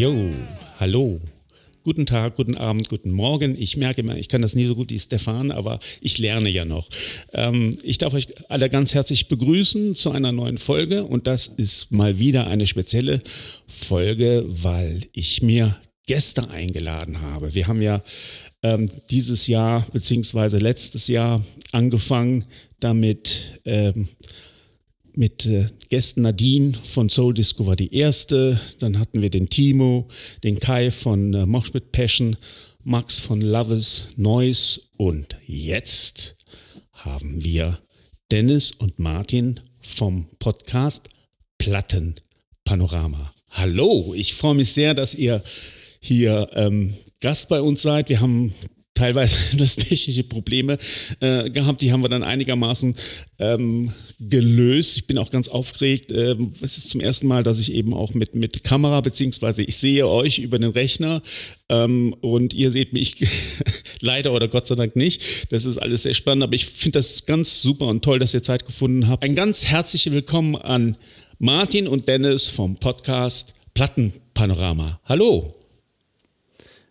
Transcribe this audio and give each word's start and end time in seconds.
Jo, 0.00 0.16
hallo. 0.78 1.20
Guten 1.84 2.06
Tag, 2.06 2.36
guten 2.36 2.56
Abend, 2.56 2.88
guten 2.88 3.10
Morgen. 3.10 3.54
Ich 3.60 3.76
merke 3.76 4.00
immer, 4.00 4.16
ich 4.16 4.30
kann 4.30 4.40
das 4.40 4.54
nie 4.54 4.64
so 4.64 4.74
gut 4.74 4.90
wie 4.90 4.98
Stefan, 4.98 5.50
aber 5.50 5.78
ich 6.00 6.16
lerne 6.16 6.48
ja 6.48 6.64
noch. 6.64 6.88
Ähm, 7.34 7.76
ich 7.82 7.98
darf 7.98 8.14
euch 8.14 8.28
alle 8.48 8.70
ganz 8.70 8.94
herzlich 8.94 9.28
begrüßen 9.28 9.94
zu 9.94 10.10
einer 10.10 10.32
neuen 10.32 10.56
Folge 10.56 11.04
und 11.04 11.26
das 11.26 11.48
ist 11.48 11.92
mal 11.92 12.18
wieder 12.18 12.46
eine 12.46 12.66
spezielle 12.66 13.20
Folge, 13.66 14.46
weil 14.48 15.02
ich 15.12 15.42
mir 15.42 15.76
Gäste 16.06 16.48
eingeladen 16.48 17.20
habe. 17.20 17.52
Wir 17.52 17.66
haben 17.66 17.82
ja 17.82 18.02
ähm, 18.62 18.88
dieses 19.10 19.48
Jahr 19.48 19.86
beziehungsweise 19.92 20.56
letztes 20.56 21.08
Jahr 21.08 21.44
angefangen 21.72 22.46
damit, 22.78 23.60
ähm, 23.66 24.08
mit 25.20 25.44
äh, 25.44 25.66
Gästen 25.90 26.22
Nadine 26.22 26.72
von 26.72 27.10
Soul 27.10 27.34
Disco 27.34 27.66
war 27.66 27.76
die 27.76 27.94
erste, 27.94 28.58
dann 28.78 28.98
hatten 28.98 29.20
wir 29.20 29.28
den 29.28 29.50
Timo, 29.50 30.08
den 30.42 30.58
Kai 30.58 30.90
von 30.90 31.34
äh, 31.34 31.44
Moshpit 31.44 31.92
Passion, 31.92 32.38
Max 32.84 33.20
von 33.20 33.42
Loves 33.42 34.06
Noise 34.16 34.80
und 34.96 35.36
jetzt 35.46 36.36
haben 36.92 37.44
wir 37.44 37.80
Dennis 38.30 38.70
und 38.70 38.98
Martin 38.98 39.60
vom 39.82 40.26
Podcast 40.38 41.10
Platten 41.58 42.14
Panorama. 42.64 43.34
Hallo, 43.50 44.14
ich 44.16 44.34
freue 44.34 44.54
mich 44.54 44.72
sehr, 44.72 44.94
dass 44.94 45.14
ihr 45.14 45.44
hier 46.00 46.48
ähm, 46.54 46.94
Gast 47.20 47.50
bei 47.50 47.60
uns 47.60 47.82
seid. 47.82 48.08
Wir 48.08 48.22
haben 48.22 48.54
teilweise 49.00 49.36
das 49.56 49.76
technische 49.76 50.24
Probleme 50.24 50.78
äh, 51.20 51.48
gehabt. 51.50 51.80
Die 51.80 51.90
haben 51.90 52.02
wir 52.02 52.08
dann 52.08 52.22
einigermaßen 52.22 52.94
ähm, 53.38 53.92
gelöst. 54.20 54.98
Ich 54.98 55.06
bin 55.06 55.16
auch 55.18 55.30
ganz 55.30 55.48
aufgeregt. 55.48 56.12
Ähm, 56.12 56.52
es 56.60 56.76
ist 56.76 56.90
zum 56.90 57.00
ersten 57.00 57.26
Mal, 57.26 57.42
dass 57.42 57.58
ich 57.58 57.72
eben 57.72 57.94
auch 57.94 58.12
mit, 58.12 58.34
mit 58.34 58.62
Kamera, 58.62 59.00
beziehungsweise 59.00 59.62
ich 59.62 59.76
sehe 59.78 60.06
euch 60.06 60.38
über 60.38 60.58
den 60.58 60.70
Rechner 60.70 61.22
ähm, 61.70 62.14
und 62.20 62.52
ihr 62.52 62.70
seht 62.70 62.92
mich 62.92 63.26
leider 64.00 64.32
oder 64.34 64.48
Gott 64.48 64.66
sei 64.66 64.74
Dank 64.74 64.96
nicht. 64.96 65.50
Das 65.50 65.64
ist 65.64 65.78
alles 65.78 66.02
sehr 66.02 66.14
spannend, 66.14 66.44
aber 66.44 66.54
ich 66.54 66.66
finde 66.66 66.98
das 66.98 67.24
ganz 67.24 67.62
super 67.62 67.86
und 67.86 68.04
toll, 68.04 68.18
dass 68.18 68.34
ihr 68.34 68.42
Zeit 68.42 68.66
gefunden 68.66 69.08
habt. 69.08 69.24
Ein 69.24 69.34
ganz 69.34 69.66
herzliches 69.66 70.12
Willkommen 70.12 70.56
an 70.56 70.96
Martin 71.38 71.88
und 71.88 72.06
Dennis 72.06 72.48
vom 72.48 72.76
Podcast 72.76 73.54
Plattenpanorama. 73.72 75.00
Hallo. 75.06 75.59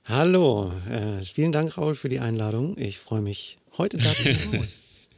Hallo, 0.09 0.73
äh, 0.89 1.23
vielen 1.23 1.51
Dank, 1.51 1.77
Raul, 1.77 1.93
für 1.93 2.09
die 2.09 2.17
Einladung. 2.17 2.75
Ich 2.79 2.97
freue 2.97 3.21
mich, 3.21 3.57
heute 3.77 3.97
da 3.97 4.11
zu 4.15 4.23
sein. 4.23 4.67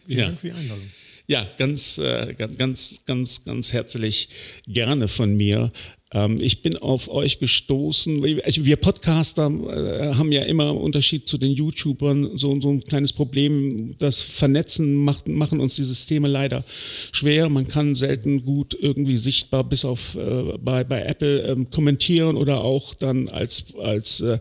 vielen 0.05 0.19
ja. 0.19 0.25
Dank 0.25 0.39
für 0.41 0.47
die 0.47 0.53
Einladung. 0.53 0.91
Ja, 1.27 1.47
ganz, 1.57 1.97
äh, 1.97 2.33
ganz, 2.37 2.57
ganz, 2.57 3.05
ganz, 3.05 3.45
ganz 3.45 3.71
herzlich 3.71 4.27
gerne 4.67 5.07
von 5.07 5.33
mir. 5.33 5.71
Ähm, 6.13 6.37
ich 6.41 6.61
bin 6.61 6.77
auf 6.77 7.09
euch 7.09 7.39
gestoßen. 7.39 8.41
Also 8.43 8.65
wir 8.65 8.75
Podcaster 8.75 9.47
äh, 9.47 10.15
haben 10.15 10.31
ja 10.31 10.43
immer 10.43 10.69
im 10.69 10.77
Unterschied 10.77 11.27
zu 11.27 11.37
den 11.37 11.51
YouTubern 11.51 12.37
so, 12.37 12.59
so 12.59 12.69
ein 12.69 12.83
kleines 12.83 13.13
Problem. 13.13 13.95
Das 13.97 14.21
Vernetzen 14.21 14.95
macht, 14.95 15.27
machen 15.27 15.59
uns 15.59 15.75
die 15.75 15.83
Systeme 15.83 16.27
leider 16.27 16.63
schwer. 17.11 17.49
Man 17.49 17.67
kann 17.67 17.95
selten 17.95 18.43
gut 18.43 18.77
irgendwie 18.79 19.15
sichtbar 19.15 19.63
bis 19.63 19.85
auf 19.85 20.15
äh, 20.15 20.57
bei, 20.57 20.83
bei 20.83 21.01
Apple 21.03 21.43
ähm, 21.43 21.69
kommentieren 21.69 22.35
oder 22.35 22.63
auch 22.63 22.93
dann 22.95 23.29
als, 23.29 23.73
als 23.81 24.21
äh, 24.21 24.39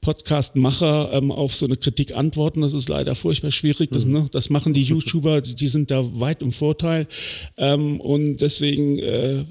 Podcastmacher 0.00 1.12
ähm, 1.12 1.30
auf 1.30 1.54
so 1.54 1.66
eine 1.66 1.76
Kritik 1.76 2.16
antworten. 2.16 2.62
Das 2.62 2.72
ist 2.72 2.88
leider 2.88 3.14
furchtbar 3.14 3.52
schwierig. 3.52 3.90
Das, 3.90 4.04
mhm. 4.04 4.12
ne, 4.12 4.26
das 4.32 4.50
machen 4.50 4.74
die 4.74 4.82
YouTuber, 4.82 5.40
die, 5.40 5.54
die, 5.54 5.68
sind 5.68 5.90
da 5.90 6.02
weit 6.18 6.42
im 6.42 6.52
Vorteil. 6.52 7.06
Ähm, 7.56 8.00
und 8.00 8.38
deswegen 8.38 8.98
äh, 8.98 9.44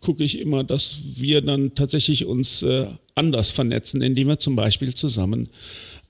gucke 0.00 0.24
ich 0.24 0.38
immer, 0.38 0.62
dass 0.62 0.89
wir 1.16 1.40
dann 1.40 1.74
tatsächlich 1.74 2.24
uns 2.24 2.62
äh, 2.62 2.86
anders 3.14 3.50
vernetzen, 3.50 4.02
indem 4.02 4.28
wir 4.28 4.38
zum 4.38 4.56
Beispiel 4.56 4.94
zusammen 4.94 5.48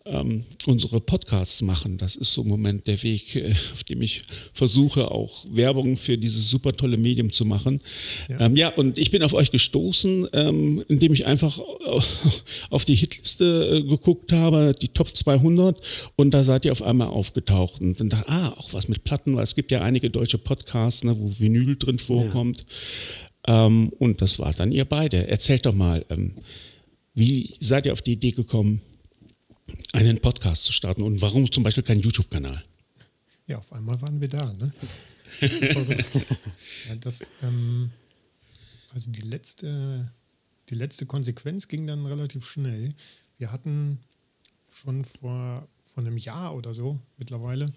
ähm, 0.06 0.44
unsere 0.66 1.00
Podcasts 1.00 1.62
machen. 1.62 1.98
Das 1.98 2.16
ist 2.16 2.32
so 2.32 2.42
im 2.42 2.48
Moment 2.48 2.86
der 2.86 3.02
Weg, 3.02 3.36
äh, 3.36 3.54
auf 3.72 3.84
dem 3.84 4.02
ich 4.02 4.22
versuche, 4.52 5.10
auch 5.10 5.44
Werbung 5.50 5.96
für 5.96 6.16
dieses 6.16 6.48
super 6.48 6.72
tolle 6.72 6.96
Medium 6.96 7.30
zu 7.30 7.44
machen. 7.44 7.80
Ja, 8.28 8.40
ähm, 8.40 8.56
ja 8.56 8.68
und 8.68 8.98
ich 8.98 9.10
bin 9.10 9.22
auf 9.22 9.34
euch 9.34 9.50
gestoßen, 9.50 10.26
ähm, 10.32 10.84
indem 10.88 11.12
ich 11.12 11.26
einfach 11.26 11.60
auf 12.70 12.84
die 12.84 12.94
Hitliste 12.94 13.82
äh, 13.84 13.88
geguckt 13.88 14.32
habe, 14.32 14.74
die 14.80 14.88
Top 14.88 15.14
200, 15.14 15.78
und 16.16 16.32
da 16.32 16.44
seid 16.44 16.64
ihr 16.64 16.72
auf 16.72 16.82
einmal 16.82 17.08
aufgetaucht. 17.08 17.80
Und 17.80 18.00
dann 18.00 18.08
dachte 18.08 18.28
ah, 18.28 18.54
auch 18.56 18.72
was 18.72 18.88
mit 18.88 19.04
Platten, 19.04 19.36
weil 19.36 19.44
es 19.44 19.54
gibt 19.54 19.70
ja 19.70 19.82
einige 19.82 20.10
deutsche 20.10 20.38
Podcasts, 20.38 21.04
ne, 21.04 21.16
wo 21.18 21.30
Vinyl 21.38 21.76
drin 21.76 21.98
vorkommt. 21.98 22.64
Ähm, 23.46 23.90
und 23.98 24.20
das 24.22 24.38
war 24.38 24.52
dann 24.52 24.72
ihr 24.72 24.84
beide. 24.84 25.28
Erzählt 25.28 25.66
doch 25.66 25.74
mal, 25.74 26.04
ähm, 26.10 26.34
wie 27.14 27.54
seid 27.60 27.86
ihr 27.86 27.92
auf 27.92 28.02
die 28.02 28.12
Idee 28.12 28.32
gekommen, 28.32 28.80
einen 29.92 30.20
Podcast 30.20 30.64
zu 30.64 30.72
starten 30.72 31.02
und 31.02 31.22
warum 31.22 31.50
zum 31.50 31.62
Beispiel 31.62 31.82
kein 31.82 32.00
YouTube-Kanal? 32.00 32.64
Ja, 33.46 33.58
auf 33.58 33.72
einmal 33.72 34.00
waren 34.02 34.20
wir 34.20 34.28
da. 34.28 34.52
Ne? 34.52 34.72
ja, 36.88 36.94
das, 37.00 37.32
ähm, 37.42 37.90
also 38.92 39.10
die 39.10 39.22
letzte, 39.22 40.12
die 40.68 40.74
letzte 40.74 41.06
Konsequenz 41.06 41.68
ging 41.68 41.86
dann 41.86 42.06
relativ 42.06 42.46
schnell. 42.46 42.94
Wir 43.38 43.50
hatten 43.50 44.00
schon 44.72 45.04
vor, 45.04 45.68
vor 45.82 46.04
einem 46.04 46.16
Jahr 46.16 46.54
oder 46.54 46.74
so 46.74 47.00
mittlerweile 47.16 47.72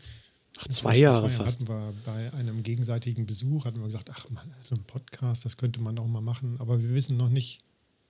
Ach, 0.59 0.67
zwei 0.67 0.97
Jahre 0.97 1.27
zwei 1.27 1.43
fast. 1.43 1.61
Hatten 1.61 1.67
wir 1.67 1.93
bei 2.05 2.33
einem 2.33 2.63
gegenseitigen 2.63 3.25
Besuch, 3.25 3.65
hatten 3.65 3.79
wir 3.79 3.85
gesagt, 3.85 4.09
ach 4.11 4.29
man, 4.29 4.51
so 4.61 4.75
ein 4.75 4.83
Podcast, 4.83 5.45
das 5.45 5.57
könnte 5.57 5.81
man 5.81 5.97
auch 5.97 6.07
mal 6.07 6.21
machen, 6.21 6.57
aber 6.59 6.81
wir 6.81 6.93
wissen 6.93 7.17
noch 7.17 7.29
nicht, 7.29 7.61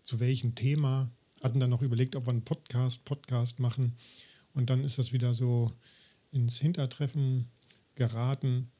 zu 0.04 0.20
welchem 0.20 0.56
Thema. 0.56 1.09
Hatten 1.42 1.59
dann 1.59 1.70
noch 1.70 1.82
überlegt, 1.82 2.16
ob 2.16 2.26
wir 2.26 2.32
einen 2.32 2.44
Podcast, 2.44 3.06
Podcast 3.06 3.59
machen. 3.59 3.94
Und 4.53 4.70
dann 4.70 4.84
ist 4.84 4.98
das 4.98 5.14
wieder 5.14 5.34
so 5.34 5.72
ins 6.32 6.59
Hintertreffen 6.59 7.48
geraten 7.96 8.72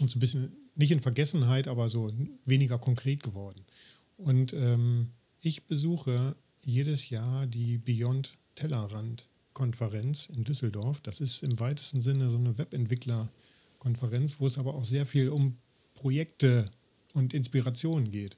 und 0.00 0.10
so 0.10 0.16
ein 0.16 0.20
bisschen, 0.20 0.56
nicht 0.74 0.90
in 0.90 1.00
Vergessenheit, 1.00 1.68
aber 1.68 1.88
so 1.88 2.12
weniger 2.44 2.78
konkret 2.78 3.22
geworden. 3.22 3.64
Und 4.16 4.52
ähm, 4.52 5.12
ich 5.40 5.66
besuche 5.66 6.36
jedes 6.64 7.10
Jahr 7.10 7.46
die 7.46 7.78
Beyond 7.78 8.36
Tellerrand 8.54 9.28
Konferenz 9.58 10.28
in 10.28 10.44
Düsseldorf. 10.44 11.00
Das 11.00 11.20
ist 11.20 11.42
im 11.42 11.58
weitesten 11.58 12.00
Sinne 12.00 12.30
so 12.30 12.36
eine 12.36 12.56
Webentwicklerkonferenz, 12.58 14.36
wo 14.38 14.46
es 14.46 14.56
aber 14.56 14.74
auch 14.74 14.84
sehr 14.84 15.04
viel 15.04 15.30
um 15.30 15.56
Projekte 15.94 16.70
und 17.12 17.34
Inspirationen 17.34 18.12
geht. 18.12 18.36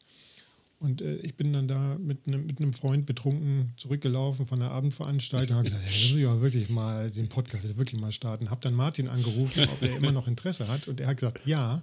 Und 0.78 1.03
äh, 1.03 1.16
ich 1.16 1.34
bin 1.34 1.53
dann 1.53 1.69
da 1.69 1.98
mit, 1.98 2.26
ne, 2.26 2.38
mit 2.38 2.59
einem 2.59 2.72
Freund 2.72 3.04
betrunken 3.04 3.75
zurückgelaufen 3.76 4.47
von 4.47 4.60
der 4.60 4.70
Abendveranstaltung 4.70 5.59
und 5.59 5.69
habe 5.69 5.69
gesagt, 5.69 5.84
ja, 5.84 6.09
muss 6.09 6.16
ich 6.16 6.22
ja 6.22 6.41
wirklich 6.41 6.70
mal 6.70 7.10
den 7.10 7.28
Podcast 7.28 7.76
wirklich 7.76 8.00
mal 8.00 8.12
starten. 8.12 8.48
Habe 8.48 8.62
dann 8.62 8.72
Martin 8.72 9.06
angerufen, 9.06 9.69
ob 9.70 9.82
er 9.82 9.94
immer 9.98 10.12
noch 10.12 10.26
Interesse 10.26 10.69
hat. 10.69 10.88
Und 10.88 11.00
er 11.00 11.09
hat 11.09 11.19
gesagt, 11.19 11.47
ja. 11.47 11.82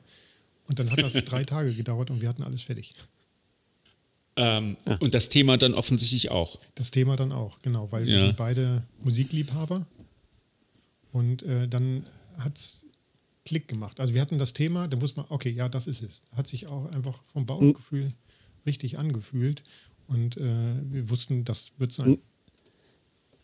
Und 0.68 0.80
dann 0.80 0.90
hat 0.90 1.00
das 1.00 1.14
drei 1.14 1.44
Tage 1.44 1.76
gedauert 1.76 2.10
und 2.10 2.24
wir 2.24 2.30
hatten 2.30 2.42
alles 2.42 2.64
fertig. 2.64 2.96
Ähm, 4.38 4.78
ja. 4.86 4.98
Und 4.98 5.14
das 5.14 5.30
Thema 5.30 5.58
dann 5.58 5.74
offensichtlich 5.74 6.30
auch. 6.32 6.60
Das 6.76 6.92
Thema 6.92 7.16
dann 7.16 7.32
auch, 7.32 7.62
genau, 7.62 7.92
weil 7.92 8.06
wir 8.06 8.20
sind 8.20 8.38
beide 8.38 8.84
Musikliebhaber. 9.04 9.86
Und 11.12 11.44
äh, 11.44 11.68
dann 11.68 12.06
hat 12.38 12.58
es 12.58 12.86
Klick 13.46 13.68
gemacht. 13.68 14.00
Also 14.00 14.14
wir 14.14 14.22
hatten 14.22 14.38
das 14.38 14.54
Thema, 14.54 14.88
dann 14.88 15.02
wusste 15.02 15.22
man, 15.22 15.28
okay, 15.30 15.50
ja, 15.50 15.70
das 15.70 15.88
ist 15.88 16.04
es. 16.04 16.22
Hat 16.36 16.48
sich 16.48 16.68
auch 16.68 16.92
einfach 16.92 17.24
vom 17.24 17.46
Bauchgefühl 17.46 18.06
mhm. 18.06 18.14
richtig 18.66 19.00
angefühlt. 19.00 19.64
Und 20.08 20.38
äh, 20.38 20.76
wir 20.92 21.10
wussten, 21.10 21.44
das 21.44 21.72
wird 21.78 21.92
sein. 21.92 22.20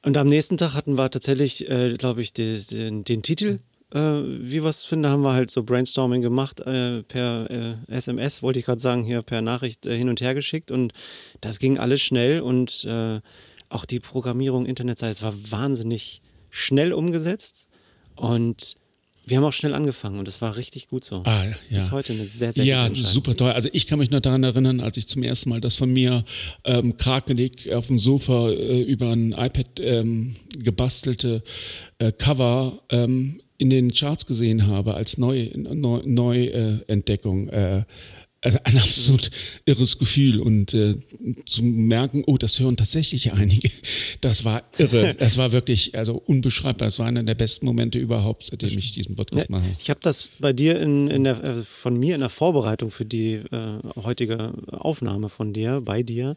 Und 0.03 0.17
am 0.17 0.27
nächsten 0.27 0.57
Tag 0.57 0.73
hatten 0.73 0.97
wir 0.97 1.09
tatsächlich, 1.09 1.69
äh, 1.69 1.95
glaube 1.97 2.21
ich, 2.21 2.33
die, 2.33 2.61
den, 2.69 3.03
den 3.05 3.23
Titel 3.23 3.59
äh, 3.93 3.99
wie 3.99 4.63
wir 4.63 4.69
es 4.69 4.83
finden, 4.83 5.07
haben 5.07 5.21
wir 5.21 5.33
halt 5.33 5.51
so 5.51 5.63
Brainstorming 5.63 6.21
gemacht, 6.21 6.59
äh, 6.61 7.03
per 7.03 7.49
äh, 7.49 7.93
SMS, 7.93 8.41
wollte 8.41 8.59
ich 8.59 8.65
gerade 8.65 8.81
sagen, 8.81 9.03
hier 9.03 9.21
per 9.21 9.41
Nachricht 9.41 9.85
äh, 9.85 9.95
hin 9.97 10.09
und 10.09 10.21
her 10.21 10.33
geschickt 10.33 10.71
und 10.71 10.93
das 11.41 11.59
ging 11.59 11.77
alles 11.77 12.01
schnell 12.01 12.41
und 12.41 12.85
äh, 12.85 13.19
auch 13.69 13.85
die 13.85 13.99
Programmierung, 13.99 14.65
Internetseite, 14.65 15.11
es 15.11 15.23
war 15.23 15.33
wahnsinnig 15.51 16.21
schnell 16.49 16.93
umgesetzt 16.93 17.69
und 18.15 18.75
wir 19.25 19.37
haben 19.37 19.43
auch 19.45 19.53
schnell 19.53 19.73
angefangen 19.73 20.19
und 20.19 20.27
es 20.27 20.41
war 20.41 20.57
richtig 20.57 20.87
gut 20.87 21.03
so. 21.05 21.21
Ah, 21.23 21.45
ja. 21.45 21.55
Bis 21.69 21.91
heute 21.91 22.13
eine 22.13 22.27
sehr, 22.27 22.51
sehr 22.51 22.65
Ja, 22.65 22.89
super 22.93 23.33
toll. 23.35 23.51
Also 23.51 23.69
ich 23.71 23.87
kann 23.87 23.99
mich 23.99 24.11
noch 24.11 24.19
daran 24.19 24.43
erinnern, 24.43 24.81
als 24.81 24.97
ich 24.97 25.07
zum 25.07 25.23
ersten 25.23 25.49
Mal 25.49 25.61
das 25.61 25.75
von 25.75 25.91
mir 25.91 26.25
ähm, 26.65 26.97
krakelig 26.97 27.73
auf 27.73 27.87
dem 27.87 27.97
Sofa 27.97 28.49
äh, 28.49 28.81
über 28.81 29.11
ein 29.11 29.31
iPad 29.31 29.79
ähm, 29.79 30.35
gebastelte 30.57 31.41
äh, 31.99 32.11
Cover 32.11 32.81
ähm, 32.89 33.41
in 33.63 33.69
den 33.69 33.93
Charts 33.93 34.25
gesehen 34.25 34.67
habe 34.67 34.95
als 34.95 35.17
Neuentdeckung. 35.17 35.79
Neu, 35.79 36.01
Neu 36.05 36.45
äh, 36.47 37.83
ein 38.43 38.77
absolut 38.77 39.29
irres 39.65 39.97
Gefühl 39.97 40.39
und 40.39 40.73
äh, 40.73 40.95
zu 41.45 41.63
merken, 41.63 42.23
oh, 42.25 42.37
das 42.37 42.59
hören 42.59 42.75
tatsächlich 42.75 43.31
einige, 43.33 43.69
das 44.21 44.43
war 44.43 44.63
irre. 44.77 45.15
Das 45.17 45.37
war 45.37 45.51
wirklich 45.51 45.97
also 45.97 46.21
unbeschreibbar. 46.25 46.87
Das 46.87 46.99
war 46.99 47.07
einer 47.07 47.23
der 47.23 47.35
besten 47.35 47.65
Momente 47.65 47.99
überhaupt, 47.99 48.47
seitdem 48.47 48.77
ich 48.77 48.91
diesen 48.91 49.15
Podcast 49.15 49.49
mache. 49.49 49.63
Ich 49.79 49.89
habe 49.89 49.99
das 50.03 50.29
bei 50.39 50.53
dir 50.53 50.79
in, 50.79 51.07
in 51.07 51.23
der, 51.23 51.43
äh, 51.43 51.61
von 51.63 51.97
mir 51.97 52.15
in 52.15 52.21
der 52.21 52.29
Vorbereitung 52.29 52.91
für 52.91 53.05
die 53.05 53.35
äh, 53.35 53.43
heutige 54.03 54.53
Aufnahme 54.71 55.29
von 55.29 55.53
dir, 55.53 55.81
bei 55.81 56.03
dir 56.03 56.35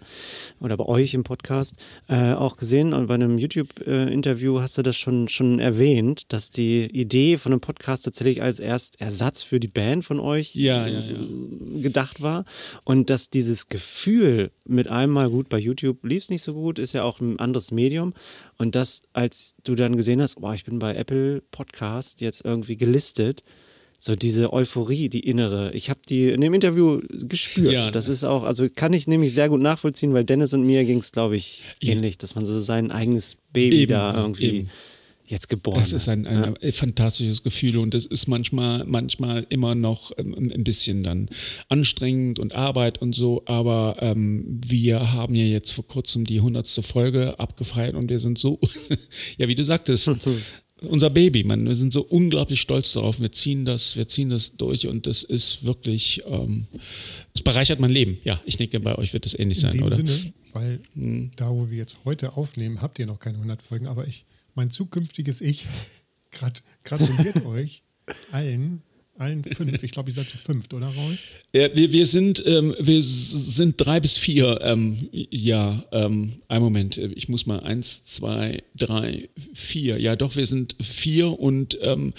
oder 0.60 0.76
bei 0.76 0.86
euch 0.86 1.14
im 1.14 1.24
Podcast 1.24 1.74
äh, 2.08 2.32
auch 2.32 2.56
gesehen. 2.56 2.92
Und 2.92 3.08
bei 3.08 3.14
einem 3.14 3.38
YouTube-Interview 3.38 4.60
hast 4.60 4.78
du 4.78 4.82
das 4.82 4.96
schon, 4.96 5.28
schon 5.28 5.58
erwähnt, 5.58 6.32
dass 6.32 6.50
die 6.50 6.84
Idee 6.84 7.38
von 7.38 7.52
einem 7.52 7.60
Podcast 7.60 8.04
tatsächlich 8.04 8.42
als 8.42 8.60
erst 8.60 9.00
Ersatz 9.00 9.42
für 9.42 9.58
die 9.58 9.68
Band 9.68 10.04
von 10.04 10.20
euch 10.20 10.54
ja, 10.54 10.86
ja, 10.86 10.98
ja 10.98 11.95
gedacht 11.96 12.20
war. 12.20 12.44
Und 12.84 13.08
dass 13.08 13.30
dieses 13.30 13.68
Gefühl 13.68 14.50
mit 14.66 14.88
einmal 14.88 15.30
gut 15.30 15.48
bei 15.48 15.58
YouTube 15.58 16.04
lief 16.04 16.24
es 16.24 16.30
nicht 16.30 16.42
so 16.42 16.52
gut, 16.52 16.78
ist 16.78 16.92
ja 16.92 17.04
auch 17.04 17.20
ein 17.20 17.38
anderes 17.38 17.70
Medium. 17.70 18.12
Und 18.58 18.74
das, 18.74 19.02
als 19.14 19.54
du 19.64 19.74
dann 19.74 19.96
gesehen 19.96 20.20
hast, 20.20 20.40
boah, 20.40 20.54
ich 20.54 20.64
bin 20.64 20.78
bei 20.78 20.94
Apple 20.94 21.42
Podcast 21.50 22.20
jetzt 22.20 22.44
irgendwie 22.44 22.76
gelistet, 22.76 23.42
so 23.98 24.14
diese 24.14 24.52
Euphorie, 24.52 25.08
die 25.08 25.20
innere. 25.20 25.72
Ich 25.72 25.88
habe 25.88 26.00
die 26.06 26.28
in 26.28 26.42
dem 26.42 26.52
Interview 26.52 27.00
gespürt. 27.10 27.72
Ja, 27.72 27.90
das 27.90 28.08
ist 28.08 28.24
auch, 28.24 28.44
also 28.44 28.68
kann 28.68 28.92
ich 28.92 29.06
nämlich 29.06 29.32
sehr 29.32 29.48
gut 29.48 29.62
nachvollziehen, 29.62 30.12
weil 30.12 30.24
Dennis 30.24 30.52
und 30.52 30.66
mir 30.66 30.84
ging 30.84 30.98
es, 30.98 31.12
glaube 31.12 31.36
ich, 31.36 31.64
ähnlich, 31.80 32.18
dass 32.18 32.34
man 32.34 32.44
so 32.44 32.60
sein 32.60 32.90
eigenes 32.90 33.38
Baby 33.54 33.82
eben, 33.82 33.92
da 33.92 34.14
irgendwie 34.14 34.58
eben 34.58 34.70
jetzt 35.26 35.48
geboren. 35.48 35.80
Es 35.80 35.92
ist 35.92 36.08
ein, 36.08 36.26
ein 36.26 36.56
ja. 36.60 36.72
fantastisches 36.72 37.42
Gefühl 37.42 37.78
und 37.78 37.94
es 37.94 38.06
ist 38.06 38.28
manchmal, 38.28 38.84
manchmal 38.84 39.44
immer 39.48 39.74
noch 39.74 40.12
ähm, 40.18 40.34
ein 40.34 40.64
bisschen 40.64 41.02
dann 41.02 41.28
anstrengend 41.68 42.38
und 42.38 42.54
Arbeit 42.54 43.00
und 43.02 43.14
so, 43.14 43.42
aber 43.46 43.96
ähm, 44.00 44.60
wir 44.64 45.12
haben 45.12 45.34
ja 45.34 45.44
jetzt 45.44 45.72
vor 45.72 45.86
kurzem 45.86 46.24
die 46.24 46.40
hundertste 46.40 46.82
Folge 46.82 47.38
abgefeiert 47.38 47.94
und 47.94 48.08
wir 48.10 48.20
sind 48.20 48.38
so, 48.38 48.60
ja, 49.38 49.48
wie 49.48 49.54
du 49.54 49.64
sagtest, 49.64 50.10
unser 50.82 51.10
Baby, 51.10 51.44
man, 51.44 51.66
wir 51.66 51.74
sind 51.74 51.92
so 51.92 52.02
unglaublich 52.02 52.60
stolz 52.60 52.92
darauf. 52.92 53.20
Wir 53.20 53.32
ziehen 53.32 53.64
das, 53.64 53.96
wir 53.96 54.06
ziehen 54.08 54.30
das 54.30 54.56
durch 54.56 54.86
und 54.86 55.06
das 55.06 55.22
ist 55.22 55.64
wirklich, 55.64 56.22
ähm, 56.26 56.66
es 57.34 57.42
bereichert 57.42 57.80
mein 57.80 57.90
Leben. 57.90 58.18
Ja, 58.24 58.40
ich 58.44 58.56
denke, 58.56 58.78
bei 58.80 58.96
euch 58.96 59.12
wird 59.12 59.26
es 59.26 59.38
ähnlich 59.38 59.60
sein, 59.60 59.72
In 59.72 59.78
dem 59.78 59.86
oder? 59.86 59.96
Sinne, 59.96 60.32
weil 60.52 60.80
hm. 60.94 61.30
da, 61.36 61.50
wo 61.50 61.70
wir 61.70 61.78
jetzt 61.78 61.98
heute 62.04 62.36
aufnehmen, 62.36 62.82
habt 62.82 62.98
ihr 62.98 63.06
noch 63.06 63.18
keine 63.18 63.36
100 63.38 63.62
Folgen, 63.62 63.86
aber 63.86 64.06
ich 64.06 64.24
mein 64.56 64.70
zukünftiges 64.70 65.40
Ich 65.40 65.68
grat 66.32 66.64
gratuliert 66.82 67.44
euch 67.46 67.84
allen 68.32 68.82
allen 69.18 69.44
fünf. 69.44 69.82
Ich 69.82 69.90
glaube, 69.90 70.10
ihr 70.10 70.14
seid 70.14 70.28
zu 70.28 70.38
fünft, 70.38 70.74
oder 70.74 70.88
Raul? 70.88 71.18
Ja, 71.52 71.74
wir, 71.74 71.92
wir, 71.92 72.06
sind, 72.06 72.42
ähm, 72.46 72.74
wir 72.78 73.02
sind 73.02 73.74
drei 73.78 74.00
bis 74.00 74.18
vier. 74.18 74.58
Ähm, 74.62 75.08
ja, 75.12 75.84
ähm, 75.92 76.34
ein 76.48 76.60
Moment. 76.60 76.98
Ich 76.98 77.28
muss 77.28 77.46
mal 77.46 77.60
eins, 77.60 78.04
zwei, 78.04 78.62
drei, 78.76 79.28
vier. 79.54 79.98
Ja, 79.98 80.16
doch, 80.16 80.36
wir 80.36 80.46
sind 80.46 80.76
vier 80.80 81.38
und 81.38 81.78
ähm, 81.80 82.12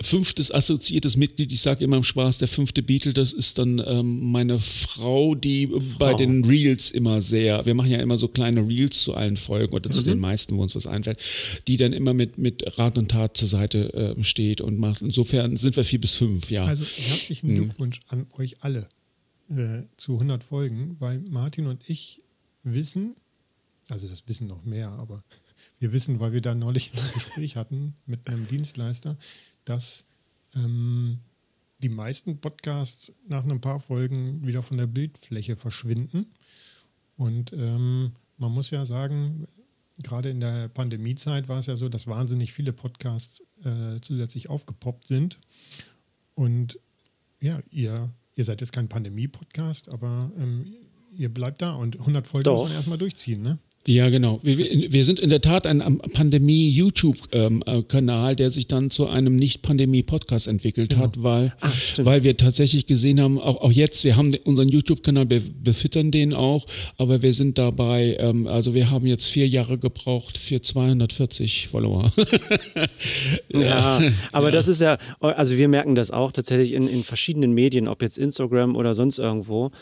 fünftes 0.00 0.52
assoziiertes 0.52 1.16
Mitglied. 1.16 1.50
Ich 1.50 1.60
sage 1.60 1.84
immer 1.84 1.96
im 1.96 2.04
Spaß, 2.04 2.38
der 2.38 2.48
fünfte 2.48 2.82
Beatle, 2.82 3.12
das 3.12 3.32
ist 3.32 3.58
dann 3.58 3.82
ähm, 3.84 4.30
meine 4.30 4.58
Frau, 4.58 5.34
die 5.34 5.66
Frau. 5.66 5.80
bei 5.98 6.14
den 6.14 6.44
Reels 6.44 6.90
immer 6.90 7.20
sehr, 7.20 7.66
wir 7.66 7.74
machen 7.74 7.90
ja 7.90 7.98
immer 7.98 8.18
so 8.18 8.28
kleine 8.28 8.66
Reels 8.66 9.02
zu 9.02 9.14
allen 9.14 9.36
Folgen 9.36 9.74
oder 9.74 9.90
zu 9.90 10.02
mhm. 10.02 10.06
den 10.06 10.18
meisten, 10.20 10.56
wo 10.56 10.62
uns 10.62 10.76
was 10.76 10.86
einfällt, 10.86 11.18
die 11.66 11.76
dann 11.76 11.92
immer 11.92 12.14
mit, 12.14 12.38
mit 12.38 12.78
Rat 12.78 12.96
und 12.98 13.10
Tat 13.10 13.36
zur 13.36 13.48
Seite 13.48 14.14
äh, 14.16 14.24
steht 14.24 14.60
und 14.60 14.78
macht. 14.78 15.02
Insofern 15.02 15.56
sind 15.56 15.76
wir 15.76 15.84
vier 15.84 16.00
bis 16.00 16.14
fünf 16.14 16.43
fünf, 16.46 16.50
ja. 16.50 16.64
Also 16.64 16.84
herzlichen 16.84 17.50
mhm. 17.50 17.54
Glückwunsch 17.54 18.00
an 18.08 18.26
euch 18.32 18.62
alle 18.62 18.88
äh, 19.50 19.82
zu 19.96 20.14
100 20.14 20.42
Folgen, 20.44 20.96
weil 21.00 21.20
Martin 21.20 21.66
und 21.66 21.82
ich 21.88 22.22
wissen, 22.62 23.16
also 23.88 24.08
das 24.08 24.26
wissen 24.28 24.46
noch 24.46 24.64
mehr, 24.64 24.90
aber 24.90 25.22
wir 25.78 25.92
wissen, 25.92 26.20
weil 26.20 26.32
wir 26.32 26.40
da 26.40 26.54
neulich 26.54 26.92
ein 26.94 27.12
Gespräch 27.12 27.56
hatten 27.56 27.94
mit 28.06 28.28
einem 28.28 28.48
Dienstleister, 28.48 29.16
dass 29.64 30.06
ähm, 30.54 31.18
die 31.82 31.88
meisten 31.88 32.40
Podcasts 32.40 33.12
nach 33.28 33.44
ein 33.44 33.60
paar 33.60 33.80
Folgen 33.80 34.46
wieder 34.46 34.62
von 34.62 34.78
der 34.78 34.86
Bildfläche 34.86 35.56
verschwinden. 35.56 36.32
Und 37.16 37.52
ähm, 37.52 38.12
man 38.38 38.52
muss 38.52 38.70
ja 38.70 38.86
sagen, 38.86 39.46
gerade 40.02 40.30
in 40.30 40.40
der 40.40 40.68
Pandemiezeit 40.68 41.48
war 41.48 41.58
es 41.58 41.66
ja 41.66 41.76
so, 41.76 41.88
dass 41.88 42.06
wahnsinnig 42.06 42.52
viele 42.52 42.72
Podcasts 42.72 43.42
äh, 43.62 44.00
zusätzlich 44.00 44.50
aufgepoppt 44.50 45.06
sind. 45.06 45.38
Und 46.34 46.78
ja, 47.40 47.60
ihr, 47.70 48.10
ihr 48.34 48.44
seid 48.44 48.60
jetzt 48.60 48.72
kein 48.72 48.88
Pandemie-Podcast, 48.88 49.88
aber 49.88 50.30
ähm, 50.38 50.74
ihr 51.12 51.32
bleibt 51.32 51.62
da 51.62 51.74
und 51.74 51.98
100 51.98 52.26
Folgen 52.26 52.44
Doch. 52.44 52.52
muss 52.54 52.62
man 52.62 52.72
erstmal 52.72 52.98
durchziehen, 52.98 53.42
ne? 53.42 53.58
Ja, 53.86 54.08
genau. 54.08 54.38
Wir, 54.42 54.92
wir 54.92 55.04
sind 55.04 55.20
in 55.20 55.28
der 55.28 55.42
Tat 55.42 55.66
ein 55.66 55.98
Pandemie-YouTube-Kanal, 55.98 58.34
der 58.34 58.48
sich 58.48 58.66
dann 58.66 58.88
zu 58.88 59.08
einem 59.08 59.36
Nicht-Pandemie-Podcast 59.36 60.46
entwickelt 60.46 60.88
genau. 60.90 61.02
hat, 61.02 61.22
weil, 61.22 61.52
ah, 61.60 61.70
weil 61.98 62.24
wir 62.24 62.38
tatsächlich 62.38 62.86
gesehen 62.86 63.20
haben, 63.20 63.38
auch, 63.38 63.60
auch 63.60 63.70
jetzt, 63.70 64.02
wir 64.04 64.16
haben 64.16 64.34
unseren 64.44 64.70
YouTube-Kanal, 64.70 65.28
wir 65.28 65.42
befüttern 65.62 66.10
den 66.10 66.32
auch, 66.32 66.64
aber 66.96 67.20
wir 67.20 67.34
sind 67.34 67.58
dabei, 67.58 68.16
ähm, 68.20 68.46
also 68.46 68.74
wir 68.74 68.90
haben 68.90 69.06
jetzt 69.06 69.28
vier 69.28 69.48
Jahre 69.48 69.76
gebraucht 69.76 70.38
für 70.38 70.62
240 70.62 71.68
Follower. 71.68 72.10
ja, 73.52 74.00
aber 74.32 74.46
ja. 74.46 74.52
das 74.52 74.68
ist 74.68 74.80
ja, 74.80 74.96
also 75.20 75.58
wir 75.58 75.68
merken 75.68 75.94
das 75.94 76.10
auch 76.10 76.32
tatsächlich 76.32 76.72
in, 76.72 76.88
in 76.88 77.04
verschiedenen 77.04 77.52
Medien, 77.52 77.88
ob 77.88 78.00
jetzt 78.00 78.16
Instagram 78.16 78.76
oder 78.76 78.94
sonst 78.94 79.18
irgendwo, 79.18 79.72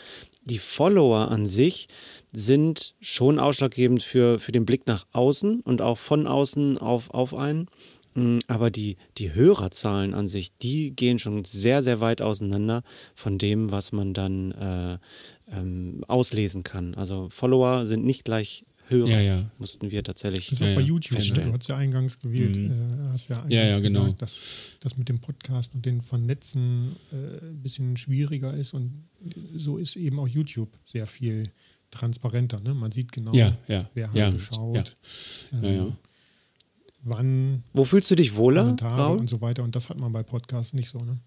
die 0.43 0.59
Follower 0.59 1.31
an 1.31 1.45
sich, 1.45 1.87
sind 2.33 2.95
schon 2.99 3.39
ausschlaggebend 3.39 4.01
für, 4.03 4.39
für 4.39 4.51
den 4.51 4.65
Blick 4.65 4.87
nach 4.87 5.05
außen 5.11 5.61
und 5.61 5.81
auch 5.81 5.97
von 5.97 6.27
außen 6.27 6.77
auf, 6.79 7.11
auf 7.11 7.35
einen. 7.35 7.67
Mm, 8.15 8.39
aber 8.47 8.71
die, 8.71 8.97
die 9.17 9.33
Hörerzahlen 9.33 10.13
an 10.13 10.27
sich, 10.27 10.49
die 10.57 10.95
gehen 10.95 11.19
schon 11.19 11.45
sehr, 11.45 11.81
sehr 11.83 11.99
weit 11.99 12.21
auseinander 12.21 12.83
von 13.15 13.37
dem, 13.37 13.71
was 13.71 13.91
man 13.91 14.13
dann 14.13 14.51
äh, 14.51 14.97
ähm, 15.55 16.03
auslesen 16.07 16.63
kann. 16.63 16.95
Also 16.95 17.29
Follower 17.29 17.85
sind 17.85 18.03
nicht 18.03 18.25
gleich 18.25 18.65
Hörer, 18.89 19.07
ja, 19.07 19.21
ja. 19.21 19.51
mussten 19.59 19.91
wir 19.91 20.03
tatsächlich. 20.03 20.49
Das 20.49 20.59
ist 20.59 20.69
auch 20.69 20.75
bei 20.75 20.81
YouTube, 20.81 21.19
ne? 21.19 21.45
du 21.45 21.53
hast 21.53 21.69
ja 21.69 21.77
eingangs 21.77 22.19
gewählt, 22.19 22.57
mhm. 22.57 22.71
äh, 22.71 23.09
hast 23.09 23.29
ja 23.29 23.37
eingangs 23.37 23.53
ja, 23.53 23.63
ja, 23.69 23.79
genau. 23.79 24.01
gesagt, 24.03 24.21
dass 24.21 24.41
das 24.81 24.97
mit 24.97 25.07
dem 25.07 25.19
Podcast 25.19 25.73
und 25.73 25.85
den 25.85 26.01
Vernetzen 26.01 26.97
äh, 27.11 27.45
ein 27.45 27.61
bisschen 27.61 27.95
schwieriger 27.95 28.53
ist 28.53 28.73
und 28.73 29.05
so 29.55 29.77
ist 29.77 29.95
eben 29.95 30.19
auch 30.19 30.27
YouTube 30.27 30.69
sehr 30.85 31.07
viel 31.07 31.49
transparenter. 31.93 32.59
Ne? 32.59 32.73
Man 32.73 32.91
sieht 32.91 33.11
genau, 33.11 33.33
ja, 33.33 33.57
ja, 33.67 33.89
wer 33.93 34.07
hat 34.07 34.15
ja, 34.15 34.29
geschaut, 34.29 34.97
ähm, 35.51 35.93
wann. 37.03 37.63
Wo 37.73 37.85
fühlst 37.85 38.11
du 38.11 38.15
dich 38.15 38.35
wohler? 38.35 38.63
Kommentare 38.63 39.01
Raul? 39.01 39.17
und 39.19 39.29
so 39.29 39.41
weiter. 39.41 39.63
Und 39.63 39.75
das 39.75 39.89
hat 39.89 39.97
man 39.97 40.11
bei 40.11 40.23
Podcasts 40.23 40.73
nicht 40.73 40.89
so. 40.89 40.99
Ne? 40.99 41.19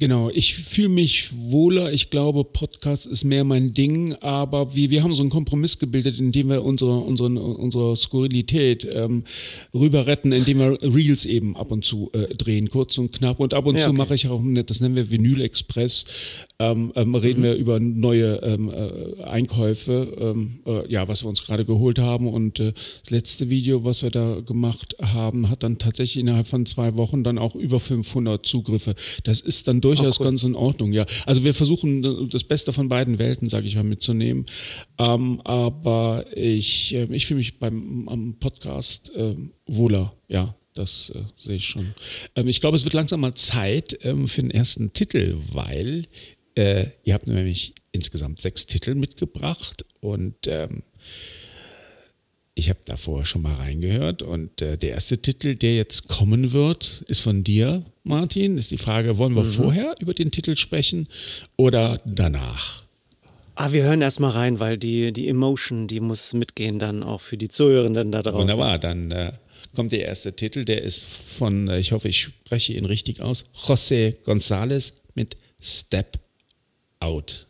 Genau, 0.00 0.30
ich 0.32 0.54
fühle 0.54 0.88
mich 0.88 1.28
wohler. 1.30 1.92
Ich 1.92 2.08
glaube, 2.08 2.42
Podcast 2.42 3.06
ist 3.06 3.22
mehr 3.22 3.44
mein 3.44 3.74
Ding, 3.74 4.14
aber 4.22 4.74
wir, 4.74 4.88
wir 4.88 5.02
haben 5.02 5.12
so 5.12 5.20
einen 5.22 5.28
Kompromiss 5.28 5.78
gebildet, 5.78 6.18
indem 6.18 6.48
wir 6.48 6.64
unsere, 6.64 7.00
unsere, 7.00 7.28
unsere 7.28 7.94
Skurrilität 7.98 8.88
ähm, 8.94 9.24
rüber 9.74 10.06
retten, 10.06 10.32
indem 10.32 10.58
wir 10.58 10.78
Reels 10.82 11.26
eben 11.26 11.54
ab 11.54 11.70
und 11.70 11.84
zu 11.84 12.10
äh, 12.14 12.34
drehen, 12.34 12.70
kurz 12.70 12.96
und 12.96 13.12
knapp. 13.12 13.40
Und 13.40 13.52
ab 13.52 13.66
und 13.66 13.74
ja, 13.74 13.82
zu 13.82 13.90
okay. 13.90 13.98
mache 13.98 14.14
ich 14.14 14.28
auch, 14.28 14.40
das 14.64 14.80
nennen 14.80 14.96
wir 14.96 15.10
Vinyl 15.10 15.42
Express, 15.42 16.06
ähm, 16.58 16.92
ähm, 16.96 17.14
reden 17.14 17.40
mhm. 17.40 17.44
wir 17.44 17.54
über 17.56 17.78
neue 17.78 18.36
ähm, 18.36 18.70
äh, 18.70 19.22
Einkäufe, 19.24 20.16
ähm, 20.18 20.60
äh, 20.64 20.90
ja, 20.90 21.08
was 21.08 21.24
wir 21.24 21.28
uns 21.28 21.44
gerade 21.44 21.66
geholt 21.66 21.98
haben. 21.98 22.26
Und 22.26 22.58
äh, 22.58 22.72
das 23.02 23.10
letzte 23.10 23.50
Video, 23.50 23.84
was 23.84 24.02
wir 24.02 24.10
da 24.10 24.40
gemacht 24.40 24.96
haben, 25.02 25.50
hat 25.50 25.62
dann 25.62 25.76
tatsächlich 25.76 26.22
innerhalb 26.22 26.46
von 26.46 26.64
zwei 26.64 26.96
Wochen 26.96 27.22
dann 27.22 27.36
auch 27.36 27.54
über 27.54 27.80
500 27.80 28.46
Zugriffe. 28.46 28.94
Das 29.24 29.42
ist 29.42 29.68
dann 29.68 29.82
durch 29.82 29.89
durchaus 29.96 30.20
cool. 30.20 30.26
ganz 30.26 30.42
in 30.42 30.54
Ordnung, 30.54 30.92
ja. 30.92 31.04
Also 31.26 31.44
wir 31.44 31.54
versuchen 31.54 32.28
das 32.28 32.44
Beste 32.44 32.72
von 32.72 32.88
beiden 32.88 33.18
Welten, 33.18 33.48
sage 33.48 33.66
ich 33.66 33.74
mal, 33.74 33.84
mitzunehmen. 33.84 34.46
Ähm, 34.98 35.40
aber 35.44 36.26
ich, 36.34 36.94
äh, 36.94 37.04
ich 37.10 37.26
fühle 37.26 37.38
mich 37.38 37.58
beim 37.58 38.36
Podcast 38.40 39.10
äh, 39.14 39.34
wohler, 39.66 40.12
ja. 40.28 40.54
Das 40.74 41.10
äh, 41.14 41.22
sehe 41.36 41.56
ich 41.56 41.66
schon. 41.66 41.94
Ähm, 42.36 42.46
ich 42.46 42.60
glaube, 42.60 42.76
es 42.76 42.84
wird 42.84 42.94
langsam 42.94 43.20
mal 43.20 43.34
Zeit 43.34 43.98
ähm, 44.02 44.28
für 44.28 44.40
den 44.40 44.52
ersten 44.52 44.92
Titel, 44.92 45.36
weil 45.52 46.06
äh, 46.54 46.86
ihr 47.04 47.14
habt 47.14 47.26
nämlich 47.26 47.74
insgesamt 47.92 48.40
sechs 48.40 48.66
Titel 48.66 48.94
mitgebracht 48.94 49.84
und 50.00 50.36
ähm, 50.46 50.82
ich 52.60 52.68
habe 52.68 52.80
davor 52.84 53.24
schon 53.24 53.42
mal 53.42 53.54
reingehört 53.54 54.22
und 54.22 54.60
äh, 54.60 54.76
der 54.76 54.90
erste 54.90 55.18
Titel, 55.18 55.54
der 55.54 55.74
jetzt 55.76 56.08
kommen 56.08 56.52
wird, 56.52 57.02
ist 57.08 57.20
von 57.20 57.42
dir, 57.42 57.82
Martin. 58.04 58.58
Ist 58.58 58.70
die 58.70 58.76
Frage, 58.76 59.16
wollen 59.16 59.34
wir 59.34 59.44
mhm. 59.44 59.50
vorher 59.50 59.94
über 59.98 60.12
den 60.12 60.30
Titel 60.30 60.56
sprechen 60.56 61.08
oder 61.56 61.98
danach? 62.04 62.84
Ah, 63.54 63.72
wir 63.72 63.82
hören 63.82 64.02
erstmal 64.02 64.32
rein, 64.32 64.60
weil 64.60 64.76
die, 64.76 65.12
die 65.12 65.28
Emotion, 65.28 65.88
die 65.88 66.00
muss 66.00 66.34
mitgehen 66.34 66.78
dann 66.78 67.02
auch 67.02 67.22
für 67.22 67.38
die 67.38 67.48
Zuhörenden 67.48 68.12
da 68.12 68.22
draußen. 68.22 68.40
Wunderbar, 68.40 68.78
dann 68.78 69.10
äh, 69.10 69.32
kommt 69.74 69.92
der 69.92 70.06
erste 70.06 70.34
Titel, 70.34 70.64
der 70.66 70.82
ist 70.82 71.04
von, 71.04 71.68
äh, 71.68 71.78
ich 71.78 71.92
hoffe, 71.92 72.08
ich 72.08 72.20
spreche 72.20 72.74
ihn 72.74 72.84
richtig 72.84 73.22
aus, 73.22 73.46
José 73.56 74.16
González 74.24 74.92
mit 75.14 75.36
Step 75.62 76.18
Out. 77.00 77.46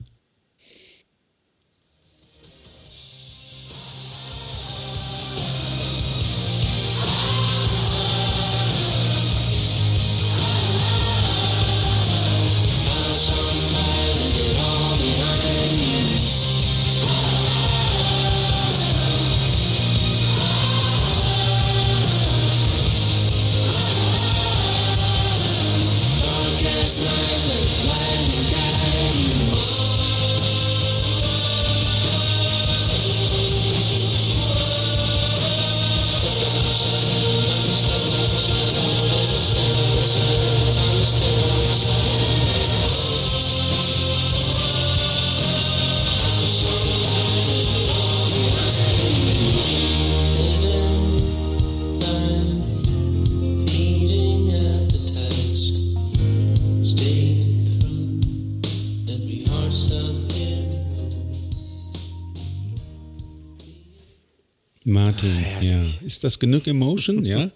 Ist 66.21 66.25
das 66.25 66.39
genug 66.39 66.67
Emotion? 66.67 67.25
Ja? 67.25 67.51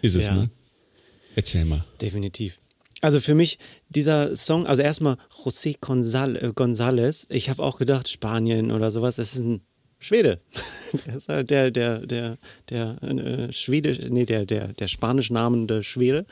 Ist 0.00 0.14
es, 0.14 0.28
Ja. 0.28 0.34
ne? 0.34 0.50
Erzähl 1.34 1.64
mal. 1.64 1.84
Definitiv. 2.00 2.58
Also 3.00 3.18
für 3.18 3.34
mich 3.34 3.58
dieser 3.88 4.36
Song, 4.36 4.68
also 4.68 4.82
erstmal 4.82 5.16
José 5.44 5.76
Gonzal- 5.80 6.36
äh, 6.36 6.52
González, 6.54 7.26
ich 7.28 7.50
habe 7.50 7.64
auch 7.64 7.76
gedacht, 7.78 8.08
Spanien 8.08 8.70
oder 8.70 8.92
sowas, 8.92 9.16
das 9.16 9.34
ist 9.34 9.40
ein 9.40 9.62
Schwede. 9.98 10.38
Halt 11.26 11.50
der, 11.50 11.72
der, 11.72 12.06
der, 12.06 12.38
der 12.70 13.02
äh, 13.02 13.52
Schwede, 13.52 14.10
nee, 14.10 14.26
der, 14.26 14.46
der, 14.46 14.68
der 14.68 14.86
spanisch 14.86 15.30
namende 15.30 15.82
Schwede. 15.82 16.24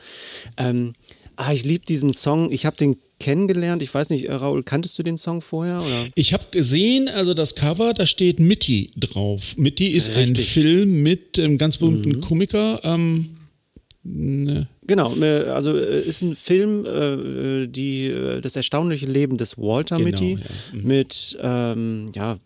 Ähm, 0.55 0.93
ah, 1.35 1.51
ich 1.51 1.65
liebe 1.65 1.85
diesen 1.85 2.13
Song, 2.13 2.49
ich 2.49 2.65
habe 2.65 2.77
den 2.77 2.95
kennengelernt, 3.19 3.81
ich 3.81 3.93
weiß 3.93 4.09
nicht, 4.09 4.25
äh, 4.25 4.33
Raoul, 4.33 4.63
kanntest 4.63 4.97
du 4.99 5.03
den 5.03 5.17
Song 5.17 5.41
vorher? 5.41 5.79
Oder? 5.81 6.07
Ich 6.15 6.33
habe 6.33 6.45
gesehen, 6.51 7.07
also 7.07 7.33
das 7.33 7.55
Cover, 7.55 7.93
da 7.93 8.05
steht 8.05 8.39
Mitty 8.39 8.91
drauf. 8.97 9.55
Mitty 9.57 9.87
ist 9.87 10.09
ein 10.09 10.15
Richtig. 10.29 10.51
Film 10.51 11.03
mit 11.03 11.39
einem 11.39 11.57
ganz 11.57 11.77
berühmten 11.77 12.21
Komiker. 12.21 12.81
Ähm, 12.83 13.37
ne, 14.03 14.67
Genau, 14.87 15.15
äh, 15.15 15.45
also 15.49 15.75
äh, 15.77 16.01
ist 16.01 16.21
ein 16.21 16.35
Film, 16.35 16.85
äh, 16.85 17.67
die, 17.67 18.07
äh, 18.07 18.41
das 18.41 18.55
erstaunliche 18.55 19.07
Leben 19.07 19.37
des 19.37 19.57
Walter 19.57 19.97
Genau, 19.97 20.09
Mitty 20.09 20.33
ja. 20.33 20.39
Mhm. 20.73 20.87
mit 20.87 21.37
ähm, 21.41 22.11
ja, 22.13 22.37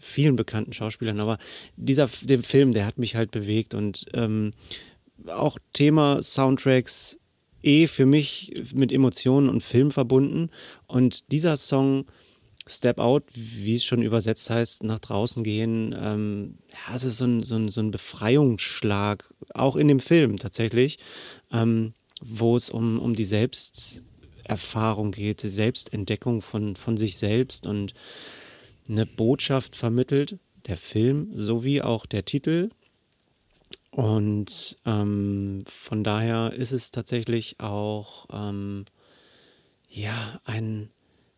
vielen 0.00 0.36
bekannten 0.36 0.72
Schauspielern. 0.72 1.20
Aber 1.20 1.38
dieser 1.76 2.08
der 2.22 2.42
Film, 2.42 2.72
der 2.72 2.86
hat 2.86 2.98
mich 2.98 3.16
halt 3.16 3.30
bewegt 3.30 3.74
und 3.74 4.06
ähm, 4.14 4.52
auch 5.26 5.58
Thema 5.72 6.22
Soundtracks 6.22 7.18
eh 7.62 7.86
für 7.86 8.06
mich 8.06 8.52
mit 8.74 8.92
Emotionen 8.92 9.48
und 9.48 9.62
Film 9.62 9.90
verbunden. 9.90 10.50
Und 10.86 11.32
dieser 11.32 11.56
Song 11.56 12.06
Step 12.68 12.98
Out, 12.98 13.24
wie 13.34 13.76
es 13.76 13.84
schon 13.84 14.02
übersetzt 14.02 14.50
heißt, 14.50 14.84
nach 14.84 14.98
draußen 14.98 15.42
gehen, 15.42 15.94
ähm, 15.98 16.58
ja, 16.70 16.96
es 16.96 17.04
ist 17.04 17.18
so 17.18 17.24
ein, 17.24 17.42
so, 17.42 17.56
ein, 17.56 17.68
so 17.70 17.80
ein 17.80 17.90
Befreiungsschlag, 17.90 19.24
auch 19.54 19.76
in 19.76 19.88
dem 19.88 20.00
Film 20.00 20.36
tatsächlich, 20.36 20.98
ähm, 21.50 21.94
wo 22.20 22.56
es 22.56 22.68
um, 22.68 22.98
um 22.98 23.14
die 23.14 23.24
Selbsterfahrung 23.24 25.12
geht, 25.12 25.42
die 25.42 25.48
Selbstentdeckung 25.48 26.42
von, 26.42 26.76
von 26.76 26.96
sich 26.96 27.16
selbst 27.16 27.66
und 27.66 27.94
eine 28.88 29.06
Botschaft 29.06 29.76
vermittelt, 29.76 30.38
der 30.66 30.76
Film 30.76 31.30
sowie 31.34 31.82
auch 31.82 32.06
der 32.06 32.24
Titel. 32.24 32.70
Und 33.90 34.76
ähm, 34.84 35.64
von 35.66 36.04
daher 36.04 36.52
ist 36.52 36.72
es 36.72 36.90
tatsächlich 36.90 37.58
auch 37.58 38.26
ähm, 38.32 38.84
ja 39.88 40.40
ein 40.44 40.90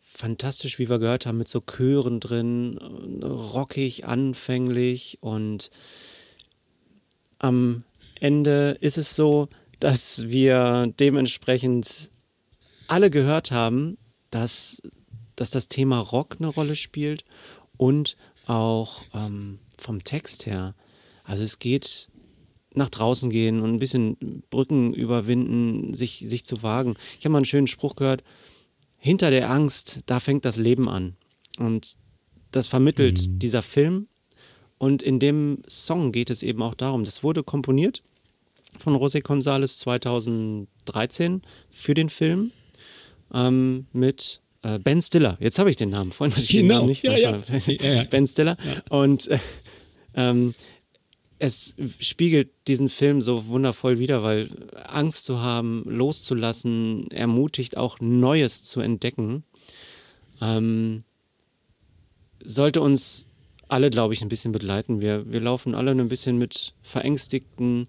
fantastisch, 0.02 0.78
wie 0.78 0.88
wir 0.88 0.98
gehört 0.98 1.24
haben, 1.26 1.38
mit 1.38 1.48
so 1.48 1.60
Chören 1.60 2.20
drin, 2.20 2.76
rockig, 3.22 4.06
anfänglich 4.06 5.18
und 5.20 5.70
am 7.38 7.84
Ende 8.18 8.76
ist 8.80 8.98
es 8.98 9.16
so, 9.16 9.48
dass 9.78 10.28
wir 10.28 10.92
dementsprechend 11.00 12.10
alle 12.86 13.08
gehört 13.08 13.50
haben, 13.50 13.96
dass, 14.28 14.82
dass 15.36 15.50
das 15.50 15.68
Thema 15.68 16.00
Rock 16.00 16.36
eine 16.38 16.48
Rolle 16.48 16.76
spielt 16.76 17.24
und 17.78 18.16
auch 18.46 19.02
ähm, 19.14 19.58
vom 19.78 20.04
Text 20.04 20.44
her. 20.44 20.74
Also 21.24 21.44
es 21.44 21.58
geht 21.58 22.09
nach 22.74 22.88
draußen 22.88 23.30
gehen 23.30 23.60
und 23.60 23.74
ein 23.74 23.78
bisschen 23.78 24.16
Brücken 24.50 24.94
überwinden, 24.94 25.94
sich, 25.94 26.24
sich 26.26 26.44
zu 26.44 26.62
wagen. 26.62 26.94
Ich 27.18 27.24
habe 27.24 27.32
mal 27.32 27.38
einen 27.38 27.44
schönen 27.44 27.66
Spruch 27.66 27.96
gehört, 27.96 28.22
hinter 28.98 29.30
der 29.30 29.50
Angst, 29.50 30.00
da 30.06 30.20
fängt 30.20 30.44
das 30.44 30.56
Leben 30.56 30.88
an. 30.88 31.16
Und 31.58 31.96
das 32.52 32.68
vermittelt 32.68 33.42
dieser 33.42 33.62
Film. 33.62 34.08
Und 34.78 35.02
in 35.02 35.18
dem 35.18 35.62
Song 35.68 36.12
geht 36.12 36.30
es 36.30 36.42
eben 36.42 36.62
auch 36.62 36.74
darum, 36.74 37.04
das 37.04 37.22
wurde 37.22 37.42
komponiert 37.42 38.02
von 38.78 38.94
José 38.94 39.22
González 39.22 39.78
2013 39.78 41.42
für 41.70 41.94
den 41.94 42.08
Film 42.08 42.52
ähm, 43.34 43.86
mit 43.92 44.40
äh, 44.62 44.78
Ben 44.78 45.02
Stiller. 45.02 45.36
Jetzt 45.40 45.58
habe 45.58 45.70
ich 45.70 45.76
den 45.76 45.90
Namen, 45.90 46.12
vorhin 46.12 46.32
hatte 46.34 46.42
ich 46.42 46.52
den 46.52 46.68
Genau, 46.68 46.76
Namen 46.76 46.88
nicht. 46.88 47.02
Ja, 47.02 47.16
ja. 47.16 48.04
Ben 48.04 48.26
Stiller. 48.26 48.56
Und 48.88 49.28
äh, 49.28 49.38
ähm, 50.14 50.52
es 51.40 51.74
spiegelt 51.98 52.50
diesen 52.68 52.90
Film 52.90 53.22
so 53.22 53.46
wundervoll 53.46 53.98
wider, 53.98 54.22
weil 54.22 54.50
Angst 54.86 55.24
zu 55.24 55.40
haben, 55.40 55.82
loszulassen, 55.86 57.10
ermutigt 57.10 57.78
auch 57.78 57.98
Neues 57.98 58.62
zu 58.62 58.80
entdecken. 58.80 59.42
Ähm, 60.42 61.02
sollte 62.44 62.82
uns 62.82 63.30
alle, 63.68 63.88
glaube 63.88 64.12
ich, 64.12 64.20
ein 64.20 64.28
bisschen 64.28 64.52
begleiten. 64.52 65.00
Wir, 65.00 65.32
wir 65.32 65.40
laufen 65.40 65.74
alle 65.74 65.92
ein 65.92 66.08
bisschen 66.08 66.36
mit 66.36 66.74
verängstigten 66.82 67.88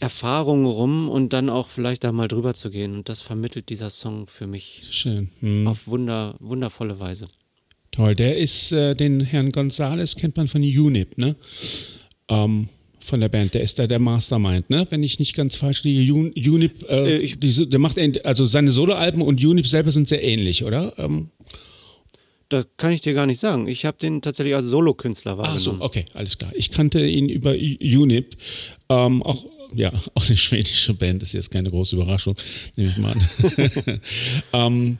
Erfahrungen 0.00 0.66
rum 0.66 1.08
und 1.08 1.32
dann 1.32 1.48
auch 1.48 1.68
vielleicht 1.68 2.02
da 2.02 2.10
mal 2.10 2.26
drüber 2.26 2.52
zu 2.54 2.70
gehen. 2.70 2.94
Und 2.94 3.08
das 3.08 3.20
vermittelt 3.20 3.68
dieser 3.68 3.90
Song 3.90 4.26
für 4.26 4.48
mich 4.48 4.88
schön. 4.90 5.30
Hm. 5.38 5.68
auf 5.68 5.86
wunder, 5.86 6.34
wundervolle 6.40 7.00
Weise. 7.00 7.28
Toll. 7.96 8.14
Der 8.14 8.36
ist, 8.36 8.72
äh, 8.72 8.94
den 8.94 9.20
Herrn 9.20 9.52
Gonzales 9.52 10.16
kennt 10.16 10.36
man 10.36 10.48
von 10.48 10.62
UNIP, 10.62 11.16
ne? 11.18 11.34
Ähm, 12.28 12.68
von 13.00 13.20
der 13.20 13.28
Band. 13.28 13.54
Der 13.54 13.62
ist 13.62 13.78
da 13.78 13.86
der 13.86 13.98
Mastermind, 13.98 14.68
ne? 14.68 14.86
Wenn 14.90 15.02
ich 15.02 15.18
nicht 15.18 15.34
ganz 15.34 15.56
falsch 15.56 15.84
liege. 15.84 16.12
Un 16.12 16.32
UNIP, 16.36 16.84
äh, 16.88 17.14
Äh, 17.14 17.18
ich- 17.18 17.38
diese, 17.40 17.66
der 17.66 17.78
macht, 17.78 17.96
also 18.24 18.44
seine 18.46 18.70
Soloalben 18.70 19.22
und 19.22 19.42
UNIP 19.44 19.66
selber 19.66 19.90
sind 19.92 20.08
sehr 20.08 20.22
ähnlich, 20.22 20.64
oder? 20.64 20.92
Ähm, 20.98 21.30
Das 22.48 22.66
kann 22.76 22.92
ich 22.92 23.00
dir 23.00 23.12
gar 23.14 23.26
nicht 23.26 23.40
sagen. 23.40 23.66
Ich 23.66 23.84
habe 23.84 23.96
den 23.98 24.22
tatsächlich 24.22 24.54
als 24.54 24.66
Solokünstler 24.66 25.32
ach 25.32 25.38
wahrgenommen. 25.38 25.78
so, 25.78 25.84
okay, 25.84 26.04
alles 26.14 26.38
klar. 26.38 26.52
Ich 26.54 26.70
kannte 26.70 27.04
ihn 27.04 27.28
über 27.28 27.52
UNIP. 27.52 28.36
Ähm, 28.88 29.20
auch, 29.24 29.44
ja, 29.74 29.92
auch 30.14 30.26
eine 30.26 30.36
schwedische 30.36 30.94
Band 30.94 31.22
ist 31.24 31.32
jetzt 31.32 31.50
keine 31.50 31.70
große 31.70 31.96
Überraschung, 31.96 32.34
nehme 32.76 32.90
ich 32.90 32.98
mal 32.98 33.12
an. 33.12 34.00
ähm, 34.52 34.98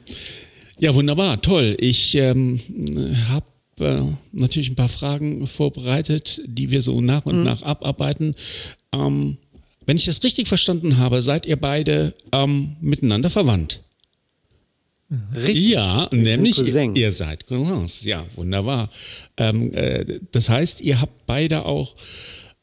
ja, 0.79 0.95
wunderbar, 0.95 1.41
toll. 1.41 1.77
Ich 1.81 2.15
ähm, 2.15 2.61
habe 3.29 3.47
äh, 3.81 4.03
natürlich 4.33 4.71
ein 4.71 4.77
paar 4.77 4.89
Fragen 4.89 5.47
vorbereitet, 5.47 6.43
die 6.47 6.71
wir 6.71 6.83
so 6.83 7.01
nach 7.01 7.25
und 7.27 7.43
nach 7.45 7.63
abarbeiten. 7.63 8.35
Ähm, 8.93 9.39
wenn 9.87 9.97
ich 9.97 10.05
das 10.05 10.23
richtig 10.23 10.49
verstanden 10.49 10.99
habe, 10.99 11.23
seid 11.23 11.47
ihr 11.47 11.57
beide 11.57 12.15
ähm, 12.33 12.77
miteinander 12.81 13.31
verwandt. 13.31 13.83
Richtig. 15.35 15.69
Ja, 15.69 16.09
sind 16.11 16.23
nämlich 16.23 16.59
ihr, 16.59 16.97
ihr 16.97 17.13
seid 17.13 17.47
Cousins. 17.47 18.05
Ja, 18.05 18.27
wunderbar. 18.35 18.91
Ähm, 19.37 19.73
äh, 19.73 20.19
das 20.33 20.49
heißt, 20.49 20.81
ihr 20.81 21.01
habt 21.01 21.27
beide 21.27 21.65
auch, 21.65 21.95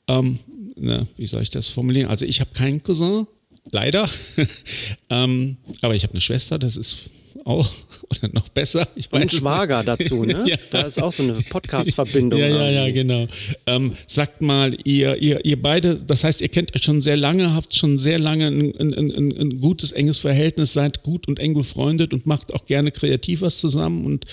ähm, 0.09 0.39
na, 0.75 1.07
wie 1.15 1.25
soll 1.25 1.41
ich 1.41 1.51
das 1.51 1.69
formulieren? 1.69 2.09
Also 2.09 2.25
ich 2.25 2.41
habe 2.41 2.51
keinen 2.53 2.83
Cousin, 2.83 3.27
leider. 3.71 4.09
ähm, 5.09 5.55
aber 5.81 5.95
ich 5.95 6.03
habe 6.03 6.13
eine 6.13 6.21
Schwester, 6.21 6.59
das 6.59 6.75
ist 6.75 7.11
auch 7.45 7.69
oder 8.09 8.29
noch 8.33 8.49
besser. 8.49 8.87
Ich 8.95 9.11
Und 9.11 9.19
ein 9.19 9.23
weiß 9.23 9.33
es 9.33 9.39
Schwager 9.39 9.83
dazu, 9.83 10.23
ne? 10.23 10.43
Ja. 10.47 10.57
Da 10.69 10.81
ist 10.81 11.01
auch 11.01 11.11
so 11.13 11.23
eine 11.23 11.33
Podcast-Verbindung. 11.33 12.39
Ja, 12.39 12.47
ja, 12.47 12.69
ja, 12.69 12.91
genau. 12.91 13.27
Ähm, 13.65 13.95
sagt 14.07 14.41
mal, 14.41 14.77
ihr, 14.83 15.21
ihr, 15.21 15.43
ihr 15.45 15.61
beide, 15.61 15.95
das 15.95 16.23
heißt, 16.23 16.41
ihr 16.41 16.49
kennt 16.49 16.75
euch 16.75 16.83
schon 16.83 17.01
sehr 17.01 17.17
lange, 17.17 17.53
habt 17.53 17.75
schon 17.75 17.97
sehr 17.97 18.19
lange 18.19 18.47
ein, 18.47 18.75
ein, 18.77 18.93
ein, 18.93 19.37
ein 19.37 19.61
gutes, 19.61 19.91
enges 19.91 20.19
Verhältnis, 20.19 20.73
seid 20.73 21.03
gut 21.03 21.27
und 21.27 21.39
eng 21.39 21.53
befreundet 21.53 22.13
und 22.13 22.25
macht 22.25 22.53
auch 22.53 22.65
gerne 22.65 22.91
kreativ 22.91 23.41
was 23.41 23.59
zusammen. 23.59 24.05
Und, 24.05 24.25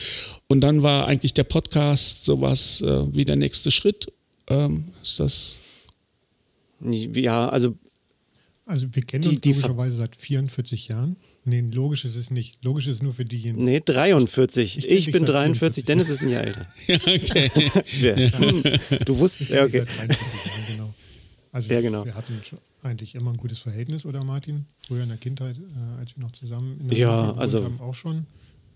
und 0.49 0.61
dann 0.61 0.83
war 0.83 1.07
eigentlich 1.07 1.35
der 1.35 1.45
Podcast 1.45 2.25
sowas 2.25 2.81
äh, 2.83 3.15
wie 3.15 3.25
der 3.25 3.37
nächste 3.37 3.71
Schritt. 3.71 4.13
Ähm, 4.49 4.85
ist 5.03 5.21
das. 5.21 5.59
Ja, 6.83 7.49
also 7.49 7.77
Also 8.67 8.87
wir 8.95 9.03
kennen 9.03 9.23
Die- 9.23 9.29
uns 9.31 9.41
die 9.41 9.51
logischerweise 9.51 9.97
seit 9.97 10.17
44 10.17 10.89
Jahren. 10.89 11.17
Nee, 11.45 11.61
logisch 11.73 12.05
ist 12.05 12.17
es 12.17 12.31
nicht. 12.31 12.63
Logisch 12.65 12.87
ist 12.87 12.97
es 12.97 13.03
nur 13.03 13.13
für 13.15 13.25
diejenigen. 13.25 13.65
nee, 13.65 13.81
43. 13.81 14.79
Ich 14.79 14.89
Ich, 14.89 15.07
bin 15.07 15.21
seit 15.21 15.29
43, 15.31 15.85
44. 15.85 15.85
Dennis 15.87 16.09
ist 16.11 16.23
ein 16.23 16.29
Jahr 16.31 16.43
älter. 16.45 16.67
Ja, 16.87 16.97
okay. 16.97 17.51
Wer? 18.01 18.39
Hm, 18.39 18.63
Du 19.07 19.19
wusstest, 19.19 19.51
Ich 19.51 19.57
ja, 19.57 19.65
okay. 19.65 19.81
dich 19.81 19.91
seit 19.97 20.09
43 20.11 20.47
Jahren, 20.53 20.67
genau. 20.77 20.95
Also 21.53 21.69
Ja, 21.73 21.81
genau. 21.81 22.05
wir 22.05 22.15
hatten 22.15 22.41
eigentlich 22.83 23.15
immer 23.15 23.31
ein 23.33 23.37
gutes 23.39 23.59
Verhältnis, 23.61 24.05
oder 24.07 24.23
Martin? 24.23 24.67
Früher 24.87 25.03
in 25.03 25.09
der 25.09 25.19
Kindheit, 25.19 25.57
äh, 25.59 25.99
als 25.99 26.17
wir 26.17 26.23
noch 26.23 26.33
zusammen 26.33 26.79
in 26.81 26.89
der 26.89 26.99
Ja, 26.99 27.33
also- 27.35 27.65
haben, 27.65 27.81
auch 27.81 27.95
schon. 27.95 28.27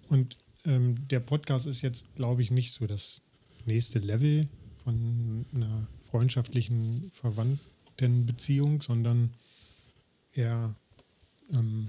Und 0.09 0.37
ähm, 0.66 0.97
der 1.09 1.21
Podcast 1.21 1.66
ist 1.66 1.83
jetzt, 1.83 2.06
glaube 2.16 2.40
ich, 2.42 2.50
nicht 2.50 2.73
so 2.73 2.87
das 2.87 3.21
nächste 3.66 3.99
Level 3.99 4.49
von 4.83 5.44
einer 5.54 5.87
freundschaftlichen 6.00 7.11
Verwandtenbeziehung, 7.12 8.80
sondern 8.83 9.30
eher 10.33 10.75
ähm, 11.52 11.88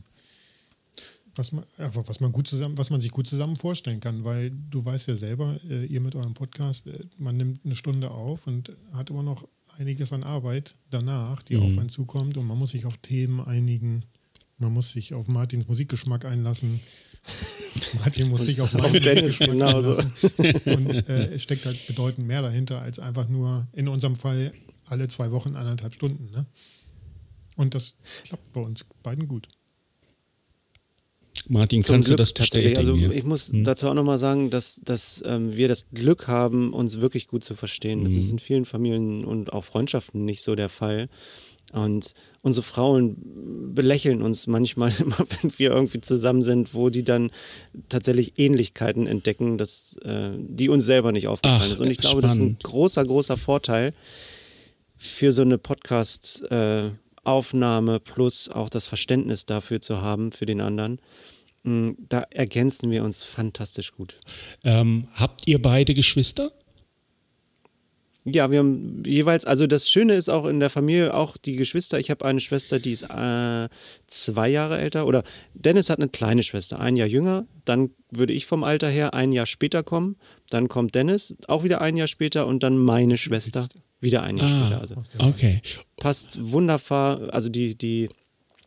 was 1.35 1.51
man, 1.51 1.65
einfach 1.77 2.07
was 2.07 2.19
man 2.19 2.31
gut 2.31 2.47
zusammen, 2.47 2.77
was 2.77 2.89
man 2.89 3.01
sich 3.01 3.11
gut 3.11 3.27
zusammen 3.27 3.55
vorstellen 3.55 3.99
kann, 3.99 4.23
weil 4.23 4.51
du 4.51 4.83
weißt 4.83 5.07
ja 5.07 5.15
selber, 5.15 5.59
äh, 5.69 5.85
ihr 5.85 6.01
mit 6.01 6.15
eurem 6.15 6.33
Podcast, 6.33 6.87
äh, 6.87 7.05
man 7.17 7.37
nimmt 7.37 7.65
eine 7.65 7.75
Stunde 7.75 8.11
auf 8.11 8.47
und 8.47 8.71
hat 8.93 9.09
immer 9.09 9.23
noch 9.23 9.47
einiges 9.77 10.13
an 10.13 10.23
Arbeit 10.23 10.75
danach, 10.89 11.43
die 11.43 11.57
auf 11.57 11.77
einen 11.77 11.89
zukommt 11.89 12.37
und 12.37 12.47
man 12.47 12.57
muss 12.57 12.71
sich 12.71 12.85
auf 12.85 12.97
Themen 12.97 13.41
einigen, 13.41 14.03
man 14.57 14.73
muss 14.73 14.91
sich 14.91 15.13
auf 15.13 15.27
Martins 15.27 15.67
Musikgeschmack 15.67 16.25
einlassen. 16.25 16.79
Martin 17.99 18.29
muss 18.29 18.45
sich 18.45 18.61
auf 18.61 18.71
meinen 18.73 19.01
Dennis, 19.03 19.39
Musikgeschmack 19.39 19.49
genauso. 19.51 19.97
einlassen. 19.97 20.77
Und 20.77 20.95
äh, 21.09 21.33
es 21.33 21.43
steckt 21.43 21.65
halt 21.65 21.87
bedeutend 21.87 22.25
mehr 22.27 22.41
dahinter, 22.41 22.81
als 22.81 22.99
einfach 22.99 23.27
nur 23.27 23.67
in 23.73 23.87
unserem 23.87 24.15
Fall 24.15 24.53
alle 24.85 25.07
zwei 25.07 25.31
Wochen 25.31 25.55
anderthalb 25.55 25.93
Stunden. 25.93 26.31
Ne? 26.31 26.45
Und 27.57 27.75
das 27.75 27.97
klappt 28.23 28.53
bei 28.53 28.61
uns 28.61 28.85
beiden 29.03 29.27
gut. 29.27 29.49
Martin, 31.49 31.83
Zum 31.83 31.95
kannst 31.95 32.07
Glück 32.07 32.17
du 32.17 32.21
das 32.21 32.33
tatsächlich. 32.33 32.73
bestätigen? 32.75 33.03
Also 33.03 33.13
ja? 33.13 33.17
ich 33.17 33.23
muss 33.25 33.51
Hm. 33.51 33.63
dazu 33.63 33.87
auch 33.87 33.93
nochmal 33.93 34.19
sagen, 34.19 34.49
dass, 34.49 34.81
dass 34.83 35.23
ähm, 35.25 35.55
wir 35.55 35.67
das 35.67 35.87
Glück 35.93 36.27
haben, 36.27 36.73
uns 36.73 36.99
wirklich 37.01 37.27
gut 37.27 37.43
zu 37.43 37.55
verstehen. 37.55 38.03
Das 38.03 38.13
Mhm. 38.13 38.19
ist 38.19 38.31
in 38.31 38.39
vielen 38.39 38.65
Familien 38.65 39.23
und 39.25 39.53
auch 39.53 39.63
Freundschaften 39.65 40.25
nicht 40.25 40.41
so 40.41 40.55
der 40.55 40.69
Fall. 40.69 41.07
Und 41.73 42.13
unsere 42.41 42.63
Frauen 42.63 43.17
belächeln 43.73 44.21
uns 44.21 44.47
manchmal 44.47 44.93
immer, 44.99 45.17
wenn 45.41 45.51
wir 45.57 45.71
irgendwie 45.71 45.99
zusammen 46.01 46.41
sind, 46.41 46.73
wo 46.73 46.89
die 46.89 47.03
dann 47.03 47.31
tatsächlich 47.89 48.33
Ähnlichkeiten 48.37 49.07
entdecken, 49.07 49.57
dass, 49.57 49.97
äh, 50.03 50.29
die 50.37 50.69
uns 50.69 50.85
selber 50.85 51.11
nicht 51.11 51.27
aufgefallen 51.27 51.63
Ach, 51.65 51.71
ist. 51.73 51.79
Und 51.81 51.91
ich 51.91 51.97
glaube, 51.97 52.21
das 52.21 52.31
ist 52.33 52.37
ein 52.37 52.41
spannend. 52.41 52.63
großer, 52.63 53.03
großer 53.03 53.37
Vorteil 53.37 53.89
für 54.97 55.31
so 55.31 55.41
eine 55.41 55.57
Podcast-Aufnahme 55.57 57.99
plus 57.99 58.49
auch 58.49 58.69
das 58.69 58.87
Verständnis 58.87 59.45
dafür 59.45 59.81
zu 59.81 60.01
haben 60.01 60.31
für 60.31 60.45
den 60.45 60.61
anderen. 60.61 60.99
Mm, 61.65 61.91
Da 62.09 62.21
ergänzen 62.29 62.91
wir 62.91 63.03
uns 63.03 63.23
fantastisch 63.23 63.91
gut. 63.93 64.17
ähm, 64.63 65.07
habt 65.13 65.47
ihr 65.47 65.61
beide 65.61 65.93
Geschwister? 65.93 66.51
Ja, 68.27 68.49
wir 68.49 68.57
haben 68.57 69.03
jeweils, 69.05 69.45
also 69.45 69.67
das 69.67 69.87
Schöne 69.87 70.15
ist 70.15 70.29
auch 70.29 70.47
in 70.47 70.59
der 70.59 70.71
Familie, 70.71 71.13
auch 71.13 71.37
die 71.37 71.55
Geschwister. 71.57 71.99
Ich 71.99 72.09
habe 72.09 72.25
eine 72.25 72.39
Schwester, 72.39 72.79
die 72.79 72.91
ist 72.91 73.03
äh, 73.03 73.69
zwei 74.07 74.49
Jahre 74.49 74.79
älter. 74.79 75.05
Oder 75.05 75.21
Dennis 75.53 75.91
hat 75.91 75.99
eine 75.99 76.09
kleine 76.09 76.41
Schwester, 76.41 76.79
ein 76.79 76.95
Jahr 76.95 77.07
jünger. 77.07 77.45
Dann 77.65 77.91
würde 78.09 78.33
ich 78.33 78.47
vom 78.47 78.63
Alter 78.63 78.89
her 78.89 79.13
ein 79.13 79.31
Jahr 79.31 79.45
später 79.45 79.83
kommen. 79.83 80.15
Dann 80.49 80.69
kommt 80.69 80.95
Dennis, 80.95 81.35
auch 81.47 81.63
wieder 81.63 81.81
ein 81.81 81.97
Jahr 81.97 82.07
später. 82.07 82.47
Und 82.47 82.63
dann 82.63 82.79
meine 82.79 83.19
Schwester, 83.19 83.67
wieder 83.99 84.23
ein 84.23 84.37
Jahr 84.37 84.47
später. 84.47 84.81
Also 84.81 84.95
Ah, 85.19 85.27
okay. 85.27 85.61
passt 85.97 86.39
wunderbar, 86.51 87.31
also 87.31 87.49
die, 87.49 87.75
die 87.75 88.09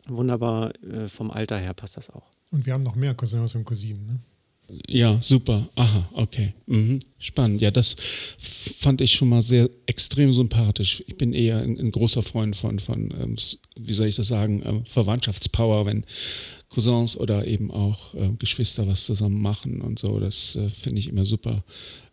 wunderbar 0.07 0.71
äh, 0.85 1.09
vom 1.09 1.31
Alter 1.31 1.57
her 1.57 1.73
passt 1.73 1.97
das 1.97 2.09
auch. 2.09 2.23
Und 2.51 2.65
wir 2.65 2.73
haben 2.73 2.83
noch 2.83 2.95
mehr 2.95 3.13
Cousins 3.13 3.55
und 3.55 3.63
Cousinen. 3.63 4.05
Ne? 4.05 4.19
Ja, 4.87 5.19
super. 5.21 5.67
Aha, 5.75 6.09
okay. 6.13 6.53
Mhm. 6.67 6.99
Spannend. 7.17 7.61
Ja, 7.61 7.71
das 7.71 7.95
fand 8.79 9.01
ich 9.01 9.13
schon 9.13 9.29
mal 9.29 9.41
sehr 9.41 9.69
extrem 9.87 10.31
sympathisch. 10.31 11.03
Ich 11.07 11.17
bin 11.17 11.33
eher 11.33 11.59
ein, 11.59 11.79
ein 11.79 11.91
großer 11.91 12.21
Freund 12.21 12.55
von, 12.55 12.79
von 12.79 13.11
ähm, 13.19 13.35
wie 13.75 13.93
soll 13.93 14.07
ich 14.07 14.15
das 14.15 14.27
sagen, 14.27 14.61
ähm, 14.65 14.85
Verwandtschaftspower, 14.85 15.85
wenn 15.85 16.05
Cousins 16.69 17.17
oder 17.17 17.47
eben 17.47 17.71
auch 17.71 18.13
äh, 18.13 18.31
Geschwister 18.37 18.87
was 18.87 19.05
zusammen 19.05 19.41
machen 19.41 19.81
und 19.81 19.99
so. 19.99 20.19
Das 20.19 20.55
äh, 20.55 20.69
finde 20.69 20.99
ich 20.99 21.09
immer 21.09 21.25
super 21.25 21.63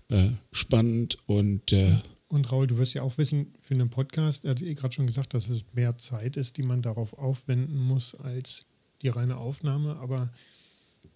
äh, 0.08 0.30
spannend 0.52 1.16
und 1.26 1.72
äh, 1.72 1.98
Und 2.28 2.50
Raul, 2.50 2.66
du 2.66 2.78
wirst 2.78 2.94
ja 2.94 3.02
auch 3.02 3.18
wissen, 3.18 3.54
für 3.58 3.74
einen 3.74 3.90
Podcast, 3.90 4.44
er 4.44 4.52
hat 4.52 4.62
eh 4.62 4.74
gerade 4.74 4.94
schon 4.94 5.06
gesagt, 5.06 5.34
dass 5.34 5.48
es 5.48 5.64
mehr 5.74 5.98
Zeit 5.98 6.36
ist, 6.36 6.56
die 6.56 6.62
man 6.62 6.80
darauf 6.80 7.12
aufwenden 7.18 7.78
muss, 7.78 8.14
als 8.14 8.66
die 9.02 9.08
reine 9.08 9.36
Aufnahme. 9.36 9.96
Aber 9.96 10.30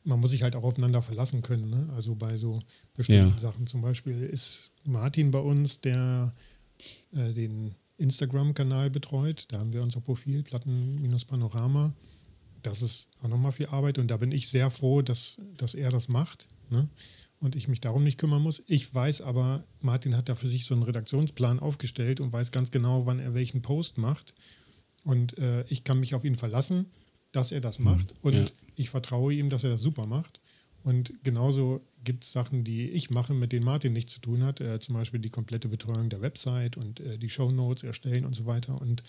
man 0.05 0.21
muss 0.21 0.31
sich 0.31 0.43
halt 0.43 0.57
auch 0.57 0.65
aufeinander 0.65 1.03
verlassen 1.03 1.43
können. 1.43 1.71
Ne? 1.71 1.89
Also 1.95 2.15
bei 2.15 2.37
so 2.37 2.59
bestimmten 2.95 3.35
Ja. 3.35 3.41
Sachen. 3.41 3.67
Zum 3.67 3.83
Beispiel 3.83 4.21
ist 4.21 4.71
Martin 4.85 5.31
bei 5.31 5.41
uns, 5.41 5.81
der 5.81 6.35
äh, 7.13 7.33
den 7.33 7.75
Instagram-Kanal 7.99 8.91
betreut. 8.91 9.47
Da 9.49 9.59
haben 9.59 9.73
wir 9.73 9.83
unser 9.83 10.01
Profil, 10.01 10.43
Platten-Panorama. 10.43 11.95
Das 12.63 12.83
ist 12.83 13.09
auch 13.23 13.29
nochmal 13.29 13.53
viel 13.53 13.67
Arbeit 13.67 13.99
und 13.99 14.09
da 14.09 14.17
bin 14.17 14.33
ich 14.33 14.49
sehr 14.49 14.71
froh, 14.71 15.03
dass, 15.03 15.39
dass 15.57 15.75
er 15.75 15.91
das 15.91 16.09
macht 16.09 16.49
ne? 16.69 16.89
und 17.39 17.57
ich 17.57 17.69
mich 17.69 17.81
darum 17.81 18.05
nicht 18.05 18.19
kümmern 18.19 18.43
muss. 18.43 18.63
Ich 18.67 18.95
weiß 18.95 19.23
aber, 19.23 19.65
Martin 19.81 20.17
hat 20.17 20.29
da 20.29 20.35
für 20.35 20.49
sich 20.49 20.67
so 20.67 20.75
einen 20.75 20.83
Redaktionsplan 20.83 21.59
aufgestellt 21.59 22.21
und 22.21 22.33
weiß 22.33 22.53
ganz 22.53 22.71
genau, 22.71 23.07
wann 23.07 23.19
er 23.19 23.33
welchen 23.35 23.63
Post 23.63 23.97
macht. 23.97 24.35
Und 25.05 25.39
äh, 25.39 25.65
ich 25.69 25.85
kann 25.85 26.01
mich 26.01 26.15
auf 26.15 26.25
ihn 26.25 26.35
verlassen, 26.37 26.91
dass 27.33 27.53
er 27.53 27.61
das 27.61 27.79
macht 27.79 28.15
und 28.23 28.35
ja. 28.35 28.47
ich 28.77 28.91
vertraue 28.91 29.33
ihm, 29.33 29.51
dass 29.51 29.65
er 29.65 29.71
das 29.71 29.81
super 29.81 30.07
macht. 30.07 30.41
Und 30.83 31.13
genauso 31.23 31.83
gibt 32.05 32.25
es 32.25 32.33
Sachen, 32.33 32.65
die 32.65 32.89
ich 32.91 33.11
mache, 33.11 33.35
mit 33.35 33.53
denen 33.53 33.65
Martin 33.65 33.93
nichts 33.93 34.15
zu 34.15 34.21
tun 34.21 34.43
hat. 34.43 34.61
Äh, 34.61 34.81
zum 34.81 34.95
Beispiel 34.95 35.21
die 35.21 35.29
komplette 35.29 35.69
Betreuung 35.69 36.09
der 36.09 36.23
Website 36.23 36.77
und 36.77 37.01
äh, 37.01 37.19
die 37.19 37.29
Shownotes 37.29 37.85
erstellen 37.85 38.25
und 38.25 38.35
so 38.35 38.47
weiter. 38.47 38.81
Und 38.81 39.03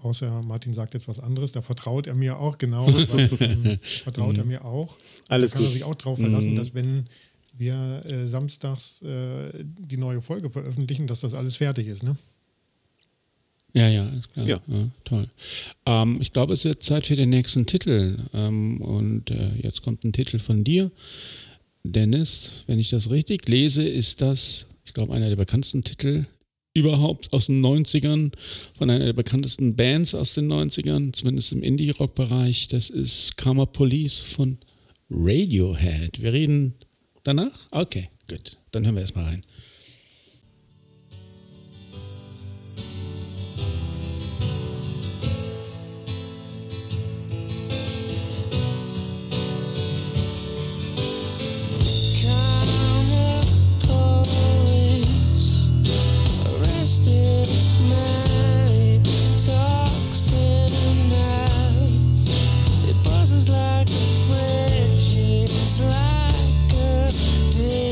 außer 0.00 0.42
Martin 0.42 0.72
sagt 0.72 0.94
jetzt 0.94 1.08
was 1.08 1.20
anderes, 1.20 1.52
da 1.52 1.60
vertraut 1.60 2.06
er 2.06 2.14
mir 2.14 2.38
auch, 2.38 2.56
genau, 2.56 2.88
ähm, 2.88 3.78
vertraut 3.82 4.38
er 4.38 4.44
mir 4.44 4.64
auch. 4.64 4.96
Alles 5.28 5.50
da 5.50 5.56
kann 5.56 5.64
er 5.64 5.68
gut. 5.68 5.74
sich 5.74 5.84
auch 5.84 5.94
darauf 5.94 6.18
verlassen, 6.18 6.56
dass 6.56 6.74
wenn 6.74 7.06
wir 7.52 8.02
äh, 8.06 8.26
samstags 8.26 9.02
äh, 9.02 9.50
die 9.62 9.98
neue 9.98 10.22
Folge 10.22 10.48
veröffentlichen, 10.48 11.06
dass 11.06 11.20
das 11.20 11.34
alles 11.34 11.56
fertig 11.56 11.88
ist. 11.88 12.02
Ne? 12.02 12.16
Ja, 13.72 13.88
ja, 13.88 14.06
ist 14.06 14.32
klar. 14.32 14.46
Ja. 14.46 14.60
Ja. 14.66 14.90
toll. 15.04 15.28
Ähm, 15.86 16.18
ich 16.20 16.32
glaube, 16.32 16.54
es 16.54 16.64
wird 16.64 16.82
Zeit 16.82 17.06
für 17.06 17.16
den 17.16 17.30
nächsten 17.30 17.66
Titel. 17.66 18.18
Ähm, 18.34 18.80
und 18.80 19.30
äh, 19.30 19.50
jetzt 19.62 19.82
kommt 19.82 20.04
ein 20.04 20.12
Titel 20.12 20.38
von 20.38 20.64
dir. 20.64 20.90
Dennis, 21.82 22.64
wenn 22.66 22.78
ich 22.78 22.90
das 22.90 23.10
richtig 23.10 23.48
lese, 23.48 23.86
ist 23.86 24.20
das, 24.20 24.66
ich 24.84 24.92
glaube, 24.92 25.14
einer 25.14 25.28
der 25.28 25.36
bekanntesten 25.36 25.82
Titel 25.82 26.26
überhaupt 26.74 27.32
aus 27.32 27.46
den 27.46 27.64
90ern, 27.64 28.32
von 28.74 28.90
einer 28.90 29.06
der 29.06 29.12
bekanntesten 29.12 29.74
Bands 29.74 30.14
aus 30.14 30.34
den 30.34 30.50
90ern, 30.52 31.12
zumindest 31.12 31.52
im 31.52 31.62
Indie-Rock-Bereich. 31.62 32.68
Das 32.68 32.90
ist 32.90 33.36
Karma 33.36 33.66
Police 33.66 34.20
von 34.20 34.58
Radiohead. 35.10 36.22
Wir 36.22 36.32
reden 36.32 36.74
danach? 37.24 37.66
Okay, 37.70 38.08
gut. 38.28 38.58
Dann 38.70 38.84
hören 38.84 38.94
wir 38.94 39.00
erstmal 39.00 39.24
rein. 39.24 39.42
Like 63.48 63.88
a 63.88 63.92
fridge, 63.92 65.16
it's 65.42 65.80
like 65.80 66.72
a 66.74 67.10
ditch 67.50 67.89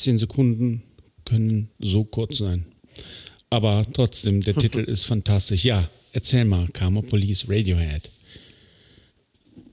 16 0.00 0.16
Sekunden 0.16 0.82
können 1.26 1.68
so 1.78 2.04
kurz 2.04 2.38
sein. 2.38 2.64
Aber 3.50 3.82
trotzdem, 3.92 4.40
der 4.40 4.54
Titel 4.56 4.80
ist 4.80 5.04
fantastisch. 5.04 5.64
Ja, 5.64 5.88
erzähl 6.12 6.46
mal, 6.46 6.68
Karma 6.68 7.02
Police, 7.02 7.46
Radiohead. 7.48 8.10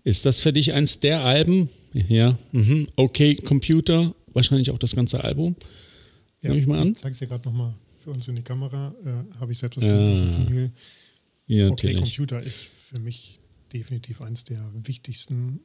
Ist 0.03 0.25
das 0.25 0.41
für 0.41 0.51
dich 0.51 0.73
eins 0.73 0.99
der 0.99 1.23
Alben? 1.23 1.69
Ja, 1.93 2.37
mhm. 2.51 2.87
okay, 2.97 3.35
Computer, 3.35 4.13
wahrscheinlich 4.33 4.69
auch 4.71 4.77
das 4.77 4.95
ganze 4.95 5.23
Album. 5.23 5.55
Ja, 6.41 6.49
Nehme 6.49 6.61
ich 6.61 6.67
mal 6.67 6.79
an. 6.79 6.89
Ich 6.91 6.97
zeige 6.97 7.13
es 7.13 7.19
dir 7.19 7.27
gerade 7.27 7.45
nochmal 7.47 7.73
für 8.03 8.11
uns 8.11 8.27
in 8.27 8.35
die 8.35 8.41
Kamera. 8.43 8.93
Äh, 9.05 9.39
Habe 9.39 9.53
ich 9.53 9.57
selbstverständlich 9.59 10.29
Ja. 10.29 10.37
auf 10.41 10.49
Vinyl. 10.49 10.71
Ja, 11.47 11.67
Okay, 11.69 11.93
natürlich. 11.93 12.15
Computer 12.17 12.43
ist 12.43 12.65
für 12.65 12.99
mich 12.99 13.39
definitiv 13.71 14.21
eines 14.21 14.43
der 14.43 14.59
wichtigsten 14.73 15.61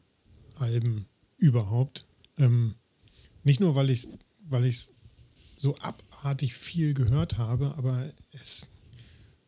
Alben 0.55 1.07
überhaupt. 1.39 2.07
Ähm, 2.39 2.77
nicht 3.43 3.59
nur, 3.59 3.75
weil 3.75 3.91
ich 3.91 4.07
weil 4.53 4.65
ich 4.65 4.89
so 5.59 5.77
abartig 5.77 6.55
viel 6.55 6.95
gehört 6.95 7.39
habe, 7.39 7.75
aber 7.77 8.11
es, 8.33 8.69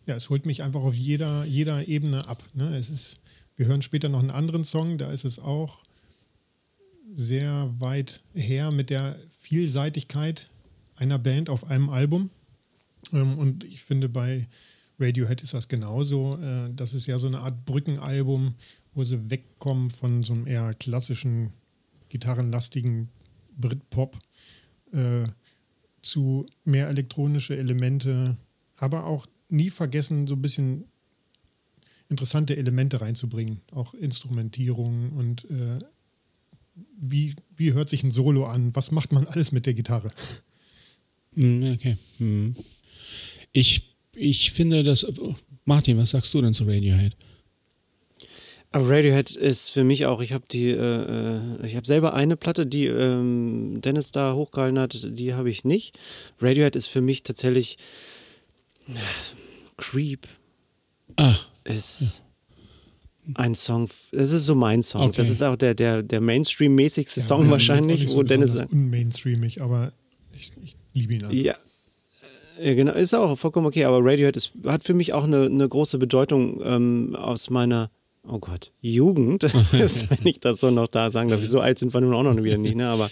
ja, 0.07 0.15
es 0.15 0.31
holt 0.31 0.47
mich 0.47 0.63
einfach 0.63 0.83
auf 0.83 0.95
jeder, 0.95 1.45
jeder 1.45 1.89
Ebene 1.89 2.29
ab. 2.29 2.43
Ne? 2.55 2.77
Es 2.77 2.91
ist, 2.91 3.21
wir 3.57 3.67
hören 3.67 3.83
später 3.83 4.09
noch 4.09 4.21
einen 4.21 4.31
anderen 4.31 4.65
Song, 4.65 4.99
da 4.99 5.11
ist 5.11 5.25
es 5.25 5.39
auch 5.39 5.83
sehr 7.13 7.73
weit 7.79 8.23
her 8.35 8.71
mit 8.71 8.91
der 8.91 9.19
Vielseitigkeit 9.41 10.51
einer 10.97 11.19
Band 11.19 11.51
auf 11.51 11.65
einem 11.65 11.89
Album. 11.91 12.31
Ähm, 13.13 13.39
und 13.39 13.65
ich 13.65 13.83
finde, 13.83 14.09
bei 14.09 14.49
Radiohead 14.99 15.43
ist 15.43 15.55
das 15.55 15.69
genauso. 15.69 16.39
Äh, 16.41 16.73
das 16.75 16.95
ist 16.95 17.07
ja 17.07 17.19
so 17.19 17.27
eine 17.27 17.41
Art 17.41 17.65
Brückenalbum, 17.65 18.55
wo 18.95 19.05
sie 19.05 19.31
wegkommen 19.31 19.91
von 19.91 20.23
so 20.23 20.35
einem 20.35 20.47
eher 20.47 20.75
klassischen, 20.75 21.51
gitarrenlastigen 22.09 23.09
Britpop 23.57 24.19
äh, 24.95 25.25
zu 26.03 26.47
mehr 26.65 26.89
elektronische 26.89 27.57
Elemente, 27.57 28.37
aber 28.77 29.07
auch 29.07 29.27
nie 29.49 29.71
vergessen, 29.71 30.27
so 30.27 30.35
ein 30.35 30.43
bisschen 30.43 30.85
interessante 32.09 32.57
Elemente 32.57 33.01
reinzubringen. 33.01 33.61
Auch 33.73 33.95
Instrumentierung 33.95 35.13
und 35.13 35.45
äh, 35.51 35.79
wie, 36.99 37.35
wie 37.57 37.73
hört 37.73 37.89
sich 37.89 38.03
ein 38.03 38.11
Solo 38.11 38.47
an? 38.47 38.75
Was 38.75 38.91
macht 38.91 39.13
man 39.13 39.27
alles 39.27 39.53
mit 39.53 39.67
der 39.67 39.75
Gitarre? 39.75 40.11
Hm, 41.35 41.73
Okay. 41.75 41.97
Hm. 42.19 42.55
Ich, 43.53 43.95
ich 44.15 44.51
finde 44.51 44.83
das. 44.83 45.07
Martin, 45.65 45.97
was 45.97 46.11
sagst 46.11 46.35
du 46.35 46.43
denn 46.43 46.55
zu 46.55 46.65
Radiohead? 46.65 47.17
Aber 48.75 48.89
Radiohead 48.89 49.31
ist 49.37 49.71
für 49.71 49.85
mich 49.85 50.05
auch, 50.07 50.21
ich 50.21 50.33
habe 50.33 50.45
die, 50.51 50.71
äh, 50.71 50.77
äh, 50.77 51.67
ich 51.67 51.77
habe 51.77 51.87
selber 51.87 52.15
eine 52.15 52.37
Platte, 52.37 52.67
die 52.67 52.87
ähm, 52.87 53.81
Dennis 53.81 54.11
da 54.11 54.35
hochgehalten 54.35 54.81
hat, 54.81 55.09
die 55.17 55.35
habe 55.35 55.49
ich 55.49 55.65
nicht. 55.65 55.97
Radiohead 56.41 56.75
ist 56.75 56.89
für 56.89 57.01
mich 57.01 57.23
tatsächlich 57.23 57.79
äh, 58.89 58.93
Creep 59.77 60.27
Ah, 61.17 61.37
ist 61.63 62.25
ein 63.35 63.55
Song, 63.55 63.89
das 64.11 64.33
ist 64.33 64.45
so 64.45 64.57
mein 64.57 64.83
Song. 64.83 65.03
Okay. 65.03 65.17
Das 65.19 65.31
ist 65.31 65.43
auch 65.43 65.55
der, 65.55 65.75
der, 65.75 66.03
der 66.03 66.21
Mainstream-mäßigste 66.21 67.21
Ja, 67.21 67.27
Song 67.27 67.45
ist 67.45 67.51
wahrscheinlich, 67.53 68.01
auch 68.03 68.09
wo 68.09 68.13
so 68.17 68.23
Dennis 68.25 68.53
besonders 68.53 68.73
unmainstreamig, 68.73 69.63
aber 69.63 69.93
ich, 70.33 70.51
ich 70.65 70.77
liebe 70.95 71.15
ihn. 71.15 71.23
einfach. 71.23 71.33
Ja. 71.37 71.55
Ja, 72.61 72.75
genau, 72.75 72.93
ist 72.93 73.15
auch 73.15 73.37
vollkommen 73.39 73.67
okay, 73.67 73.85
aber 73.85 73.99
Radiohead 74.05 74.37
ist, 74.37 74.53
hat 74.65 74.83
für 74.85 74.95
mich 74.95 75.13
auch 75.13 75.25
eine, 75.25 75.45
eine 75.45 75.69
große 75.69 75.99
Bedeutung 75.99 76.61
ähm, 76.65 77.17
aus 77.17 77.51
meiner, 77.51 77.91
oh 78.27 78.39
Gott, 78.39 78.73
Jugend, 78.81 79.43
wenn 79.73 80.27
ich 80.27 80.41
das 80.41 80.61
so 80.61 80.71
noch 80.71 80.89
da 80.89 81.11
sagen 81.11 81.31
darf. 81.31 81.45
So 81.45 81.61
alt 81.61 81.79
sind 81.79 81.93
wir 81.93 82.01
nun 82.01 82.15
auch 82.15 82.23
noch 82.23 82.43
wieder 82.43 82.59
nicht, 82.59 82.77
ne? 82.77 82.89
aber 82.89 83.11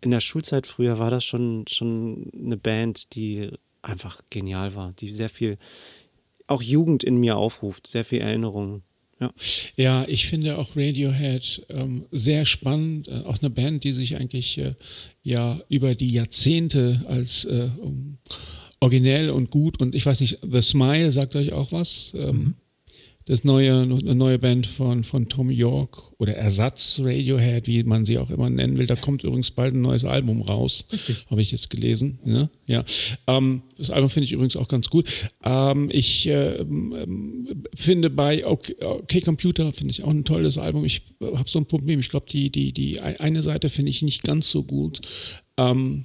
in 0.00 0.10
der 0.10 0.20
Schulzeit 0.20 0.66
früher 0.66 0.98
war 0.98 1.10
das 1.10 1.24
schon, 1.24 1.64
schon 1.68 2.30
eine 2.34 2.56
Band, 2.56 3.14
die 3.14 3.50
einfach 3.82 4.20
genial 4.30 4.74
war, 4.74 4.92
die 4.92 5.12
sehr 5.12 5.28
viel, 5.28 5.56
auch 6.46 6.62
Jugend 6.62 7.04
in 7.04 7.16
mir 7.18 7.36
aufruft, 7.36 7.86
sehr 7.86 8.04
viel 8.04 8.20
Erinnerungen. 8.20 8.82
Ja. 9.18 9.32
Ja, 9.76 10.04
ich 10.06 10.26
finde 10.26 10.58
auch 10.58 10.76
Radiohead 10.76 11.62
ähm, 11.70 12.04
sehr 12.12 12.44
spannend. 12.44 13.08
Äh, 13.08 13.22
auch 13.24 13.40
eine 13.40 13.48
Band, 13.48 13.84
die 13.84 13.94
sich 13.94 14.16
eigentlich 14.16 14.58
äh, 14.58 14.74
ja 15.22 15.58
über 15.70 15.94
die 15.94 16.12
Jahrzehnte 16.12 17.00
als 17.08 17.46
äh, 17.46 17.70
um, 17.78 18.18
originell 18.80 19.30
und 19.30 19.50
gut 19.50 19.80
und 19.80 19.94
ich 19.94 20.04
weiß 20.04 20.20
nicht, 20.20 20.40
The 20.42 20.60
Smile 20.60 21.10
sagt 21.10 21.34
euch 21.34 21.54
auch 21.54 21.72
was. 21.72 22.12
Ähm, 22.14 22.56
Das 23.26 23.42
neue, 23.42 23.82
eine 23.82 24.14
neue 24.14 24.38
Band 24.38 24.68
von, 24.68 25.02
von 25.02 25.28
Tom 25.28 25.50
York 25.50 26.12
oder 26.18 26.36
Ersatz 26.36 27.00
Radiohead, 27.02 27.66
wie 27.66 27.82
man 27.82 28.04
sie 28.04 28.18
auch 28.18 28.30
immer 28.30 28.48
nennen 28.48 28.78
will. 28.78 28.86
Da 28.86 28.94
kommt 28.94 29.24
übrigens 29.24 29.50
bald 29.50 29.74
ein 29.74 29.80
neues 29.80 30.04
Album 30.04 30.42
raus. 30.42 30.86
Habe 31.28 31.42
ich 31.42 31.50
jetzt 31.50 31.68
gelesen. 31.68 32.20
Ne? 32.24 32.48
Ja. 32.66 32.84
Ähm, 33.26 33.62
das 33.76 33.90
Album 33.90 34.10
finde 34.10 34.26
ich 34.26 34.32
übrigens 34.32 34.56
auch 34.56 34.68
ganz 34.68 34.88
gut. 34.90 35.28
Ähm, 35.42 35.88
ich 35.92 36.28
äh, 36.28 36.58
ähm, 36.58 37.64
finde 37.74 38.10
bei 38.10 38.46
OK, 38.46 38.72
OK 38.80 39.24
Computer 39.24 39.72
finde 39.72 39.90
ich 39.90 40.04
auch 40.04 40.10
ein 40.10 40.24
tolles 40.24 40.56
Album. 40.56 40.84
Ich 40.84 41.02
habe 41.20 41.48
so 41.48 41.58
ein 41.58 41.66
Problem. 41.66 41.98
Ich 41.98 42.10
glaube, 42.10 42.26
die, 42.30 42.50
die, 42.50 42.72
die 42.72 43.00
eine 43.00 43.42
Seite 43.42 43.68
finde 43.68 43.90
ich 43.90 44.02
nicht 44.02 44.22
ganz 44.22 44.52
so 44.52 44.62
gut. 44.62 45.00
Ähm, 45.56 46.04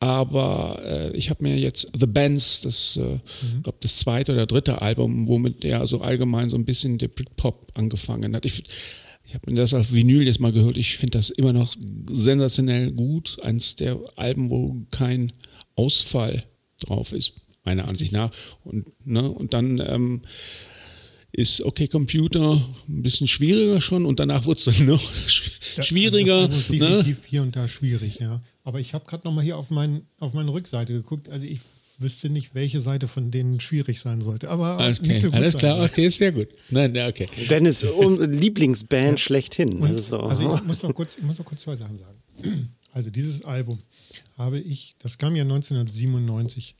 aber 0.00 0.80
äh, 0.84 1.16
ich 1.16 1.30
habe 1.30 1.42
mir 1.42 1.58
jetzt 1.58 1.90
The 1.98 2.06
Bands, 2.06 2.60
das, 2.60 2.96
äh, 2.96 3.18
glaube 3.62 3.78
das 3.80 3.98
zweite 3.98 4.32
oder 4.32 4.46
dritte 4.46 4.80
Album, 4.80 5.26
womit 5.26 5.64
der 5.64 5.86
so 5.86 6.00
allgemein 6.00 6.50
so 6.50 6.56
ein 6.56 6.64
bisschen 6.64 6.98
der 6.98 7.08
Britpop 7.08 7.72
angefangen 7.74 8.36
hat. 8.36 8.44
Ich, 8.44 8.62
ich 9.24 9.34
habe 9.34 9.50
mir 9.50 9.56
das 9.56 9.74
auf 9.74 9.92
Vinyl 9.92 10.22
jetzt 10.22 10.40
mal 10.40 10.52
gehört. 10.52 10.78
Ich 10.78 10.96
finde 10.98 11.18
das 11.18 11.30
immer 11.30 11.52
noch 11.52 11.74
sensationell 12.08 12.92
gut. 12.92 13.38
Eins 13.42 13.74
der 13.74 13.98
Alben, 14.14 14.50
wo 14.50 14.76
kein 14.90 15.32
Ausfall 15.74 16.44
drauf 16.80 17.12
ist, 17.12 17.32
meiner 17.64 17.88
Ansicht 17.88 18.12
nach. 18.12 18.30
Und, 18.64 18.86
ne, 19.04 19.28
und 19.28 19.52
dann 19.52 19.82
ähm, 19.84 20.22
ist 21.32 21.62
okay 21.62 21.88
Computer 21.88 22.64
ein 22.88 23.02
bisschen 23.02 23.26
schwieriger 23.26 23.80
schon 23.80 24.06
und 24.06 24.18
danach 24.18 24.46
wird 24.46 24.58
es 24.58 24.64
dann 24.64 24.86
noch 24.86 25.12
schwieriger. 25.26 26.36
Also 26.36 26.48
das 26.48 26.52
Album 26.52 26.58
ist 26.58 26.70
ne? 26.70 26.78
definitiv 26.78 27.24
hier 27.26 27.42
und 27.42 27.56
da 27.56 27.68
schwierig, 27.68 28.18
ja. 28.20 28.40
Aber 28.68 28.80
ich 28.80 28.92
habe 28.92 29.06
gerade 29.06 29.26
nochmal 29.26 29.44
hier 29.44 29.56
auf, 29.56 29.70
mein, 29.70 30.02
auf 30.18 30.34
meine 30.34 30.52
Rückseite 30.52 30.92
geguckt. 30.92 31.30
Also 31.30 31.46
ich 31.46 31.62
wüsste 31.96 32.28
nicht, 32.28 32.54
welche 32.54 32.80
Seite 32.80 33.08
von 33.08 33.30
denen 33.30 33.60
schwierig 33.60 33.98
sein 33.98 34.20
sollte. 34.20 34.50
Aber 34.50 34.76
Alles, 34.76 35.00
nicht 35.00 35.12
okay. 35.12 35.20
so 35.20 35.26
gut 35.28 35.36
Alles 35.36 35.56
klar, 35.56 35.82
okay, 35.82 36.04
ist 36.04 36.18
sehr 36.18 36.32
gut. 36.32 36.48
Nein, 36.68 36.94
ja, 36.94 37.08
okay. 37.08 37.30
Dennis, 37.48 37.82
um, 37.82 38.20
Lieblingsband 38.20 39.20
schlechthin. 39.20 39.78
Und, 39.78 39.88
Das 39.88 39.96
ist 39.96 40.08
so. 40.10 40.20
Also 40.20 40.54
ich 40.54 40.62
muss 40.64 40.82
noch 40.82 40.92
kurz, 40.92 41.16
ich 41.16 41.24
muss 41.24 41.38
noch 41.38 41.46
kurz 41.46 41.62
zwei 41.62 41.76
Sachen 41.76 41.96
sagen. 41.96 42.68
Also 42.92 43.10
dieses 43.10 43.42
Album 43.44 43.78
habe 44.36 44.58
ich, 44.58 44.96
das 44.98 45.16
kam 45.18 45.34
ja 45.36 45.44
1997 45.44 46.74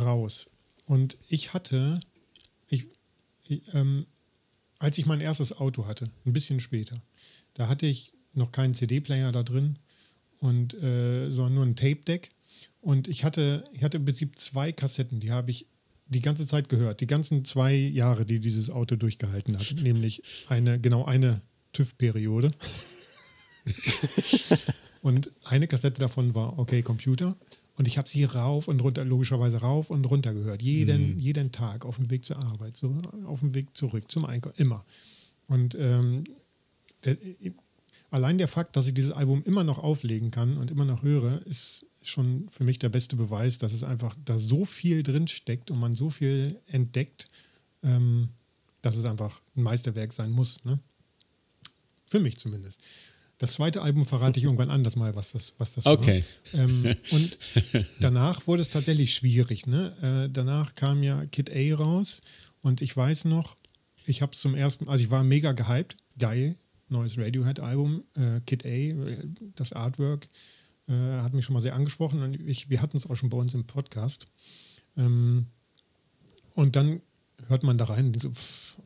raus. 0.00 0.50
Und 0.86 1.16
ich 1.28 1.54
hatte, 1.54 1.98
ich, 2.68 2.86
ich, 3.48 3.62
ähm, 3.72 4.06
als 4.78 4.98
ich 4.98 5.06
mein 5.06 5.20
erstes 5.20 5.56
Auto 5.56 5.86
hatte, 5.86 6.08
ein 6.24 6.32
bisschen 6.32 6.60
später, 6.60 7.00
da 7.54 7.68
hatte 7.68 7.86
ich 7.86 8.12
noch 8.34 8.52
keinen 8.52 8.74
CD-Player 8.74 9.32
da 9.32 9.42
drin 9.42 9.76
und 10.40 10.74
äh, 10.74 11.30
sondern 11.30 11.54
nur 11.54 11.66
ein 11.66 11.76
Tape-Deck. 11.76 12.30
Und 12.80 13.08
ich 13.08 13.24
hatte, 13.24 13.64
ich 13.72 13.82
hatte 13.82 13.98
im 13.98 14.04
Prinzip 14.04 14.38
zwei 14.38 14.72
Kassetten, 14.72 15.20
die 15.20 15.30
habe 15.30 15.50
ich 15.50 15.66
die 16.08 16.20
ganze 16.20 16.46
Zeit 16.46 16.68
gehört, 16.68 17.00
die 17.00 17.06
ganzen 17.06 17.44
zwei 17.44 17.74
Jahre, 17.74 18.26
die 18.26 18.40
dieses 18.40 18.70
Auto 18.70 18.96
durchgehalten 18.96 19.56
hat. 19.56 19.76
Nämlich 19.80 20.22
eine, 20.48 20.80
genau 20.80 21.04
eine 21.04 21.40
TÜV-Periode. 21.72 22.50
und 25.02 25.30
eine 25.44 25.68
Kassette 25.68 26.00
davon 26.00 26.34
war 26.34 26.58
Okay 26.58 26.82
Computer. 26.82 27.36
Und 27.76 27.86
ich 27.86 27.96
habe 27.96 28.08
sie 28.08 28.24
rauf 28.24 28.68
und 28.68 28.80
runter, 28.82 29.04
logischerweise 29.04 29.58
rauf 29.58 29.88
und 29.88 30.04
runter 30.04 30.34
gehört. 30.34 30.60
Jeden, 30.60 31.18
jeden 31.18 31.52
Tag 31.52 31.86
auf 31.86 31.96
dem 31.96 32.10
Weg 32.10 32.24
zur 32.24 32.38
Arbeit, 32.38 32.76
so 32.76 32.98
auf 33.24 33.40
dem 33.40 33.54
Weg 33.54 33.74
zurück 33.74 34.10
zum 34.10 34.24
Einkauf, 34.26 34.52
immer. 34.58 34.84
Und 35.46 35.76
ähm, 35.76 36.24
der, 37.04 37.16
allein 38.10 38.38
der 38.38 38.48
Fakt, 38.48 38.76
dass 38.76 38.86
ich 38.86 38.94
dieses 38.94 39.12
Album 39.12 39.42
immer 39.44 39.64
noch 39.64 39.78
auflegen 39.78 40.30
kann 40.30 40.56
und 40.56 40.70
immer 40.70 40.84
noch 40.84 41.02
höre, 41.02 41.44
ist 41.46 41.86
schon 42.02 42.48
für 42.48 42.64
mich 42.64 42.78
der 42.78 42.88
beste 42.88 43.16
Beweis, 43.16 43.58
dass 43.58 43.72
es 43.72 43.84
einfach 43.84 44.16
da 44.24 44.38
so 44.38 44.64
viel 44.64 45.02
drin 45.02 45.26
steckt 45.26 45.70
und 45.70 45.78
man 45.78 45.94
so 45.94 46.10
viel 46.10 46.58
entdeckt, 46.66 47.28
ähm, 47.82 48.30
dass 48.82 48.96
es 48.96 49.04
einfach 49.04 49.40
ein 49.56 49.62
Meisterwerk 49.62 50.12
sein 50.12 50.30
muss. 50.30 50.64
Ne? 50.64 50.78
Für 52.06 52.20
mich 52.20 52.38
zumindest. 52.38 52.80
Das 53.38 53.54
zweite 53.54 53.80
Album 53.80 54.04
verrate 54.04 54.38
ich 54.38 54.44
irgendwann 54.44 54.70
anders 54.70 54.96
mal, 54.96 55.14
was 55.14 55.32
das, 55.32 55.54
was 55.58 55.72
das 55.72 55.86
Okay. 55.86 56.24
war. 56.52 56.60
Ähm, 56.60 56.94
und 57.10 57.38
danach 58.00 58.46
wurde 58.46 58.60
es 58.62 58.68
tatsächlich 58.68 59.14
schwierig. 59.14 59.66
Ne? 59.66 60.26
Äh, 60.26 60.30
danach 60.32 60.74
kam 60.74 61.02
ja 61.02 61.24
Kid 61.26 61.50
A 61.50 61.74
raus 61.74 62.20
und 62.60 62.82
ich 62.82 62.94
weiß 62.94 63.24
noch, 63.26 63.56
ich 64.04 64.20
habe 64.22 64.32
es 64.32 64.40
zum 64.40 64.54
ersten 64.54 64.88
also 64.88 65.04
ich 65.04 65.10
war 65.10 65.22
mega 65.24 65.52
gehypt, 65.52 65.96
geil, 66.18 66.56
neues 66.90 67.18
Radiohead-Album, 67.18 68.04
äh, 68.14 68.40
Kid 68.46 68.64
A, 68.64 68.68
äh, 68.68 69.18
das 69.54 69.72
Artwork 69.72 70.28
äh, 70.88 70.92
hat 70.92 71.34
mich 71.34 71.44
schon 71.44 71.54
mal 71.54 71.60
sehr 71.60 71.74
angesprochen 71.74 72.22
und 72.22 72.34
ich, 72.34 72.70
wir 72.70 72.82
hatten 72.82 72.96
es 72.96 73.08
auch 73.08 73.16
schon 73.16 73.30
bei 73.30 73.38
uns 73.38 73.54
im 73.54 73.64
Podcast. 73.64 74.26
Ähm, 74.96 75.46
und 76.54 76.76
dann 76.76 77.00
hört 77.48 77.62
man 77.62 77.78
da 77.78 77.86
rein 77.86 78.06
und 78.06 78.12
denkt 78.12 78.22
so, 78.22 78.32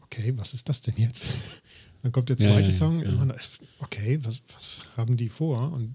okay, 0.02 0.32
was 0.36 0.54
ist 0.54 0.68
das 0.68 0.82
denn 0.82 0.94
jetzt? 0.96 1.26
Dann 2.02 2.12
kommt 2.12 2.28
der 2.28 2.36
Ja, 2.36 2.48
zweite 2.48 2.70
ja, 2.70 2.76
Song, 2.76 3.00
ja. 3.00 3.08
und 3.08 3.16
man, 3.16 3.34
okay, 3.78 4.18
was, 4.22 4.42
was 4.54 4.82
haben 4.94 5.16
die 5.16 5.30
vor? 5.30 5.72
Und 5.72 5.94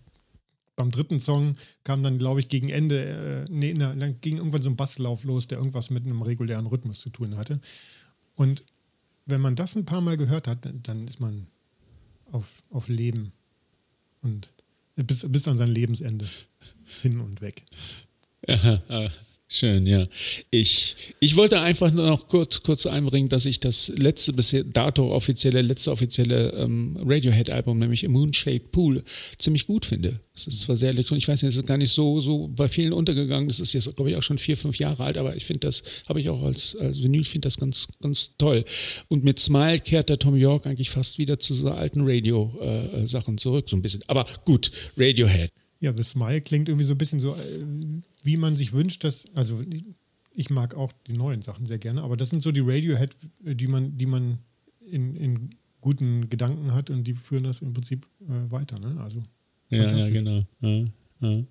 beim 0.75 0.89
dritten 0.89 1.19
Song 1.19 1.55
kam 1.83 2.01
dann, 2.01 2.17
glaube 2.17 2.39
ich, 2.39 2.47
gegen 2.47 2.69
Ende, 2.69 3.45
äh, 3.47 3.51
nee, 3.51 3.75
na, 3.77 3.93
dann 3.93 4.19
ging 4.19 4.37
irgendwann 4.37 4.63
so 4.63 4.71
ein 4.71 4.75
Basslauf 4.75 5.23
los, 5.23 5.47
der 5.47 5.59
irgendwas 5.59 5.91
mit 5.91 6.05
einem 6.05 6.23
regulären 6.23 6.65
Rhythmus 6.65 6.99
zu 6.99 7.11
tun 7.11 7.37
hatte. 7.37 7.59
Und 8.35 8.63
wenn 9.27 9.41
man 9.41 9.55
das 9.55 9.75
ein 9.75 9.85
paar 9.85 10.01
Mal 10.01 10.17
gehört 10.17 10.47
hat, 10.47 10.65
dann, 10.65 10.81
dann 10.81 11.07
ist 11.07 11.19
man 11.19 11.45
auf, 12.31 12.63
auf 12.69 12.87
Leben. 12.87 13.31
Und 14.21 14.53
bis, 14.95 15.25
bis 15.29 15.47
an 15.47 15.57
sein 15.57 15.69
Lebensende. 15.69 16.27
Hin 17.01 17.19
und 17.19 17.41
weg. 17.41 17.63
Aha, 18.47 18.81
ah, 18.89 19.09
schön, 19.49 19.85
ja. 19.85 20.07
Ich, 20.51 21.13
ich 21.19 21.35
wollte 21.35 21.59
einfach 21.59 21.91
nur 21.91 22.07
noch 22.07 22.27
kurz, 22.27 22.63
kurz 22.63 22.85
einbringen, 22.85 23.27
dass 23.27 23.45
ich 23.45 23.59
das 23.59 23.91
letzte 23.97 24.31
bisher 24.31 24.63
dato 24.63 25.11
offizielle, 25.13 25.61
letzte 25.61 25.91
offizielle 25.91 26.51
ähm, 26.51 26.97
Radiohead-Album, 27.03 27.79
nämlich 27.79 28.07
Moonshaped 28.07 28.71
Pool, 28.71 29.03
ziemlich 29.37 29.67
gut 29.67 29.85
finde. 29.85 30.21
Es 30.35 30.47
ist 30.47 30.61
zwar 30.61 30.77
sehr 30.77 30.89
elektronisch, 30.89 31.25
ich 31.25 31.27
weiß 31.27 31.41
nicht, 31.41 31.49
es 31.49 31.57
ist 31.57 31.67
gar 31.67 31.77
nicht 31.77 31.91
so, 31.91 32.21
so 32.21 32.47
bei 32.47 32.69
vielen 32.69 32.93
untergegangen. 32.93 33.49
Das 33.49 33.59
ist 33.59 33.73
jetzt, 33.73 33.93
glaube 33.95 34.11
ich, 34.11 34.15
auch 34.15 34.23
schon 34.23 34.37
vier, 34.37 34.55
fünf 34.55 34.77
Jahre 34.77 35.03
alt, 35.03 35.17
aber 35.17 35.35
ich 35.35 35.45
finde 35.45 35.67
das, 35.67 35.83
habe 36.07 36.21
ich 36.21 36.29
auch 36.29 36.43
als, 36.43 36.75
als 36.75 37.03
Vinyl, 37.03 37.25
finde 37.25 37.47
das 37.47 37.57
ganz, 37.57 37.87
ganz 38.01 38.31
toll. 38.37 38.63
Und 39.09 39.23
mit 39.23 39.39
Smile 39.39 39.79
kehrt 39.79 40.09
der 40.09 40.19
Tom 40.19 40.37
York 40.37 40.67
eigentlich 40.67 40.89
fast 40.89 41.17
wieder 41.17 41.39
zu 41.39 41.53
so 41.53 41.71
alten 41.71 42.01
Radio-Sachen 42.03 43.37
zurück, 43.37 43.67
so 43.67 43.75
ein 43.75 43.81
bisschen. 43.81 44.03
Aber 44.07 44.25
gut, 44.45 44.71
Radiohead. 44.95 45.49
Ja, 45.79 45.93
The 45.93 46.03
Smile 46.03 46.41
klingt 46.41 46.67
irgendwie 46.67 46.85
so 46.85 46.93
ein 46.93 46.97
bisschen 46.97 47.19
so, 47.19 47.35
äh, 47.35 47.65
wie 48.23 48.37
man 48.37 48.55
sich 48.55 48.73
wünscht, 48.73 49.03
dass, 49.03 49.25
also 49.33 49.61
ich 50.33 50.49
mag 50.49 50.75
auch 50.75 50.91
die 51.07 51.13
neuen 51.13 51.41
Sachen 51.41 51.65
sehr 51.65 51.79
gerne, 51.79 52.01
aber 52.01 52.17
das 52.17 52.29
sind 52.29 52.43
so 52.43 52.51
die 52.51 52.61
Radiohead, 52.61 53.15
die 53.41 53.67
man, 53.67 53.97
die 53.97 54.05
man 54.05 54.39
in, 54.85 55.15
in 55.15 55.49
guten 55.81 56.29
Gedanken 56.29 56.73
hat 56.73 56.89
und 56.89 57.05
die 57.05 57.13
führen 57.13 57.43
das 57.43 57.61
im 57.61 57.73
Prinzip 57.73 58.05
äh, 58.21 58.51
weiter. 58.51 58.79
Ne? 58.79 58.99
Also 59.01 59.23
Ja, 59.69 59.87
ja, 59.87 60.09
genau. 60.09 60.45
Ja, 60.61 60.85
ja. 61.21 61.43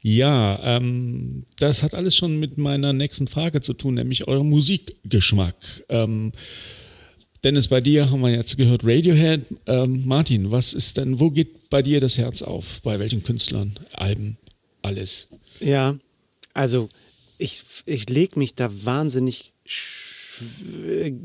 ja 0.00 0.60
ähm, 0.62 1.44
das 1.58 1.82
hat 1.82 1.94
alles 1.94 2.16
schon 2.16 2.38
mit 2.38 2.58
meiner 2.58 2.92
nächsten 2.92 3.28
Frage 3.28 3.60
zu 3.60 3.74
tun, 3.74 3.94
nämlich 3.94 4.28
eurem 4.28 4.50
Musikgeschmack. 4.50 5.84
Ähm, 5.88 6.32
Dennis, 7.44 7.68
bei 7.68 7.80
dir 7.80 8.10
haben 8.10 8.20
wir 8.22 8.30
jetzt 8.30 8.56
gehört 8.56 8.84
Radiohead. 8.84 9.42
Ähm, 9.66 10.06
Martin, 10.06 10.50
was 10.50 10.72
ist 10.72 10.96
denn, 10.96 11.20
wo 11.20 11.30
geht 11.30 11.68
bei 11.68 11.82
dir 11.82 12.00
das 12.00 12.16
Herz 12.16 12.40
auf? 12.42 12.80
Bei 12.82 12.98
welchen 12.98 13.22
Künstlern, 13.22 13.78
Alben, 13.92 14.38
alles? 14.82 15.28
Ja, 15.60 15.96
also 16.54 16.88
ich, 17.36 17.62
ich 17.84 18.08
lege 18.08 18.38
mich 18.38 18.54
da 18.54 18.70
wahnsinnig 18.84 19.52
sch- 19.66 20.12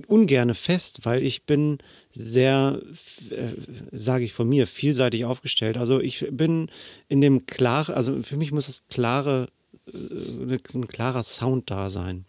ungerne 0.07 0.53
fest, 0.55 0.99
weil 1.03 1.23
ich 1.23 1.43
bin 1.43 1.79
sehr, 2.11 2.81
äh, 3.29 3.53
sage 3.91 4.25
ich 4.25 4.33
von 4.33 4.47
mir, 4.47 4.67
vielseitig 4.67 5.25
aufgestellt. 5.25 5.77
Also 5.77 5.99
ich 6.01 6.27
bin 6.31 6.69
in 7.07 7.21
dem 7.21 7.45
klaren, 7.45 7.95
also 7.95 8.21
für 8.21 8.37
mich 8.37 8.51
muss 8.51 8.67
es 8.67 8.83
klare, 8.89 9.47
äh, 9.87 10.57
ein 10.73 10.87
klarer 10.87 11.23
Sound 11.23 11.71
da 11.71 11.89
sein. 11.89 12.25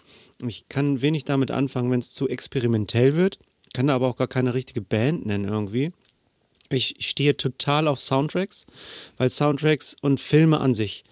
Ich 0.46 0.68
kann 0.68 1.02
wenig 1.02 1.24
damit 1.24 1.50
anfangen, 1.50 1.90
wenn 1.90 2.00
es 2.00 2.12
zu 2.12 2.28
experimentell 2.28 3.14
wird, 3.16 3.38
kann 3.74 3.86
da 3.86 3.94
aber 3.94 4.08
auch 4.08 4.16
gar 4.16 4.28
keine 4.28 4.54
richtige 4.54 4.80
Band 4.80 5.26
nennen 5.26 5.48
irgendwie. 5.48 5.92
Ich 6.70 6.96
stehe 7.00 7.36
total 7.36 7.88
auf 7.88 8.00
Soundtracks, 8.00 8.66
weil 9.16 9.28
Soundtracks 9.28 9.96
und 10.00 10.20
Filme 10.20 10.60
an 10.60 10.72
sich, 10.72 11.04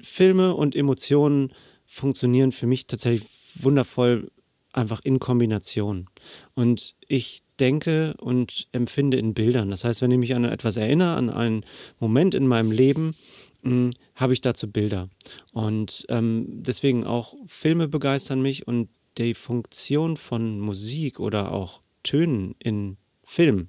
Filme 0.00 0.54
und 0.54 0.76
Emotionen 0.76 1.52
funktionieren 1.86 2.52
für 2.52 2.66
mich 2.66 2.86
tatsächlich 2.86 3.28
wundervoll 3.56 4.30
einfach 4.72 5.00
in 5.04 5.18
Kombination. 5.18 6.06
Und 6.54 6.94
ich 7.06 7.42
denke 7.60 8.14
und 8.18 8.68
empfinde 8.72 9.18
in 9.18 9.34
Bildern. 9.34 9.70
Das 9.70 9.84
heißt, 9.84 10.02
wenn 10.02 10.10
ich 10.10 10.18
mich 10.18 10.34
an 10.34 10.44
etwas 10.44 10.76
erinnere, 10.76 11.14
an 11.14 11.30
einen 11.30 11.64
Moment 12.00 12.34
in 12.34 12.46
meinem 12.46 12.70
Leben, 12.70 13.14
mh, 13.62 13.90
habe 14.14 14.32
ich 14.32 14.40
dazu 14.40 14.70
Bilder. 14.70 15.08
Und 15.52 16.06
ähm, 16.08 16.46
deswegen 16.48 17.04
auch 17.04 17.34
Filme 17.46 17.88
begeistern 17.88 18.40
mich 18.40 18.66
und 18.66 18.88
die 19.18 19.34
Funktion 19.34 20.16
von 20.16 20.58
Musik 20.58 21.20
oder 21.20 21.52
auch 21.52 21.80
Tönen 22.02 22.54
in 22.58 22.96
Film, 23.24 23.68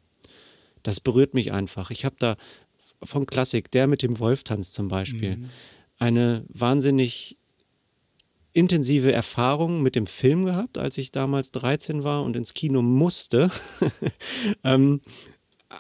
das 0.81 0.99
berührt 0.99 1.33
mich 1.33 1.51
einfach. 1.51 1.91
Ich 1.91 2.05
habe 2.05 2.15
da 2.19 2.35
von 3.01 3.25
Klassik, 3.25 3.71
der 3.71 3.87
mit 3.87 4.01
dem 4.01 4.19
Wolftanz 4.19 4.71
zum 4.71 4.87
Beispiel, 4.87 5.49
eine 5.97 6.45
wahnsinnig 6.49 7.37
intensive 8.53 9.11
Erfahrung 9.11 9.81
mit 9.81 9.95
dem 9.95 10.05
Film 10.05 10.45
gehabt, 10.45 10.77
als 10.77 10.97
ich 10.97 11.11
damals 11.11 11.51
13 11.51 12.03
war 12.03 12.23
und 12.23 12.35
ins 12.35 12.53
Kino 12.53 12.81
musste. 12.81 13.51
ähm, 14.63 15.01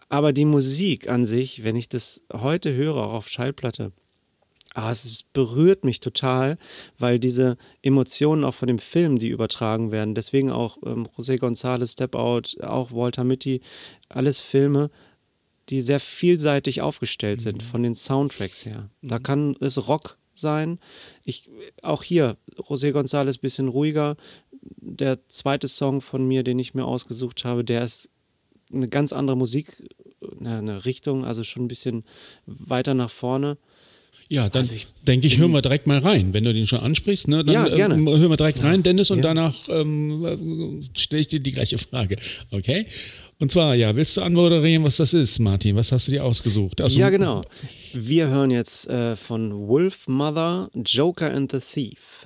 aber 0.09 0.33
die 0.33 0.45
Musik 0.45 1.07
an 1.07 1.25
sich, 1.25 1.63
wenn 1.63 1.75
ich 1.75 1.87
das 1.87 2.23
heute 2.33 2.73
höre, 2.73 2.97
auch 2.97 3.13
auf 3.13 3.29
Schallplatte, 3.29 3.91
ah, 4.73 4.91
es 4.91 5.23
berührt 5.33 5.83
mich 5.83 5.99
total, 5.99 6.57
weil 6.97 7.19
diese 7.19 7.57
Emotionen 7.81 8.43
auch 8.43 8.55
von 8.55 8.67
dem 8.67 8.79
Film, 8.79 9.19
die 9.19 9.29
übertragen 9.29 9.91
werden, 9.91 10.15
deswegen 10.15 10.51
auch 10.51 10.77
ähm, 10.85 11.07
José 11.15 11.39
González, 11.39 11.93
Step 11.93 12.15
Out, 12.15 12.57
auch 12.61 12.91
Walter 12.91 13.23
Mitty, 13.23 13.61
alles 14.09 14.39
Filme, 14.39 14.89
die 15.69 15.81
sehr 15.81 15.99
vielseitig 15.99 16.81
aufgestellt 16.81 17.41
sind 17.41 17.63
von 17.63 17.83
den 17.83 17.95
Soundtracks 17.95 18.65
her. 18.65 18.89
Da 19.01 19.19
kann 19.19 19.55
es 19.61 19.87
Rock 19.87 20.17
sein. 20.33 20.79
Ich, 21.23 21.49
auch 21.81 22.03
hier, 22.03 22.37
José 22.57 22.91
González 22.91 23.39
bisschen 23.39 23.69
ruhiger. 23.69 24.17
Der 24.61 25.27
zweite 25.27 25.67
Song 25.67 26.01
von 26.01 26.27
mir, 26.27 26.43
den 26.43 26.59
ich 26.59 26.73
mir 26.73 26.85
ausgesucht 26.85 27.45
habe, 27.45 27.63
der 27.63 27.83
ist 27.83 28.09
eine 28.73 28.89
ganz 28.89 29.13
andere 29.13 29.37
Musik, 29.37 29.89
eine, 30.39 30.57
eine 30.57 30.85
Richtung, 30.85 31.25
also 31.25 31.43
schon 31.43 31.65
ein 31.65 31.67
bisschen 31.67 32.03
weiter 32.45 32.93
nach 32.93 33.11
vorne. 33.11 33.57
Ja, 34.33 34.49
dann 34.49 34.61
Also 34.61 34.73
denke 35.05 35.27
ich, 35.27 35.37
hören 35.37 35.51
wir 35.51 35.61
direkt 35.61 35.85
mal 35.85 35.99
rein. 35.99 36.33
Wenn 36.33 36.43
du 36.43 36.51
den 36.55 36.65
schon 36.65 36.79
ansprichst, 36.79 37.27
ne, 37.27 37.45
dann 37.45 37.53
Ja, 37.53 37.67
gerne. 37.69 37.93
Ähm, 37.93 38.07
hören 38.07 38.31
wir 38.31 38.35
direkt 38.35 38.63
rein, 38.63 38.81
Dennis, 38.81 39.11
und 39.11 39.19
ja. 39.19 39.25
danach 39.25 39.53
ähm, 39.69 40.79
stelle 40.97 41.19
ich 41.19 41.27
dir 41.27 41.39
die 41.39 41.51
gleiche 41.51 41.77
Frage. 41.77 42.15
Okay? 42.49 42.87
Und 43.37 43.51
zwar, 43.51 43.75
ja, 43.75 43.95
willst 43.95 44.17
du 44.17 44.21
anmoderieren, 44.21 44.83
was 44.83 44.97
das 44.97 45.13
ist, 45.13 45.37
Martin? 45.37 45.75
Was 45.75 45.91
hast 45.91 46.07
du 46.07 46.11
dir 46.13 46.23
ausgesucht? 46.23 46.81
Aus 46.81 46.95
ja, 46.95 47.11
genau. 47.11 47.43
Wir 47.93 48.27
hören 48.27 48.49
jetzt 48.49 48.89
äh, 48.89 49.15
von 49.15 49.67
Wolf 49.67 50.07
Mother, 50.07 50.67
Joker 50.83 51.31
and 51.31 51.51
the 51.51 51.59
Thief. 51.59 52.25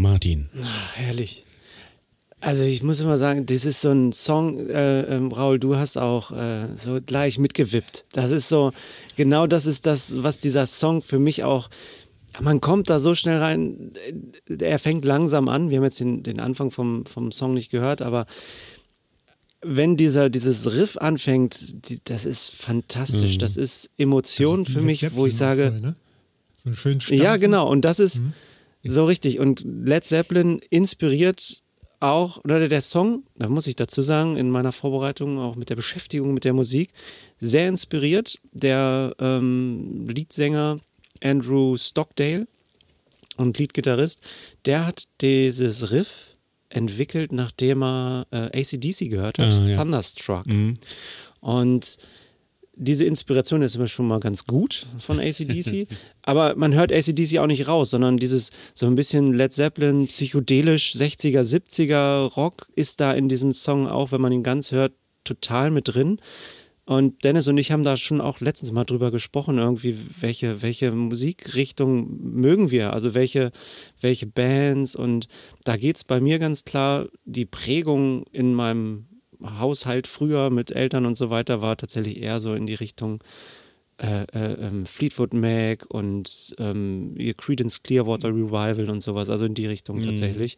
Martin. 0.00 0.48
Herrlich. 0.94 1.44
Also 2.40 2.62
ich 2.62 2.82
muss 2.82 3.00
immer 3.00 3.18
sagen, 3.18 3.44
das 3.44 3.66
ist 3.66 3.82
so 3.82 3.90
ein 3.90 4.12
Song, 4.12 4.58
äh, 4.70 5.02
ähm, 5.02 5.30
Raul, 5.30 5.58
du 5.58 5.76
hast 5.76 5.98
auch 5.98 6.32
äh, 6.32 6.68
so 6.74 6.98
gleich 7.04 7.38
mitgewippt. 7.38 8.06
Das 8.12 8.30
ist 8.30 8.48
so, 8.48 8.72
genau 9.16 9.46
das 9.46 9.66
ist 9.66 9.84
das, 9.84 10.22
was 10.22 10.40
dieser 10.40 10.66
Song 10.66 11.02
für 11.02 11.18
mich 11.18 11.44
auch, 11.44 11.68
man 12.40 12.62
kommt 12.62 12.88
da 12.88 12.98
so 12.98 13.14
schnell 13.14 13.36
rein, 13.36 13.92
äh, 14.48 14.64
er 14.64 14.78
fängt 14.78 15.04
langsam 15.04 15.48
an, 15.48 15.68
wir 15.68 15.76
haben 15.76 15.84
jetzt 15.84 16.00
den, 16.00 16.22
den 16.22 16.40
Anfang 16.40 16.70
vom, 16.70 17.04
vom 17.04 17.30
Song 17.30 17.52
nicht 17.52 17.70
gehört, 17.70 18.00
aber 18.00 18.24
wenn 19.62 19.98
dieser, 19.98 20.30
dieses 20.30 20.72
Riff 20.72 20.96
anfängt, 20.96 21.90
die, 21.90 22.00
das 22.04 22.24
ist 22.24 22.50
fantastisch, 22.50 23.36
das 23.36 23.58
ist 23.58 23.90
Emotion 23.98 24.60
Das 24.60 24.68
ist 24.68 24.74
für 24.74 24.82
mich, 24.82 25.02
Led 25.02 25.14
wo 25.14 25.26
ich 25.26 25.36
Zeppelin 25.36 25.58
sage, 25.58 25.72
voll, 25.72 25.80
ne? 25.80 25.94
So 26.56 26.68
einen 26.68 26.76
schönen 26.76 27.00
ja, 27.00 27.16
Stampfen. 27.16 27.40
genau. 27.40 27.68
Und 27.70 27.84
das 27.86 27.98
ist 27.98 28.22
so 28.84 29.04
richtig. 29.04 29.38
Und 29.38 29.64
Led 29.64 30.04
Zeppelin 30.04 30.60
inspiriert 30.70 31.62
auch, 32.00 32.42
oder 32.44 32.66
der 32.68 32.80
Song, 32.80 33.24
da 33.36 33.48
muss 33.48 33.66
ich 33.66 33.76
dazu 33.76 34.00
sagen, 34.02 34.36
in 34.36 34.48
meiner 34.50 34.72
Vorbereitung, 34.72 35.38
auch 35.38 35.54
mit 35.54 35.68
der 35.68 35.76
Beschäftigung 35.76 36.32
mit 36.32 36.44
der 36.44 36.54
Musik, 36.54 36.90
sehr 37.38 37.68
inspiriert. 37.68 38.38
Der 38.52 39.14
ähm, 39.18 40.06
Leadsänger 40.08 40.80
Andrew 41.22 41.76
Stockdale 41.76 42.46
und 43.36 43.58
Leadgitarrist, 43.58 44.22
der 44.64 44.86
hat 44.86 45.04
dieses 45.20 45.90
Riff 45.90 46.32
entwickelt, 46.70 47.32
nachdem 47.32 47.82
er 47.82 48.26
äh, 48.30 48.60
ACDC 48.60 49.10
gehört 49.10 49.38
hat, 49.38 49.52
Ah, 49.52 49.66
ja. 49.68 49.76
Thunderstruck. 49.76 50.46
Und 51.40 51.98
diese 52.82 53.04
Inspiration 53.04 53.60
ist 53.60 53.76
immer 53.76 53.88
schon 53.88 54.08
mal 54.08 54.20
ganz 54.20 54.44
gut 54.44 54.86
von 54.98 55.20
ACDC, 55.20 55.86
aber 56.22 56.56
man 56.56 56.74
hört 56.74 56.92
ACDC 56.92 57.38
auch 57.38 57.46
nicht 57.46 57.68
raus, 57.68 57.90
sondern 57.90 58.16
dieses 58.16 58.50
so 58.74 58.86
ein 58.86 58.94
bisschen 58.94 59.34
Led 59.34 59.52
Zeppelin, 59.52 60.06
psychedelisch, 60.06 60.94
60er, 60.94 61.42
70er 61.42 62.32
Rock 62.34 62.68
ist 62.74 63.00
da 63.00 63.12
in 63.12 63.28
diesem 63.28 63.52
Song 63.52 63.86
auch, 63.86 64.12
wenn 64.12 64.22
man 64.22 64.32
ihn 64.32 64.42
ganz 64.42 64.72
hört, 64.72 64.94
total 65.24 65.70
mit 65.70 65.88
drin. 65.88 66.18
Und 66.86 67.22
Dennis 67.22 67.46
und 67.46 67.58
ich 67.58 67.70
haben 67.70 67.84
da 67.84 67.96
schon 67.96 68.20
auch 68.20 68.40
letztens 68.40 68.72
mal 68.72 68.84
drüber 68.84 69.10
gesprochen, 69.10 69.58
irgendwie, 69.58 69.96
welche, 70.18 70.62
welche 70.62 70.90
Musikrichtung 70.90 72.18
mögen 72.20 72.70
wir, 72.70 72.94
also 72.94 73.14
welche, 73.14 73.52
welche 74.00 74.26
Bands. 74.26 74.96
Und 74.96 75.28
da 75.64 75.76
geht 75.76 75.96
es 75.96 76.04
bei 76.04 76.20
mir 76.20 76.38
ganz 76.38 76.64
klar, 76.64 77.06
die 77.24 77.44
Prägung 77.44 78.24
in 78.32 78.54
meinem 78.54 79.06
Haushalt 79.42 80.06
früher 80.06 80.50
mit 80.50 80.70
Eltern 80.70 81.06
und 81.06 81.16
so 81.16 81.30
weiter 81.30 81.60
war 81.60 81.76
tatsächlich 81.76 82.20
eher 82.22 82.40
so 82.40 82.54
in 82.54 82.66
die 82.66 82.74
Richtung 82.74 83.22
äh, 84.02 84.22
äh, 84.32 84.54
ähm, 84.54 84.86
Fleetwood 84.86 85.34
Mac 85.34 85.84
und 85.88 86.54
ähm, 86.58 87.14
ihr 87.18 87.34
Creedence 87.34 87.82
Clearwater 87.82 88.28
Revival 88.28 88.88
und 88.88 89.02
sowas, 89.02 89.28
also 89.28 89.44
in 89.44 89.52
die 89.52 89.66
Richtung 89.66 90.02
tatsächlich. 90.02 90.56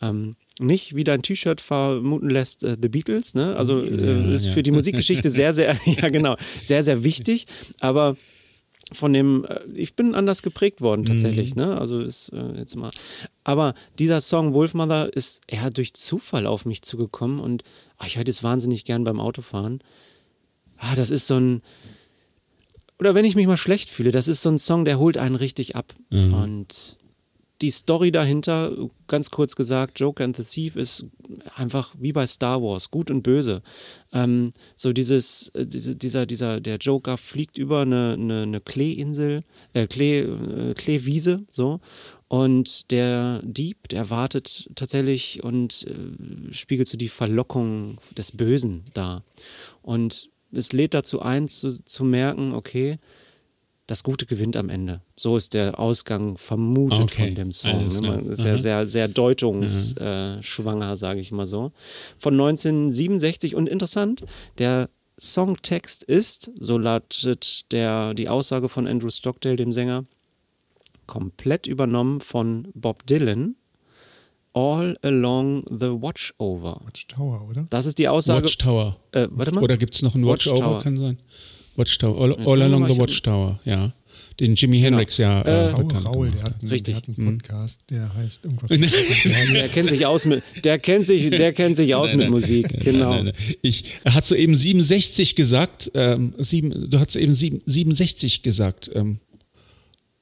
Ähm, 0.00 0.36
nicht, 0.58 0.96
wie 0.96 1.04
dein 1.04 1.20
T-Shirt 1.20 1.60
vermuten 1.60 2.30
lässt, 2.30 2.64
äh, 2.64 2.78
The 2.80 2.88
Beatles, 2.88 3.34
ne? 3.34 3.54
Also 3.56 3.82
äh, 3.82 4.34
ist 4.34 4.46
für 4.46 4.62
die 4.62 4.70
Musikgeschichte 4.70 5.28
sehr, 5.28 5.52
sehr, 5.52 5.76
ja 5.84 6.08
genau, 6.08 6.36
sehr, 6.64 6.82
sehr 6.82 7.04
wichtig, 7.04 7.46
aber 7.78 8.16
von 8.92 9.12
dem, 9.12 9.44
äh, 9.44 9.60
ich 9.74 9.94
bin 9.94 10.14
anders 10.14 10.42
geprägt 10.42 10.80
worden 10.80 11.04
tatsächlich, 11.04 11.54
ne? 11.54 11.78
Also 11.78 12.00
ist 12.00 12.30
äh, 12.32 12.58
jetzt 12.58 12.76
mal. 12.76 12.90
Aber 13.44 13.74
dieser 13.98 14.20
Song 14.20 14.52
Wolfmother 14.54 15.12
ist 15.14 15.42
eher 15.46 15.70
durch 15.70 15.94
Zufall 15.94 16.46
auf 16.46 16.64
mich 16.66 16.82
zugekommen 16.82 17.40
und 17.40 17.64
ah, 17.98 18.06
ich 18.06 18.16
höre 18.16 18.24
das 18.24 18.42
wahnsinnig 18.42 18.84
gern 18.84 19.04
beim 19.04 19.20
Autofahren. 19.20 19.80
Ah, 20.76 20.94
das 20.94 21.10
ist 21.10 21.26
so 21.26 21.38
ein, 21.38 21.62
oder 22.98 23.14
wenn 23.14 23.24
ich 23.24 23.36
mich 23.36 23.46
mal 23.46 23.56
schlecht 23.56 23.90
fühle, 23.90 24.10
das 24.10 24.28
ist 24.28 24.42
so 24.42 24.48
ein 24.50 24.58
Song, 24.58 24.84
der 24.84 24.98
holt 24.98 25.18
einen 25.18 25.36
richtig 25.36 25.76
ab. 25.76 25.94
Und 26.32 26.97
die 27.60 27.70
Story 27.70 28.12
dahinter, 28.12 28.72
ganz 29.08 29.30
kurz 29.30 29.56
gesagt, 29.56 29.98
Joker 29.98 30.24
and 30.24 30.36
the 30.36 30.44
Thief 30.44 30.76
ist 30.76 31.06
einfach 31.56 31.94
wie 31.98 32.12
bei 32.12 32.26
Star 32.26 32.62
Wars, 32.62 32.90
gut 32.90 33.10
und 33.10 33.22
böse. 33.22 33.62
Ähm, 34.12 34.52
so 34.76 34.92
dieses, 34.92 35.48
äh, 35.54 35.66
diese, 35.66 35.96
dieser, 35.96 36.26
dieser, 36.26 36.60
der 36.60 36.76
Joker 36.76 37.16
fliegt 37.16 37.58
über 37.58 37.80
eine, 37.80 38.14
eine, 38.14 38.42
eine 38.42 38.60
Kleeinsel, 38.60 39.42
äh, 39.72 39.86
Klee, 39.86 40.20
äh, 40.20 40.74
Kleewiese, 40.74 41.44
so. 41.50 41.80
Und 42.28 42.90
der 42.90 43.40
Dieb, 43.42 43.88
der 43.88 44.10
wartet 44.10 44.70
tatsächlich 44.74 45.42
und 45.42 45.86
äh, 45.86 46.52
spiegelt 46.52 46.86
so 46.86 46.98
die 46.98 47.08
Verlockung 47.08 47.98
des 48.16 48.32
Bösen 48.32 48.84
dar. 48.92 49.24
Und 49.82 50.28
es 50.52 50.72
lädt 50.72 50.94
dazu 50.94 51.20
ein, 51.20 51.48
zu, 51.48 51.82
zu 51.84 52.04
merken, 52.04 52.54
okay, 52.54 52.98
das 53.88 54.04
Gute 54.04 54.26
gewinnt 54.26 54.56
am 54.56 54.68
Ende. 54.68 55.00
So 55.16 55.36
ist 55.36 55.54
der 55.54 55.80
Ausgang 55.80 56.36
vermutet 56.36 57.00
Okay, 57.00 57.26
von 57.26 57.34
dem 57.34 57.50
Song. 57.52 57.72
alles 57.72 58.00
Ne? 58.00 58.18
ist 58.28 58.44
ja 58.44 58.52
Aha. 58.52 58.60
sehr, 58.60 58.88
sehr 58.88 59.08
deutungsschwanger, 59.08 60.38
äh, 60.38 60.42
schwanger, 60.42 60.96
sage 60.96 61.20
ich 61.20 61.32
mal 61.32 61.46
so. 61.46 61.72
Von 62.18 62.34
1967 62.34 63.54
und 63.56 63.68
interessant, 63.68 64.24
der 64.58 64.90
Songtext 65.18 66.04
ist, 66.04 66.52
so 66.60 66.78
lautet 66.78 67.72
der, 67.72 68.14
die 68.14 68.28
Aussage 68.28 68.68
von 68.68 68.86
Andrew 68.86 69.10
Stockdale, 69.10 69.56
dem 69.56 69.72
Sänger, 69.72 70.04
komplett 71.06 71.66
übernommen 71.66 72.20
von 72.20 72.68
Bob 72.74 73.04
Dylan. 73.06 73.56
All 74.54 74.96
along 75.02 75.64
the 75.70 75.86
Watchover. 76.02 76.80
Watchtower, 76.84 77.46
oder? 77.48 77.66
Das 77.70 77.86
ist 77.86 77.98
die 77.98 78.08
Aussage. 78.08 78.44
Watchtower. 78.44 78.96
Äh, 79.12 79.28
warte 79.30 79.54
mal. 79.54 79.62
Oder 79.62 79.76
gibt 79.76 79.94
es 79.94 80.02
noch 80.02 80.14
einen 80.14 80.26
Watchover? 80.26 80.56
Watchtower. 80.58 80.82
Kann 80.82 80.96
sein. 80.96 81.18
Watchtower. 81.78 82.20
All, 82.20 82.32
all 82.46 82.62
Along 82.62 82.86
the 82.86 82.96
Watchtower, 82.98 83.60
ja. 83.64 83.92
Den 84.40 84.54
Jimi 84.54 84.78
Hendrix 84.78 85.18
ja 85.18 85.42
äh, 85.42 85.70
Raul, 85.70 85.84
bekannt 85.84 86.06
Raul, 86.06 86.26
gemacht 86.26 86.38
der 86.38 86.44
hat, 86.44 86.60
einen, 86.60 86.70
Richtig. 86.70 86.94
der 86.94 87.02
hat 87.02 87.18
einen 87.18 87.38
Podcast, 87.38 87.80
der 87.90 88.14
heißt 88.14 88.44
irgendwas. 88.44 88.70
Der 89.52 89.68
kennt 89.68 89.88
sich 89.88 90.06
aus 90.06 90.26
mit, 90.26 90.42
der 90.64 90.78
kennt 90.78 91.06
sich, 91.06 91.30
der 91.30 91.52
kennt 91.52 91.76
sich 91.76 91.94
aus 91.94 92.14
mit 92.14 92.30
Musik. 92.30 92.68
Genau. 92.84 93.10
Nein, 93.10 93.24
nein. 93.26 93.34
Ich, 93.62 93.98
er 94.04 94.14
hat 94.14 94.26
soeben 94.26 94.54
67 94.54 95.34
gesagt. 95.34 95.90
Ähm, 95.94 96.34
sieben, 96.38 96.88
du 96.88 97.00
hast 97.00 97.16
eben 97.16 97.34
sieben, 97.34 97.62
67 97.66 98.42
gesagt. 98.42 98.90
Ähm, 98.94 99.18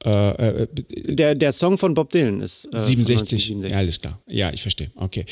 äh, 0.03 0.63
äh, 0.63 0.67
Der, 1.07 1.35
der 1.35 1.51
Song 1.51 1.77
von 1.77 1.93
Bob 1.93 2.09
Dylan 2.11 2.41
ist 2.41 2.65
äh, 2.65 2.77
von 2.77 2.85
67. 2.85 3.51
1967. 3.51 3.71
Ja, 3.71 3.77
alles 3.77 4.01
klar. 4.01 4.21
Ja, 4.29 4.53
ich 4.53 4.61
verstehe. 4.61 4.91
Okay. 4.95 5.25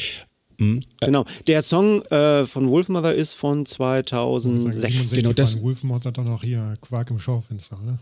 Genau. 1.01 1.25
Der 1.47 1.61
Song 1.61 2.01
äh, 2.03 2.45
von 2.45 2.69
Wolfmother 2.69 3.13
ist 3.13 3.33
von 3.33 3.65
2006. 3.65 4.81
67 5.11 5.23
Genau, 5.23 5.33
das- 5.33 6.05
hat 6.05 6.17
dann 6.17 6.27
auch 6.27 6.43
hier 6.43 6.73
Quark 6.81 7.09
im 7.11 7.19
Schaufenster, 7.19 7.77
oder? 7.83 7.99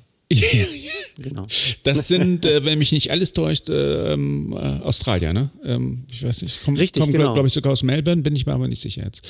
Genau. 1.17 1.45
Das 1.83 2.07
sind, 2.07 2.45
äh, 2.45 2.65
wenn 2.65 2.79
mich 2.79 2.91
nicht 2.91 3.11
alles 3.11 3.33
täuscht, 3.33 3.69
äh, 3.69 4.13
ähm, 4.13 4.51
äh, 4.53 4.79
Australier, 4.79 5.31
ne? 5.31 5.49
Ähm, 5.63 6.05
ich 6.11 6.23
weiß 6.23 6.41
nicht, 6.41 6.63
kommen, 6.63 6.77
Richtig, 6.77 7.01
kommen 7.01 7.13
genau. 7.13 7.33
glaube 7.33 7.47
ich, 7.47 7.53
sogar 7.53 7.71
aus 7.71 7.83
Melbourne, 7.83 8.23
bin 8.23 8.35
ich 8.35 8.45
mir 8.47 8.53
aber 8.53 8.67
nicht 8.67 8.81
sicher 8.81 9.03
jetzt. 9.03 9.21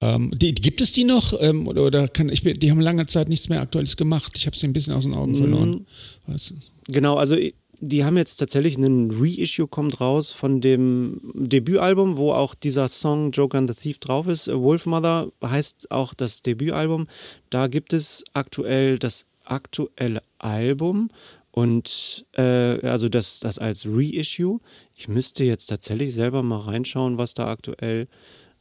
Ähm, 0.00 0.32
die, 0.34 0.52
gibt 0.52 0.80
es 0.80 0.90
die 0.90 1.04
noch? 1.04 1.34
Ähm, 1.40 1.68
oder 1.68 1.84
oder 1.84 2.08
kann, 2.08 2.30
ich, 2.30 2.42
die 2.42 2.70
haben 2.70 2.80
lange 2.80 3.06
Zeit 3.06 3.28
nichts 3.28 3.48
mehr 3.48 3.60
Aktuelles 3.60 3.96
gemacht. 3.96 4.32
Ich 4.38 4.46
habe 4.46 4.56
sie 4.56 4.66
ein 4.66 4.72
bisschen 4.72 4.92
aus 4.94 5.04
den 5.04 5.14
Augen 5.14 5.32
Mhm. 5.32 5.36
verloren. 5.36 5.86
Weißt 6.26 6.50
du? 6.50 6.54
Genau, 6.92 7.14
also 7.14 7.36
die 7.80 8.04
haben 8.04 8.18
jetzt 8.18 8.36
tatsächlich 8.36 8.76
einen 8.76 9.10
Reissue 9.10 9.66
kommt 9.66 10.00
raus 10.00 10.32
von 10.32 10.60
dem 10.60 11.20
Debütalbum, 11.34 12.16
wo 12.16 12.32
auch 12.32 12.54
dieser 12.54 12.88
Song 12.88 13.30
Joker 13.32 13.58
and 13.58 13.70
the 13.70 13.76
Thief 13.76 13.98
drauf 13.98 14.26
ist. 14.26 14.48
Wolfmother 14.48 15.32
heißt 15.42 15.90
auch 15.90 16.12
das 16.12 16.42
Debütalbum. 16.42 17.08
Da 17.48 17.66
gibt 17.68 17.92
es 17.94 18.22
aktuell 18.34 18.98
das 18.98 19.26
aktuelle 19.44 20.22
Album 20.38 21.10
und 21.52 22.26
äh, 22.36 22.42
also 22.86 23.08
das, 23.08 23.40
das 23.40 23.58
als 23.58 23.86
Reissue. 23.86 24.60
Ich 24.94 25.08
müsste 25.08 25.44
jetzt 25.44 25.66
tatsächlich 25.66 26.14
selber 26.14 26.42
mal 26.42 26.60
reinschauen, 26.60 27.16
was 27.16 27.32
da 27.32 27.48
aktuell 27.48 28.08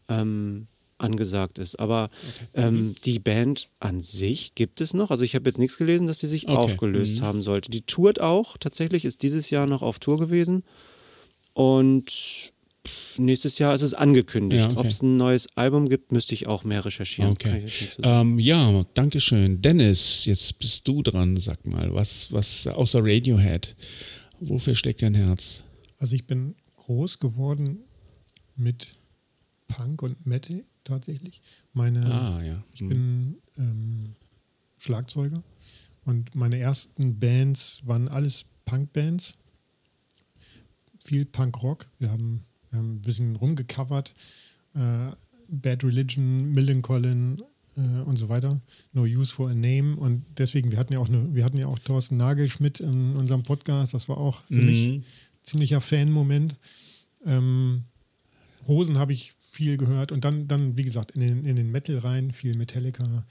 ähm, 0.07 0.67
angesagt 0.99 1.57
ist. 1.59 1.79
Aber 1.79 2.09
ähm, 2.53 2.95
die 3.05 3.19
Band 3.19 3.69
an 3.79 4.01
sich 4.01 4.55
gibt 4.55 4.81
es 4.81 4.93
noch. 4.93 5.11
Also 5.11 5.23
ich 5.23 5.35
habe 5.35 5.49
jetzt 5.49 5.57
nichts 5.59 5.77
gelesen, 5.77 6.07
dass 6.07 6.19
sie 6.19 6.27
sich 6.27 6.47
Okay. 6.47 6.57
aufgelöst 6.57 7.21
haben 7.21 7.41
sollte. 7.41 7.69
Die 7.71 7.81
tourt 7.81 8.21
auch. 8.21 8.57
Tatsächlich 8.57 9.05
ist 9.05 9.23
dieses 9.23 9.49
Jahr 9.49 9.65
noch 9.67 9.81
auf 9.81 9.99
Tour 9.99 10.17
gewesen. 10.17 10.63
Und 11.53 12.51
nächstes 13.17 13.59
Jahr 13.59 13.75
ist 13.75 13.81
es 13.81 13.93
angekündigt. 13.93 14.61
Ja, 14.61 14.67
okay. 14.71 14.79
Ob 14.79 14.85
es 14.85 15.01
ein 15.01 15.17
neues 15.17 15.47
Album 15.55 15.89
gibt, 15.89 16.11
müsste 16.11 16.33
ich 16.33 16.47
auch 16.47 16.63
mehr 16.63 16.85
recherchieren. 16.85 17.31
Okay. 17.31 17.65
Ähm, 18.03 18.39
ja, 18.39 18.85
danke 18.93 19.19
schön. 19.19 19.61
Dennis, 19.61 20.25
jetzt 20.25 20.59
bist 20.59 20.87
du 20.87 21.01
dran, 21.03 21.37
sag 21.37 21.65
mal. 21.65 21.93
Was, 21.93 22.31
was 22.31 22.67
außer 22.67 22.99
Radiohead? 23.01 23.75
Wofür 24.39 24.75
steckt 24.75 25.01
dein 25.01 25.15
Herz? 25.15 25.63
Also 25.97 26.15
ich 26.15 26.25
bin 26.25 26.55
groß 26.77 27.19
geworden 27.19 27.79
mit 28.55 28.95
Punk 29.67 30.01
und 30.01 30.25
Metal 30.25 30.63
tatsächlich. 30.89 31.41
Meine, 31.73 32.05
Ah, 32.05 32.41
ja. 32.43 32.63
ich 32.73 32.79
bin 32.87 33.37
ähm, 33.57 34.15
Schlagzeuger 34.77 35.41
und 36.05 36.35
meine 36.35 36.57
ersten 36.57 37.19
Bands 37.19 37.81
waren 37.85 38.07
alles 38.07 38.45
Punk-Bands. 38.65 39.37
Viel 40.99 41.25
Punk-Rock. 41.25 41.87
Wir 41.99 42.11
haben, 42.11 42.41
wir 42.69 42.79
haben 42.79 42.95
ein 42.95 43.01
bisschen 43.01 43.35
rumgecovert. 43.35 44.13
Äh, 44.75 45.11
Bad 45.47 45.83
Religion, 45.83 46.53
Millencolin 46.53 47.41
äh, 47.75 48.01
und 48.01 48.17
so 48.17 48.29
weiter. 48.29 48.61
No 48.93 49.03
Use 49.03 49.33
for 49.33 49.49
a 49.49 49.53
Name. 49.53 49.95
Und 49.95 50.23
deswegen, 50.37 50.71
wir 50.71 50.77
hatten 50.77 50.93
ja 50.93 50.99
auch, 50.99 51.07
eine, 51.09 51.33
wir 51.33 51.43
hatten 51.45 51.57
ja 51.57 51.67
auch 51.67 51.79
Thorsten 51.79 52.17
Nagelschmidt 52.17 52.79
in 52.81 53.15
unserem 53.15 53.43
Podcast. 53.43 53.93
Das 53.93 54.07
war 54.09 54.17
auch 54.17 54.41
für 54.43 54.61
mich 54.61 55.01
ziemlicher 55.41 55.81
Fan-Moment. 55.81 56.57
Ähm, 57.25 57.85
Hosen 58.67 58.97
habe 58.99 59.13
ich 59.13 59.33
viel 59.49 59.77
gehört 59.77 60.11
und 60.11 60.25
dann, 60.25 60.47
dann 60.47 60.77
wie 60.77 60.83
gesagt, 60.83 61.11
in 61.11 61.21
den, 61.21 61.45
in 61.45 61.55
den 61.55 61.71
Metal 61.71 61.97
rein, 61.97 62.31
viel 62.31 62.55
Metallica, 62.55 63.25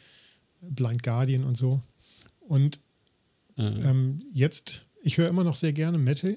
Blind 0.60 1.02
Guardian 1.02 1.44
und 1.44 1.56
so. 1.56 1.82
Und 2.40 2.80
ähm, 3.56 4.20
jetzt, 4.32 4.86
ich 5.02 5.18
höre 5.18 5.28
immer 5.28 5.44
noch 5.44 5.56
sehr 5.56 5.72
gerne 5.72 5.98
Metal, 5.98 6.36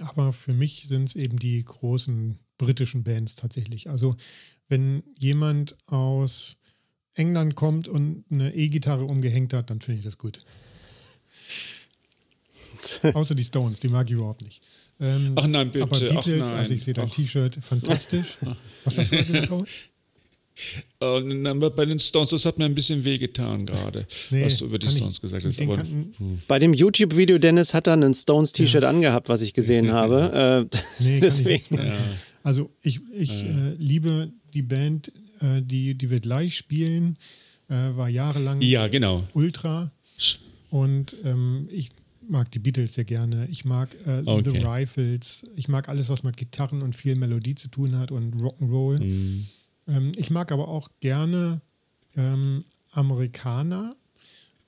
aber 0.00 0.32
für 0.32 0.54
mich 0.54 0.86
sind 0.88 1.08
es 1.10 1.16
eben 1.16 1.38
die 1.38 1.62
großen 1.64 2.38
britischen 2.58 3.04
Bands 3.04 3.36
tatsächlich. 3.36 3.88
Also 3.88 4.16
wenn 4.68 5.02
jemand 5.18 5.76
aus 5.86 6.56
England 7.14 7.54
kommt 7.54 7.88
und 7.88 8.24
eine 8.30 8.54
E-Gitarre 8.54 9.04
umgehängt 9.04 9.52
hat, 9.52 9.70
dann 9.70 9.80
finde 9.80 9.98
ich 9.98 10.04
das 10.04 10.18
gut. 10.18 10.44
Außer 13.14 13.34
die 13.34 13.44
Stones, 13.44 13.80
die 13.80 13.88
mag 13.88 14.06
ich 14.06 14.12
überhaupt 14.12 14.42
nicht. 14.42 14.62
Ähm, 15.00 15.32
Ach 15.36 15.46
nein, 15.46 15.70
bitte. 15.70 15.84
Aber 15.84 15.96
Ach 15.96 16.00
Beatles, 16.00 16.50
nein. 16.50 16.58
also 16.60 16.74
ich 16.74 16.82
sehe 16.84 16.94
dein 16.94 17.08
Ach. 17.08 17.14
T-Shirt, 17.14 17.58
fantastisch. 17.60 18.36
Was 18.84 18.98
hast 18.98 19.12
du 19.12 19.16
gerade 19.16 19.26
gesagt, 19.32 19.50
Robert? 19.50 19.68
Äh, 21.00 21.70
bei 21.70 21.86
den 21.86 21.98
Stones, 21.98 22.30
das 22.30 22.44
hat 22.44 22.58
mir 22.58 22.66
ein 22.66 22.74
bisschen 22.74 23.02
wehgetan 23.04 23.64
gerade, 23.64 24.06
Nee, 24.30 24.44
was 24.44 24.58
du 24.58 24.66
über 24.66 24.78
die 24.78 24.86
kann 24.86 24.94
ich- 24.94 25.00
Stones 25.00 25.20
gesagt 25.20 25.46
hast. 25.46 25.60
Aber, 25.62 25.76
kann- 25.76 26.12
Bei 26.48 26.58
dem 26.58 26.74
YouTube-Video, 26.74 27.38
Dennis 27.38 27.72
hat 27.72 27.86
dann 27.86 28.02
ein 28.02 28.12
Stones-T-Shirt 28.12 28.84
angehabt, 28.84 29.28
was 29.30 29.40
ich 29.40 29.54
gesehen 29.54 29.92
habe. 29.92 30.68
Äh, 30.70 30.76
Nee, 31.02 31.16
ich 31.16 31.22
nichts 31.22 31.36
deswegen. 31.38 31.76
mehr. 31.76 31.96
Also 32.42 32.70
ich, 32.82 33.00
ich 33.14 33.30
äh, 33.44 33.74
liebe 33.78 34.30
die 34.52 34.62
Band, 34.62 35.12
äh, 35.40 35.62
die, 35.62 35.94
die 35.94 36.10
wir 36.10 36.20
gleich 36.20 36.56
spielen, 36.56 37.16
äh, 37.70 37.74
war 37.96 38.08
jahrelang 38.10 38.60
ja, 38.60 38.86
genau. 38.88 39.24
Ultra 39.32 39.90
und 40.70 41.16
ähm, 41.24 41.68
ich 41.72 41.88
mag 42.30 42.50
die 42.52 42.58
Beatles 42.58 42.94
sehr 42.94 43.04
gerne. 43.04 43.46
Ich 43.48 43.64
mag 43.64 43.94
äh, 44.06 44.22
The 44.22 44.50
Okay. 44.50 44.64
Rifles. 44.64 45.44
Ich 45.56 45.68
mag 45.68 45.88
alles, 45.88 46.08
was 46.08 46.22
mit 46.22 46.36
Gitarren 46.36 46.82
und 46.82 46.94
viel 46.96 47.16
Melodie 47.16 47.54
zu 47.54 47.68
tun 47.68 47.98
hat 47.98 48.10
und 48.12 48.34
Rock'n'Roll. 48.36 49.00
Mhm. 49.04 49.46
Ähm, 49.88 50.12
ich 50.16 50.30
mag 50.30 50.52
aber 50.52 50.68
auch 50.68 50.88
gerne 51.00 51.60
ähm, 52.16 52.64
Amerikaner. 52.92 53.96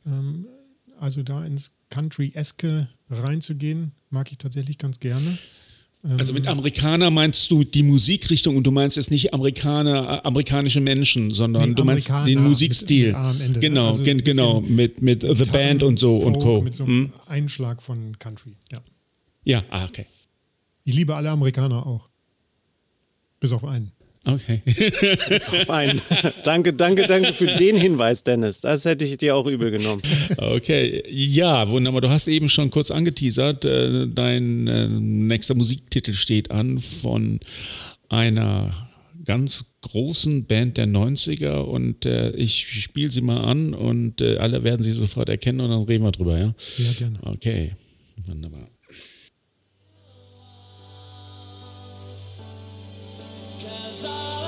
Ähm, 0.06 0.46
also 0.98 1.22
da 1.22 1.44
ins 1.44 1.72
Country-eske 1.90 2.88
reinzugehen, 3.10 3.92
mag 4.10 4.30
ich 4.30 4.38
tatsächlich 4.38 4.78
ganz 4.78 5.00
gerne. 5.00 5.38
Also 6.04 6.32
mit 6.32 6.48
Amerikaner 6.48 7.10
meinst 7.12 7.48
du 7.52 7.62
die 7.62 7.84
Musikrichtung 7.84 8.56
und 8.56 8.64
du 8.64 8.72
meinst 8.72 8.96
jetzt 8.96 9.12
nicht 9.12 9.32
Amerikaner, 9.32 10.18
äh, 10.18 10.26
amerikanische 10.26 10.80
Menschen, 10.80 11.30
sondern 11.30 11.68
Nee, 11.70 11.74
du 11.76 11.84
meinst 11.84 12.08
den 12.08 12.40
mit- 12.40 12.48
Musikstil. 12.50 13.06
mit 13.08 13.14
am 13.16 13.40
Ende, 13.40 13.52
ne? 13.52 13.58
genau, 13.60 13.86
Also 13.88 14.02
gen, 14.02 14.22
genau, 14.22 14.60
mit, 14.62 15.00
mit 15.00 15.22
The 15.22 15.28
Gitarren, 15.28 15.52
Band 15.52 15.82
und 15.84 15.98
so 16.00 16.16
und 16.16 16.32
Folk 16.34 16.44
Co. 16.44 16.60
Mit 16.62 16.74
so 16.74 16.86
Hm? 16.86 17.12
einem 17.12 17.12
Einschlag 17.28 17.80
von 17.80 18.18
Country. 18.18 18.56
Ja. 18.72 18.80
Ja, 19.44 19.64
ah, 19.70 19.84
okay. 19.84 20.06
Ich 20.84 20.96
liebe 20.96 21.14
alle 21.14 21.30
Amerikaner 21.30 21.86
auch. 21.86 22.08
Bis 23.38 23.52
auf 23.52 23.64
einen. 23.64 23.92
Okay. 24.24 24.62
Fein. 25.66 26.00
danke, 26.44 26.72
danke, 26.72 27.06
danke 27.06 27.32
für 27.32 27.46
den 27.46 27.76
Hinweis, 27.76 28.22
Dennis. 28.22 28.60
Das 28.60 28.84
hätte 28.84 29.04
ich 29.04 29.16
dir 29.18 29.34
auch 29.34 29.46
übel 29.46 29.70
genommen. 29.70 30.00
Okay, 30.36 31.02
ja, 31.08 31.68
wunderbar. 31.68 32.00
Du 32.00 32.10
hast 32.10 32.28
eben 32.28 32.48
schon 32.48 32.70
kurz 32.70 32.90
angeteasert, 32.90 33.64
äh, 33.64 34.06
dein 34.06 34.66
äh, 34.68 34.88
nächster 34.88 35.54
Musiktitel 35.54 36.12
steht 36.14 36.50
an 36.50 36.78
von 36.78 37.40
einer 38.08 38.88
ganz 39.24 39.64
großen 39.82 40.44
Band 40.44 40.76
der 40.76 40.86
90er 40.86 41.58
und 41.60 42.06
äh, 42.06 42.30
ich 42.32 42.82
spiele 42.82 43.10
sie 43.10 43.20
mal 43.20 43.42
an 43.42 43.74
und 43.74 44.20
äh, 44.20 44.36
alle 44.36 44.64
werden 44.64 44.82
sie 44.82 44.92
sofort 44.92 45.28
erkennen 45.28 45.60
und 45.60 45.70
dann 45.70 45.82
reden 45.82 46.04
wir 46.04 46.12
drüber, 46.12 46.38
ja? 46.38 46.54
Ja, 46.78 46.92
gerne. 46.98 47.18
Okay, 47.22 47.72
wunderbar. 48.26 48.68
desire. 53.92 54.41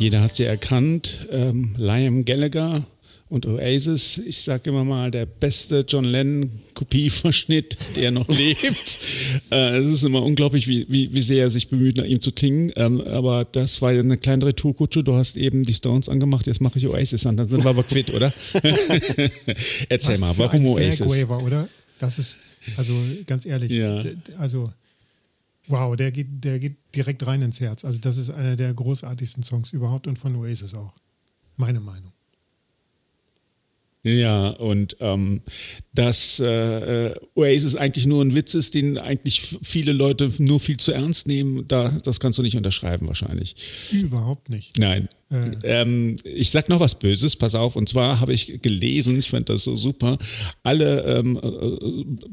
Jeder 0.00 0.22
hat 0.22 0.36
sie 0.36 0.44
erkannt. 0.44 1.26
Ähm, 1.30 1.74
Liam 1.76 2.24
Gallagher 2.24 2.86
und 3.28 3.46
Oasis. 3.46 4.18
Ich 4.18 4.40
sage 4.40 4.70
immer 4.70 4.84
mal, 4.84 5.10
der 5.10 5.26
beste 5.26 5.84
John 5.86 6.04
Lennon-Kopieverschnitt, 6.04 7.76
der 7.96 8.10
noch 8.10 8.26
lebt. 8.36 8.98
Äh, 9.52 9.76
es 9.78 9.86
ist 9.86 10.02
immer 10.02 10.22
unglaublich, 10.22 10.66
wie, 10.66 10.86
wie, 10.88 11.12
wie 11.14 11.22
sehr 11.22 11.44
er 11.44 11.50
sich 11.50 11.68
bemüht, 11.68 11.96
nach 11.96 12.04
ihm 12.04 12.20
zu 12.20 12.32
klingen. 12.32 12.72
Ähm, 12.76 13.00
aber 13.02 13.44
das 13.44 13.80
war 13.82 13.92
ja 13.92 14.00
eine 14.00 14.16
kleine 14.16 14.46
Retourkutsche. 14.46 15.04
Du 15.04 15.14
hast 15.14 15.36
eben 15.36 15.62
die 15.62 15.74
Stones 15.74 16.08
angemacht, 16.08 16.46
jetzt 16.46 16.60
mache 16.60 16.78
ich 16.78 16.88
Oasis 16.88 17.26
an. 17.26 17.36
Dann 17.36 17.46
sind 17.46 17.62
wir 17.62 17.70
aber 17.70 17.82
quitt, 17.84 18.12
oder? 18.12 18.32
Erzähl 19.88 20.14
Was 20.14 20.20
mal, 20.20 20.38
warum 20.38 20.66
Oasis? 20.66 20.98
Flagwaver, 21.12 21.44
oder? 21.44 21.68
Das 21.98 22.18
ist, 22.18 22.38
also 22.76 22.94
ganz 23.26 23.44
ehrlich, 23.46 23.70
Ja. 23.72 24.02
also 24.38 24.72
wow, 25.70 25.96
der 25.96 26.12
geht, 26.12 26.44
der 26.44 26.58
geht 26.58 26.76
direkt 26.94 27.26
rein 27.26 27.42
ins 27.42 27.60
Herz. 27.60 27.84
Also 27.84 27.98
das 28.00 28.16
ist 28.16 28.30
einer 28.30 28.56
der 28.56 28.74
großartigsten 28.74 29.42
Songs 29.42 29.72
überhaupt 29.72 30.06
und 30.06 30.18
von 30.18 30.36
Oasis 30.36 30.74
auch. 30.74 30.96
Meine 31.56 31.80
Meinung. 31.80 32.12
Ja, 34.02 34.48
und 34.48 34.96
ähm, 35.00 35.42
dass 35.92 36.40
äh, 36.40 37.08
äh, 37.08 37.14
Oasis 37.34 37.76
eigentlich 37.76 38.06
nur 38.06 38.24
ein 38.24 38.34
Witz 38.34 38.54
ist, 38.54 38.74
den 38.74 38.96
eigentlich 38.96 39.58
viele 39.62 39.92
Leute 39.92 40.32
nur 40.38 40.58
viel 40.58 40.78
zu 40.78 40.92
ernst 40.92 41.26
nehmen, 41.26 41.68
da, 41.68 41.90
das 42.02 42.18
kannst 42.18 42.38
du 42.38 42.42
nicht 42.42 42.56
unterschreiben 42.56 43.08
wahrscheinlich. 43.08 43.56
Überhaupt 43.92 44.48
nicht. 44.48 44.78
Nein. 44.78 45.10
Äh. 45.30 45.56
Ähm, 45.62 46.16
ich 46.24 46.50
sag 46.50 46.68
noch 46.68 46.80
was 46.80 46.98
Böses, 46.98 47.36
pass 47.36 47.54
auf, 47.54 47.76
und 47.76 47.88
zwar 47.88 48.20
habe 48.20 48.32
ich 48.32 48.60
gelesen, 48.62 49.18
ich 49.18 49.30
fand 49.30 49.48
das 49.48 49.64
so 49.64 49.76
super, 49.76 50.18
alle 50.62 51.04
ähm, 51.04 51.38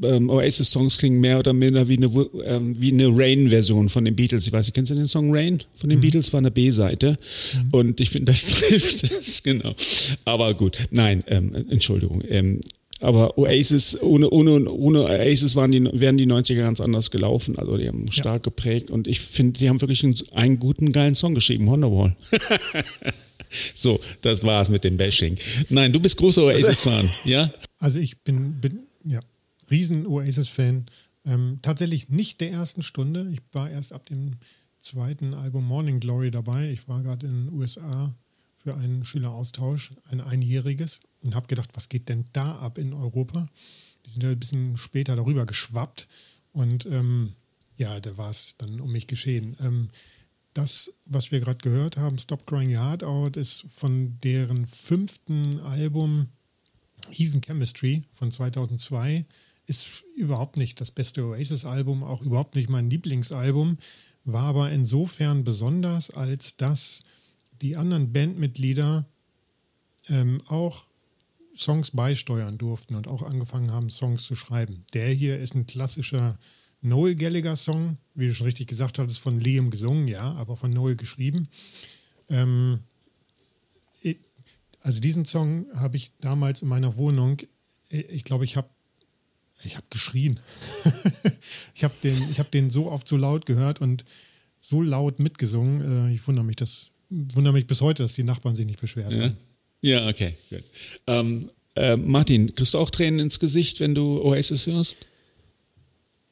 äh, 0.02 0.06
ähm, 0.08 0.30
Oasis-Songs 0.30 0.98
klingen 0.98 1.20
mehr 1.20 1.38
oder 1.38 1.52
minder 1.52 1.88
wie 1.88 1.96
eine, 1.96 2.06
ähm, 2.44 2.80
wie 2.80 2.92
eine 2.92 3.08
Rain-Version 3.08 3.88
von 3.88 4.04
den 4.04 4.16
Beatles. 4.16 4.46
Ich 4.46 4.52
weiß 4.52 4.66
nicht, 4.66 4.74
kennst 4.74 4.90
du 4.90 4.96
den 4.96 5.06
Song 5.06 5.34
Rain 5.34 5.62
von 5.74 5.90
den 5.90 6.00
Beatles? 6.00 6.32
War 6.32 6.38
eine 6.38 6.50
B-Seite. 6.50 7.18
Und 7.70 8.00
ich 8.00 8.10
finde, 8.10 8.32
das 8.32 8.46
trifft 8.60 9.04
es, 9.04 9.42
genau. 9.42 9.74
Aber 10.24 10.54
gut, 10.54 10.78
nein, 10.90 11.22
ähm, 11.28 11.54
Entschuldigung. 11.68 12.22
Aber 13.00 13.38
Oasis, 13.38 14.00
ohne, 14.02 14.28
ohne, 14.30 14.70
ohne 14.70 15.04
Oasis 15.04 15.54
waren 15.54 15.70
die, 15.70 15.88
wären 15.92 16.16
die 16.16 16.26
90er 16.26 16.56
ganz 16.56 16.80
anders 16.80 17.10
gelaufen. 17.10 17.58
Also 17.58 17.76
die 17.76 17.88
haben 17.88 18.10
stark 18.10 18.42
geprägt 18.42 18.90
und 18.90 19.06
ich 19.06 19.20
finde, 19.20 19.58
die 19.58 19.68
haben 19.68 19.80
wirklich 19.80 20.02
einen, 20.04 20.16
einen 20.32 20.58
guten, 20.58 20.92
geilen 20.92 21.14
Song 21.14 21.34
geschrieben, 21.34 21.66
Wonderwall. 21.66 22.16
so, 23.74 24.00
das 24.22 24.42
war's 24.42 24.68
mit 24.68 24.84
dem 24.84 24.96
Bashing. 24.96 25.38
Nein, 25.68 25.92
du 25.92 26.00
bist 26.00 26.16
großer 26.16 26.44
Oasis-Fan, 26.44 27.08
ja? 27.24 27.52
Also 27.78 27.98
ich 27.98 28.22
bin, 28.22 28.60
bin 28.60 28.80
ja, 29.04 29.20
riesen 29.70 30.06
Oasis-Fan. 30.06 30.86
Ähm, 31.24 31.58
tatsächlich 31.62 32.08
nicht 32.08 32.40
der 32.40 32.50
ersten 32.50 32.82
Stunde. 32.82 33.28
Ich 33.32 33.40
war 33.52 33.70
erst 33.70 33.92
ab 33.92 34.06
dem 34.06 34.36
zweiten 34.78 35.34
Album 35.34 35.66
Morning 35.66 36.00
Glory 36.00 36.30
dabei. 36.30 36.70
Ich 36.70 36.88
war 36.88 37.02
gerade 37.02 37.26
in 37.26 37.46
den 37.46 37.52
USA 37.52 38.14
für 38.62 38.74
einen 38.74 39.04
Schüleraustausch, 39.04 39.94
ein 40.08 40.20
einjähriges, 40.20 41.00
und 41.24 41.34
habe 41.34 41.46
gedacht, 41.46 41.70
was 41.74 41.88
geht 41.88 42.08
denn 42.08 42.24
da 42.32 42.58
ab 42.58 42.78
in 42.78 42.92
Europa? 42.92 43.48
Die 44.06 44.10
sind 44.10 44.22
ja 44.22 44.30
ein 44.30 44.38
bisschen 44.38 44.76
später 44.76 45.16
darüber 45.16 45.46
geschwappt. 45.46 46.08
Und 46.52 46.86
ähm, 46.86 47.34
ja, 47.76 48.00
da 48.00 48.16
war 48.16 48.30
es 48.30 48.56
dann 48.56 48.80
um 48.80 48.92
mich 48.92 49.06
geschehen. 49.06 49.56
Ähm, 49.60 49.90
das, 50.54 50.92
was 51.04 51.30
wir 51.30 51.40
gerade 51.40 51.58
gehört 51.58 51.96
haben, 51.96 52.18
Stop 52.18 52.46
Crying 52.46 52.74
Your 52.74 52.82
Heart 52.82 53.04
Out, 53.04 53.36
ist 53.36 53.66
von 53.68 54.18
deren 54.22 54.66
fünften 54.66 55.60
Album 55.60 56.28
Heathen 57.10 57.40
Chemistry 57.40 58.04
von 58.12 58.32
2002 58.32 59.24
ist 59.66 60.04
überhaupt 60.16 60.56
nicht 60.56 60.80
das 60.80 60.90
beste 60.90 61.24
Oasis-Album, 61.24 62.02
auch 62.02 62.22
überhaupt 62.22 62.56
nicht 62.56 62.70
mein 62.70 62.88
Lieblingsalbum, 62.88 63.76
war 64.24 64.44
aber 64.44 64.70
insofern 64.70 65.44
besonders, 65.44 66.10
als 66.10 66.56
dass 66.56 67.02
die 67.62 67.76
anderen 67.76 68.12
Bandmitglieder 68.12 69.06
ähm, 70.08 70.40
auch 70.46 70.86
Songs 71.56 71.90
beisteuern 71.90 72.58
durften 72.58 72.94
und 72.94 73.08
auch 73.08 73.22
angefangen 73.22 73.72
haben, 73.72 73.90
Songs 73.90 74.24
zu 74.24 74.36
schreiben. 74.36 74.84
Der 74.94 75.12
hier 75.12 75.38
ist 75.38 75.54
ein 75.54 75.66
klassischer 75.66 76.38
Noel 76.80 77.16
Gallagher-Song, 77.16 77.98
wie 78.14 78.28
du 78.28 78.34
schon 78.34 78.46
richtig 78.46 78.68
gesagt 78.68 78.98
hattest, 78.98 79.18
von 79.18 79.40
Liam 79.40 79.70
gesungen, 79.70 80.06
ja, 80.06 80.32
aber 80.34 80.56
von 80.56 80.70
Noel 80.70 80.94
geschrieben. 80.94 81.48
Ähm, 82.28 82.80
also 84.80 85.00
diesen 85.00 85.24
Song 85.24 85.66
habe 85.74 85.96
ich 85.96 86.12
damals 86.20 86.62
in 86.62 86.68
meiner 86.68 86.96
Wohnung, 86.96 87.38
ich 87.88 88.24
glaube, 88.24 88.44
ich 88.44 88.56
habe 88.56 88.70
Ich 89.64 89.76
habe 89.76 89.86
geschrien. 89.90 90.38
ich 91.74 91.82
habe 91.82 91.94
den, 92.02 92.16
hab 92.38 92.50
den 92.52 92.70
so 92.70 92.90
oft 92.90 93.08
so 93.08 93.16
laut 93.16 93.44
gehört 93.44 93.80
und 93.80 94.04
so 94.60 94.82
laut 94.82 95.18
mitgesungen. 95.18 96.08
Äh, 96.08 96.14
ich 96.14 96.26
wundere 96.26 96.44
mich, 96.44 96.56
dass, 96.56 96.90
wundere 97.10 97.52
mich 97.54 97.66
bis 97.66 97.80
heute, 97.80 98.02
dass 98.02 98.14
die 98.14 98.22
Nachbarn 98.24 98.54
sich 98.56 98.66
nicht 98.66 98.80
beschwert 98.80 99.12
Ja, 99.14 99.22
haben. 99.22 99.36
ja 99.80 100.08
okay, 100.08 100.34
gut. 100.50 100.62
Ähm, 101.06 101.48
äh, 101.76 101.96
Martin, 101.96 102.54
kriegst 102.54 102.74
du 102.74 102.78
auch 102.78 102.90
Tränen 102.90 103.20
ins 103.20 103.38
Gesicht, 103.38 103.80
wenn 103.80 103.94
du 103.94 104.20
Oasis 104.22 104.66
hörst? 104.66 104.96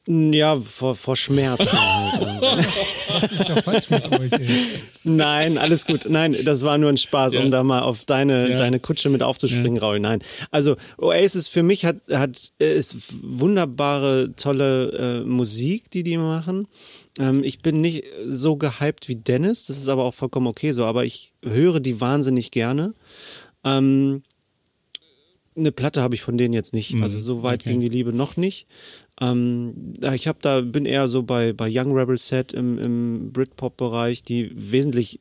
Ja, 0.09 0.55
vor, 0.55 0.95
vor 0.95 1.17
Schmerzen 1.17 1.67
halt. 1.73 2.41
Was 2.41 3.23
ist 3.23 3.63
falsch 3.65 3.89
mit 3.89 4.09
euch? 4.13 4.31
Nein, 5.03 5.57
alles 5.57 5.85
gut. 5.85 6.05
Nein, 6.09 6.33
das 6.45 6.63
war 6.63 6.77
nur 6.77 6.89
ein 6.89 6.95
Spaß, 6.97 7.33
Ja. 7.33 7.41
um 7.41 7.51
da 7.51 7.61
mal 7.63 7.81
auf 7.81 8.05
deine, 8.05 8.51
Ja. 8.51 8.55
deine 8.57 8.79
Kutsche 8.79 9.09
mit 9.09 9.21
aufzuspringen, 9.21 9.77
Raul. 9.77 9.99
Nein. 9.99 10.21
Also 10.49 10.77
Oasis 10.97 11.49
für 11.49 11.61
mich 11.61 11.83
hat, 11.83 11.97
hat 12.09 12.51
ist 12.59 13.15
wunderbare, 13.21 14.33
tolle 14.37 15.23
äh, 15.23 15.25
Musik, 15.25 15.91
die 15.91 16.03
die 16.03 16.15
machen. 16.17 16.69
Ähm, 17.19 17.43
ich 17.43 17.59
bin 17.59 17.81
nicht 17.81 18.03
so 18.25 18.57
gehypt 18.57 19.07
wie 19.07 19.15
Dennis, 19.15 19.65
das 19.65 19.77
ist 19.77 19.87
aber 19.87 20.03
auch 20.03 20.13
vollkommen 20.13 20.47
okay 20.47 20.71
so, 20.71 20.85
aber 20.85 21.05
ich 21.05 21.33
höre 21.43 21.79
die 21.79 21.99
wahnsinnig 21.99 22.51
gerne. 22.51 22.93
Ähm, 23.63 24.23
eine 25.55 25.71
Platte 25.71 26.01
habe 26.01 26.13
ich 26.13 26.21
von 26.21 26.37
denen 26.37 26.53
jetzt 26.53 26.73
nicht. 26.73 26.93
Also 27.01 27.19
so 27.19 27.41
weit 27.41 27.61
okay. 27.61 27.71
ging 27.71 27.81
die 27.81 27.89
Liebe 27.89 28.13
noch 28.13 28.37
nicht. 28.37 28.67
Ähm, 29.19 29.93
ich 30.13 30.27
habe 30.27 30.37
da 30.41 30.61
bin 30.61 30.85
eher 30.85 31.07
so 31.07 31.23
bei 31.23 31.51
bei 31.51 31.67
Young 31.71 31.91
Rebel 31.93 32.17
Set 32.17 32.53
im, 32.53 32.77
im 32.77 33.31
Britpop-Bereich, 33.33 34.23
die 34.23 34.51
wesentlich 34.53 35.19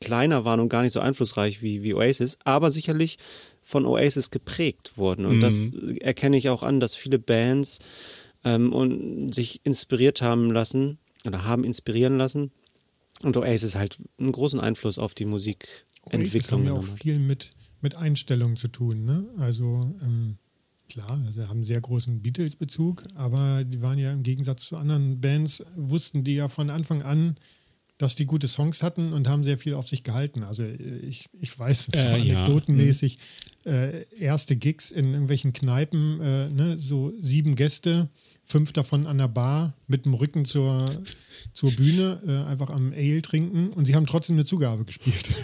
kleiner 0.00 0.46
waren 0.46 0.60
und 0.60 0.70
gar 0.70 0.82
nicht 0.82 0.92
so 0.92 1.00
einflussreich 1.00 1.60
wie 1.60 1.82
wie 1.82 1.92
Oasis, 1.92 2.38
aber 2.44 2.70
sicherlich 2.70 3.18
von 3.62 3.84
Oasis 3.84 4.30
geprägt 4.30 4.92
wurden. 4.96 5.26
Und 5.26 5.40
das 5.40 5.72
erkenne 6.00 6.38
ich 6.38 6.48
auch 6.48 6.62
an, 6.62 6.80
dass 6.80 6.94
viele 6.94 7.18
Bands 7.18 7.78
ähm, 8.44 8.72
und 8.72 9.34
sich 9.34 9.60
inspiriert 9.64 10.22
haben 10.22 10.50
lassen 10.50 10.98
oder 11.26 11.44
haben 11.44 11.64
inspirieren 11.64 12.16
lassen. 12.16 12.52
Und 13.22 13.36
Oasis 13.36 13.74
halt 13.74 13.98
einen 14.18 14.32
großen 14.32 14.60
Einfluss 14.60 14.98
auf 14.98 15.14
die 15.14 15.24
Oasis 15.24 15.30
Musikentwicklung 15.30 16.60
haben 16.60 16.66
ja 16.66 16.72
auch 16.72 16.86
hat. 16.86 17.00
viel 17.00 17.18
mit, 17.18 17.50
mit 17.80 17.96
Einstellungen 17.96 18.56
zu 18.56 18.68
tun. 18.68 19.04
Ne? 19.04 19.26
Also 19.36 19.94
ähm, 20.02 20.38
klar, 20.90 21.20
sie 21.30 21.42
haben 21.42 21.50
einen 21.50 21.62
sehr 21.62 21.80
großen 21.80 22.22
Beatles-Bezug, 22.22 23.04
aber 23.14 23.64
die 23.64 23.82
waren 23.82 23.98
ja 23.98 24.12
im 24.12 24.22
Gegensatz 24.22 24.66
zu 24.66 24.76
anderen 24.76 25.20
Bands, 25.20 25.62
wussten 25.76 26.24
die 26.24 26.34
ja 26.34 26.48
von 26.48 26.70
Anfang 26.70 27.02
an, 27.02 27.36
dass 27.98 28.14
die 28.14 28.24
gute 28.24 28.48
Songs 28.48 28.82
hatten 28.82 29.12
und 29.12 29.28
haben 29.28 29.42
sehr 29.42 29.58
viel 29.58 29.74
auf 29.74 29.86
sich 29.86 30.02
gehalten. 30.02 30.42
Also 30.42 30.64
ich, 30.64 31.26
ich 31.38 31.56
weiß, 31.58 31.90
Äh, 31.92 31.98
ja. 31.98 32.14
anekdotenmäßig, 32.14 33.18
äh, 33.66 34.04
erste 34.18 34.56
Gigs 34.56 34.90
in 34.90 35.12
irgendwelchen 35.12 35.52
Kneipen, 35.52 36.18
äh, 36.20 36.48
ne, 36.48 36.78
so 36.78 37.12
sieben 37.20 37.56
Gäste, 37.56 38.08
fünf 38.50 38.72
davon 38.72 39.06
an 39.06 39.18
der 39.18 39.28
Bar 39.28 39.74
mit 39.86 40.04
dem 40.04 40.14
Rücken 40.14 40.44
zur, 40.44 40.90
zur 41.52 41.70
Bühne, 41.72 42.20
äh, 42.26 42.50
einfach 42.50 42.70
am 42.70 42.92
Ale 42.92 43.22
trinken 43.22 43.70
und 43.70 43.86
sie 43.86 43.94
haben 43.94 44.06
trotzdem 44.06 44.36
eine 44.36 44.44
Zugabe 44.44 44.84
gespielt. 44.84 45.30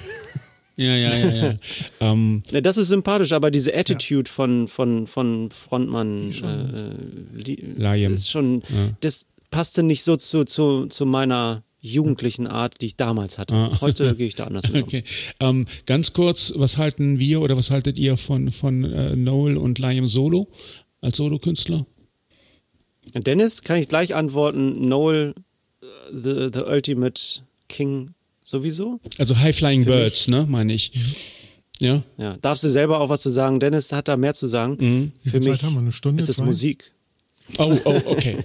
Ja, 0.79 0.95
ja, 0.95 1.09
ja, 1.09 1.35
ja. 1.35 1.55
ähm, 2.01 2.43
Ja, 2.51 2.61
das 2.61 2.77
ist 2.77 2.89
sympathisch, 2.89 3.33
aber 3.33 3.51
diese 3.51 3.75
Attitude 3.75 4.31
von, 4.31 4.69
von, 4.69 5.07
von 5.07 5.51
Frontmann 5.51 6.31
äh, 6.33 7.81
Liam. 7.81 8.13
ist 8.13 8.29
schon, 8.29 8.63
das 9.01 9.27
passte 9.51 9.83
nicht 9.83 10.05
so 10.05 10.17
zu, 10.17 10.45
zu, 10.45 10.85
zu 10.85 11.07
meiner 11.07 11.65
jugendlichen 11.81 12.47
Art, 12.47 12.83
die 12.83 12.87
ich 12.87 12.97
damals 12.97 13.39
hatte. 13.39 13.55
Ah. 13.55 13.81
Heute 13.81 14.15
gehe 14.17 14.27
ich 14.27 14.35
da 14.35 14.45
anders 14.45 14.69
mit 14.71 14.83
um. 14.83 14.83
okay. 14.83 15.05
Ähm, 15.41 15.67
ganz 15.87 16.13
kurz, 16.13 16.53
was 16.57 16.77
halten 16.77 17.19
wir 17.19 17.41
oder 17.41 17.57
was 17.57 17.71
haltet 17.71 17.97
ihr 17.99 18.19
von, 18.19 18.51
von 18.51 18.85
äh, 18.85 19.17
Noel 19.17 19.57
und 19.57 19.79
Liam 19.79 20.07
Solo 20.07 20.49
als 21.01 21.17
Solokünstler? 21.17 21.87
Dennis, 23.15 23.63
kann 23.63 23.79
ich 23.79 23.89
gleich 23.89 24.15
antworten, 24.15 24.89
Noel, 24.89 25.35
äh, 25.83 25.87
the, 26.13 26.51
the 26.53 26.61
ultimate 26.67 27.21
king 27.69 28.11
sowieso? 28.45 29.01
Also 29.19 29.37
High 29.39 29.57
Flying 29.57 29.85
Für 29.85 29.91
Birds, 29.91 30.29
ne, 30.29 30.47
meine 30.49 30.75
ich. 30.75 30.93
Ja. 31.81 32.03
Ja, 32.17 32.37
darfst 32.41 32.65
du 32.65 32.71
selber 32.71 33.01
auch 33.01 33.09
was 33.09 33.23
zu 33.23 33.31
sagen? 33.31 33.61
Dennis 33.61 33.93
hat 33.93 34.09
da 34.09 34.17
mehr 34.17 34.35
zu 34.35 34.47
sagen. 34.47 34.77
Mhm. 34.79 35.13
Wie 35.23 35.31
Für 35.31 35.41
viel 35.41 35.51
mich 35.51 35.61
Zeit 35.61 35.67
haben 35.67 35.75
wir? 35.75 35.81
Eine 35.81 35.93
Stunde, 35.93 36.23
ist 36.23 36.29
es 36.29 36.37
zwei? 36.37 36.45
Musik. 36.45 36.91
Oh, 37.59 37.77
oh, 37.85 38.01
okay. 38.07 38.39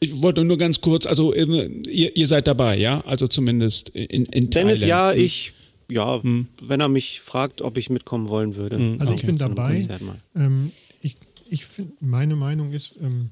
Ich 0.00 0.20
wollte 0.20 0.44
nur 0.44 0.58
ganz 0.58 0.80
kurz, 0.80 1.06
also 1.06 1.34
ähm, 1.34 1.84
ihr, 1.88 2.14
ihr 2.16 2.26
seid 2.26 2.46
dabei, 2.46 2.76
ja? 2.76 3.00
Also 3.06 3.26
zumindest 3.28 3.88
in, 3.90 4.26
in 4.26 4.50
Dennis, 4.50 4.80
Teilen. 4.80 4.88
ja, 4.88 5.12
ich, 5.12 5.54
ja, 5.90 6.20
wenn 6.22 6.80
er 6.80 6.88
mich 6.88 7.20
fragt, 7.20 7.62
ob 7.62 7.78
ich 7.78 7.88
mitkommen 7.88 8.28
wollen 8.28 8.56
würde. 8.56 8.96
Also 8.98 9.12
Auch 9.12 9.16
ich 9.16 9.24
bin 9.24 9.36
dabei. 9.38 9.86
Ähm, 10.36 10.72
ich 11.00 11.16
ich 11.48 11.66
finde, 11.66 11.92
meine 12.00 12.34
Meinung 12.34 12.72
ist, 12.72 12.96
ähm, 13.02 13.30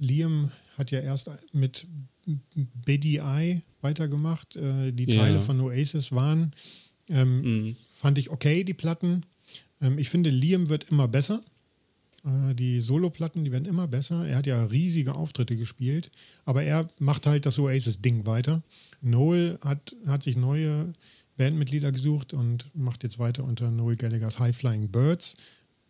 Liam 0.00 0.50
hat 0.76 0.90
ja 0.90 1.00
erst 1.00 1.30
mit 1.52 1.86
BDI 2.84 3.62
weitergemacht. 3.80 4.56
Äh, 4.56 4.92
die 4.92 5.04
Ja. 5.10 5.20
Teile 5.22 5.40
von 5.40 5.60
Oasis 5.60 6.12
waren, 6.12 6.52
ähm, 7.08 7.76
fand 7.92 8.18
ich 8.18 8.30
okay, 8.30 8.64
die 8.64 8.74
Platten. 8.74 9.24
Ähm, 9.80 9.98
ich 9.98 10.10
finde, 10.10 10.30
Liam 10.30 10.68
wird 10.68 10.90
immer 10.90 11.08
besser. 11.08 11.42
Äh, 12.24 12.54
die 12.54 12.80
Solo-Platten, 12.80 13.44
die 13.44 13.52
werden 13.52 13.66
immer 13.66 13.88
besser. 13.88 14.26
Er 14.26 14.36
hat 14.36 14.46
ja 14.46 14.64
riesige 14.64 15.14
Auftritte 15.14 15.56
gespielt, 15.56 16.10
aber 16.44 16.62
er 16.62 16.86
macht 16.98 17.26
halt 17.26 17.46
das 17.46 17.58
Oasis-Ding 17.58 18.26
weiter. 18.26 18.62
Noel 19.00 19.58
hat, 19.62 19.96
hat 20.06 20.22
sich 20.22 20.36
neue 20.36 20.92
Bandmitglieder 21.36 21.90
gesucht 21.92 22.34
und 22.34 22.66
macht 22.74 23.02
jetzt 23.02 23.18
weiter 23.18 23.44
unter 23.44 23.70
Noel 23.70 23.96
Gallaghers 23.96 24.38
High 24.38 24.56
Flying 24.56 24.88
Birds. 24.88 25.36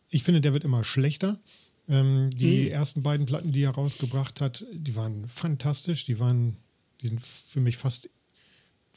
Ich 0.09 0.23
finde, 0.23 0.41
der 0.41 0.53
wird 0.53 0.65
immer 0.65 0.85
schlechter. 0.85 1.41
Ähm, 1.91 2.31
die 2.31 2.71
ersten 2.71 3.03
beiden 3.03 3.27
Platten, 3.27 3.51
die 3.51 3.63
er 3.63 3.71
rausgebracht 3.71 4.41
hat, 4.41 4.65
die 4.73 4.95
waren 4.95 5.27
fantastisch. 5.27 6.05
Die 6.05 6.21
waren, 6.21 6.57
die 7.01 7.09
sind 7.09 7.21
für 7.21 7.61
mich 7.61 7.77
fast, 7.77 8.09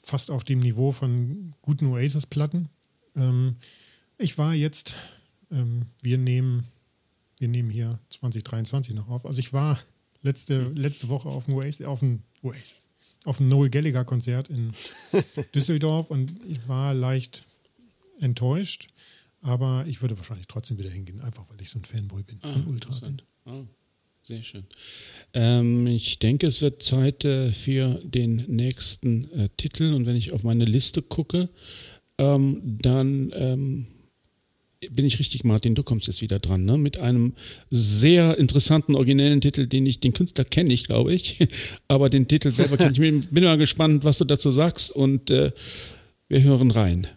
fast 0.01 0.29
auf 0.29 0.43
dem 0.43 0.59
Niveau 0.59 0.91
von 0.91 1.55
guten 1.63 1.87
Oasis-Platten. 1.87 2.69
Ähm, 3.15 3.55
ich 4.19 4.37
war 4.37 4.53
jetzt, 4.53 4.93
ähm, 5.51 5.87
wir 6.01 6.19
nehmen, 6.19 6.65
wir 7.39 7.47
nehmen 7.47 7.71
hier 7.71 7.99
2023 8.09 8.93
noch 8.93 9.09
auf. 9.09 9.25
Also 9.25 9.39
ich 9.39 9.53
war 9.53 9.79
letzte, 10.21 10.69
letzte 10.69 11.09
Woche 11.09 11.29
auf 11.29 11.45
dem 11.45 11.55
Oasis, 11.55 11.87
auf 11.87 11.99
dem 11.99 12.21
Oasis, 12.43 12.75
auf 13.25 13.37
dem 13.37 13.47
Noel 13.47 13.71
Gallagher 13.71 14.05
Konzert 14.05 14.49
in 14.49 14.71
Düsseldorf 15.55 16.11
und 16.11 16.31
ich 16.47 16.67
war 16.67 16.93
leicht 16.93 17.43
enttäuscht. 18.19 18.87
Aber 19.43 19.85
ich 19.87 20.01
würde 20.01 20.17
wahrscheinlich 20.17 20.47
trotzdem 20.47 20.79
wieder 20.79 20.89
hingehen, 20.89 21.21
einfach 21.21 21.43
weil 21.49 21.61
ich 21.61 21.69
so 21.69 21.77
ein 21.77 21.85
Fanboy 21.85 22.23
bin, 22.23 22.39
so 22.41 22.57
ein 22.57 22.65
Ultra 22.65 22.97
bin. 22.99 23.21
Ah, 23.45 23.65
sehr 24.23 24.41
schön. 24.41 24.63
Ähm, 25.33 25.85
ich 25.85 26.17
denke, 26.17 26.47
es 26.47 26.61
wird 26.61 26.81
Zeit 26.81 27.25
äh, 27.25 27.51
für 27.51 27.99
den 28.05 28.37
nächsten 28.47 29.29
äh, 29.31 29.49
Titel. 29.57 29.93
Und 29.93 30.05
wenn 30.05 30.15
ich 30.15 30.31
auf 30.31 30.43
meine 30.43 30.63
Liste 30.63 31.01
gucke, 31.01 31.49
ähm, 32.17 32.61
dann 32.81 33.33
ähm, 33.35 33.87
bin 34.89 35.05
ich 35.05 35.19
richtig, 35.19 35.43
Martin, 35.43 35.75
du 35.75 35.83
kommst 35.83 36.07
jetzt 36.07 36.21
wieder 36.21 36.39
dran, 36.39 36.63
ne? 36.63 36.77
Mit 36.77 36.99
einem 36.99 37.33
sehr 37.69 38.37
interessanten, 38.37 38.95
originellen 38.95 39.41
Titel, 39.41 39.67
den 39.67 39.85
ich, 39.85 39.99
den 39.99 40.13
Künstler 40.13 40.45
kenne 40.45 40.73
ich, 40.73 40.85
glaube 40.85 41.13
ich. 41.13 41.39
Aber 41.89 42.09
den 42.09 42.29
Titel 42.29 42.51
selber 42.51 42.77
kenne 42.77 42.91
ich. 42.93 43.29
Bin 43.29 43.43
mal 43.43 43.57
gespannt, 43.57 44.05
was 44.05 44.19
du 44.19 44.25
dazu 44.25 44.51
sagst. 44.51 44.91
Und 44.91 45.31
äh, 45.31 45.51
wir 46.29 46.43
hören 46.43 46.71
rein. 46.71 47.07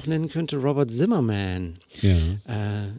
Auch 0.00 0.06
nennen 0.06 0.28
könnte, 0.28 0.56
Robert 0.56 0.90
Zimmerman. 0.90 1.78
Ja. 2.00 2.14
Äh, 2.14 2.92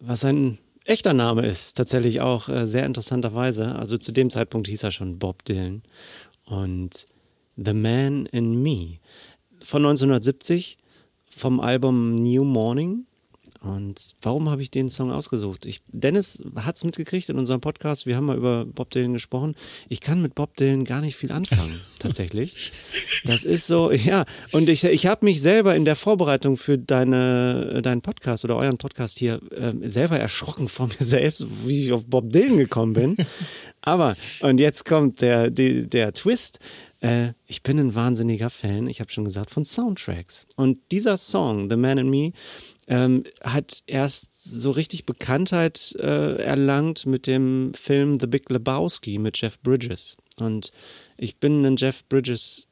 was 0.00 0.20
sein 0.20 0.58
echter 0.84 1.14
Name 1.14 1.46
ist, 1.46 1.74
tatsächlich 1.74 2.20
auch 2.20 2.48
äh, 2.48 2.66
sehr 2.66 2.84
interessanterweise. 2.84 3.74
Also 3.76 3.96
zu 3.96 4.12
dem 4.12 4.30
Zeitpunkt 4.30 4.68
hieß 4.68 4.82
er 4.82 4.90
schon 4.90 5.18
Bob 5.18 5.44
Dylan. 5.44 5.82
Und 6.44 7.06
The 7.56 7.72
Man 7.72 8.26
in 8.26 8.62
Me 8.62 8.98
von 9.62 9.82
1970 9.82 10.76
vom 11.26 11.60
Album 11.60 12.16
New 12.16 12.44
Morning. 12.44 13.06
Und 13.62 14.14
warum 14.22 14.50
habe 14.50 14.60
ich 14.60 14.72
den 14.72 14.88
Song 14.88 15.12
ausgesucht? 15.12 15.66
Ich, 15.66 15.82
Dennis 15.86 16.42
hat 16.56 16.74
es 16.74 16.82
mitgekriegt 16.82 17.28
in 17.28 17.38
unserem 17.38 17.60
Podcast. 17.60 18.06
Wir 18.06 18.16
haben 18.16 18.26
mal 18.26 18.36
über 18.36 18.64
Bob 18.64 18.90
Dylan 18.90 19.12
gesprochen. 19.12 19.54
Ich 19.88 20.00
kann 20.00 20.20
mit 20.20 20.34
Bob 20.34 20.56
Dylan 20.56 20.84
gar 20.84 21.00
nicht 21.00 21.14
viel 21.14 21.30
anfangen, 21.30 21.80
tatsächlich. 22.00 22.72
Das 23.24 23.44
ist 23.44 23.68
so, 23.68 23.92
ja. 23.92 24.24
Und 24.50 24.68
ich, 24.68 24.82
ich 24.82 25.06
habe 25.06 25.24
mich 25.24 25.40
selber 25.40 25.76
in 25.76 25.84
der 25.84 25.94
Vorbereitung 25.94 26.56
für 26.56 26.76
deine, 26.76 27.82
deinen 27.82 28.02
Podcast 28.02 28.44
oder 28.44 28.56
euren 28.56 28.78
Podcast 28.78 29.18
hier 29.18 29.40
äh, 29.52 29.72
selber 29.88 30.18
erschrocken 30.18 30.68
vor 30.68 30.88
mir 30.88 30.96
selbst, 30.98 31.46
wie 31.64 31.86
ich 31.86 31.92
auf 31.92 32.06
Bob 32.08 32.32
Dylan 32.32 32.56
gekommen 32.56 32.94
bin. 32.94 33.16
Aber, 33.80 34.16
und 34.40 34.58
jetzt 34.58 34.84
kommt 34.84 35.20
der, 35.22 35.50
die, 35.50 35.88
der 35.88 36.12
Twist. 36.12 36.58
Äh, 37.00 37.32
ich 37.46 37.62
bin 37.62 37.78
ein 37.78 37.94
wahnsinniger 37.94 38.48
Fan, 38.48 38.86
ich 38.86 39.00
habe 39.00 39.10
schon 39.10 39.24
gesagt, 39.24 39.50
von 39.50 39.64
Soundtracks. 39.64 40.46
Und 40.56 40.78
dieser 40.92 41.16
Song, 41.16 41.68
The 41.68 41.76
Man 41.76 41.98
in 41.98 42.08
Me, 42.08 42.32
ähm, 42.88 43.24
hat 43.42 43.82
erst 43.86 44.44
so 44.44 44.70
richtig 44.70 45.06
Bekanntheit 45.06 45.94
äh, 45.98 46.36
erlangt 46.42 47.06
mit 47.06 47.26
dem 47.26 47.72
Film 47.74 48.18
The 48.18 48.26
Big 48.26 48.50
Lebowski 48.50 49.18
mit 49.18 49.40
Jeff 49.40 49.58
Bridges. 49.60 50.16
Und 50.36 50.72
ich 51.16 51.36
bin 51.38 51.64
ein 51.64 51.76
Jeff 51.76 52.04
Bridges 52.08 52.66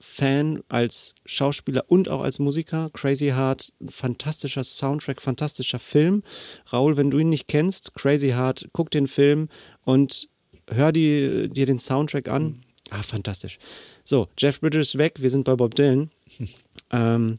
Fan 0.00 0.62
als 0.68 1.14
Schauspieler 1.24 1.84
und 1.88 2.10
auch 2.10 2.20
als 2.20 2.38
Musiker. 2.38 2.90
Crazy 2.92 3.28
Heart, 3.28 3.72
ein 3.80 3.88
fantastischer 3.88 4.62
Soundtrack, 4.62 5.22
fantastischer 5.22 5.78
Film. 5.78 6.22
Raul, 6.70 6.98
wenn 6.98 7.10
du 7.10 7.18
ihn 7.18 7.30
nicht 7.30 7.48
kennst, 7.48 7.94
Crazy 7.94 8.30
Heart, 8.30 8.68
guck 8.72 8.90
den 8.90 9.06
Film 9.06 9.48
und 9.82 10.28
hör 10.68 10.92
die, 10.92 11.48
dir 11.48 11.64
den 11.64 11.78
Soundtrack 11.78 12.28
an. 12.28 12.60
Ah, 12.90 13.02
fantastisch. 13.02 13.58
So, 14.04 14.28
Jeff 14.36 14.60
Bridges 14.60 14.98
weg, 14.98 15.22
wir 15.22 15.30
sind 15.30 15.44
bei 15.44 15.56
Bob 15.56 15.74
Dylan. 15.74 16.10
ähm, 16.92 17.38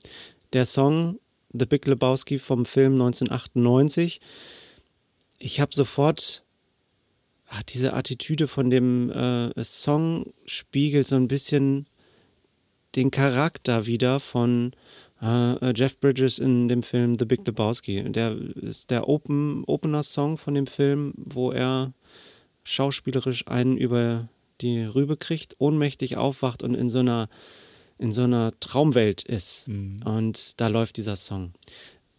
der 0.54 0.66
Song 0.66 1.20
The 1.58 1.66
Big 1.66 1.86
Lebowski 1.86 2.40
vom 2.40 2.66
Film 2.66 2.94
1998. 2.94 4.20
Ich 5.40 5.60
habe 5.60 5.76
sofort 5.76 6.44
ach, 7.50 7.64
diese 7.64 7.94
Attitüde 7.94 8.48
von 8.48 8.70
dem 8.70 9.10
äh, 9.12 9.64
Song 9.64 10.32
spiegelt 10.46 11.08
so 11.08 11.16
ein 11.16 11.28
bisschen 11.28 11.88
den 12.96 13.12
Charakter 13.12 13.86
wieder 13.86 14.20
von 14.20 14.72
äh, 15.22 15.74
Jeff 15.76 16.00
Bridges 16.00 16.40
in 16.40 16.68
dem 16.68 16.84
Film 16.84 17.18
The 17.18 17.26
Big 17.26 17.46
Lebowski. 17.46 18.04
Der 18.12 18.36
ist 18.56 18.92
der 18.92 19.08
Open, 19.08 19.64
Opener-Song 19.66 20.38
von 20.38 20.54
dem 20.54 20.68
Film, 20.68 21.14
wo 21.18 21.52
er 21.52 21.94
schauspielerisch 22.64 23.48
einen 23.48 23.78
über 23.78 24.30
die 24.62 24.84
Rübe 24.84 25.18
kriegt, 25.18 25.56
ohnmächtig 25.60 26.18
aufwacht 26.18 26.64
und 26.64 26.76
in 26.76 26.90
so 26.90 27.00
einer, 27.00 27.30
in 27.98 28.12
so 28.12 28.24
einer 28.24 28.54
Traumwelt 28.60 29.24
ist. 29.24 29.68
Und 30.04 30.60
da 30.60 30.68
läuft 30.68 30.98
dieser 30.98 31.16
Song. 31.16 31.54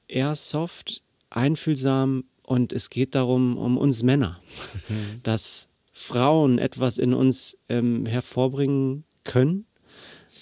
Eher 0.09 0.35
soft, 0.37 1.03
einfühlsam 1.31 2.25
und 2.43 2.73
es 2.73 2.91
geht 2.91 3.15
darum, 3.15 3.57
um 3.59 3.77
uns 3.77 4.03
Männer, 4.03 4.41
dass 5.23 5.69
Frauen 5.93 6.59
etwas 6.59 6.99
in 6.99 7.13
uns 7.15 7.57
ähm, 7.69 8.07
hervorbringen 8.07 9.05
können 9.25 9.67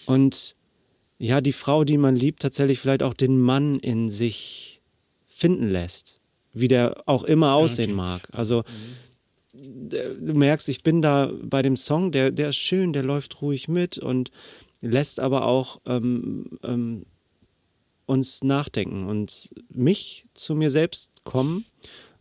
und 0.06 0.54
ja, 1.18 1.40
die 1.40 1.52
Frau, 1.52 1.84
die 1.84 1.96
man 1.96 2.16
liebt, 2.16 2.42
tatsächlich 2.42 2.80
vielleicht 2.80 3.02
auch 3.02 3.14
den 3.14 3.40
Mann 3.40 3.78
in 3.78 4.10
sich 4.10 4.80
finden 5.28 5.68
lässt, 5.70 6.20
wie 6.52 6.68
der 6.68 7.02
auch 7.06 7.22
immer 7.24 7.54
aussehen 7.54 7.94
mag. 7.94 8.28
Also 8.32 8.64
der- 9.52 10.14
du 10.14 10.34
merkst, 10.34 10.68
ich 10.68 10.82
bin 10.82 11.00
da 11.02 11.30
bei 11.42 11.62
dem 11.62 11.76
Song, 11.76 12.10
der, 12.12 12.30
der 12.32 12.50
ist 12.50 12.56
schön, 12.56 12.92
der 12.92 13.04
läuft 13.04 13.40
ruhig 13.40 13.68
mit 13.68 13.96
und 13.98 14.30
lässt 14.84 15.20
aber 15.20 15.46
auch 15.46 15.80
ähm, 15.86 16.58
ähm, 16.62 17.06
uns 18.06 18.44
nachdenken 18.44 19.06
und 19.06 19.50
mich 19.70 20.26
zu 20.34 20.54
mir 20.54 20.70
selbst 20.70 21.24
kommen 21.24 21.64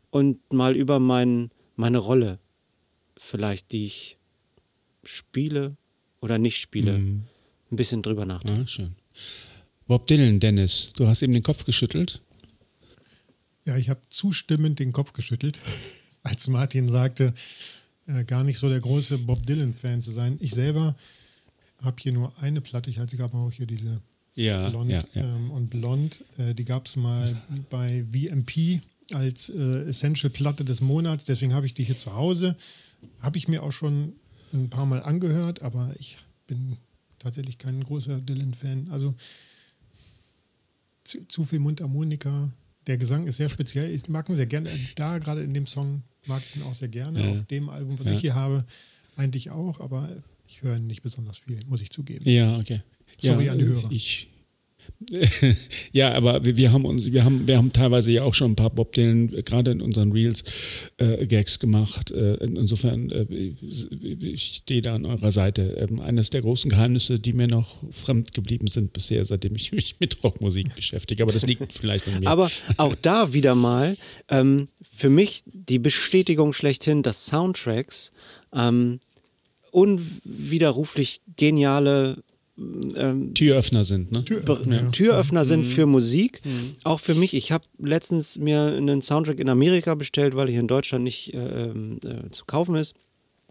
und 0.10 0.40
mal 0.52 0.76
über 0.76 1.00
mein, 1.00 1.52
meine 1.76 1.98
Rolle 1.98 2.40
vielleicht, 3.18 3.72
die 3.72 3.86
ich 3.86 4.18
spiele 5.04 5.76
oder 6.22 6.38
nicht 6.38 6.60
spiele, 6.60 6.96
ein 6.96 7.28
bisschen 7.70 8.02
drüber 8.02 8.26
nachdenken. 8.26 8.62
Ja, 8.62 8.68
schön. 8.68 8.96
Bob 9.88 10.08
Dylan, 10.08 10.40
Dennis, 10.40 10.94
du 10.96 11.08
hast 11.08 11.22
eben 11.22 11.34
den 11.34 11.44
Kopf 11.44 11.66
geschüttelt. 11.66 12.22
Ja, 13.66 13.78
ich 13.78 13.90
habe 13.90 14.02
zustimmend 14.10 14.80
den 14.80 14.94
Kopf 14.94 15.14
geschüttelt, 15.14 15.60
als 16.24 16.48
Martin 16.48 16.90
sagte, 16.90 17.34
äh, 18.08 18.24
gar 18.24 18.44
nicht 18.44 18.58
so 18.58 18.70
der 18.70 18.80
große 18.80 19.18
Bob 19.20 19.46
Dylan-Fan 19.46 20.02
zu 20.02 20.12
sein. 20.12 20.38
Ich 20.40 20.52
selber 20.52 20.96
habe 21.84 21.98
hier 22.00 22.14
nur 22.14 22.34
eine 22.42 22.62
Platte. 22.62 22.90
Ich 22.90 23.00
hatte 23.00 23.18
gerade 23.18 23.36
auch 23.36 23.52
hier 23.52 23.68
diese 23.68 24.02
Ja, 24.36 24.70
Blond 24.70 24.90
ja, 24.90 25.04
ja. 25.14 25.24
Ähm, 25.24 25.52
und 25.52 25.70
Blond. 25.70 26.24
Äh, 26.38 26.54
die 26.56 26.66
gab 26.66 26.86
es 26.86 26.96
mal 26.96 27.42
bei 27.70 28.04
VMP 28.12 28.82
als 29.14 29.50
äh, 29.50 29.84
Essential-Platte 29.84 30.64
des 30.64 30.82
Monats. 30.82 31.26
Deswegen 31.26 31.54
habe 31.54 31.66
ich 31.66 31.74
die 31.74 31.84
hier 31.84 31.98
zu 31.98 32.14
Hause. 32.14 32.56
Habe 33.20 33.38
ich 33.38 33.48
mir 33.48 33.64
auch 33.64 33.72
schon 33.72 34.14
ein 34.54 34.70
paar 34.70 34.86
Mal 34.86 35.04
angehört, 35.04 35.62
aber 35.62 35.94
ich 36.00 36.18
bin 36.48 36.78
tatsächlich 37.20 37.58
kein 37.58 37.84
großer 37.84 38.20
Dylan-Fan. 38.20 38.88
Also 38.92 39.14
zu, 41.04 41.28
zu 41.28 41.44
viel 41.44 41.60
Mundharmonika. 41.60 42.52
Der 42.88 42.98
Gesang 42.98 43.28
ist 43.28 43.38
sehr 43.38 43.50
speziell. 43.50 43.92
Ich 43.92 44.08
mag 44.08 44.30
ihn 44.30 44.36
sehr 44.36 44.46
gerne. 44.46 44.70
Da 44.96 45.18
gerade 45.18 45.44
in 45.44 45.54
dem 45.54 45.66
Song 45.66 46.04
mag 46.26 46.42
ich 46.46 46.56
ihn 46.56 46.64
auch 46.64 46.74
sehr 46.74 46.90
gerne. 46.90 47.30
Auf 47.30 47.46
dem 47.48 47.70
Album, 47.70 48.00
was 48.00 48.08
ich 48.08 48.20
hier 48.20 48.36
habe, 48.36 48.66
eigentlich 49.16 49.52
auch, 49.52 49.80
aber 49.80 50.10
ich 50.54 50.62
höre 50.64 50.78
nicht 50.80 51.02
besonders 51.02 51.40
viel, 51.40 51.60
muss 51.68 51.82
ich 51.82 51.90
zugeben. 51.90 52.30
Ja, 52.30 52.58
okay. 52.58 52.82
Sorry 53.18 53.46
ja, 53.46 53.52
an 53.54 53.60
die 53.60 53.66
Hörer. 53.66 53.92
Ich, 53.92 54.28
ja, 55.92 56.14
aber 56.14 56.46
wir, 56.46 56.56
wir 56.58 56.72
haben 56.72 56.86
uns, 56.86 57.12
wir 57.12 57.26
haben, 57.26 57.48
wir 57.48 57.58
haben 57.58 57.72
teilweise 57.74 58.12
ja 58.12 58.24
auch 58.24 58.34
schon 58.34 58.52
ein 58.52 58.56
paar 58.56 58.70
Bob 58.70 58.94
Dylan, 58.94 59.28
gerade 59.28 59.72
in 59.72 59.82
unseren 59.82 60.12
Reels, 60.12 60.44
äh, 60.98 61.26
Gags 61.26 61.60
gemacht. 61.60 62.12
Äh, 62.12 62.36
in- 62.36 62.56
insofern, 62.56 63.10
äh, 63.12 63.24
ich 63.24 64.56
stehe 64.58 64.82
da 64.82 64.96
an 64.96 65.06
eurer 65.06 65.32
Seite. 65.32 65.88
Ähm, 65.90 66.00
eines 66.00 66.30
der 66.30 66.42
großen 66.42 66.70
Geheimnisse, 66.70 67.20
die 67.20 67.34
mir 67.34 67.48
noch 67.48 67.84
fremd 67.92 68.34
geblieben 68.34 68.68
sind 68.68 68.94
bisher, 68.94 69.26
seitdem 69.26 69.56
ich 69.56 69.72
mich 69.72 69.96
mit 70.00 70.24
Rockmusik 70.24 70.74
beschäftige. 70.76 71.24
Aber 71.24 71.34
das 71.34 71.46
liegt 71.46 71.74
vielleicht 71.74 72.08
an 72.08 72.20
mir. 72.20 72.28
Aber 72.30 72.50
auch 72.78 72.96
da 73.02 73.34
wieder 73.34 73.56
mal 73.56 73.98
ähm, 74.30 74.68
für 74.90 75.10
mich 75.10 75.44
die 75.46 75.80
Bestätigung 75.80 76.54
schlechthin, 76.54 77.04
dass 77.04 77.26
Soundtracks 77.26 78.12
ähm, 78.54 79.00
unwiderruflich 79.74 81.22
geniale 81.36 82.18
ähm, 82.58 83.34
Türöffner 83.34 83.84
sind, 83.84 84.12
ne? 84.12 84.22
Be- 84.22 84.62
Ja. 84.70 84.90
Türöffner 84.92 85.44
sind 85.44 85.66
für 85.66 85.88
Musik. 85.88 86.42
Auch 86.84 87.00
für 87.00 87.16
mich. 87.16 87.34
Ich 87.34 87.52
habe 87.52 87.66
letztens 87.80 88.38
mir 88.38 88.62
einen 88.78 89.02
Soundtrack 89.02 89.40
in 89.40 89.50
Amerika 89.50 89.96
bestellt, 89.96 90.36
weil 90.36 90.50
hier 90.50 90.60
in 90.60 90.68
Deutschland 90.68 91.04
nicht 91.04 91.34
äh, 91.34 91.64
ähm, 91.66 92.00
äh, 92.06 92.30
zu 92.30 92.46
kaufen 92.46 92.76
ist. 92.76 92.94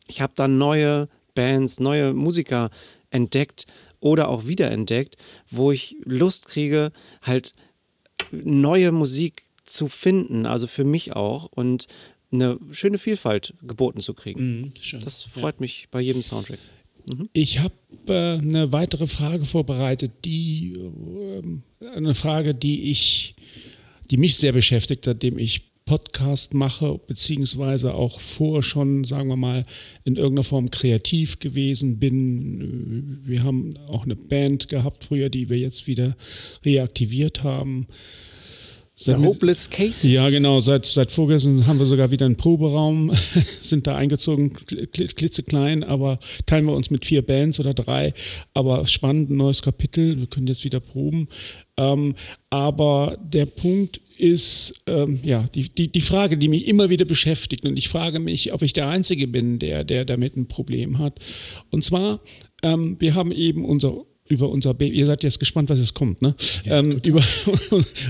Ich 0.07 0.21
habe 0.21 0.33
dann 0.37 0.57
neue 0.59 1.09
Bands, 1.35 1.81
neue 1.81 2.13
Musiker 2.13 2.71
entdeckt 3.11 3.67
oder 3.99 4.29
auch 4.29 4.47
wiederentdeckt, 4.47 5.17
wo 5.51 5.73
ich 5.73 5.97
Lust 6.05 6.47
kriege, 6.47 6.93
halt 7.23 7.55
neue 8.31 8.93
Musik 8.93 9.43
zu 9.65 9.89
finden, 9.89 10.45
also 10.47 10.67
für 10.67 10.85
mich 10.85 11.15
auch 11.15 11.47
und 11.53 11.87
eine 12.33 12.59
schöne 12.71 12.99
Vielfalt 12.99 13.55
geboten 13.63 14.01
zu 14.01 14.15
kriegen. 14.15 14.61
Mhm. 14.61 14.73
Das 15.01 15.23
freut 15.23 15.61
mich 15.61 15.89
bei 15.91 16.01
jedem 16.01 16.23
Soundtrack. 16.23 16.59
Ich 17.33 17.59
habe 17.59 17.75
äh, 18.07 18.39
eine 18.39 18.73
weitere 18.73 19.07
Frage 19.07 19.45
vorbereitet, 19.45 20.13
die 20.25 20.75
ähm, 20.77 21.63
eine 21.95 22.15
Frage, 22.15 22.55
die 22.55 22.91
ich, 22.91 23.35
die 24.11 24.17
mich 24.17 24.37
sehr 24.37 24.53
beschäftigt, 24.53 25.05
seitdem 25.05 25.39
ich 25.39 25.73
Podcast 25.85 26.55
mache, 26.55 27.01
beziehungsweise 27.07 27.95
auch 27.95 28.21
vor 28.21 28.63
schon, 28.63 29.05
sagen 29.05 29.29
wir 29.29 29.37
mal, 29.37 29.67
in 30.05 30.17
irgendeiner 30.17 30.45
Form 30.45 30.71
kreativ 30.71 31.41
gewesen 31.41 31.99
bin. 31.99 33.21
Wir 33.25 33.43
haben 33.43 33.75
auch 33.89 34.05
eine 34.05 34.17
Band 34.17 34.69
gehabt 34.69 35.05
früher, 35.05 35.29
die 35.29 35.51
wir 35.51 35.59
jetzt 35.59 35.89
wieder 35.89 36.17
reaktiviert 36.65 37.43
haben. 37.43 37.89
Seit- 39.05 39.19
Hopeless 39.19 39.69
Cases. 39.71 40.03
ja, 40.05 40.29
genau. 40.31 40.61
Seit, 40.61 40.87
seit 40.87 41.11
vorgestern 41.11 41.67
haben 41.67 41.79
wir 41.79 41.87
sogar 41.87 42.11
wieder 42.11 42.27
einen 42.27 42.37
Proberaum, 42.37 43.13
sind 43.61 43.87
da 43.87 43.97
eingezogen, 43.97 44.53
kl- 44.55 44.89
kl- 44.91 45.15
klitzeklein, 45.15 45.85
aber 45.85 46.19
teilen 46.47 46.67
wir 46.67 46.75
uns 46.75 46.91
mit 46.91 47.05
vier 47.05 47.23
Bands 47.23 47.59
oder 47.61 47.75
drei. 47.75 48.15
Aber 48.55 48.87
spannend, 48.87 49.31
ein 49.31 49.37
neues 49.37 49.63
Kapitel. 49.63 50.19
Wir 50.19 50.27
können 50.27 50.47
jetzt 50.47 50.65
wieder 50.65 50.81
proben. 50.81 51.29
Ähm, 51.77 52.15
aber 52.51 53.17
der 53.23 53.47
Punkt 53.47 54.01
ist, 54.19 54.75
ähm, 54.87 55.19
ja, 55.25 55.47
die, 55.55 55.69
die, 55.69 55.89
die 55.91 56.01
Frage, 56.01 56.37
die 56.37 56.47
mich 56.49 56.69
immer 56.69 56.91
wieder 56.91 57.05
beschäftigt. 57.05 57.65
Und 57.65 57.77
ich 57.77 57.89
frage 57.89 58.21
mich, 58.21 58.53
ob 58.53 58.63
ich 58.63 58.73
der 58.73 58.89
Einzige 58.89 59.27
bin, 59.27 59.59
der, 59.59 59.83
der 59.85 60.05
damit 60.05 60.37
ein 60.37 60.47
Problem 60.47 60.99
hat. 60.99 61.19
Und 61.71 61.83
zwar, 61.83 62.21
ähm, 62.63 62.97
wir 63.01 63.15
haben 63.15 63.33
eben 63.33 63.65
unser 63.65 64.05
über 64.33 64.49
unser 64.49 64.73
Baby, 64.73 64.97
ihr 64.97 65.05
seid 65.05 65.23
jetzt 65.23 65.39
gespannt, 65.39 65.69
was 65.69 65.79
jetzt 65.79 65.93
kommt, 65.93 66.23
ne? 66.23 66.35
ähm, 66.65 66.99
über 67.05 67.23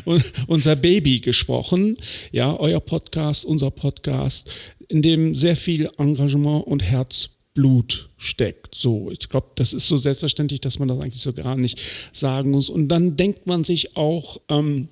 unser 0.47 0.77
Baby 0.77 1.19
gesprochen. 1.19 1.97
Ja, 2.31 2.57
euer 2.57 2.79
Podcast, 2.79 3.45
unser 3.45 3.73
Podcast, 3.73 4.49
in 4.87 5.03
dem 5.03 5.35
sehr 5.35 5.57
viel 5.57 5.89
Engagement 5.99 6.65
und 6.65 6.81
Herzblut 6.81 8.09
steckt. 8.19 8.77
So, 8.77 9.11
ich 9.11 9.29
glaube, 9.29 9.49
das 9.57 9.73
ist 9.73 9.89
so 9.89 9.97
selbstverständlich, 9.97 10.61
dass 10.61 10.79
man 10.79 10.87
das 10.87 11.01
eigentlich 11.01 11.23
so 11.23 11.33
gar 11.33 11.57
nicht 11.57 11.81
sagen 12.13 12.53
muss. 12.53 12.69
Und 12.69 12.87
dann 12.87 13.17
denkt 13.17 13.49
man 13.49 13.65
sich 13.65 13.97
auch, 13.97 14.41
ähm, 14.49 14.87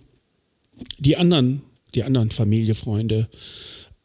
die 0.98 1.16
anderen, 1.16 1.62
die 1.94 2.02
anderen 2.02 2.32
Familie, 2.32 2.74
Freunde, 2.74 3.28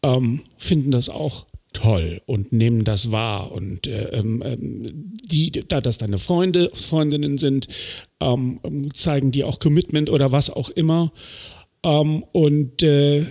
ähm, 0.04 0.42
finden 0.58 0.92
das 0.92 1.10
auch 1.10 1.48
toll 1.76 2.22
und 2.26 2.52
nehmen 2.52 2.84
das 2.84 3.12
wahr. 3.12 3.52
Und 3.52 3.86
äh, 3.86 4.10
ähm, 4.14 4.42
ähm, 4.44 4.86
die, 5.24 5.52
da 5.52 5.82
das 5.82 5.98
deine 5.98 6.18
Freunde, 6.18 6.72
Freundinnen 6.74 7.38
sind, 7.38 7.68
ähm, 8.20 8.60
zeigen 8.94 9.32
die 9.32 9.44
auch 9.44 9.60
Commitment 9.60 10.10
oder 10.10 10.32
was 10.32 10.50
auch 10.50 10.70
immer. 10.70 11.12
Ähm, 11.84 12.24
und 12.32 12.82
äh, 12.82 13.26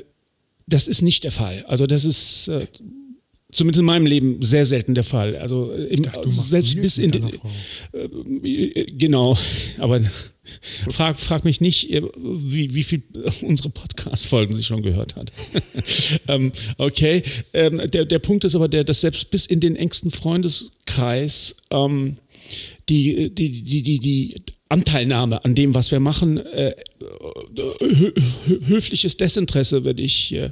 das 0.67 0.87
ist 0.87 1.03
nicht 1.03 1.25
der 1.25 1.33
Fall. 1.33 1.65
Also 1.67 1.87
das 1.87 2.05
ist 2.05 2.49
äh, 2.49 2.67
zumindest 3.53 3.81
in 3.81 3.87
meinem 3.87 4.07
Leben 4.07 4.43
sehr 4.43 4.67
selten 4.67 4.95
der 4.95 5.05
Fall. 5.05 5.37
Also 5.37 5.73
äh, 5.73 5.85
im, 5.85 6.03
dachte, 6.03 6.29
selbst 6.29 6.81
bis 6.81 6.99
in 6.99 7.11
deiner 7.11 7.31
Frau. 7.31 7.51
äh, 7.93 8.87
genau, 8.93 9.37
aber 9.79 10.01
frag, 10.91 11.19
frag 11.21 11.45
mich 11.45 11.61
nicht, 11.61 11.91
äh, 11.91 12.03
wie, 12.17 12.75
wie 12.75 12.83
viel 12.83 13.03
unsere 13.43 13.71
Podcast-Folgen 13.71 14.57
sie 14.57 14.65
schon 14.65 14.83
gehört 14.83 15.17
hat. 15.17 15.33
ähm, 16.29 16.53
okay, 16.79 17.23
ähm, 17.53 17.83
der, 17.91 18.05
der 18.05 18.19
Punkt 18.19 18.45
ist 18.45 18.55
aber 18.55 18.69
der, 18.69 18.85
dass 18.85 19.01
selbst 19.01 19.31
bis 19.31 19.47
in 19.47 19.61
den 19.61 19.77
engsten 19.77 20.11
Freundeskreis 20.11 21.57
ähm, 21.71 22.17
die, 22.89 23.35
die, 23.35 23.63
die, 23.63 23.83
die, 23.83 23.99
die 23.99 24.35
Anteilnahme 24.71 25.45
an 25.45 25.55
dem, 25.55 25.75
was 25.75 25.91
wir 25.91 26.01
machen, 26.01 26.39
äh, 26.39 26.75
hö 27.81 28.13
hö 28.47 28.61
höfliches 28.67 29.17
Desinteresse 29.17 29.85
würde 29.85 30.03
ich, 30.03 30.33
äh, 30.33 30.51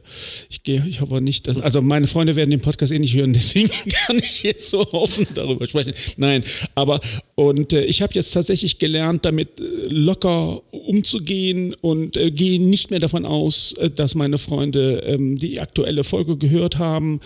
ich 0.51 0.63
gehe, 0.63 0.85
ich 0.87 1.01
hoffe 1.01 1.21
nicht, 1.23 1.47
dass, 1.47 1.59
also 1.59 1.81
meine 1.81 2.07
Freunde 2.07 2.37
werden 2.37 2.51
den 2.51 2.61
Podcast 2.61 2.93
eh 2.93 2.99
nicht 2.99 3.15
hören, 3.15 3.33
deswegen 3.33 3.71
kann 3.91 4.19
ich 4.19 4.43
jetzt 4.43 4.69
so 4.69 4.87
offen 4.93 5.27
darüber 5.35 5.67
sprechen. 5.67 5.95
Nein, 6.19 6.45
aber 6.75 7.01
und 7.35 7.73
äh, 7.73 7.83
ich 7.85 8.03
habe 8.03 8.13
jetzt 8.15 8.33
tatsächlich 8.33 8.79
gelernt, 8.79 9.25
damit 9.25 9.59
äh, 9.59 9.63
locker 9.89 10.63
umzugehen 10.71 11.75
und 11.81 12.17
äh, 12.17 12.31
gehe 12.31 12.61
nicht 12.61 12.91
mehr 12.91 13.01
davon 13.01 13.25
aus, 13.25 13.73
äh, 13.75 13.91
dass 13.91 14.15
meine 14.15 14.37
Freunde 14.37 15.03
ähm, 15.07 15.39
die 15.39 15.59
aktuelle 15.59 16.05
Folge 16.05 16.37
gehört 16.37 16.79
haben. 16.79 17.21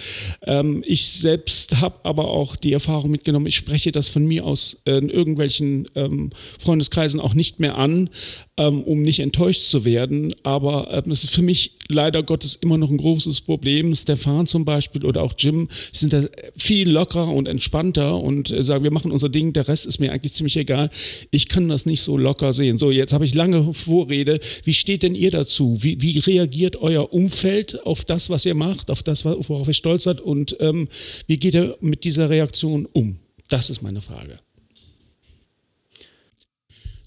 Ähm, 0.46 0.84
ich 0.86 1.06
selbst 1.06 1.80
habe 1.80 1.96
aber 2.04 2.28
auch 2.30 2.54
die 2.54 2.72
Erfahrung 2.72 3.10
mitgenommen, 3.10 3.46
ich 3.46 3.56
spreche 3.56 3.90
das 3.90 4.08
von 4.08 4.24
mir 4.24 4.44
aus 4.46 4.76
in 4.84 5.08
irgendwelchen 5.08 5.88
ähm, 5.96 6.30
Freundeskreisen 6.76 7.20
auch 7.20 7.34
nicht 7.34 7.58
mehr 7.60 7.78
an, 7.78 8.10
ähm, 8.56 8.82
um 8.82 9.02
nicht 9.02 9.20
enttäuscht 9.20 9.62
zu 9.62 9.84
werden. 9.84 10.34
Aber 10.42 10.88
ähm, 10.92 11.10
es 11.10 11.24
ist 11.24 11.34
für 11.34 11.42
mich 11.42 11.72
leider 11.88 12.22
Gottes 12.22 12.54
immer 12.54 12.78
noch 12.78 12.90
ein 12.90 12.98
großes 12.98 13.42
Problem. 13.42 13.94
Stefan 13.94 14.46
zum 14.46 14.64
Beispiel 14.64 15.04
oder 15.04 15.22
auch 15.22 15.34
Jim 15.38 15.68
sind 15.92 16.12
da 16.12 16.22
viel 16.56 16.90
lockerer 16.90 17.32
und 17.32 17.48
entspannter 17.48 18.18
und 18.18 18.50
äh, 18.50 18.62
sagen, 18.62 18.84
wir 18.84 18.90
machen 18.90 19.10
unser 19.10 19.28
Ding, 19.28 19.52
der 19.52 19.68
Rest 19.68 19.86
ist 19.86 19.98
mir 19.98 20.12
eigentlich 20.12 20.34
ziemlich 20.34 20.56
egal. 20.56 20.90
Ich 21.30 21.48
kann 21.48 21.68
das 21.68 21.86
nicht 21.86 22.02
so 22.02 22.16
locker 22.16 22.52
sehen. 22.52 22.78
So, 22.78 22.90
jetzt 22.90 23.12
habe 23.12 23.24
ich 23.24 23.34
lange 23.34 23.72
Vorrede. 23.72 24.38
Wie 24.64 24.74
steht 24.74 25.02
denn 25.02 25.14
ihr 25.14 25.30
dazu? 25.30 25.78
Wie, 25.80 26.00
wie 26.02 26.18
reagiert 26.18 26.76
euer 26.76 27.12
Umfeld 27.12 27.84
auf 27.86 28.04
das, 28.04 28.30
was 28.30 28.44
ihr 28.44 28.54
macht, 28.54 28.90
auf 28.90 29.02
das, 29.02 29.24
worauf 29.24 29.68
ihr 29.68 29.74
stolz 29.74 30.04
seid 30.04 30.20
und 30.20 30.56
ähm, 30.60 30.88
wie 31.26 31.38
geht 31.38 31.54
ihr 31.54 31.76
mit 31.80 32.04
dieser 32.04 32.30
Reaktion 32.30 32.86
um? 32.92 33.16
Das 33.48 33.70
ist 33.70 33.82
meine 33.82 34.00
Frage. 34.00 34.38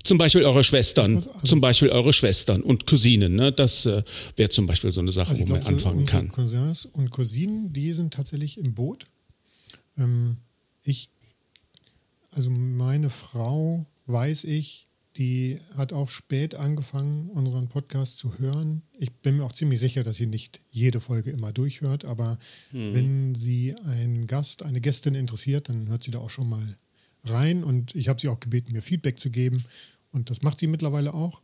Zum 0.03 0.17
Beispiel 0.17 0.43
eure 0.45 0.63
Schwestern, 0.63 1.17
Also- 1.17 1.31
zum 1.45 1.61
Beispiel 1.61 1.89
eure 1.89 2.13
Schwestern 2.13 2.61
und 2.61 2.85
Cousinen. 2.87 3.35
Ne? 3.35 3.51
Das 3.51 3.85
äh, 3.85 4.03
wäre 4.37 4.49
zum 4.49 4.65
Beispiel 4.65 4.91
so 4.91 5.01
eine 5.01 5.11
Sache, 5.11 5.31
Also 5.31 5.43
wo 5.47 5.51
man 5.53 5.61
so 5.61 5.67
anfangen 5.69 5.99
unsere 5.99 6.17
kann. 6.17 6.27
Cousins 6.29 6.85
und 6.85 7.09
Cousinen, 7.11 7.73
die 7.73 7.93
sind 7.93 8.13
tatsächlich 8.13 8.57
im 8.57 8.73
Boot. 8.73 9.05
Ähm, 9.97 10.37
ich, 10.83 11.09
also 12.31 12.49
meine 12.49 13.09
Frau, 13.09 13.85
weiß 14.05 14.45
ich, 14.45 14.87
die 15.17 15.59
hat 15.75 15.91
auch 15.91 16.07
spät 16.07 16.55
angefangen, 16.55 17.29
unseren 17.31 17.67
Podcast 17.67 18.19
zu 18.19 18.39
hören. 18.39 18.83
Ich 18.97 19.11
bin 19.11 19.35
mir 19.37 19.43
auch 19.43 19.51
ziemlich 19.51 19.79
sicher, 19.81 20.01
dass 20.03 20.15
sie 20.15 20.27
nicht 20.27 20.61
jede 20.71 21.01
Folge 21.01 21.31
immer 21.31 21.51
durchhört, 21.51 22.05
aber 22.05 22.39
wenn 22.71 23.35
sie 23.35 23.75
einen 23.83 24.27
Gast, 24.27 24.63
eine 24.63 24.79
Gästin 24.79 25.15
interessiert, 25.15 25.67
dann 25.67 25.89
hört 25.89 26.03
sie 26.03 26.11
da 26.11 26.19
auch 26.19 26.29
schon 26.29 26.47
mal 26.47 26.77
rein 27.25 27.63
und 27.63 27.95
ich 27.95 28.07
habe 28.09 28.19
sie 28.19 28.27
auch 28.27 28.39
gebeten, 28.39 28.73
mir 28.73 28.81
Feedback 28.81 29.19
zu 29.19 29.29
geben 29.29 29.63
und 30.11 30.29
das 30.29 30.41
macht 30.41 30.59
sie 30.59 30.67
mittlerweile 30.67 31.13
auch. 31.13 31.41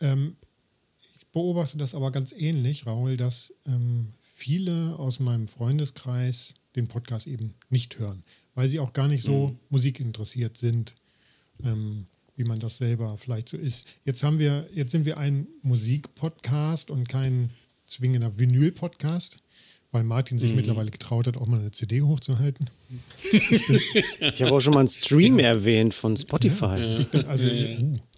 Ähm, 0.00 0.36
ich 1.00 1.26
beobachte 1.28 1.78
das 1.78 1.94
aber 1.94 2.10
ganz 2.10 2.32
ähnlich, 2.32 2.86
Raul, 2.86 3.16
dass 3.16 3.52
ähm, 3.66 4.12
viele 4.22 4.98
aus 4.98 5.20
meinem 5.20 5.48
Freundeskreis 5.48 6.54
den 6.76 6.88
Podcast 6.88 7.26
eben 7.26 7.54
nicht 7.70 7.98
hören, 7.98 8.22
weil 8.54 8.68
sie 8.68 8.80
auch 8.80 8.92
gar 8.92 9.08
nicht 9.08 9.22
so 9.22 9.58
musikinteressiert 9.68 10.56
sind, 10.56 10.94
ähm, 11.64 12.06
wie 12.36 12.44
man 12.44 12.60
das 12.60 12.78
selber 12.78 13.16
vielleicht 13.18 13.48
so 13.48 13.56
ist. 13.56 13.86
Jetzt 14.04 14.22
haben 14.22 14.38
wir, 14.38 14.68
jetzt 14.72 14.92
sind 14.92 15.04
wir 15.04 15.18
ein 15.18 15.48
Musikpodcast 15.62 16.90
und 16.90 17.08
kein 17.08 17.50
zwingender 17.86 18.38
Vinyl-Podcast, 18.38 19.38
weil 19.90 20.04
Martin 20.04 20.38
sich 20.38 20.54
mittlerweile 20.54 20.90
getraut 20.90 21.26
hat, 21.26 21.36
auch 21.36 21.46
mal 21.46 21.60
eine 21.60 21.70
CD 21.70 22.02
hochzuhalten. 22.02 22.68
Ich 24.20 24.42
habe 24.42 24.52
auch 24.52 24.60
schon 24.60 24.74
mal 24.74 24.80
einen 24.80 24.88
Stream 24.88 25.38
erwähnt 25.38 25.94
von 25.94 26.16
Spotify. 26.16 26.98
Ich 27.00 27.08
bin, 27.08 27.24
also, 27.26 27.46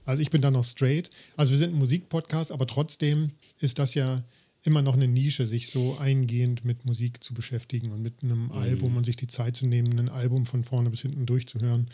also 0.05 0.23
ich 0.23 0.31
bin 0.31 0.41
da 0.41 0.51
noch 0.51 0.65
straight. 0.65 1.11
Also 1.37 1.53
wir 1.53 1.59
sind 1.59 1.73
ein 1.73 1.79
Musikpodcast, 1.79 2.53
aber 2.53 2.67
trotzdem 2.67 3.33
ist 3.59 3.79
das 3.79 3.95
ja 3.95 4.23
immer 4.63 4.83
noch 4.83 4.95
eine 4.95 5.09
Nische, 5.09 5.47
sich 5.47 5.71
so 5.71 5.97
eingehend 5.99 6.65
mit 6.65 6.85
Musik 6.85 7.23
zu 7.23 7.35
beschäftigen 7.35 7.93
und 7.93 8.03
mit 8.03 8.23
einem 8.23 8.53
Album 8.53 8.97
und 8.97 9.05
sich 9.05 9.17
die 9.17 9.27
Zeit 9.27 9.57
zu 9.57 9.67
nehmen, 9.67 9.99
ein 9.99 10.09
Album 10.09 10.47
von 10.47 10.65
vorne 10.65 10.91
bis 10.91 11.03
hinten 11.03 11.27
durchzuhören. 11.27 11.89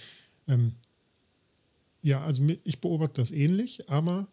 Ähm, 0.49 0.72
ja, 2.03 2.22
also 2.22 2.43
ich 2.64 2.81
beobachte 2.81 3.20
das 3.20 3.31
ähnlich, 3.31 3.89
aber 3.89 4.29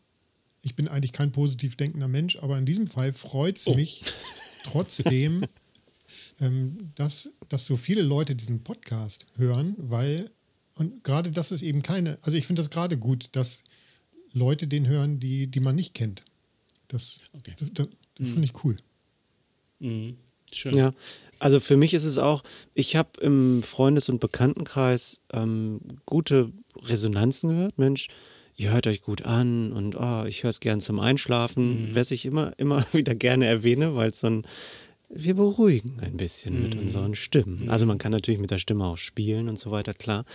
ich 0.61 0.75
bin 0.75 0.87
eigentlich 0.87 1.11
kein 1.11 1.31
positiv 1.31 1.75
denkender 1.75 2.07
Mensch, 2.07 2.37
aber 2.37 2.57
in 2.57 2.65
diesem 2.65 2.87
Fall 2.87 3.11
freut 3.13 3.57
es 3.57 3.67
mich 3.67 4.03
trotzdem, 4.63 5.45
ähm, 6.39 6.77
dass, 6.95 7.29
dass 7.49 7.65
so 7.65 7.75
viele 7.77 8.01
Leute 8.01 8.35
diesen 8.35 8.63
Podcast 8.63 9.25
hören, 9.35 9.75
weil, 9.77 10.31
und 10.75 11.03
gerade 11.03 11.31
das 11.31 11.51
ist 11.51 11.61
eben 11.61 11.81
keine, 11.83 12.17
also 12.21 12.37
ich 12.37 12.47
finde 12.47 12.61
das 12.61 12.69
gerade 12.69 12.97
gut, 12.97 13.29
dass 13.33 13.63
Leute 14.31 14.67
den 14.67 14.87
hören, 14.87 15.19
die, 15.19 15.47
die 15.47 15.59
man 15.59 15.75
nicht 15.75 15.93
kennt. 15.93 16.23
Das, 16.87 17.21
Okay. 17.33 17.53
das, 17.59 17.69
das, 17.73 17.87
das 18.15 18.29
finde 18.31 18.45
ich 18.45 18.63
cool. 18.63 18.77
Mhm. 19.79 20.17
Schön. 20.51 20.77
Ja, 20.77 20.93
also 21.39 21.59
für 21.59 21.77
mich 21.77 21.93
ist 21.95 22.03
es 22.03 22.19
auch, 22.19 22.43
ich 22.75 22.95
habe 22.95 23.19
im 23.21 23.63
Freundes- 23.63 24.07
und 24.09 24.19
Bekanntenkreis 24.19 25.21
ähm, 25.33 25.81
gute 26.05 26.51
Resonanzen 26.77 27.49
gehört. 27.49 27.79
Mensch, 27.79 28.07
ihr 28.55 28.71
hört 28.71 28.87
euch 28.87 29.01
gut 29.01 29.23
an 29.23 29.71
und 29.71 29.95
oh, 29.95 30.25
ich 30.25 30.43
höre 30.43 30.49
es 30.49 30.59
gern 30.59 30.81
zum 30.81 30.99
Einschlafen, 30.99 31.91
was 31.93 32.11
ich 32.11 32.25
immer, 32.25 32.53
immer 32.57 32.85
wieder 32.93 33.15
gerne 33.15 33.45
erwähne, 33.45 33.95
weil 33.95 34.09
es 34.09 34.19
so 34.19 34.27
ein, 34.27 34.47
wir 35.09 35.35
beruhigen 35.35 35.99
ein 36.01 36.17
bisschen 36.17 36.61
mit 36.61 36.75
unseren 36.75 37.15
Stimmen. 37.15 37.69
Also 37.69 37.85
man 37.85 37.97
kann 37.97 38.11
natürlich 38.11 38.41
mit 38.41 38.51
der 38.51 38.59
Stimme 38.59 38.85
auch 38.85 38.97
spielen 38.97 39.49
und 39.49 39.59
so 39.59 39.71
weiter, 39.71 39.93
klar. 39.93 40.25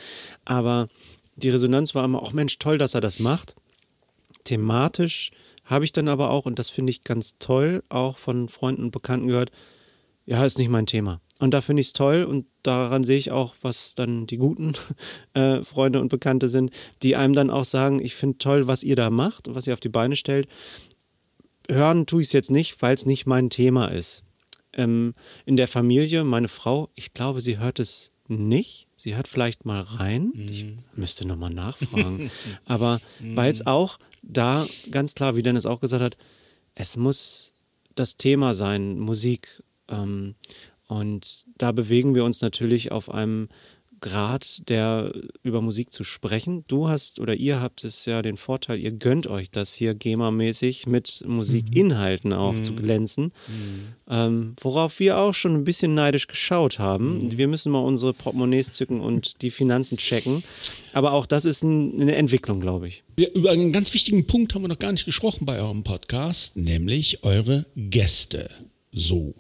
Aber 0.44 0.88
die 1.36 1.50
Resonanz 1.50 1.94
war 1.94 2.04
immer 2.04 2.22
auch, 2.22 2.32
Mensch, 2.32 2.58
toll, 2.58 2.78
dass 2.78 2.94
er 2.94 3.00
das 3.00 3.18
macht. 3.18 3.54
Thematisch 4.44 5.30
habe 5.64 5.84
ich 5.84 5.92
dann 5.92 6.08
aber 6.08 6.30
auch, 6.30 6.46
und 6.46 6.58
das 6.58 6.70
finde 6.70 6.90
ich 6.90 7.04
ganz 7.04 7.36
toll, 7.38 7.82
auch 7.88 8.18
von 8.18 8.48
Freunden 8.48 8.84
und 8.84 8.90
Bekannten 8.90 9.28
gehört, 9.28 9.50
ja, 10.26 10.44
ist 10.44 10.58
nicht 10.58 10.70
mein 10.70 10.86
Thema. 10.86 11.20
Und 11.38 11.54
da 11.54 11.60
finde 11.60 11.80
ich 11.80 11.88
es 11.88 11.92
toll 11.92 12.24
und 12.24 12.46
daran 12.62 13.04
sehe 13.04 13.16
ich 13.16 13.30
auch, 13.30 13.54
was 13.62 13.94
dann 13.94 14.26
die 14.26 14.38
guten 14.38 14.74
äh, 15.34 15.62
Freunde 15.62 16.00
und 16.00 16.08
Bekannte 16.08 16.48
sind, 16.48 16.70
die 17.02 17.16
einem 17.16 17.34
dann 17.34 17.50
auch 17.50 17.64
sagen, 17.64 18.00
ich 18.04 18.14
finde 18.14 18.38
toll, 18.38 18.66
was 18.66 18.82
ihr 18.82 18.96
da 18.96 19.10
macht 19.10 19.46
und 19.48 19.54
was 19.54 19.66
ihr 19.66 19.72
auf 19.72 19.80
die 19.80 19.88
Beine 19.88 20.16
stellt. 20.16 20.48
Hören 21.70 22.06
tue 22.06 22.22
ich 22.22 22.28
es 22.28 22.32
jetzt 22.32 22.50
nicht, 22.50 22.82
weil 22.82 22.94
es 22.94 23.06
nicht 23.06 23.26
mein 23.26 23.50
Thema 23.50 23.86
ist. 23.86 24.24
Ähm, 24.72 25.14
in 25.46 25.56
der 25.56 25.68
Familie, 25.68 26.24
meine 26.24 26.48
Frau, 26.48 26.88
ich 26.94 27.14
glaube, 27.14 27.40
sie 27.40 27.58
hört 27.58 27.78
es 27.78 28.10
nicht. 28.26 28.88
Sie 28.96 29.14
hört 29.14 29.28
vielleicht 29.28 29.64
mal 29.64 29.80
rein. 29.80 30.32
Ich 30.34 30.66
müsste 30.94 31.26
nochmal 31.26 31.50
nachfragen. 31.50 32.30
Aber 32.64 33.00
weil 33.20 33.50
es 33.52 33.64
auch 33.64 33.98
da 34.22 34.66
ganz 34.90 35.14
klar, 35.14 35.36
wie 35.36 35.42
Dennis 35.42 35.66
auch 35.66 35.80
gesagt 35.80 36.02
hat, 36.02 36.16
es 36.74 36.96
muss 36.96 37.52
das 37.94 38.16
Thema 38.16 38.54
sein, 38.54 38.98
Musik. 38.98 39.62
Ähm, 39.88 40.34
und 40.88 41.44
da 41.56 41.72
bewegen 41.72 42.14
wir 42.14 42.24
uns 42.24 42.40
natürlich 42.40 42.90
auf 42.90 43.10
einem 43.10 43.48
Grad, 44.00 44.68
der 44.68 45.12
über 45.42 45.60
Musik 45.60 45.92
zu 45.92 46.04
sprechen. 46.04 46.64
Du 46.68 46.88
hast 46.88 47.20
oder 47.20 47.34
ihr 47.34 47.60
habt 47.60 47.84
es 47.84 48.04
ja 48.06 48.22
den 48.22 48.36
Vorteil, 48.36 48.78
ihr 48.78 48.92
gönnt 48.92 49.26
euch 49.26 49.50
das 49.50 49.74
hier 49.74 49.94
GEMA-mäßig 49.94 50.86
mit 50.86 51.24
Musikinhalten 51.26 52.32
auch 52.32 52.58
zu 52.60 52.74
glänzen. 52.74 53.32
Ähm, 54.08 54.54
worauf 54.60 55.00
wir 55.00 55.18
auch 55.18 55.34
schon 55.34 55.54
ein 55.54 55.64
bisschen 55.64 55.94
neidisch 55.94 56.26
geschaut 56.26 56.78
haben. 56.78 57.36
Wir 57.36 57.48
müssen 57.48 57.72
mal 57.72 57.80
unsere 57.80 58.14
Portemonnaies 58.14 58.74
zücken 58.74 59.00
und 59.00 59.42
die 59.42 59.50
Finanzen 59.50 59.98
checken. 59.98 60.42
Aber 60.92 61.12
auch 61.12 61.26
das 61.26 61.44
ist 61.44 61.62
ein, 61.62 62.00
eine 62.00 62.14
Entwicklung, 62.14 62.60
glaube 62.60 62.88
ich. 62.88 63.02
Wir, 63.16 63.34
über 63.34 63.50
einen 63.50 63.72
ganz 63.72 63.92
wichtigen 63.94 64.26
Punkt 64.26 64.54
haben 64.54 64.62
wir 64.62 64.68
noch 64.68 64.78
gar 64.78 64.92
nicht 64.92 65.04
gesprochen 65.04 65.44
bei 65.44 65.58
eurem 65.58 65.82
Podcast, 65.82 66.56
nämlich 66.56 67.24
eure 67.24 67.66
Gäste. 67.76 68.48
So, 68.98 69.36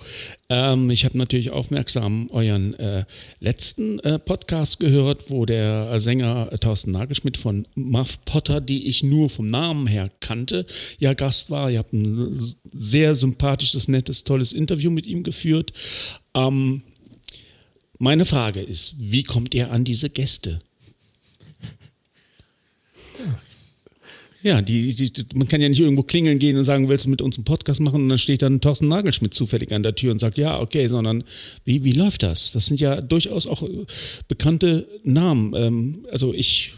ähm, 0.50 0.88
ich 0.88 1.04
habe 1.04 1.18
natürlich 1.18 1.50
aufmerksam 1.50 2.28
euren 2.30 2.74
äh, 2.74 3.04
letzten 3.40 3.98
äh, 4.00 4.20
Podcast 4.20 4.78
gehört, 4.78 5.30
wo 5.30 5.46
der 5.46 5.98
Sänger 5.98 6.52
äh, 6.52 6.58
Thorsten 6.58 6.92
Nagelschmidt 6.92 7.36
von 7.36 7.66
Muff 7.74 8.24
Potter, 8.24 8.60
die 8.60 8.86
ich 8.86 9.02
nur 9.02 9.28
vom 9.28 9.50
Namen 9.50 9.88
her 9.88 10.10
kannte, 10.20 10.64
ja 11.00 11.12
Gast 11.12 11.50
war. 11.50 11.72
Ihr 11.72 11.80
habt 11.80 11.92
ein 11.92 12.54
sehr 12.72 13.16
sympathisches, 13.16 13.88
nettes, 13.88 14.22
tolles 14.22 14.52
Interview 14.52 14.92
mit 14.92 15.08
ihm 15.08 15.24
geführt. 15.24 15.72
Ähm, 16.34 16.82
meine 17.98 18.24
Frage 18.24 18.60
ist, 18.60 18.94
wie 18.96 19.24
kommt 19.24 19.56
ihr 19.56 19.72
an 19.72 19.82
diese 19.82 20.08
Gäste? 20.08 20.60
Ja, 24.48 24.62
die, 24.62 24.94
die, 24.94 25.12
man 25.34 25.46
kann 25.46 25.60
ja 25.60 25.68
nicht 25.68 25.78
irgendwo 25.78 26.02
klingeln 26.02 26.38
gehen 26.38 26.56
und 26.56 26.64
sagen, 26.64 26.88
willst 26.88 27.04
du 27.04 27.10
mit 27.10 27.20
uns 27.20 27.36
einen 27.36 27.44
Podcast 27.44 27.80
machen? 27.80 28.04
Und 28.04 28.08
dann 28.08 28.16
steht 28.16 28.40
dann 28.40 28.62
Thorsten 28.62 28.88
Nagelschmidt 28.88 29.34
zufällig 29.34 29.72
an 29.72 29.82
der 29.82 29.94
Tür 29.94 30.10
und 30.10 30.20
sagt, 30.20 30.38
ja, 30.38 30.58
okay, 30.58 30.88
sondern 30.88 31.24
wie, 31.66 31.84
wie 31.84 31.92
läuft 31.92 32.22
das? 32.22 32.50
Das 32.52 32.64
sind 32.64 32.80
ja 32.80 33.02
durchaus 33.02 33.46
auch 33.46 33.62
äh, 33.62 33.84
bekannte 34.26 34.88
Namen. 35.04 35.52
Ähm, 35.54 36.06
also 36.10 36.32
ich, 36.32 36.72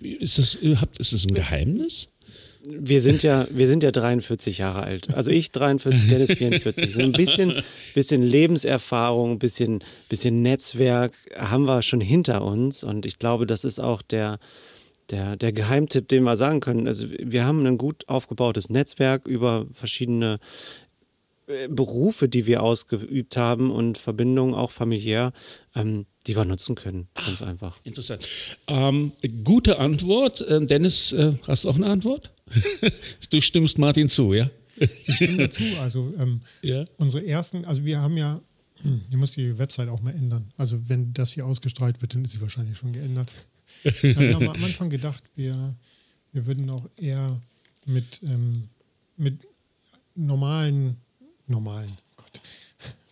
ist 0.00 0.40
das, 0.40 0.58
habt, 0.80 0.98
ist 0.98 1.12
das 1.12 1.24
ein 1.24 1.34
Geheimnis? 1.34 2.08
Wir 2.68 3.00
sind 3.00 3.22
ja, 3.22 3.46
wir 3.48 3.68
sind 3.68 3.84
ja 3.84 3.92
43 3.92 4.58
Jahre 4.58 4.82
alt. 4.82 5.14
Also 5.14 5.30
ich 5.30 5.52
43, 5.52 6.06
Dennis 6.10 6.32
44. 6.32 6.94
So 6.94 7.00
ein 7.00 7.12
bisschen, 7.12 7.62
bisschen 7.94 8.22
Lebenserfahrung, 8.24 9.34
ein 9.34 9.38
bisschen, 9.38 9.84
bisschen 10.08 10.42
Netzwerk 10.42 11.12
haben 11.36 11.66
wir 11.66 11.82
schon 11.82 12.00
hinter 12.00 12.42
uns. 12.42 12.82
Und 12.82 13.06
ich 13.06 13.20
glaube, 13.20 13.46
das 13.46 13.62
ist 13.62 13.78
auch 13.78 14.02
der, 14.02 14.40
der, 15.10 15.36
der 15.36 15.52
Geheimtipp, 15.52 16.08
den 16.08 16.24
wir 16.24 16.36
sagen 16.36 16.60
können. 16.60 16.86
Also 16.88 17.06
wir 17.10 17.44
haben 17.44 17.64
ein 17.66 17.78
gut 17.78 18.08
aufgebautes 18.08 18.70
Netzwerk 18.70 19.26
über 19.26 19.66
verschiedene 19.72 20.38
äh, 21.46 21.68
Berufe, 21.68 22.28
die 22.28 22.46
wir 22.46 22.62
ausgeübt 22.62 23.36
haben 23.36 23.70
und 23.70 23.98
Verbindungen 23.98 24.54
auch 24.54 24.70
familiär, 24.72 25.32
ähm, 25.74 26.06
die 26.26 26.36
wir 26.36 26.44
nutzen 26.44 26.74
können. 26.74 27.08
Ganz 27.14 27.40
einfach. 27.40 27.78
Interessant. 27.84 28.26
Ähm, 28.66 29.12
gute 29.44 29.78
Antwort. 29.78 30.44
Ähm, 30.48 30.66
Dennis, 30.66 31.12
äh, 31.12 31.34
hast 31.46 31.64
du 31.64 31.70
auch 31.70 31.76
eine 31.76 31.86
Antwort? 31.86 32.32
du 33.30 33.40
stimmst 33.40 33.78
Martin 33.78 34.08
zu, 34.08 34.32
ja? 34.32 34.50
Ich 35.06 35.14
stimme 35.14 35.36
dazu. 35.38 35.62
Also 35.80 36.12
ähm, 36.18 36.40
Ja. 36.62 36.84
unsere 36.98 37.24
ersten, 37.24 37.64
also 37.64 37.84
wir 37.84 38.00
haben 38.00 38.16
ja, 38.16 38.40
hm, 38.82 39.02
ich 39.08 39.16
muss 39.16 39.30
die 39.32 39.56
Website 39.56 39.88
auch 39.88 40.02
mal 40.02 40.14
ändern. 40.14 40.52
Also 40.56 40.88
wenn 40.88 41.12
das 41.12 41.32
hier 41.32 41.46
ausgestrahlt 41.46 42.02
wird, 42.02 42.14
dann 42.14 42.24
ist 42.24 42.32
sie 42.32 42.40
wahrscheinlich 42.40 42.76
schon 42.76 42.92
geändert. 42.92 43.32
Wir 43.84 44.34
haben 44.34 44.48
am 44.48 44.64
Anfang 44.64 44.90
gedacht, 44.90 45.22
wir, 45.34 45.74
wir 46.32 46.46
würden 46.46 46.68
auch 46.70 46.88
eher 46.96 47.40
mit, 47.84 48.20
ähm, 48.22 48.68
mit 49.16 49.46
normalen, 50.14 50.96
normalen, 51.46 51.92
Gott, 52.16 52.40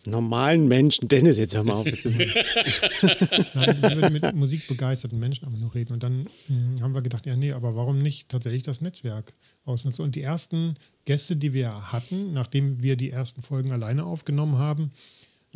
Normalen 0.07 0.67
Menschen, 0.67 1.07
Dennis, 1.07 1.37
jetzt 1.39 1.55
hör 1.55 1.63
mal 1.63 1.73
auf. 1.73 1.87
Jetzt 1.87 2.05
Nein, 2.05 3.81
wir 3.81 3.95
würden 3.95 4.13
mit 4.13 4.35
musikbegeisterten 4.35 5.17
Menschen 5.17 5.45
aber 5.47 5.57
nur 5.57 5.73
reden. 5.73 5.93
Und 5.93 6.03
dann 6.03 6.27
mh, 6.47 6.81
haben 6.81 6.93
wir 6.93 7.01
gedacht, 7.01 7.25
ja, 7.25 7.35
nee, 7.35 7.53
aber 7.53 7.75
warum 7.75 7.99
nicht 8.03 8.29
tatsächlich 8.29 8.61
das 8.61 8.81
Netzwerk 8.81 9.33
ausnutzen? 9.63 10.05
Und 10.05 10.13
die 10.15 10.21
ersten 10.21 10.75
Gäste, 11.05 11.35
die 11.35 11.53
wir 11.53 11.91
hatten, 11.91 12.33
nachdem 12.33 12.83
wir 12.83 12.95
die 12.97 13.09
ersten 13.09 13.41
Folgen 13.41 13.71
alleine 13.71 14.05
aufgenommen 14.05 14.57
haben, 14.59 14.91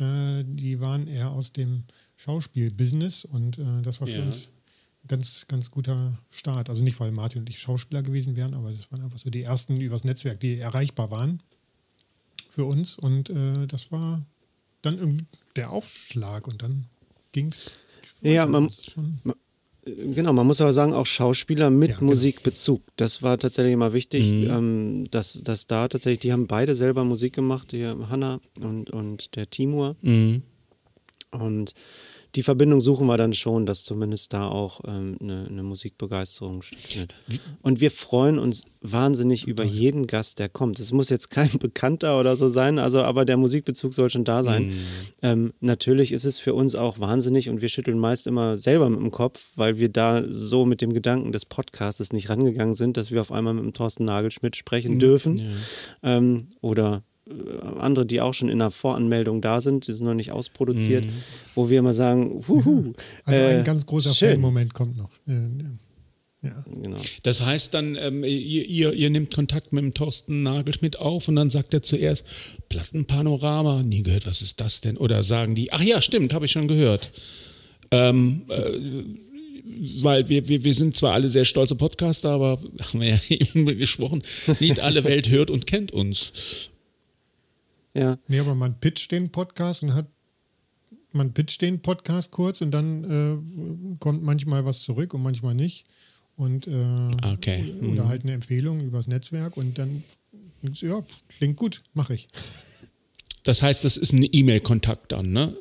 äh, 0.00 0.42
die 0.44 0.80
waren 0.80 1.06
eher 1.06 1.30
aus 1.30 1.52
dem 1.52 1.84
Schauspielbusiness 2.16 3.24
und 3.24 3.58
äh, 3.58 3.82
das 3.82 4.00
war 4.00 4.08
für 4.08 4.14
Ja. 4.18 4.24
uns 4.24 4.48
ganz, 5.08 5.46
ganz 5.48 5.70
guter 5.70 6.12
Start. 6.30 6.68
Also 6.68 6.84
nicht, 6.84 6.98
weil 7.00 7.12
Martin 7.12 7.40
und 7.40 7.50
ich 7.50 7.58
Schauspieler 7.60 8.02
gewesen 8.02 8.36
wären, 8.36 8.54
aber 8.54 8.70
das 8.70 8.90
waren 8.92 9.02
einfach 9.02 9.18
so 9.18 9.30
die 9.30 9.42
ersten 9.42 9.80
übers 9.80 10.04
Netzwerk, 10.04 10.40
die 10.40 10.58
erreichbar 10.58 11.10
waren 11.10 11.42
für 12.48 12.64
uns. 12.64 12.96
Und 12.98 13.30
äh, 13.30 13.66
das 13.66 13.90
war 13.92 14.22
dann 14.82 14.98
irgendwie 14.98 15.24
der 15.56 15.70
Aufschlag 15.70 16.46
und 16.48 16.62
dann 16.62 16.86
ging's. 17.32 17.76
Ja, 18.22 18.46
man- 18.46 18.70
schon, 18.70 19.20
Genau, 19.86 20.34
man 20.34 20.46
muss 20.46 20.60
aber 20.60 20.74
sagen, 20.74 20.92
auch 20.92 21.06
Schauspieler 21.06 21.70
mit 21.70 21.88
Ja, 21.88 21.96
genau. 21.96 22.10
Musikbezug. 22.10 22.82
Das 22.96 23.22
war 23.22 23.38
tatsächlich 23.38 23.72
immer 23.72 23.94
wichtig, 23.94 24.24
ähm, 24.30 25.06
dass, 25.10 25.40
dass 25.42 25.66
da 25.66 25.88
tatsächlich, 25.88 26.18
die 26.20 26.32
haben 26.34 26.46
beide 26.46 26.74
selber 26.76 27.02
Musik 27.04 27.32
gemacht, 27.32 27.72
die 27.72 27.86
Hanna 27.86 28.40
und, 28.60 28.90
und 28.90 29.34
der 29.36 29.48
Timur. 29.48 29.96
Mhm. 30.02 30.42
Und 31.30 31.72
die 32.34 32.42
Verbindung 32.42 32.80
suchen 32.80 33.06
wir 33.06 33.16
dann 33.16 33.32
schon, 33.32 33.66
dass 33.66 33.84
zumindest 33.84 34.32
da 34.32 34.48
auch 34.48 34.80
ähm, 34.86 35.16
eine, 35.20 35.46
eine 35.48 35.62
Musikbegeisterung 35.62 36.62
stattfindet. 36.62 37.14
Und 37.62 37.80
wir 37.80 37.90
freuen 37.90 38.38
uns 38.38 38.64
wahnsinnig 38.80 39.46
über 39.46 39.64
jeden 39.64 40.06
Gast, 40.06 40.38
der 40.38 40.48
kommt. 40.48 40.78
Es 40.80 40.92
muss 40.92 41.10
jetzt 41.10 41.30
kein 41.30 41.50
Bekannter 41.58 42.20
oder 42.20 42.36
so 42.36 42.48
sein, 42.48 42.78
also 42.78 43.02
aber 43.02 43.24
der 43.24 43.36
Musikbezug 43.36 43.94
soll 43.94 44.10
schon 44.10 44.24
da 44.24 44.44
sein. 44.44 44.72
Ähm, 45.22 45.52
natürlich 45.60 46.12
ist 46.12 46.24
es 46.24 46.38
für 46.38 46.54
uns 46.54 46.74
auch 46.74 46.98
wahnsinnig 47.00 47.48
und 47.48 47.60
wir 47.60 47.68
schütteln 47.68 47.98
meist 47.98 48.26
immer 48.26 48.58
selber 48.58 48.88
mit 48.88 49.00
dem 49.00 49.10
Kopf, 49.10 49.50
weil 49.56 49.78
wir 49.78 49.88
da 49.88 50.22
so 50.30 50.64
mit 50.64 50.80
dem 50.80 50.92
Gedanken 50.92 51.32
des 51.32 51.44
Podcasts 51.44 52.12
nicht 52.12 52.28
rangegangen 52.28 52.74
sind, 52.74 52.96
dass 52.96 53.10
wir 53.10 53.20
auf 53.20 53.32
einmal 53.32 53.54
mit 53.54 53.64
dem 53.64 53.72
Thorsten 53.72 54.04
Nagelschmidt 54.04 54.56
sprechen 54.56 54.98
dürfen. 54.98 55.48
Ähm, 56.02 56.48
oder 56.60 57.02
andere, 57.78 58.06
die 58.06 58.20
auch 58.20 58.34
schon 58.34 58.48
in 58.48 58.58
der 58.58 58.70
Voranmeldung 58.70 59.40
da 59.40 59.60
sind, 59.60 59.86
die 59.86 59.92
sind 59.92 60.04
noch 60.04 60.14
nicht 60.14 60.32
ausproduziert, 60.32 61.04
wo 61.54 61.70
wir 61.70 61.78
immer 61.78 61.94
sagen, 61.94 62.44
huhu, 62.48 62.92
also 63.24 63.40
äh, 63.40 63.58
ein 63.58 63.64
ganz 63.64 63.86
großer. 63.86 64.14
Fan-Moment 64.14 64.74
kommt 64.74 64.96
noch. 64.96 65.10
Äh, 65.26 65.48
ja. 66.42 66.64
Genau. 66.82 66.96
Das 67.22 67.42
heißt 67.42 67.74
dann, 67.74 67.96
ähm, 67.96 68.24
ihr, 68.24 68.66
ihr, 68.66 68.92
ihr 68.94 69.10
nehmt 69.10 69.34
Kontakt 69.34 69.72
mit 69.72 69.84
dem 69.84 69.92
Thorsten 69.92 70.42
Nagelschmidt 70.42 70.98
auf 70.98 71.28
und 71.28 71.36
dann 71.36 71.50
sagt 71.50 71.74
er 71.74 71.82
zuerst, 71.82 72.24
Plattenpanorama, 72.70 73.82
nie 73.82 74.02
gehört, 74.02 74.26
was 74.26 74.40
ist 74.40 74.60
das 74.60 74.80
denn? 74.80 74.96
Oder 74.96 75.22
sagen 75.22 75.54
die, 75.54 75.72
ach 75.72 75.82
ja, 75.82 76.00
stimmt, 76.00 76.32
habe 76.32 76.46
ich 76.46 76.52
schon 76.52 76.66
gehört. 76.66 77.12
Ähm, 77.90 78.42
äh, 78.48 78.78
weil 80.02 80.28
wir, 80.28 80.48
wir, 80.48 80.64
wir 80.64 80.74
sind 80.74 80.96
zwar 80.96 81.12
alle 81.12 81.28
sehr 81.28 81.44
stolze 81.44 81.74
Podcaster, 81.74 82.30
aber 82.30 82.58
haben 82.82 83.00
wir 83.00 83.08
ja 83.08 83.20
eben 83.28 83.66
gesprochen, 83.78 84.22
nicht 84.60 84.80
alle 84.80 85.04
Welt 85.04 85.28
hört 85.28 85.50
und 85.50 85.66
kennt 85.66 85.92
uns. 85.92 86.32
Ja. 87.94 88.18
Nee, 88.28 88.38
aber 88.40 88.54
man 88.54 88.78
pitcht 88.78 89.10
den 89.12 89.30
Podcast 89.30 89.82
und 89.82 89.94
hat, 89.94 90.06
man 91.12 91.32
pitcht 91.32 91.60
den 91.62 91.80
Podcast 91.82 92.30
kurz 92.30 92.60
und 92.60 92.70
dann 92.70 93.04
äh, 93.04 93.96
kommt 93.98 94.22
manchmal 94.22 94.64
was 94.64 94.82
zurück 94.82 95.14
und 95.14 95.22
manchmal 95.22 95.54
nicht. 95.54 95.86
Und 96.36 96.66
äh, 96.66 97.10
Okay. 97.34 97.74
Mhm. 97.80 97.90
oder 97.92 98.08
halt 98.08 98.22
eine 98.22 98.32
Empfehlung 98.32 98.80
übers 98.80 99.08
Netzwerk 99.08 99.56
und 99.56 99.78
dann 99.78 100.04
ja, 100.62 101.02
klingt 101.28 101.56
gut, 101.56 101.82
mache 101.94 102.14
ich. 102.14 102.28
Das 103.42 103.62
heißt, 103.62 103.84
das 103.84 103.96
ist 103.96 104.12
ein 104.12 104.26
E-Mail-Kontakt 104.30 105.12
dann, 105.12 105.32
ne? 105.32 105.56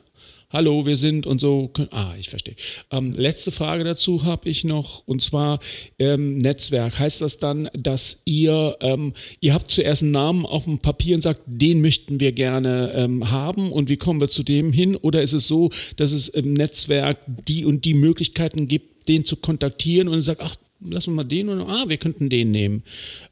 Hallo, 0.52 0.84
wir 0.84 0.96
sind 0.96 1.28
und 1.28 1.40
so. 1.40 1.70
Ah, 1.92 2.16
ich 2.18 2.28
verstehe. 2.28 2.56
Ähm, 2.90 3.14
letzte 3.14 3.52
Frage 3.52 3.84
dazu 3.84 4.24
habe 4.24 4.50
ich 4.50 4.64
noch 4.64 5.04
und 5.06 5.22
zwar 5.22 5.60
ähm, 6.00 6.40
Netzwerk. 6.40 6.98
Heißt 6.98 7.22
das 7.22 7.38
dann, 7.38 7.70
dass 7.74 8.24
ihr 8.26 8.76
ähm, 8.82 9.14
ihr 9.42 9.54
habt 9.54 9.70
zuerst 9.70 10.02
einen 10.02 10.12
Namen 10.12 10.48
auf 10.48 10.64
dem 10.64 10.80
Papier 10.80 11.16
und 11.16 11.22
sagt, 11.22 11.42
den 11.46 11.82
möchten 11.82 12.20
wir 12.20 12.32
gerne 12.32 12.94
ähm, 12.96 13.30
haben 13.30 13.72
und 13.72 13.90
wie 13.90 13.98
kommen 13.98 14.20
wir 14.22 14.30
zu 14.30 14.42
dem 14.42 14.74
hin? 14.74 14.96
Oder 14.96 15.22
ist 15.22 15.34
es 15.34 15.48
so, 15.48 15.70
dass 15.98 16.14
es 16.14 16.30
im 16.30 16.54
Netzwerk 16.54 17.20
die 17.28 17.64
und 17.64 17.86
die 17.86 17.94
Möglichkeiten 17.94 18.68
gibt, 18.68 19.08
den 19.08 19.26
zu 19.26 19.36
kontaktieren 19.36 20.08
und 20.08 20.20
sagt, 20.22 20.42
ach, 20.42 20.56
lass 20.82 21.08
uns 21.08 21.16
mal 21.16 21.26
den 21.26 21.50
oder 21.50 21.68
ah, 21.68 21.86
wir 21.88 21.98
könnten 21.98 22.28
den 22.28 22.50
nehmen. 22.50 22.82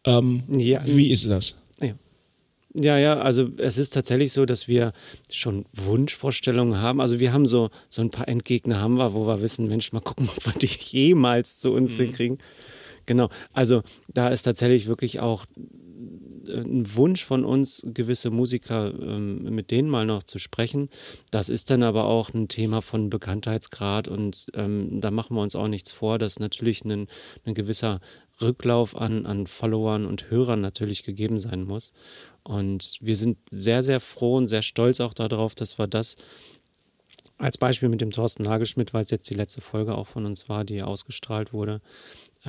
Ähm, 0.05 0.43
Ja. 0.55 0.81
Wie 0.85 1.09
ist 1.09 1.27
das? 1.27 1.55
Ja. 2.79 2.97
Ja, 2.97 3.19
also 3.19 3.49
es 3.57 3.77
ist 3.77 3.91
tatsächlich 3.91 4.33
so, 4.33 4.45
dass 4.45 4.67
wir 4.67 4.91
schon 5.31 5.65
Wunschvorstellungen 5.73 6.79
haben. 6.79 7.01
Also 7.01 7.19
wir 7.19 7.33
haben 7.33 7.45
so, 7.45 7.69
so 7.89 8.01
ein 8.01 8.11
paar 8.11 8.27
Endgegner 8.27 8.79
haben 8.79 8.95
wir, 8.95 9.13
wo 9.13 9.25
wir 9.25 9.41
wissen, 9.41 9.67
Mensch, 9.67 9.91
mal 9.93 9.99
gucken, 9.99 10.29
ob 10.35 10.45
wir 10.45 10.53
die 10.53 10.67
jemals 10.67 11.57
zu 11.59 11.73
uns 11.73 11.97
hinkriegen. 11.97 12.37
Genau. 13.07 13.29
Also 13.53 13.81
da 14.13 14.27
ist 14.29 14.43
tatsächlich 14.43 14.87
wirklich 14.87 15.19
auch 15.21 15.45
äh, 16.47 16.59
ein 16.59 16.95
Wunsch 16.95 17.23
von 17.23 17.45
uns, 17.45 17.81
gewisse 17.93 18.29
Musiker 18.29 18.93
ähm, 18.99 19.43
mit 19.55 19.71
denen 19.71 19.89
mal 19.89 20.05
noch 20.05 20.23
zu 20.23 20.39
sprechen. 20.39 20.89
Das 21.31 21.49
ist 21.49 21.69
dann 21.69 21.83
aber 21.83 22.05
auch 22.05 22.33
ein 22.33 22.47
Thema 22.47 22.81
von 22.81 23.09
Bekanntheitsgrad 23.09 24.07
und 24.07 24.47
ähm, 24.53 25.01
da 25.01 25.09
machen 25.09 25.35
wir 25.35 25.41
uns 25.41 25.55
auch 25.55 25.67
nichts 25.67 25.91
vor, 25.91 26.19
dass 26.19 26.39
natürlich 26.39 26.83
ein, 26.85 27.07
ein 27.45 27.53
gewisser 27.53 27.99
Rücklauf 28.41 28.95
an, 28.95 29.25
an 29.25 29.47
Followern 29.47 30.05
und 30.05 30.29
Hörern 30.29 30.61
natürlich 30.61 31.03
gegeben 31.03 31.39
sein 31.39 31.63
muss. 31.63 31.93
Und 32.47 32.97
wir 33.01 33.17
sind 33.17 33.37
sehr, 33.49 33.83
sehr 33.83 33.99
froh 33.99 34.37
und 34.37 34.47
sehr 34.47 34.61
stolz 34.61 35.01
auch 35.01 35.13
darauf, 35.13 35.53
dass 35.53 35.77
wir 35.77 35.85
das 35.85 36.15
als 37.37 37.57
Beispiel 37.57 37.89
mit 37.89 37.99
dem 37.99 38.11
Thorsten 38.11 38.43
Nagelschmidt, 38.43 38.93
weil 38.93 39.03
es 39.03 39.11
jetzt 39.11 39.29
die 39.29 39.35
letzte 39.35 39.59
Folge 39.59 39.95
auch 39.95 40.07
von 40.07 40.25
uns 40.25 40.47
war, 40.47 40.63
die 40.63 40.81
ausgestrahlt 40.81 41.51
wurde, 41.51 41.81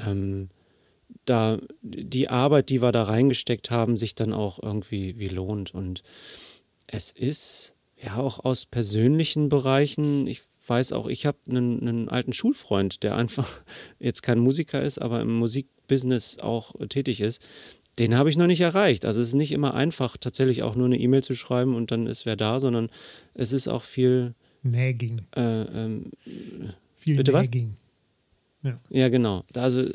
ähm, 0.06 0.50
da 1.24 1.58
die 1.82 2.28
Arbeit, 2.28 2.68
die 2.68 2.80
wir 2.80 2.92
da 2.92 3.02
reingesteckt 3.02 3.72
haben, 3.72 3.96
sich 3.96 4.14
dann 4.14 4.32
auch 4.32 4.62
irgendwie 4.62 5.18
wie 5.18 5.28
lohnt. 5.28 5.74
Und 5.74 6.04
es 6.86 7.10
ist 7.10 7.74
ja 8.00 8.18
auch 8.18 8.44
aus 8.44 8.66
persönlichen 8.66 9.48
Bereichen, 9.48 10.28
ich 10.28 10.42
weiß 10.64 10.92
auch, 10.92 11.08
ich 11.08 11.26
habe 11.26 11.38
einen, 11.48 11.80
einen 11.80 12.08
alten 12.08 12.32
Schulfreund, 12.32 13.02
der 13.02 13.16
einfach 13.16 13.50
jetzt 13.98 14.22
kein 14.22 14.38
Musiker 14.38 14.80
ist, 14.80 15.00
aber 15.00 15.20
im 15.22 15.34
Musikbusiness 15.38 16.38
auch 16.38 16.74
tätig 16.88 17.20
ist. 17.20 17.42
Den 17.98 18.16
habe 18.16 18.30
ich 18.30 18.36
noch 18.36 18.46
nicht 18.46 18.60
erreicht. 18.60 19.04
Also 19.04 19.20
es 19.20 19.28
ist 19.28 19.34
nicht 19.34 19.52
immer 19.52 19.74
einfach, 19.74 20.16
tatsächlich 20.16 20.62
auch 20.62 20.74
nur 20.76 20.86
eine 20.86 20.98
E-Mail 20.98 21.22
zu 21.22 21.34
schreiben 21.34 21.74
und 21.74 21.90
dann 21.90 22.06
ist 22.06 22.26
wer 22.26 22.36
da, 22.36 22.60
sondern 22.60 22.90
es 23.34 23.52
ist 23.52 23.68
auch 23.68 23.82
viel 23.82 24.34
Nagging. 24.62 25.22
äh, 25.36 25.62
ähm, 25.62 26.10
Viel 26.94 27.16
Bitte 27.16 27.32
was? 27.32 27.42
Nagging. 27.44 27.76
Ja. 28.62 28.80
Ja, 28.90 29.08
genau. 29.08 29.44
Also, 29.54 29.88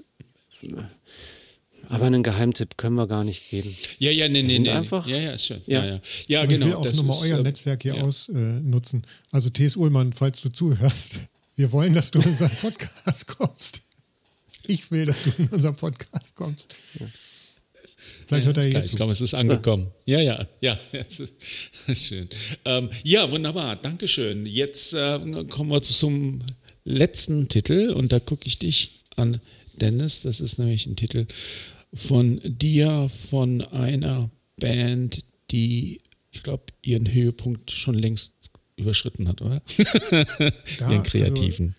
aber 1.89 2.06
einen 2.06 2.24
Geheimtipp 2.24 2.78
können 2.78 2.95
wir 2.95 3.08
gar 3.08 3.24
nicht 3.24 3.49
geben. 3.49 3.76
Ja, 3.99 4.10
ja, 4.12 4.30
nee, 4.30 4.41
nee, 4.41 4.60
nee. 4.60 4.70
einfach- 4.70 5.06
ja, 5.06 5.18
ja, 5.18 5.32
ist 5.34 5.45
schön. 5.45 5.62
Ja. 5.66 5.84
Ja, 5.84 5.91
ja. 5.95 6.01
ja 6.28 6.45
genau. 6.45 6.66
ich 6.66 6.72
will 6.72 6.91
auch 6.91 6.95
nochmal 6.95 7.18
euer 7.24 7.39
äh, 7.39 7.43
Netzwerk 7.43 7.84
hier 7.84 7.95
ja. 7.95 8.04
ausnutzen. 8.04 9.06
also 9.32 9.49
T.S. 9.49 9.76
Ullmann, 9.76 10.14
falls 10.14 10.41
du 10.41 10.49
zuhörst, 10.49 11.20
wir 11.56 11.72
wollen, 11.72 11.93
dass 11.93 12.12
du 12.12 12.20
in 12.20 12.30
unseren 12.30 12.51
Podcast 12.51 13.28
kommst. 13.28 13.82
Ich 14.66 14.89
will, 14.91 15.06
dass 15.06 15.24
du 15.24 15.32
in 15.38 15.49
unseren 15.49 15.76
Podcast 15.76 16.36
kommst. 16.36 16.74
Vielleicht 18.28 18.45
hört 18.45 18.58
er 18.58 18.68
jetzt 18.68 18.86
ich 18.86 18.91
zu. 18.91 18.95
glaube, 18.97 19.12
es 19.12 19.22
ist 19.22 19.34
angekommen. 19.34 19.88
Ja, 20.06 20.20
ja, 20.20 20.47
ja, 20.62 20.80
ist 20.91 21.34
schön. 22.08 22.30
Ähm, 22.66 22.89
ja, 23.04 23.30
wunderbar, 23.32 23.76
Dankeschön. 23.76 24.45
Jetzt 24.45 24.93
äh, 24.93 25.20
kommen 25.49 25.72
wir 25.72 25.82
zum 25.82 26.39
letzten 26.86 27.47
Titel 27.47 27.91
und 27.91 28.12
da 28.12 28.20
gucke 28.20 28.47
ich 28.47 28.60
dich 28.60 29.04
an, 29.16 29.39
Dennis. 29.80 30.22
Das 30.22 30.39
ist 30.39 30.58
nämlich 30.60 30.86
ein 30.86 30.95
Titel 30.95 31.26
von 31.93 32.41
dir, 32.43 33.10
von 33.30 33.62
einer 33.66 34.30
Band, 34.58 35.24
die, 35.51 36.01
ich 36.32 36.43
glaube, 36.43 36.64
ihren 36.82 37.12
Höhepunkt 37.12 37.72
schon 37.72 37.95
längst 37.95 38.34
überschritten 38.76 39.28
hat, 39.28 39.41
oder? 39.41 39.62
Da, 40.80 40.91
ihren 40.91 41.04
kreativen. 41.04 41.76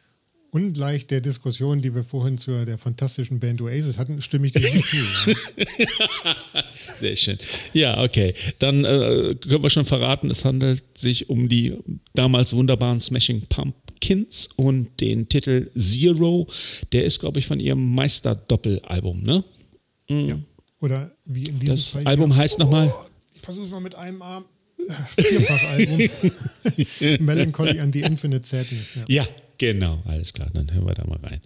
Ungleich 0.55 1.09
der 1.09 1.21
Diskussion, 1.21 1.83
die 1.83 1.97
wir 1.97 2.05
vorhin 2.05 2.39
zu 2.39 2.65
der 2.65 2.79
fantastischen 2.79 3.41
Band 3.41 3.61
Oasis 3.61 3.99
hatten, 3.99 4.21
stimme 4.21 4.47
ich 4.47 4.53
dir 4.53 4.61
zu. 4.85 4.97
Ja. 4.97 5.35
Sehr 7.01 7.17
schön. 7.17 7.39
Ja, 7.73 8.01
okay. 8.05 8.35
Dann 8.61 8.85
äh, 8.85 9.35
können 9.35 9.65
wir 9.65 9.71
schon 9.71 9.85
verraten, 9.85 10.31
es 10.31 10.45
handelt 10.45 10.85
sich 10.97 11.29
um 11.29 11.49
die 11.49 11.77
damals 12.15 12.53
wunderbaren 12.53 13.01
Smashing 13.01 13.43
Pumpkins 13.49 14.49
und 14.55 15.01
den 15.01 15.29
Titel 15.29 15.71
Zero. 15.77 16.47
Der 16.93 17.05
ist, 17.05 17.19
glaube 17.19 17.41
ich, 17.41 17.47
von 17.47 17.59
ihrem 17.59 17.93
Meister-Doppelalbum, 17.93 19.25
ne? 19.25 19.43
Ja. 20.09 20.39
Oder 20.81 21.11
wie 21.25 21.47
in 21.47 21.59
diesem 21.59 21.75
Das 21.75 21.89
Fall. 21.89 22.07
Album 22.07 22.31
hier. 22.33 22.43
heißt 22.43 22.61
nochmal. 22.61 22.95
Oh, 22.97 23.07
ich 23.35 23.41
versuche 23.41 23.65
es 23.65 23.73
mal 23.73 23.81
mit 23.81 23.97
einem 23.97 24.23
Arm. 24.23 24.45
Äh, 24.79 24.93
Vierfach-Album. 25.21 26.09
Melancholy 27.27 27.81
and 27.81 27.93
the 27.93 28.03
Infinite 28.03 28.47
Sadness. 28.47 28.95
Ja. 28.95 29.05
Ja, 29.09 29.27
genau. 29.59 30.03
Alles 30.07 30.33
klar, 30.33 30.51
dann 30.53 30.73
hören 30.73 30.87
wir 30.87 30.95
da 30.95 31.05
mal 31.07 31.19
rein. 31.23 31.41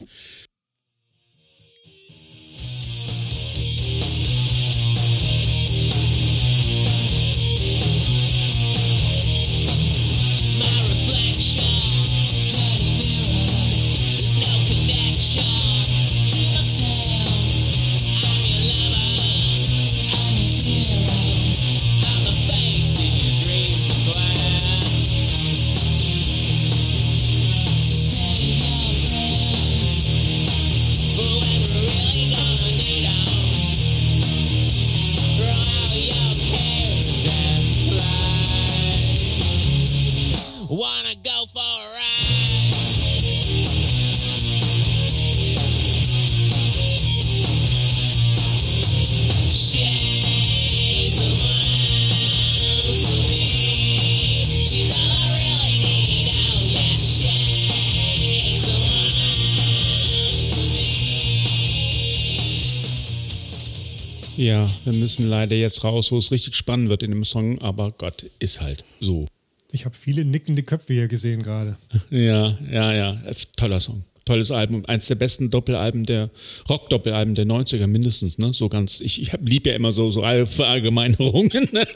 Ja, 64.48 64.70
wir 64.84 64.92
müssen 64.94 65.28
leider 65.28 65.54
jetzt 65.56 65.84
raus, 65.84 66.10
wo 66.10 66.18
es 66.18 66.30
richtig 66.30 66.54
spannend 66.56 66.88
wird 66.88 67.02
in 67.02 67.10
dem 67.10 67.24
Song, 67.24 67.58
aber 67.60 67.92
Gott, 67.92 68.24
ist 68.38 68.60
halt 68.60 68.84
so. 69.00 69.24
Ich 69.70 69.84
habe 69.84 69.94
viele 69.94 70.24
nickende 70.24 70.62
Köpfe 70.62 70.94
hier 70.94 71.08
gesehen 71.08 71.42
gerade. 71.42 71.76
Ja, 72.10 72.56
ja, 72.70 72.92
ja. 72.94 73.20
Toller 73.56 73.80
Song. 73.80 74.04
Tolles 74.24 74.50
Album. 74.50 74.84
Eins 74.86 75.06
der 75.06 75.14
besten 75.14 75.50
Doppelalben 75.50 76.04
der 76.04 76.30
Rock-Doppelalben 76.68 77.34
der 77.34 77.46
90er 77.46 77.86
mindestens, 77.86 78.36
ne? 78.38 78.52
So 78.52 78.68
ganz, 78.68 79.00
ich, 79.00 79.20
ich 79.22 79.32
liebe 79.42 79.70
ja 79.70 79.76
immer 79.76 79.90
so, 79.92 80.10
so 80.10 80.22
All- 80.22 80.46
Verallgemeinerungen, 80.46 81.68
ne? 81.72 81.86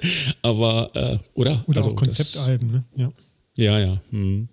Aber, 0.42 0.90
äh, 0.94 1.18
oder? 1.34 1.62
Oder 1.66 1.78
Also 1.82 1.90
auch 1.90 1.96
Konzeptalben. 1.96 2.70
Ne? 2.70 2.84
Ja. 2.96 3.12
Ja, 3.54 3.78
ja. 3.78 4.00
Hm. 4.10 4.48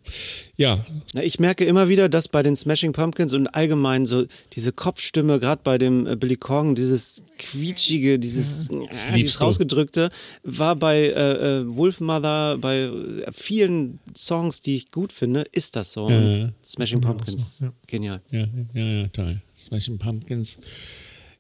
Ja, 0.57 0.85
ich 1.21 1.39
merke 1.39 1.63
immer 1.63 1.87
wieder, 1.87 2.09
dass 2.09 2.27
bei 2.27 2.43
den 2.43 2.57
Smashing 2.57 2.91
Pumpkins 2.91 3.31
und 3.31 3.47
allgemein 3.47 4.05
so 4.05 4.25
diese 4.53 4.73
Kopfstimme, 4.73 5.39
gerade 5.39 5.61
bei 5.63 5.77
dem 5.77 6.05
äh, 6.05 6.17
Billy 6.17 6.35
Corgan, 6.35 6.75
dieses 6.75 7.23
quietschige, 7.37 8.19
dieses, 8.19 8.67
ja, 8.69 9.15
dieses 9.15 9.39
rausgedrückte, 9.39 10.09
war 10.43 10.75
bei 10.75 10.97
äh, 10.97 11.59
äh, 11.59 11.75
Wolfmother, 11.75 12.57
bei 12.57 12.79
äh, 12.79 12.91
vielen 13.31 13.99
Songs, 14.17 14.61
die 14.61 14.75
ich 14.75 14.91
gut 14.91 15.13
finde, 15.13 15.45
ist 15.53 15.77
das 15.77 15.93
so. 15.93 16.09
Ja. 16.09 16.49
Smashing 16.61 16.99
Pumpkins, 16.99 17.59
so, 17.59 17.65
ja. 17.65 17.73
genial. 17.87 18.21
ja, 18.31 18.47
ja, 18.73 18.83
ja, 18.83 19.07
toll. 19.07 19.41
Smashing 19.57 19.97
Pumpkins. 19.97 20.59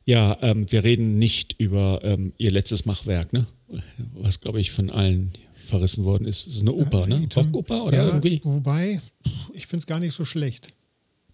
Ja, 0.05 0.37
ähm, 0.41 0.65
wir 0.71 0.85
reden 0.85 1.19
nicht 1.19 1.55
über 1.59 1.99
ähm, 2.03 2.31
ihr 2.37 2.51
letztes 2.51 2.85
Machwerk, 2.85 3.33
ne? 3.33 3.45
Was, 4.13 4.39
glaube 4.39 4.59
ich, 4.59 4.71
von 4.71 4.89
allen 4.89 5.31
verrissen 5.69 6.03
worden 6.05 6.27
ist. 6.27 6.47
Es 6.47 6.55
ist 6.55 6.61
eine 6.61 6.73
Oper, 6.73 7.07
ne? 7.07 7.21
Item- 7.23 7.45
Rockoper 7.45 7.83
oder 7.85 7.97
ja, 7.97 8.05
irgendwie? 8.07 8.41
Wobei, 8.43 9.01
ich 9.53 9.67
finde 9.67 9.79
es 9.81 9.87
gar 9.87 9.99
nicht 9.99 10.13
so 10.13 10.25
schlecht. 10.25 10.73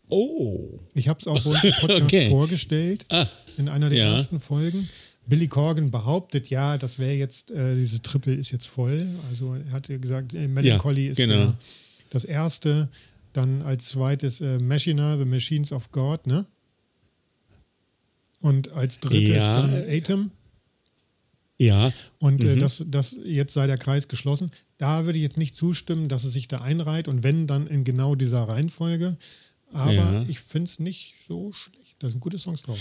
Oh. 0.09 0.77
Ich 0.93 1.07
habe 1.07 1.19
es 1.19 1.25
auch 1.27 1.41
bei 1.43 1.49
uns 1.49 1.63
im 1.63 1.71
Podcast 1.73 2.01
Okay. 2.03 2.29
vorgestellt, 2.29 3.05
Ah, 3.09 3.25
in 3.57 3.69
einer 3.69 3.89
der 3.89 3.97
ja. 3.99 4.13
ersten 4.13 4.39
Folgen. 4.39 4.87
Billy 5.27 5.47
Corgan 5.47 5.89
behauptet, 5.89 6.51
ja, 6.51 6.77
das 6.77 6.99
wäre 6.99 7.13
jetzt, 7.15 7.49
äh, 7.49 7.75
diese 7.75 8.01
Triple 8.03 8.35
ist 8.35 8.51
jetzt 8.51 8.67
voll. 8.67 9.09
Also 9.29 9.55
er 9.55 9.71
hat 9.71 9.87
ja 9.89 9.97
gesagt, 9.97 10.35
äh, 10.35 10.47
Melancholy 10.47 11.05
Ja, 11.05 11.11
ist 11.11 11.17
genau. 11.17 11.33
der, 11.33 11.57
das 12.11 12.25
erste. 12.25 12.89
Dann 13.33 13.63
als 13.63 13.87
zweites 13.87 14.39
äh, 14.41 14.59
Machina, 14.59 15.17
The 15.17 15.25
Machines 15.25 15.71
of 15.71 15.91
God, 15.91 16.27
ne? 16.27 16.45
Und 18.41 18.71
als 18.73 18.99
drittes 18.99 19.47
Ja. 19.47 19.61
dann 19.61 19.73
Atom. 19.89 20.31
Ja, 21.57 21.91
Und 22.19 22.43
Mhm. 22.43 22.49
äh, 22.49 22.55
das, 22.57 22.83
das 22.87 23.15
jetzt 23.23 23.53
sei 23.53 23.65
der 23.67 23.77
Kreis 23.77 24.07
geschlossen. 24.09 24.51
Da 24.77 25.05
würde 25.05 25.17
ich 25.17 25.23
jetzt 25.23 25.37
nicht 25.37 25.55
zustimmen, 25.55 26.09
dass 26.09 26.25
es 26.25 26.33
sich 26.33 26.47
da 26.49 26.59
einreiht 26.59 27.07
und 27.07 27.23
wenn, 27.23 27.47
dann 27.47 27.67
in 27.67 27.83
genau 27.85 28.15
dieser 28.15 28.43
Reihenfolge. 28.43 29.15
Aber 29.71 29.93
Ja. 29.93 30.25
ich 30.27 30.39
finde 30.39 30.69
es 30.69 30.79
nicht 30.79 31.13
so 31.27 31.53
schlecht. 31.53 31.95
Da 31.99 32.09
sind 32.09 32.19
gute 32.19 32.37
Songs 32.39 32.61
drauf. 32.63 32.79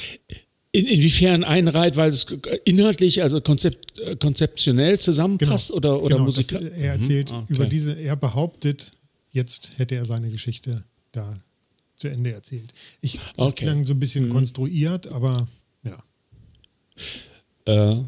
In, 0.73 0.87
inwiefern 0.87 1.45
einreiht, 1.45 1.95
weil 1.97 2.11
es 2.11 2.27
inhaltlich, 2.65 3.23
also 3.23 3.41
konzept, 3.41 4.01
äh, 4.01 4.17
konzeptionell 4.17 4.99
zusammenpasst 4.99 5.71
oder, 5.71 6.03
oder 6.03 6.17
genau, 6.17 6.25
Musik? 6.27 6.49
das, 6.49 6.63
er 6.63 6.95
erzählt 6.95 7.31
Mhm, 7.31 7.37
okay. 7.39 7.53
über 7.53 7.67
diese, 7.67 7.93
er 7.93 8.17
behauptet, 8.17 8.91
jetzt 9.31 9.71
hätte 9.77 9.95
er 9.95 10.05
seine 10.05 10.31
Geschichte 10.31 10.83
da 11.13 11.41
zu 11.95 12.09
Ende 12.09 12.33
erzählt. 12.33 12.73
Ich, 13.03 13.15
das 13.37 13.53
Okay. 13.53 13.67
klang 13.67 13.85
so 13.85 13.95
ein 13.95 14.01
bisschen 14.01 14.29
konstruiert, 14.31 15.07
aber 15.07 15.47
ja. 15.85 16.03
Äh, 17.67 18.03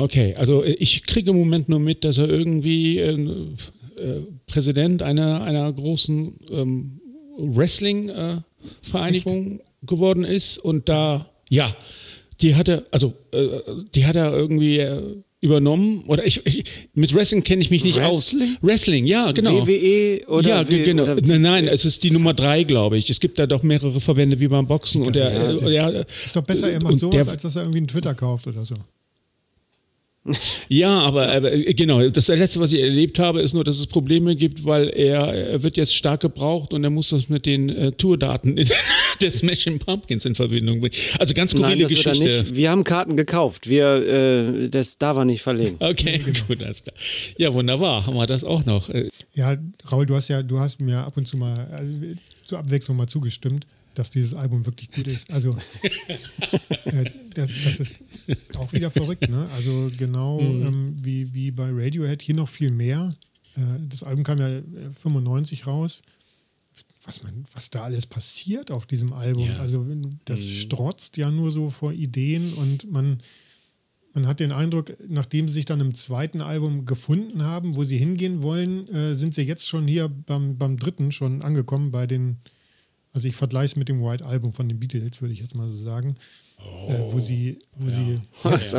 okay, 0.00 0.34
also 0.36 0.62
äh, 0.64 0.72
ich 0.72 1.04
kriege 1.06 1.30
im 1.30 1.36
Moment 1.38 1.68
nur 1.68 1.78
mit, 1.80 2.04
dass 2.04 2.18
er 2.18 2.28
irgendwie 2.28 2.98
äh, 2.98 3.12
äh, 3.12 4.20
Präsident 4.46 5.02
einer, 5.02 5.42
einer 5.42 5.72
großen 5.72 6.34
ähm, 6.50 7.00
Wrestling-Vereinigung 7.38 9.60
geworden 9.82 10.24
ist 10.24 10.58
und 10.58 10.88
da, 10.88 11.26
ja, 11.48 11.74
die 12.40 12.54
hatte, 12.54 12.84
also 12.90 13.12
äh, 13.32 13.48
die 13.94 14.04
hat 14.06 14.16
er 14.16 14.32
irgendwie 14.32 14.78
äh, 14.78 15.16
übernommen. 15.40 16.04
Oder 16.06 16.24
ich, 16.26 16.44
ich 16.46 16.64
mit 16.94 17.14
Wrestling 17.14 17.42
kenne 17.44 17.62
ich 17.62 17.70
mich 17.70 17.84
nicht 17.84 17.98
Wrestling? 17.98 18.42
aus. 18.42 18.48
Wrestling, 18.62 19.06
ja, 19.06 19.32
genau. 19.32 19.66
WWE 19.66 20.20
oder 20.28 20.48
ja, 20.48 20.68
wie- 20.68 20.82
genau. 20.82 21.02
oder- 21.04 21.16
nein, 21.22 21.42
nein, 21.42 21.68
es 21.68 21.84
ist 21.84 22.02
die 22.02 22.10
Nummer 22.10 22.34
drei, 22.34 22.64
glaube 22.64 22.98
ich. 22.98 23.08
Es 23.10 23.20
gibt 23.20 23.38
da 23.38 23.46
doch 23.46 23.62
mehrere 23.62 24.00
Verbände 24.00 24.38
wie 24.40 24.48
beim 24.48 24.66
Boxen 24.66 25.02
und 25.02 25.14
der, 25.16 25.26
ist 25.28 25.62
äh, 25.62 25.70
ja, 25.70 25.88
Ist 25.88 26.36
doch 26.36 26.42
besser, 26.42 26.70
er 26.70 26.82
macht 26.82 26.98
sowas, 26.98 27.24
der- 27.24 27.32
als 27.32 27.42
dass 27.42 27.56
er 27.56 27.62
irgendwie 27.62 27.78
einen 27.78 27.88
Twitter 27.88 28.14
kauft 28.14 28.46
oder 28.46 28.64
so. 28.64 28.74
Ja, 30.68 31.00
aber, 31.00 31.28
aber 31.32 31.52
äh, 31.52 31.72
genau, 31.72 32.06
das 32.08 32.28
letzte, 32.28 32.60
was 32.60 32.72
ich 32.74 32.80
erlebt 32.80 33.18
habe, 33.18 33.40
ist 33.40 33.54
nur, 33.54 33.64
dass 33.64 33.78
es 33.78 33.86
Probleme 33.86 34.36
gibt, 34.36 34.64
weil 34.66 34.88
er, 34.88 35.22
er 35.32 35.62
wird 35.62 35.78
jetzt 35.78 35.94
stark 35.94 36.20
gebraucht 36.20 36.74
und 36.74 36.84
er 36.84 36.90
muss 36.90 37.08
das 37.08 37.30
mit 37.30 37.46
den 37.46 37.70
äh, 37.70 37.92
Tourdaten 37.92 38.56
des 39.20 39.38
Smashing 39.38 39.78
Pumpkins 39.78 40.26
in 40.26 40.34
Verbindung 40.34 40.80
bringen. 40.80 40.94
Also 41.18 41.32
ganz 41.32 41.52
skurrile 41.52 41.86
Geschichte. 41.86 42.42
nicht. 42.42 42.54
Wir 42.54 42.70
haben 42.70 42.84
Karten 42.84 43.16
gekauft. 43.16 43.68
Wir, 43.68 43.86
äh, 43.86 44.68
das 44.68 44.98
darf 44.98 45.16
er 45.16 45.24
nicht 45.24 45.42
verlegen. 45.42 45.76
Okay, 45.90 46.20
gut, 46.46 46.62
alles 46.62 46.84
klar. 46.84 46.94
Ja, 47.38 47.52
wunderbar, 47.52 48.06
haben 48.06 48.14
wir 48.14 48.26
das 48.26 48.44
auch 48.44 48.64
noch. 48.64 48.90
Äh, 48.90 49.08
Ja, 49.34 49.56
Raul, 49.90 50.06
du 50.06 50.14
hast 50.14 50.28
ja, 50.28 50.42
du 50.42 50.58
hast 50.60 50.80
mir 50.80 50.98
ab 50.98 51.16
und 51.16 51.26
zu 51.26 51.36
mal 51.36 51.66
also, 51.72 51.92
zur 52.44 52.58
Abwechslung 52.58 52.96
mal 52.96 53.06
zugestimmt, 53.06 53.66
dass 53.94 54.10
dieses 54.10 54.34
Album 54.34 54.66
wirklich 54.66 54.90
gut 54.90 55.06
ist. 55.06 55.30
Also 55.30 55.50
äh, 56.84 57.10
das, 57.34 57.50
das 57.64 57.80
ist 57.80 57.96
auch 58.56 58.72
wieder 58.72 58.90
verrückt, 58.90 59.28
ne? 59.28 59.48
Also 59.54 59.90
genau 59.96 60.40
Mhm. 60.40 60.66
ähm, 60.66 60.96
wie, 61.02 61.34
wie 61.34 61.50
bei 61.50 61.70
Radiohead 61.70 62.22
hier 62.22 62.34
noch 62.34 62.48
viel 62.48 62.70
mehr. 62.70 63.14
Äh, 63.56 63.60
das 63.88 64.02
Album 64.02 64.24
kam 64.24 64.38
ja 64.38 64.48
äh, 64.48 64.62
95 64.90 65.66
raus. 65.66 66.02
Was, 67.02 67.22
man, 67.22 67.44
was 67.54 67.70
da 67.70 67.82
alles 67.82 68.06
passiert 68.06 68.70
auf 68.70 68.86
diesem 68.86 69.12
Album. 69.12 69.46
Ja. 69.46 69.54
Mhm. 69.54 69.60
Also 69.60 69.86
das 70.26 70.46
strotzt 70.46 71.16
ja 71.16 71.30
nur 71.30 71.50
so 71.50 71.70
vor 71.70 71.92
Ideen 71.92 72.52
und 72.54 72.90
man, 72.90 73.20
man 74.12 74.26
hat 74.26 74.38
den 74.40 74.52
Eindruck, 74.52 74.92
nachdem 75.08 75.48
sie 75.48 75.54
sich 75.54 75.64
dann 75.64 75.80
im 75.80 75.94
zweiten 75.94 76.42
Album 76.42 76.84
gefunden 76.84 77.42
haben, 77.42 77.76
wo 77.76 77.84
sie 77.84 77.96
hingehen 77.96 78.42
wollen, 78.42 78.86
äh, 78.88 79.14
sind 79.14 79.34
sie 79.34 79.42
jetzt 79.42 79.66
schon 79.68 79.88
hier 79.88 80.08
beim, 80.08 80.58
beim 80.58 80.76
dritten 80.76 81.10
schon 81.10 81.40
angekommen 81.42 81.90
bei 81.90 82.06
den, 82.06 82.36
also 83.12 83.26
ich 83.28 83.36
vergleiche 83.36 83.66
es 83.66 83.76
mit 83.76 83.88
dem 83.88 84.02
White 84.02 84.24
Album 84.24 84.52
von 84.52 84.68
den 84.68 84.78
Beatles, 84.78 85.20
würde 85.20 85.32
ich 85.34 85.40
jetzt 85.40 85.54
mal 85.54 85.70
so 85.70 85.76
sagen, 85.76 86.16
äh, 86.88 86.94
wo 87.12 87.20
sie, 87.20 87.58
wo 87.76 87.88
sie, 87.88 88.20
Ach 88.44 88.60
so. 88.60 88.78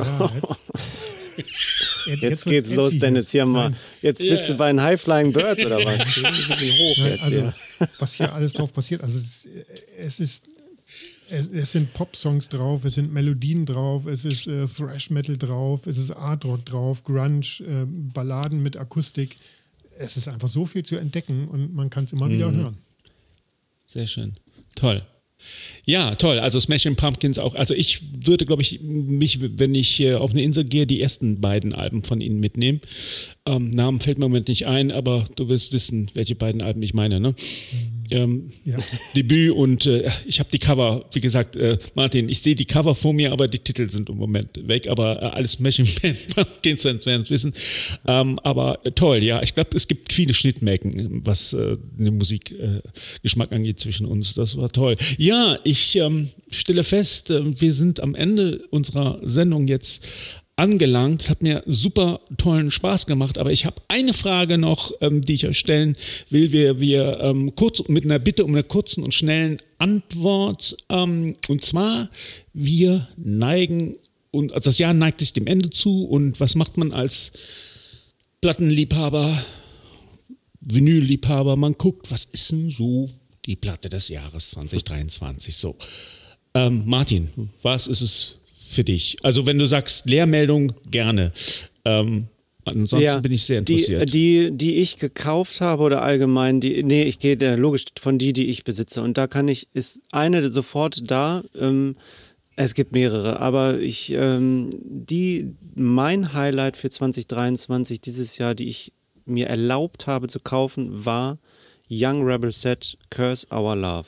jetzt, 1.37 1.43
Jetzt, 2.05 2.21
wird's 2.23 2.43
geht's 2.45 2.71
los, 2.73 2.89
edgy 2.89 2.99
Dennis. 2.99 3.31
Hier 3.31 3.45
mal. 3.45 3.73
Jetzt 4.01 4.21
bist 4.21 4.49
du 4.49 4.55
bei 4.55 4.67
den 4.71 4.81
High 4.81 4.99
Flying 4.99 5.31
Birds 5.31 5.65
oder 5.65 5.77
was? 5.85 5.99
Ein 6.01 6.05
bisschen 6.05 6.71
hoch 6.77 6.97
Nein, 6.97 7.11
jetzt 7.11 7.21
also 7.23 7.51
was 7.99 8.13
hier 8.15 8.33
alles 8.33 8.53
drauf 8.53 8.73
passiert, 8.73 9.01
also 9.01 9.17
es, 9.17 9.47
es 9.97 10.19
ist 10.19 10.43
es, 11.33 11.47
es 11.47 11.71
sind 11.71 11.93
Pop-Songs 11.93 12.49
drauf, 12.49 12.83
es 12.83 12.95
sind 12.95 13.13
Melodien 13.13 13.65
drauf, 13.65 14.05
es 14.05 14.25
ist 14.25 14.47
äh, 14.47 14.65
Thrash-Metal 14.67 15.37
drauf, 15.37 15.87
es 15.87 15.97
ist 15.97 16.11
Art-Rock 16.11 16.65
drauf, 16.65 17.03
Grunge, 17.05 17.45
äh, 17.61 17.85
Balladen 17.87 18.61
mit 18.61 18.75
Akustik. 18.75 19.37
Es 19.97 20.17
ist 20.17 20.27
einfach 20.27 20.49
so 20.49 20.65
viel 20.65 20.83
zu 20.83 20.97
entdecken 20.97 21.47
und 21.47 21.73
man 21.73 21.89
kann 21.89 22.03
es 22.03 22.11
immer 22.11 22.25
Mhm. 22.27 22.31
wieder 22.33 22.51
hören. 22.51 22.77
Sehr 23.91 24.07
schön. 24.07 24.35
Toll. 24.75 25.01
Ja, 25.85 26.15
toll. 26.15 26.39
Also 26.39 26.61
Smashing 26.61 26.95
Pumpkins 26.95 27.37
auch. 27.37 27.55
Also 27.55 27.73
ich 27.73 27.99
würde, 28.25 28.45
glaube 28.45 28.61
ich, 28.61 28.79
mich, 28.81 29.39
wenn 29.41 29.75
ich 29.75 29.99
äh, 29.99 30.13
auf 30.13 30.31
eine 30.31 30.43
Insel 30.43 30.63
gehe, 30.63 30.87
die 30.87 31.01
ersten 31.01 31.41
beiden 31.41 31.73
Alben 31.73 32.01
von 32.03 32.21
ihnen 32.21 32.39
mitnehmen. 32.39 32.79
Ähm, 33.45 33.69
Namen 33.71 33.99
fällt 33.99 34.17
mir 34.17 34.27
im 34.27 34.31
Moment 34.31 34.47
nicht 34.47 34.65
ein, 34.65 34.93
aber 34.93 35.27
du 35.35 35.49
wirst 35.49 35.73
wissen, 35.73 36.09
welche 36.13 36.35
beiden 36.35 36.61
Alben 36.61 36.81
ich 36.83 36.93
meine. 36.93 37.19
Ne? 37.19 37.35
Ähm, 38.11 38.51
Ja. 38.65 38.77
Debüt 39.15 39.51
und 39.51 39.85
äh, 39.85 40.09
ich 40.25 40.39
habe 40.39 40.49
die 40.51 40.59
Cover, 40.59 41.05
wie 41.13 41.21
gesagt, 41.21 41.55
äh, 41.55 41.77
Martin, 41.95 42.29
ich 42.29 42.39
sehe 42.39 42.55
die 42.55 42.65
Cover 42.65 42.93
vor 42.95 43.13
mir, 43.13 43.31
aber 43.31 43.47
die 43.47 43.59
Titel 43.59 43.89
sind 43.89 44.09
im 44.09 44.17
Moment 44.17 44.67
weg, 44.67 44.87
aber 44.87 45.21
äh, 45.21 45.25
alles 45.25 45.53
Smashing 45.53 45.87
Pumpkins 46.35 46.85
werden 46.85 47.23
es 47.23 47.29
wissen. 47.29 47.53
Ähm, 48.07 48.39
aber 48.39 48.79
äh, 48.85 48.91
toll, 48.91 49.23
ja, 49.23 49.41
ich 49.41 49.55
glaube, 49.55 49.71
es 49.75 49.87
gibt 49.87 50.13
viele 50.13 50.33
Schnittmengen, 50.33 51.21
was 51.25 51.53
äh, 51.53 51.75
den 51.97 52.17
Musikgeschmack 52.17 53.51
äh, 53.51 53.55
angeht 53.55 53.79
zwischen 53.79 54.05
uns. 54.05 54.33
Das 54.33 54.57
war 54.57 54.71
toll. 54.71 54.95
Ja, 55.17 55.57
ich 55.63 55.95
ähm, 55.95 56.29
stelle 56.49 56.83
fest, 56.83 57.29
wir 57.29 57.73
sind 57.73 57.99
am 57.99 58.15
Ende 58.15 58.63
unserer 58.69 59.19
Sendung 59.23 59.67
jetzt 59.67 60.05
angelangt. 60.61 61.27
Hat 61.27 61.41
mir 61.41 61.63
super 61.65 62.19
tollen 62.37 62.69
Spaß 62.69 63.07
gemacht, 63.07 63.39
aber 63.39 63.51
ich 63.51 63.65
habe 63.65 63.81
eine 63.87 64.13
Frage 64.13 64.59
noch, 64.59 64.91
ähm, 65.01 65.21
die 65.21 65.33
ich 65.33 65.47
euch 65.47 65.57
stellen 65.57 65.97
will. 66.29 66.51
Wir, 66.51 66.79
wir 66.79 67.19
ähm, 67.19 67.55
kurz 67.55 67.81
mit 67.87 68.05
einer 68.05 68.19
Bitte 68.19 68.45
um 68.45 68.51
eine 68.51 68.63
kurzen 68.63 69.03
und 69.03 69.13
schnellen 69.13 69.59
Antwort. 69.79 70.77
Ähm, 70.89 71.35
und 71.47 71.65
zwar, 71.65 72.09
wir 72.53 73.07
neigen, 73.17 73.95
und 74.29 74.53
also 74.53 74.69
das 74.69 74.77
Jahr 74.77 74.93
neigt 74.93 75.19
sich 75.19 75.33
dem 75.33 75.47
Ende 75.47 75.71
zu. 75.71 76.05
Und 76.05 76.39
was 76.39 76.53
macht 76.53 76.77
man 76.77 76.91
als 76.91 77.33
Plattenliebhaber, 78.41 79.43
Vinylliebhaber? 80.61 81.55
Man 81.55 81.73
guckt, 81.73 82.11
was 82.11 82.25
ist 82.31 82.51
denn 82.51 82.69
so 82.69 83.09
die 83.47 83.55
Platte 83.55 83.89
des 83.89 84.09
Jahres 84.09 84.51
2023? 84.51 85.57
So. 85.57 85.75
Ähm, 86.53 86.83
Martin, 86.85 87.49
was 87.63 87.87
ist 87.87 88.01
es 88.01 88.40
für 88.71 88.83
dich? 88.83 89.17
Also 89.23 89.45
wenn 89.45 89.59
du 89.59 89.65
sagst 89.65 90.09
Lehrmeldung, 90.09 90.73
gerne. 90.89 91.31
Ähm, 91.85 92.27
ansonsten 92.65 93.21
bin 93.21 93.31
ich 93.31 93.43
sehr 93.43 93.59
interessiert. 93.59 94.13
Die, 94.13 94.49
die, 94.49 94.57
die 94.57 94.75
ich 94.75 94.97
gekauft 94.97 95.61
habe 95.61 95.83
oder 95.83 96.01
allgemein, 96.01 96.59
die, 96.61 96.83
nee, 96.83 97.03
ich 97.03 97.19
gehe 97.19 97.55
logisch 97.55 97.85
von 97.99 98.17
die, 98.17 98.33
die 98.33 98.49
ich 98.49 98.63
besitze. 98.63 99.01
Und 99.01 99.17
da 99.17 99.27
kann 99.27 99.47
ich, 99.47 99.67
ist 99.73 100.01
eine 100.11 100.51
sofort 100.51 101.09
da. 101.09 101.43
Ähm, 101.59 101.95
es 102.55 102.73
gibt 102.73 102.91
mehrere, 102.91 103.39
aber 103.39 103.79
ich, 103.79 104.11
ähm, 104.11 104.69
die, 104.83 105.53
mein 105.73 106.33
Highlight 106.33 106.77
für 106.77 106.89
2023 106.89 108.01
dieses 108.01 108.37
Jahr, 108.37 108.55
die 108.55 108.67
ich 108.67 108.91
mir 109.25 109.47
erlaubt 109.47 110.07
habe 110.07 110.27
zu 110.27 110.39
kaufen, 110.39 111.05
war 111.05 111.39
Young 111.89 112.23
Rebel 112.23 112.51
Set 112.51 112.97
Curse 113.09 113.47
Our 113.51 113.75
Love. 113.75 114.07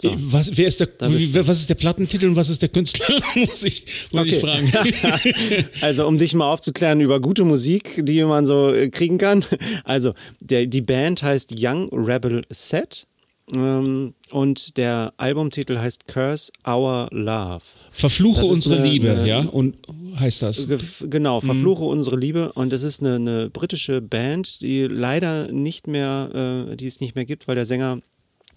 So. 0.00 0.12
was, 0.16 0.56
wer 0.56 0.68
ist 0.68 0.78
der, 0.78 0.88
was 1.00 1.60
ist 1.60 1.68
der 1.68 1.74
Plattentitel 1.74 2.26
und 2.28 2.36
was 2.36 2.48
ist 2.48 2.62
der 2.62 2.68
Künstler? 2.68 3.06
muss 3.34 3.64
ich, 3.64 3.84
muss 4.12 4.26
ich 4.26 4.38
fragen. 4.40 4.70
Also, 5.80 6.06
um 6.06 6.16
dich 6.16 6.32
mal 6.34 6.50
aufzuklären 6.52 7.00
über 7.00 7.20
gute 7.20 7.44
Musik, 7.44 8.00
die 8.04 8.22
man 8.24 8.46
so 8.46 8.72
äh, 8.72 8.88
kriegen 8.88 9.18
kann. 9.18 9.44
Also, 9.82 10.14
der, 10.40 10.66
die 10.66 10.80
Band 10.80 11.22
heißt 11.22 11.54
Young 11.58 11.88
Rebel 11.92 12.42
Set 12.50 13.06
ähm, 13.54 14.14
und 14.30 14.76
der 14.76 15.12
Albumtitel 15.16 15.76
heißt 15.78 16.06
Curse 16.06 16.52
Our 16.66 17.08
Love. 17.10 17.62
Verfluche 17.90 18.42
Das 18.42 18.50
unsere 18.50 18.76
eine- 18.76 18.88
Liebe, 18.88 19.10
eine- 19.10 19.26
ja? 19.28 19.40
Und 19.40 19.76
heißt 20.16 20.42
das? 20.42 20.68
Genau, 21.10 21.40
Verfluche 21.40 21.82
unsere 21.84 22.16
Liebe. 22.16 22.52
Und 22.52 22.72
das 22.72 22.82
ist 22.82 23.00
eine, 23.02 23.16
eine 23.16 23.50
britische 23.50 24.00
Band, 24.00 24.60
die 24.60 24.82
leider 24.84 25.50
nicht 25.50 25.88
mehr, 25.88 26.66
äh, 26.70 26.76
die 26.76 26.86
es 26.86 27.00
nicht 27.00 27.16
mehr 27.16 27.24
gibt, 27.24 27.48
weil 27.48 27.56
der 27.56 27.66
Sänger 27.66 27.98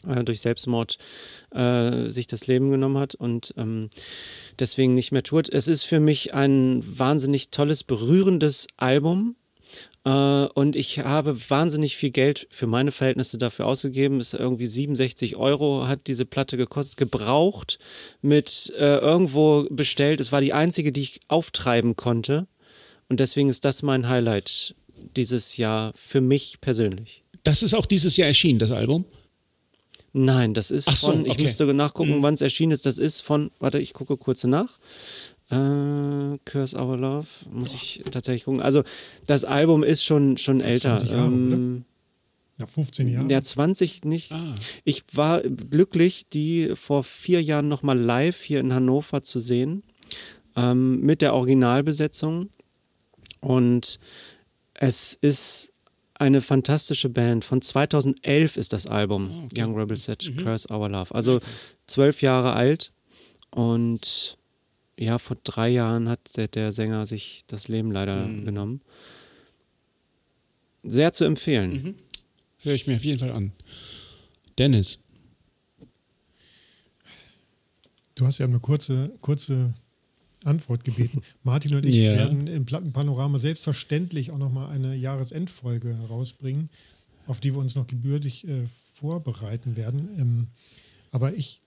äh, 0.08 0.24
durch 0.24 0.42
Selbstmord 0.42 0.98
äh, 1.52 2.10
sich 2.10 2.28
das 2.28 2.48
Leben 2.48 2.72
genommen 2.72 2.98
hat 2.98 3.16
und 3.16 3.54
ähm, 3.58 3.90
deswegen 4.60 4.94
nicht 4.94 5.12
mehr 5.12 5.24
tourt. 5.24 5.50
Es 5.50 5.68
ist 5.68 5.84
für 5.84 6.00
mich 6.00 6.34
ein 6.34 6.84
wahnsinnig 6.86 7.50
tolles, 7.50 7.84
berührendes 7.84 8.68
Album. 8.78 9.36
Äh, 10.06 10.10
und 10.54 10.76
ich 10.76 11.00
habe 11.00 11.38
wahnsinnig 11.50 11.98
viel 11.98 12.12
Geld 12.12 12.48
für 12.50 12.68
meine 12.68 12.92
Verhältnisse 12.92 13.38
dafür 13.38 13.66
ausgegeben. 13.66 14.20
Es 14.20 14.34
ist 14.34 14.40
irgendwie 14.40 14.68
67 14.68 15.36
Euro 15.36 15.88
hat 15.88 16.08
diese 16.08 16.26
Platte 16.26 16.58
gekostet, 16.58 16.98
gebraucht, 16.98 17.78
mit 18.22 18.74
äh, 18.78 18.98
irgendwo 18.98 19.68
bestellt. 19.70 20.22
Es 20.22 20.32
war 20.32 20.42
die 20.42 20.54
einzige, 20.54 20.92
die 20.92 21.02
ich 21.02 21.20
auftreiben 21.28 21.96
konnte. 21.96 22.48
Und 23.10 23.20
deswegen 23.20 23.50
ist 23.50 23.66
das 23.66 23.84
mein 23.84 24.08
Highlight 24.08 24.76
dieses 25.16 25.58
Jahr 25.58 25.94
für 25.96 26.22
mich 26.22 26.60
persönlich. 26.62 27.22
Das 27.44 27.64
ist 27.64 27.74
auch 27.74 27.86
dieses 27.86 28.18
Jahr 28.18 28.28
erschienen, 28.28 28.60
das 28.60 28.72
Album. 28.72 29.06
Nein, 30.18 30.56
das 30.56 30.72
ist 30.72 30.86
so, 30.86 31.12
von, 31.12 31.26
ich 31.26 31.34
okay. 31.34 31.44
müsste 31.44 31.74
nachgucken, 31.74 32.24
wann 32.24 32.34
es 32.34 32.42
erschienen 32.42 32.72
ist. 32.72 32.88
Das 32.88 32.98
ist 32.98 33.22
von, 33.22 33.52
warte, 33.60 33.78
ich 33.78 33.94
gucke 33.94 34.18
kurz 34.18 34.44
nach. 34.46 34.80
Äh, 35.50 36.40
Curse 36.44 36.76
Our 36.76 36.98
Love, 36.98 37.28
muss 37.52 37.74
ich 37.74 38.02
tatsächlich 38.10 38.46
gucken. 38.46 38.62
Also, 38.62 38.84
das 39.28 39.46
Album 39.46 39.84
ist 39.84 40.04
schon, 40.04 40.38
schon 40.38 40.60
älter. 40.60 40.98
20 40.98 41.12
Jahre, 41.12 41.28
ähm, 41.28 41.86
Nach 42.58 42.68
15 42.68 43.08
Jahren. 43.08 43.30
ja, 43.30 43.42
20 43.42 44.06
nicht. 44.06 44.32
Ah. 44.32 44.56
Ich 44.84 45.04
war 45.14 45.42
glücklich, 45.42 46.28
die 46.28 46.72
vor 46.74 47.04
vier 47.04 47.44
Jahren 47.44 47.68
nochmal 47.68 47.98
live 47.98 48.42
hier 48.42 48.60
in 48.60 48.74
Hannover 48.74 49.22
zu 49.22 49.40
sehen. 49.40 49.84
Ähm, 50.56 51.02
mit 51.02 51.22
der 51.22 51.36
Originalbesetzung. 51.36 52.50
Und 53.40 54.00
es 54.74 55.18
ist 55.22 55.72
eine 56.20 56.42
fantastische 56.42 57.10
Band. 57.10 57.46
Von 57.46 57.62
2011 57.62 58.58
ist 58.58 58.74
das 58.74 58.86
Album 58.88 59.50
Young 59.56 59.78
Rebel 59.78 59.98
Set 59.98 60.32
Curse 60.38 60.72
Our 60.72 60.90
Love. 60.90 61.14
Also 61.14 61.40
zwölf 61.86 62.22
Jahre 62.22 62.54
alt. 62.54 62.92
Und 63.52 64.38
ja, 64.98 65.20
vor 65.20 65.38
drei 65.44 65.70
Jahren 65.70 66.10
hat 66.10 66.38
der, 66.38 66.48
der 66.48 66.74
Sänger 66.74 67.06
sich 67.06 67.44
das 67.48 67.68
Leben 67.68 67.92
leider 67.92 68.26
genommen. 68.26 68.82
Sehr 70.84 71.12
zu 71.12 71.24
empfehlen. 71.26 71.96
Höre 72.60 72.74
ich 72.74 72.88
mir 72.88 72.96
auf 72.96 73.04
jeden 73.04 73.20
Fall 73.20 73.32
an. 73.32 73.52
Dennis. 74.58 75.00
Du 78.16 78.26
hast 78.26 78.40
ja 78.40 78.48
eine 78.48 78.60
kurze, 78.60 79.12
kurze 79.22 79.76
Antwort 80.48 80.84
gebeten. 80.84 81.22
Martin 81.44 81.76
und 81.76 81.86
ich 81.86 81.96
Ja. 81.96 82.14
werden 82.14 82.48
im 82.48 82.66
Plattenpanorama 82.66 83.38
selbstverständlich 83.38 84.32
auch 84.32 84.38
nochmal 84.38 84.70
eine 84.70 84.96
Jahresendfolge 84.96 85.96
herausbringen, 85.96 86.70
auf 87.28 87.40
die 87.40 87.54
wir 87.54 87.60
uns 87.60 87.76
noch 87.76 87.88
gebürtig 87.88 88.48
äh, 88.48 88.66
vorbereiten 88.96 89.76
werden. 89.78 90.10
Ähm, 90.18 90.48
aber 91.12 91.36
ich, 91.36 91.62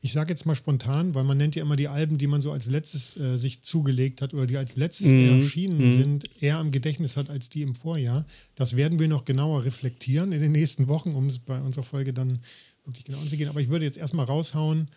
ich 0.00 0.12
sage 0.12 0.30
jetzt 0.32 0.46
mal 0.46 0.54
spontan, 0.56 1.14
weil 1.14 1.24
man 1.24 1.36
nennt 1.36 1.54
ja 1.54 1.62
immer 1.62 1.76
die 1.76 1.88
Alben, 1.88 2.18
die 2.18 2.26
man 2.26 2.40
so 2.40 2.50
als 2.52 2.66
letztes 2.66 3.16
äh, 3.16 3.36
sich 3.36 3.62
zugelegt 3.62 4.20
hat 4.22 4.34
oder 4.34 4.46
die 4.46 4.56
als 4.56 4.76
letztes 4.76 5.08
erschienen 5.08 5.90
sind, 5.90 6.42
eher 6.42 6.60
im 6.60 6.70
Gedächtnis 6.72 7.16
hat 7.16 7.30
als 7.30 7.50
die 7.50 7.62
im 7.62 7.74
Vorjahr. 7.74 8.26
Das 8.54 8.76
werden 8.76 8.98
wir 8.98 9.08
noch 9.08 9.24
genauer 9.24 9.64
reflektieren 9.64 10.32
in 10.32 10.40
den 10.40 10.52
nächsten 10.52 10.88
Wochen, 10.88 11.14
um 11.14 11.26
es 11.26 11.38
bei 11.38 11.60
unserer 11.60 11.84
Folge 11.84 12.12
dann 12.12 12.40
wirklich 12.84 13.04
genau 13.04 13.20
anzugehen. 13.20 13.48
Aber 13.48 13.60
ich 13.60 13.68
würde 13.68 13.84
jetzt 13.84 13.98
erstmal 13.98 14.26
raushauen, 14.26 14.88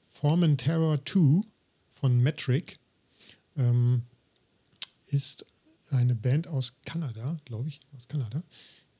Forman 0.00 0.56
Terror 0.56 0.98
2 1.04 1.42
von 1.96 2.18
Metric 2.18 2.78
ähm, 3.56 4.02
ist 5.06 5.46
eine 5.88 6.14
Band 6.14 6.46
aus 6.46 6.76
Kanada, 6.84 7.36
glaube 7.44 7.68
ich, 7.68 7.80
aus 7.96 8.06
Kanada, 8.08 8.42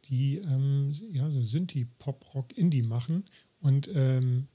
die 0.07 0.37
ähm, 0.39 0.91
ja, 1.13 1.31
so 1.31 1.43
Synthie-Pop-Rock-Indie 1.43 2.83
machen. 2.83 3.25
Und 3.61 3.91
ähm, 3.93 4.47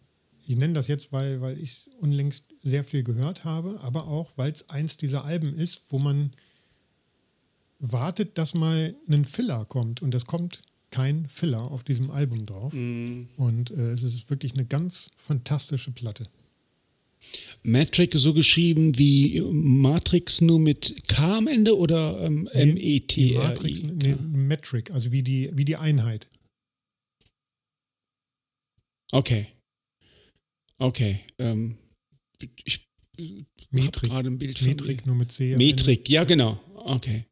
ich 0.47 0.55
nenne 0.55 0.73
das 0.73 0.87
jetzt, 0.87 1.11
weil, 1.11 1.41
weil 1.41 1.59
ich 1.59 1.89
unlängst 1.99 2.47
sehr 2.63 2.83
viel 2.83 3.03
gehört 3.03 3.43
habe, 3.45 3.79
aber 3.81 4.07
auch, 4.07 4.31
weil 4.37 4.51
es 4.51 4.69
eins 4.69 4.97
dieser 4.97 5.23
Alben 5.23 5.53
ist, 5.55 5.81
wo 5.89 5.99
man 5.99 6.31
wartet, 7.79 8.37
dass 8.37 8.53
mal 8.53 8.95
ein 9.07 9.25
Filler 9.25 9.65
kommt. 9.65 10.01
Und 10.01 10.15
es 10.15 10.25
kommt 10.25 10.61
kein 10.89 11.27
Filler 11.27 11.63
auf 11.63 11.83
diesem 11.83 12.09
Album 12.09 12.45
drauf. 12.45 12.73
Und 13.37 13.71
äh, 13.71 13.91
es 13.91 14.01
ist 14.03 14.29
wirklich 14.29 14.53
eine 14.53 14.65
ganz 14.65 15.11
fantastische 15.17 15.91
Platte. 15.91 16.25
Metric 17.63 18.13
so 18.15 18.33
geschrieben 18.33 18.97
wie 18.97 19.41
Matrix 19.51 20.41
nur 20.41 20.59
mit 20.59 20.95
K 21.07 21.37
am 21.37 21.47
Ende 21.47 21.77
oder 21.77 22.21
ähm, 22.21 22.49
Die 22.53 22.59
M-E-T-R-I? 22.59 23.37
Matrix, 23.37 23.83
nee, 23.83 24.15
Metric, 24.15 24.91
also 24.91 25.11
wie 25.11 25.23
die, 25.23 25.49
wie 25.53 25.65
die 25.65 25.75
Einheit. 25.77 26.27
Okay. 29.11 29.47
Okay. 30.77 31.19
Ähm, 31.37 31.77
ich 32.65 32.87
Metrik. 33.69 34.09
gerade 34.09 34.29
ein 34.29 34.37
Bild 34.37 34.57
von 34.57 34.67
Metrik 34.67 35.05
nur 35.05 35.15
mit 35.15 35.31
C. 35.31 35.55
Metrik, 35.55 36.09
ja 36.09 36.23
genau. 36.23 36.59
Okay. 36.75 37.25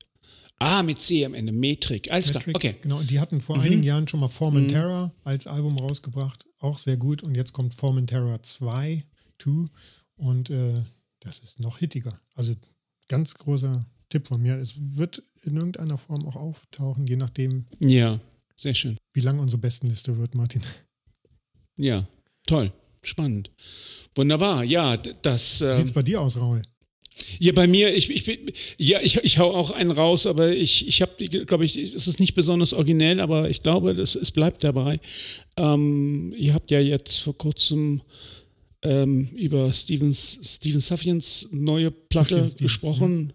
Ah, 0.60 0.84
mit 0.84 1.02
C 1.02 1.26
am 1.26 1.34
Ende. 1.34 1.52
Metrik. 1.54 2.12
Alles 2.12 2.28
Ende. 2.30 2.40
klar. 2.40 2.54
Metric, 2.54 2.72
Okay. 2.74 2.82
Genau, 2.82 3.00
und 3.00 3.10
die 3.10 3.20
hatten 3.20 3.40
vor 3.42 3.60
einigen 3.60 3.82
Jahren 3.82 4.08
schon 4.08 4.20
mal 4.20 4.28
Forman 4.28 4.68
Terror 4.68 5.14
als 5.24 5.48
Album 5.48 5.78
rausgebracht. 5.78 6.46
Auch 6.60 6.78
sehr 6.78 6.98
gut. 6.98 7.24
Und 7.24 7.36
jetzt 7.36 7.54
kommt 7.54 7.74
Forman 7.76 8.08
Terror 8.08 8.44
2, 8.44 9.06
2 9.40 9.66
und 10.18 10.50
äh, 10.50 10.82
das 11.22 11.40
ist 11.40 11.60
noch 11.60 11.80
hittiger. 11.80 12.20
Also 12.36 12.56
ganz 13.08 13.36
großer 13.36 13.86
Tipp 14.10 14.28
von 14.28 14.42
mir. 14.42 14.58
Es 14.58 14.76
wird 14.78 15.24
in 15.44 15.56
irgendeiner 15.56 15.98
Form 15.98 16.26
auch 16.28 16.36
auftauchen, 16.36 17.08
je 17.08 17.16
nachdem, 17.16 17.66
Ja, 17.80 18.20
sehr 18.56 18.74
schön. 18.74 18.98
wie 19.14 19.22
lang 19.22 19.40
unsere 19.40 19.60
Bestenliste 19.60 20.18
wird, 20.18 20.36
Martin. 20.36 20.62
Ja, 21.78 22.08
toll. 22.46 22.74
Spannend. 23.02 23.52
Wunderbar. 24.16 24.64
Ja, 24.66 24.98
das. 24.98 25.62
Wie 25.62 25.66
ähm, 25.66 25.74
sieht's 25.74 25.94
bei 25.94 26.04
dir 26.04 26.20
aus, 26.20 26.38
Raul? 26.40 26.62
Ja, 27.40 27.52
bei 27.54 27.68
mir, 27.68 27.94
ich, 27.96 28.10
ich, 28.10 28.40
ja, 28.78 29.00
ich, 29.02 29.18
ich 29.18 29.38
hau 29.38 29.52
auch 29.54 29.72
einen 29.72 29.92
raus, 29.92 30.26
aber 30.26 30.52
ich, 30.56 30.88
ich 30.88 31.02
habe, 31.02 31.14
glaube 31.46 31.66
ich, 31.66 31.78
es 31.78 32.08
ist 32.08 32.20
nicht 32.20 32.34
besonders 32.34 32.74
originell, 32.74 33.20
aber 33.20 33.50
ich 33.50 33.62
glaube, 33.62 33.94
das, 33.96 34.16
es 34.16 34.32
bleibt 34.32 34.64
dabei. 34.64 35.00
Ähm, 35.58 36.34
ihr 36.38 36.54
habt 36.54 36.72
ja 36.72 36.80
jetzt 36.80 37.18
vor 37.18 37.38
kurzem 37.38 38.02
ähm, 38.82 39.26
über 39.36 39.72
Stevens, 39.74 40.40
Steven 40.44 40.80
Suffians 40.80 41.50
neue 41.52 41.92
Platte 41.92 42.36
Stevens, 42.36 42.56
gesprochen. 42.56 43.34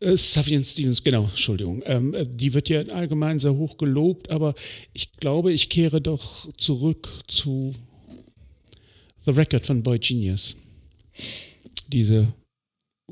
Äh, 0.00 0.16
Sufjan 0.16 0.64
Stevens, 0.64 1.02
genau, 1.02 1.24
Entschuldigung. 1.24 1.82
Ähm, 1.86 2.14
äh, 2.14 2.26
die 2.26 2.54
wird 2.54 2.68
ja 2.68 2.80
allgemein 2.82 3.38
sehr 3.38 3.54
hoch 3.54 3.78
gelobt, 3.78 4.30
aber 4.30 4.54
ich 4.92 5.12
glaube, 5.12 5.52
ich 5.52 5.68
kehre 5.68 6.00
doch 6.00 6.50
zurück 6.56 7.08
zu 7.26 7.74
The 9.24 9.32
Record 9.32 9.66
von 9.66 9.82
Boy 9.82 9.98
Genius. 9.98 10.56
Diese 11.88 12.32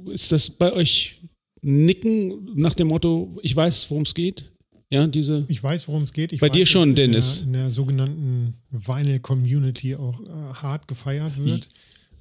ist 0.06 0.32
das 0.32 0.50
bei 0.50 0.72
euch 0.72 1.16
Nicken 1.62 2.50
nach 2.54 2.74
dem 2.74 2.88
Motto, 2.88 3.38
ich 3.42 3.56
weiß, 3.56 3.90
worum 3.90 4.02
es 4.02 4.14
geht? 4.14 4.52
Ja, 4.90 5.06
diese. 5.06 5.44
Ich 5.48 5.62
weiß, 5.62 5.88
worum 5.88 6.02
es 6.02 6.12
geht. 6.12 6.32
Ich 6.32 6.40
Bei 6.40 6.48
weiß, 6.48 6.52
dir 6.52 6.60
dass 6.64 6.68
schon, 6.70 6.90
in 6.90 6.94
Dennis. 6.96 7.36
Der, 7.38 7.46
in 7.46 7.52
der 7.54 7.70
sogenannten 7.70 8.54
Vinyl-Community 8.70 9.96
auch 9.96 10.20
äh, 10.20 10.26
hart 10.54 10.86
gefeiert 10.88 11.36
wird. 11.42 11.68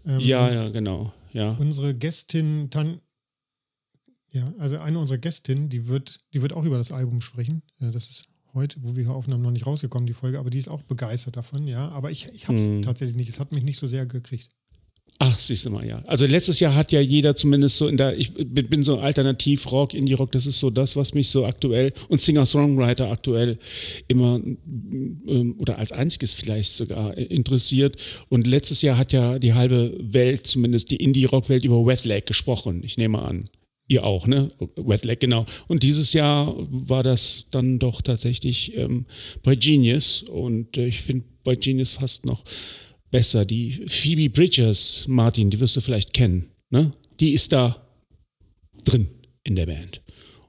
Ähm, 0.06 0.20
Ja, 0.20 0.52
ja, 0.52 0.70
genau. 0.70 1.14
Ja. 1.34 1.52
Unsere 1.58 1.94
Gästin, 1.94 2.70
Tan 2.70 3.00
ja, 4.32 4.52
also 4.58 4.80
eine 4.80 4.98
unserer 4.98 5.20
Gästinnen, 5.20 5.70
die 5.70 5.88
wird, 5.88 6.20
die 6.34 6.42
wird 6.42 6.54
auch 6.54 6.64
über 6.66 6.78
das 6.78 6.92
Album 6.92 7.22
sprechen. 7.22 7.62
Ja, 7.80 7.92
das 7.92 8.10
ist 8.10 8.26
heute, 8.56 8.82
wo 8.82 8.96
wir 8.96 9.04
hier 9.04 9.14
aufnahmen, 9.14 9.44
noch 9.44 9.52
nicht 9.52 9.68
rausgekommen, 9.68 10.08
die 10.08 10.14
Folge, 10.14 10.40
aber 10.40 10.50
die 10.50 10.58
ist 10.58 10.70
auch 10.70 10.82
begeistert 10.82 11.38
davon, 11.38 11.68
ja. 11.68 11.90
Aber 11.90 12.10
ich, 12.10 12.30
ich 12.34 12.48
habe 12.48 12.58
es 12.58 12.68
Hm. 12.68 12.82
tatsächlich 12.82 13.16
nicht. 13.16 13.30
Es 13.30 13.40
hat 13.40 13.52
mich 13.54 13.64
nicht 13.64 13.78
so 13.78 13.86
sehr 13.86 14.08
gekriegt. 14.08 14.50
Ach, 15.20 15.40
siehst 15.40 15.66
du 15.66 15.70
mal, 15.70 15.86
ja. 15.86 16.04
Also 16.06 16.26
letztes 16.26 16.60
Jahr 16.60 16.76
hat 16.76 16.92
ja 16.92 17.00
jeder 17.00 17.36
zumindest 17.36 17.78
so 17.78 17.88
in 17.88 17.98
der, 17.98 18.18
ich 18.18 18.34
bin 18.34 18.84
so 18.84 18.98
Alternativ-Rock, 18.98 19.94
Indie-Rock, 19.94 20.32
das 20.32 20.48
ist 20.48 20.60
so 20.60 20.70
das, 20.70 20.96
was 20.96 21.14
mich 21.14 21.30
so 21.30 21.46
aktuell 21.46 21.94
und 22.10 22.20
Singer-Songwriter 22.20 23.10
aktuell 23.10 23.58
immer 24.08 24.42
ähm, 24.44 25.56
oder 25.60 25.78
als 25.78 25.92
einziges 25.92 26.34
vielleicht 26.34 26.72
sogar 26.74 27.18
äh, 27.18 27.24
interessiert. 27.24 27.96
Und 28.30 28.48
letztes 28.48 28.82
Jahr 28.82 28.98
hat 28.98 29.14
ja 29.14 29.40
die 29.40 29.54
halbe 29.54 29.96
Welt, 30.02 30.48
zumindest 30.48 30.92
die 30.92 30.98
Indie-Rock-Welt, 30.98 31.64
über 31.64 31.86
Wet 31.86 32.06
Leg 32.06 32.26
gesprochen. 32.26 32.82
Ich 32.84 32.98
nehme 32.98 33.22
an. 33.22 33.50
Ihr 33.88 34.06
auch, 34.06 34.28
ne? 34.28 34.50
Wet 34.76 35.06
Leg, 35.06 35.20
genau. 35.20 35.46
Und 35.68 35.84
dieses 35.84 36.14
Jahr 36.14 36.56
war 36.70 37.04
das 37.04 37.46
dann 37.52 37.80
doch 37.80 38.02
tatsächlich 38.02 38.76
ähm, 38.76 39.06
bei 39.44 39.56
Genius. 39.56 40.24
Und 40.24 40.78
äh, 40.78 40.88
ich 40.88 41.02
finde 41.02 41.26
bei 41.44 41.56
Genius 41.56 41.92
fast 41.94 42.26
noch 42.26 42.44
besser. 43.14 43.46
Die 43.46 43.72
Phoebe 43.88 44.30
Bridgers, 44.30 45.06
Martin, 45.08 45.52
die 45.52 45.60
wirst 45.60 45.78
du 45.78 45.82
vielleicht 45.82 46.14
kennen. 46.14 46.50
Ne? 46.72 46.92
Die 47.20 47.34
ist 47.34 47.54
da 47.54 47.88
drin 48.84 49.08
in 49.44 49.56
der 49.56 49.68
Band. 49.68 50.02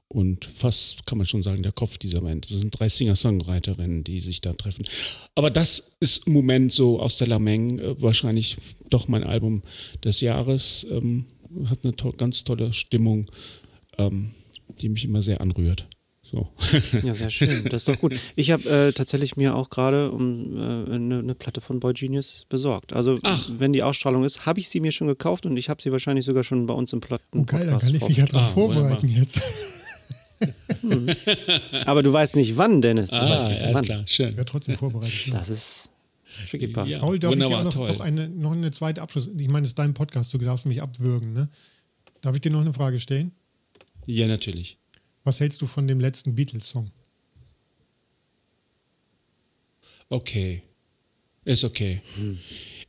Und 0.07 0.45
fast 0.45 1.05
kann 1.05 1.19
man 1.19 1.27
schon 1.27 1.43
sagen, 1.43 1.61
der 1.61 1.71
Kopf 1.71 1.97
dieser 1.97 2.21
Band. 2.21 2.49
Das 2.49 2.57
sind 2.59 2.77
drei 2.77 2.89
Singer-Songwriterinnen, 2.89 4.03
die 4.03 4.19
sich 4.19 4.41
da 4.41 4.53
treffen. 4.53 4.83
Aber 5.35 5.51
das 5.51 5.97
ist 5.99 6.25
im 6.25 6.33
Moment 6.33 6.71
so 6.71 6.99
aus 6.99 7.17
der 7.17 7.27
Lameng 7.27 7.79
äh, 7.79 8.01
wahrscheinlich 8.01 8.57
doch 8.89 9.07
mein 9.07 9.23
Album 9.23 9.61
des 10.03 10.21
Jahres. 10.21 10.87
Ähm, 10.89 11.25
hat 11.65 11.83
eine 11.83 11.95
to 11.95 12.11
ganz 12.13 12.43
tolle 12.43 12.73
Stimmung, 12.73 13.29
ähm, 13.97 14.31
die 14.79 14.89
mich 14.89 15.05
immer 15.05 15.21
sehr 15.21 15.39
anrührt. 15.39 15.87
So. 16.35 16.49
Ja, 17.01 17.13
sehr 17.13 17.29
schön. 17.29 17.63
Das 17.69 17.83
ist 17.83 17.87
doch 17.87 17.97
gut. 17.97 18.19
Ich 18.35 18.51
habe 18.51 18.69
äh, 18.69 18.91
tatsächlich 18.91 19.37
mir 19.37 19.55
auch 19.55 19.69
gerade 19.69 20.11
um, 20.11 20.57
äh, 20.57 20.93
eine, 20.93 21.19
eine 21.19 21.33
Platte 21.33 21.61
von 21.61 21.79
Boy 21.79 21.93
Genius 21.93 22.45
besorgt. 22.49 22.91
Also, 22.91 23.19
Ach. 23.23 23.49
wenn 23.57 23.71
die 23.71 23.83
Ausstrahlung 23.83 24.25
ist, 24.25 24.45
habe 24.45 24.59
ich 24.59 24.67
sie 24.67 24.81
mir 24.81 24.91
schon 24.91 25.07
gekauft 25.07 25.45
und 25.45 25.55
ich 25.55 25.69
habe 25.69 25.81
sie 25.81 25.93
wahrscheinlich 25.93 26.25
sogar 26.25 26.43
schon 26.43 26.65
bei 26.65 26.73
uns 26.73 26.91
im 26.91 26.99
Platten. 26.99 27.39
Oh 27.39 27.43
geil, 27.45 27.67
dann 27.67 27.79
kann 27.79 27.95
ich 27.95 28.05
mich 28.05 28.17
ja 28.17 28.25
drauf 28.25 28.41
Ah, 28.41 28.47
vorbereiten 28.49 29.07
jetzt. 29.07 29.39
Aber 31.85 32.03
du 32.03 32.11
weißt 32.11 32.35
nicht 32.35 32.57
wann, 32.57 32.81
Dennis. 32.81 33.11
Du 33.11 33.15
ah, 33.15 33.29
weißt 33.29 33.47
nicht 33.47 33.61
alles 33.61 33.75
wann. 33.75 33.85
klar, 33.85 34.03
schön. 34.05 34.29
Ich 34.31 34.37
werde 34.37 34.51
trotzdem 34.51 34.75
vorbereitet. 34.75 35.33
Das 35.33 35.49
ist 35.49 35.89
tricky 36.49 36.67
part. 36.67 36.89
Ja. 36.89 36.99
Paul, 36.99 37.17
darf 37.17 37.31
ich 37.31 37.37
dir 37.37 37.45
Wunderbar, 37.45 37.67
auch 37.67 37.75
noch, 37.75 37.97
noch, 37.97 37.99
eine, 38.01 38.27
noch 38.27 38.51
eine 38.51 38.71
zweite 38.71 39.01
Abschluss? 39.01 39.29
Ich 39.37 39.47
meine, 39.47 39.63
es 39.63 39.69
ist 39.69 39.79
dein 39.79 39.93
Podcast, 39.93 40.33
du 40.33 40.37
darfst 40.37 40.65
mich 40.65 40.81
abwürgen, 40.83 41.31
ne? 41.31 41.47
Darf 42.19 42.35
ich 42.35 42.41
dir 42.41 42.51
noch 42.51 42.59
eine 42.59 42.73
Frage 42.73 42.99
stellen? 42.99 43.31
Ja, 44.05 44.27
natürlich. 44.27 44.77
Was 45.25 45.41
hältst 45.41 45.61
du 45.61 45.65
von 45.65 45.87
dem 45.87 45.99
letzten 45.99 46.35
Beatles-Song? 46.35 46.91
Okay. 50.07 50.61
Ist 51.43 51.63
okay. 51.63 52.01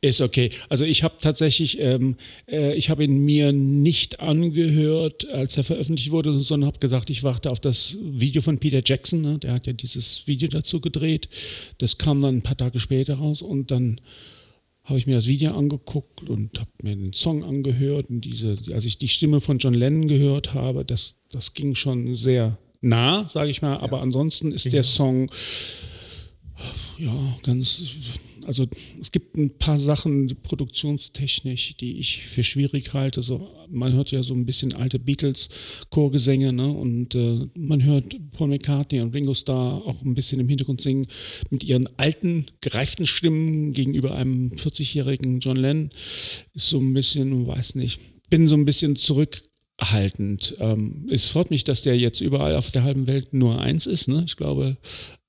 Ist 0.01 0.21
okay. 0.21 0.49
Also 0.69 0.83
ich 0.83 1.03
habe 1.03 1.15
tatsächlich, 1.19 1.79
ähm, 1.79 2.15
äh, 2.47 2.75
ich 2.75 2.91
habe 2.91 3.03
ihn 3.03 3.25
mir 3.25 3.51
nicht 3.51 4.19
angehört, 4.19 5.31
als 5.31 5.57
er 5.57 5.63
veröffentlicht 5.63 6.11
wurde, 6.11 6.39
sondern 6.39 6.67
habe 6.67 6.79
gesagt, 6.79 7.09
ich 7.09 7.23
warte 7.23 7.49
auf 7.49 7.59
das 7.59 7.97
Video 8.01 8.41
von 8.43 8.59
Peter 8.59 8.81
Jackson. 8.85 9.21
Ne? 9.21 9.39
Der 9.39 9.53
hat 9.53 9.65
ja 9.65 9.73
dieses 9.73 10.27
Video 10.27 10.47
dazu 10.47 10.79
gedreht. 10.79 11.29
Das 11.79 11.97
kam 11.97 12.21
dann 12.21 12.37
ein 12.37 12.41
paar 12.43 12.57
Tage 12.57 12.79
später 12.79 13.15
raus 13.15 13.41
und 13.41 13.71
dann 13.71 13.99
habe 14.87 14.97
ich 14.97 15.05
mir 15.05 15.13
das 15.13 15.27
Video 15.27 15.53
angeguckt 15.53 16.29
und 16.29 16.59
habe 16.59 16.71
mir 16.81 16.95
den 16.95 17.11
Song 17.11 17.43
angehört 17.43 18.09
und 18.09 18.21
diese, 18.21 18.55
als 18.73 18.85
ich 18.85 18.97
die 18.97 19.09
Stimme 19.09 19.41
von 19.41 19.57
John 19.57 19.73
Lennon 19.73 20.07
gehört 20.07 20.53
habe, 20.53 20.85
das, 20.85 21.15
das 21.29 21.53
ging 21.53 21.75
schon 21.75 22.15
sehr 22.15 22.57
nah, 22.79 23.27
sage 23.27 23.51
ich 23.51 23.61
mal. 23.61 23.77
Aber 23.77 24.01
ansonsten 24.01 24.53
ist 24.53 24.71
der. 24.71 24.83
Song 24.83 25.29
ja, 26.97 27.37
ganz, 27.43 27.83
also 28.47 28.65
es 28.99 29.11
gibt 29.11 29.37
ein 29.37 29.57
paar 29.57 29.77
Sachen, 29.77 30.35
produktionstechnisch, 30.41 31.75
die 31.77 31.99
ich 31.99 32.23
für 32.27 32.43
schwierig 32.43 32.93
halte. 32.93 33.21
So, 33.21 33.47
man 33.69 33.93
hört 33.93 34.11
ja 34.11 34.23
so 34.23 34.33
ein 34.33 34.45
bisschen 34.45 34.73
alte 34.73 34.99
Beatles-Chorgesänge, 34.99 36.53
ne? 36.53 36.67
Und 36.69 37.13
äh, 37.13 37.47
man 37.55 37.83
hört 37.83 38.15
Paul 38.31 38.47
McCartney 38.47 39.01
und 39.01 39.13
Ringo 39.13 39.33
Starr 39.33 39.85
auch 39.85 40.01
ein 40.01 40.15
bisschen 40.15 40.39
im 40.39 40.47
Hintergrund 40.47 40.81
singen 40.81 41.07
mit 41.49 41.63
ihren 41.65 41.87
alten, 41.97 42.47
gereiften 42.61 43.05
Stimmen 43.05 43.73
gegenüber 43.73 44.15
einem 44.15 44.49
40-jährigen 44.53 45.39
John 45.39 45.57
Lennon. 45.57 45.89
Ist 46.53 46.69
so 46.69 46.79
ein 46.79 46.93
bisschen, 46.93 47.45
weiß 47.45 47.75
nicht, 47.75 47.99
bin 48.29 48.47
so 48.47 48.55
ein 48.55 48.65
bisschen 48.65 48.95
zurückhaltend. 49.79 50.55
Ähm, 50.59 51.07
es 51.11 51.25
freut 51.31 51.51
mich, 51.51 51.63
dass 51.63 51.81
der 51.81 51.97
jetzt 51.97 52.21
überall 52.21 52.55
auf 52.55 52.71
der 52.71 52.83
halben 52.83 53.07
Welt 53.07 53.33
nur 53.33 53.59
eins 53.61 53.85
ist. 53.85 54.07
Ne? 54.07 54.23
Ich 54.25 54.35
glaube, 54.35 54.77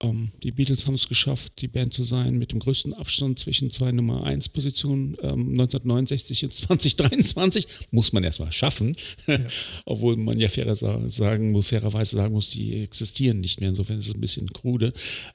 ähm, 0.01 0.31
die 0.43 0.53
Beatles 0.53 0.87
haben 0.87 0.95
es 0.95 1.09
geschafft, 1.09 1.55
die 1.61 1.69
Band 1.69 1.93
zu 1.93 2.05
sein 2.05 2.39
mit 2.39 2.53
dem 2.53 2.61
größten 2.61 2.95
Abstand 2.95 3.39
zwischen 3.39 3.71
zwei 3.71 3.93
Nummer 3.93 4.25
1 4.25 4.49
Positionen 4.51 5.17
ähm, 5.23 5.51
1969 5.51 6.45
und 6.45 6.55
2023. 6.55 7.67
Muss 7.91 8.13
man 8.13 8.25
erstmal 8.25 8.53
schaffen. 8.53 8.95
Obwohl 9.85 10.17
man 10.17 10.39
ja 10.39 10.49
fairer 10.49 10.77
sa- 10.77 11.09
sagen 11.09 11.53
muss, 11.53 11.69
fairerweise 11.69 12.17
sagen 12.17 12.33
muss, 12.33 12.51
die 12.51 12.83
existieren 12.83 13.41
nicht 13.41 13.61
mehr. 13.61 13.69
Insofern 13.71 13.99
ist 13.99 14.09
es 14.09 14.15
ein 14.15 14.21
bisschen 14.21 14.47
krude. 14.53 14.93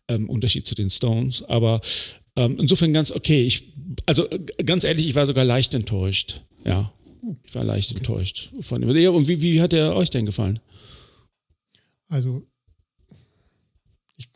Ähm, 0.07 0.29
Unterschied 0.29 0.65
zu 0.65 0.75
den 0.75 0.89
Stones. 0.89 1.43
Aber 1.43 1.81
ähm, 2.35 2.57
insofern 2.59 2.93
ganz 2.93 3.11
okay. 3.11 3.45
Ich, 3.45 3.63
also 4.05 4.29
äh, 4.29 4.39
ganz 4.63 4.83
ehrlich, 4.83 5.07
ich 5.07 5.15
war 5.15 5.27
sogar 5.27 5.45
leicht 5.45 5.73
enttäuscht. 5.73 6.41
Ja. 6.65 6.91
Ich 7.43 7.55
war 7.55 7.63
leicht 7.63 7.91
enttäuscht 7.91 8.51
von. 8.61 8.81
Ja, 8.97 9.09
und 9.11 9.27
wie, 9.27 9.41
wie 9.41 9.61
hat 9.61 9.73
er 9.73 9.95
euch 9.95 10.09
denn 10.09 10.25
gefallen? 10.25 10.59
Also, 12.07 12.45
ich, 14.17 14.27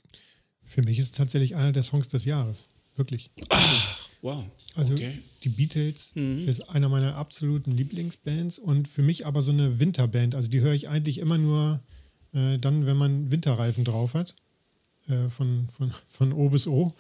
für 0.64 0.82
mich 0.84 0.98
ist 1.00 1.06
es 1.08 1.12
tatsächlich 1.12 1.56
einer 1.56 1.72
der 1.72 1.84
Songs 1.84 2.08
des 2.08 2.26
Jahres. 2.26 2.68
Wirklich. 2.96 3.30
Wow. 4.22 4.46
Also 4.74 4.94
Okay. 4.96 5.20
die 5.44 5.50
Beatles 5.50 6.14
Mhm. 6.16 6.48
ist 6.48 6.62
einer 6.70 6.90
meiner 6.90 7.16
absoluten 7.16 7.72
Lieblingsbands 7.72 8.58
und 8.58 8.88
für 8.88 9.04
mich 9.04 9.26
aber 9.28 9.42
so 9.44 9.52
eine 9.52 9.80
Winterband. 9.80 10.34
Also 10.34 10.50
die 10.50 10.62
höre 10.62 10.74
ich 10.74 10.90
eigentlich 10.90 11.20
immer 11.20 11.38
nur 11.38 11.82
äh, 12.34 12.58
dann, 12.58 12.86
wenn 12.86 12.98
man 12.98 13.30
Winterreifen 13.32 13.84
drauf 13.84 14.14
hat. 14.16 14.36
Äh, 15.08 15.30
von, 15.30 15.68
von, 15.72 15.94
von 16.10 16.34
O 16.34 16.50
bis 16.50 16.68
O. 16.68 16.94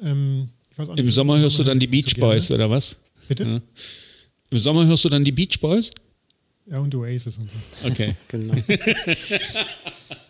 Ähm, 0.00 0.48
auch 0.78 0.88
Im 0.96 1.04
nicht, 1.04 1.14
Sommer 1.14 1.38
hörst 1.38 1.58
du 1.58 1.62
dann 1.64 1.78
die 1.78 1.86
nicht 1.86 2.06
Beach 2.06 2.14
so. 2.16 2.20
Boys 2.20 2.50
oder 2.50 2.70
was? 2.70 2.98
Bitte? 3.28 3.44
Ja. 3.44 3.62
Im 4.50 4.58
Sommer 4.58 4.86
hörst 4.86 5.04
du 5.04 5.08
dann 5.08 5.24
die 5.24 5.32
Beach 5.32 5.60
Boys? 5.60 5.90
Ja, 6.66 6.78
und 6.78 6.94
Oasis 6.94 7.38
und 7.38 7.50
so. 7.50 7.56
Okay. 7.88 8.16
Genau. 8.28 8.54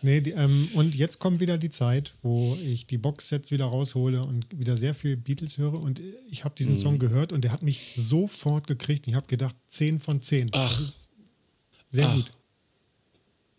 Nee, 0.01 0.21
die, 0.21 0.31
ähm, 0.31 0.69
und 0.73 0.93
jetzt 0.95 1.19
kommt 1.19 1.39
wieder 1.39 1.57
die 1.57 1.69
Zeit, 1.69 2.13
wo 2.21 2.55
ich 2.63 2.85
die 2.85 2.97
Boxsets 2.97 3.49
wieder 3.51 3.65
raushole 3.65 4.23
und 4.23 4.45
wieder 4.59 4.77
sehr 4.77 4.93
viel 4.93 5.17
Beatles 5.17 5.57
höre. 5.57 5.79
Und 5.81 6.01
ich 6.29 6.43
habe 6.43 6.53
diesen 6.55 6.77
Song 6.77 6.99
gehört 6.99 7.31
und 7.31 7.41
der 7.43 7.51
hat 7.51 7.63
mich 7.63 7.95
sofort 7.97 8.67
gekriegt. 8.67 9.07
Ich 9.07 9.15
habe 9.15 9.25
gedacht, 9.27 9.55
10 9.67 9.99
von 9.99 10.21
10. 10.21 10.49
Ach, 10.51 10.79
Sehr 11.89 12.09
ach. 12.09 12.15
gut. 12.15 12.31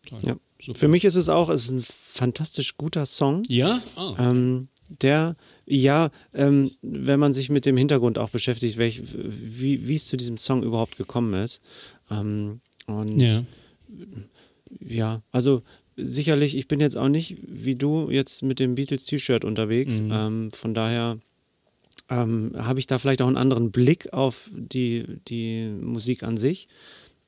toll. 0.07 0.21
Ja. 0.23 0.37
Super. 0.63 0.79
Für 0.79 0.89
mich 0.89 1.05
ist 1.05 1.17
es 1.17 1.29
auch, 1.29 1.49
es 1.49 1.65
ist 1.65 1.73
ein 1.73 1.83
fantastisch 1.83 2.77
guter 2.77 3.07
Song. 3.07 3.43
Ja? 3.49 3.83
Ah. 3.97 4.15
Ähm, 4.31 4.69
der, 4.89 5.37
ja, 5.67 6.11
ähm, 6.35 6.71
wenn 6.83 7.21
man 7.21 7.33
sich 7.33 7.49
mit 7.49 7.67
dem 7.67 7.77
Hintergrund 7.77 8.19
auch 8.19 8.31
beschäftigt, 8.31 8.77
welch, 8.77 9.03
wie, 9.05 9.89
wie 9.89 9.95
es 9.95 10.07
zu 10.07 10.17
diesem 10.17 10.37
Song 10.37 10.63
überhaupt 10.63 10.97
gekommen 10.97 11.35
ist. 11.35 11.61
Ähm, 12.11 12.61
und 12.87 13.21
ja. 13.21 13.43
ja, 14.81 15.21
also 15.33 15.63
sicherlich, 15.97 16.57
ich 16.57 16.69
bin 16.69 16.81
jetzt 16.81 16.97
auch 16.97 17.09
nicht 17.09 17.37
wie 17.47 17.75
du 17.75 18.11
jetzt 18.11 18.43
mit 18.43 18.61
dem 18.61 18.75
Beatles-T-Shirt 18.75 19.45
unterwegs. 19.45 20.03
Mhm. 20.03 20.11
Ähm, 20.13 20.51
von 20.51 20.75
daher 20.75 21.19
ähm, 22.09 22.53
habe 22.57 22.79
ich 22.79 22.87
da 22.87 22.99
vielleicht 22.99 23.23
auch 23.23 23.27
einen 23.27 23.37
anderen 23.37 23.71
Blick 23.71 24.13
auf 24.13 24.51
die, 24.55 25.05
die 25.29 25.71
Musik 25.71 26.23
an 26.23 26.37
sich. 26.37 26.69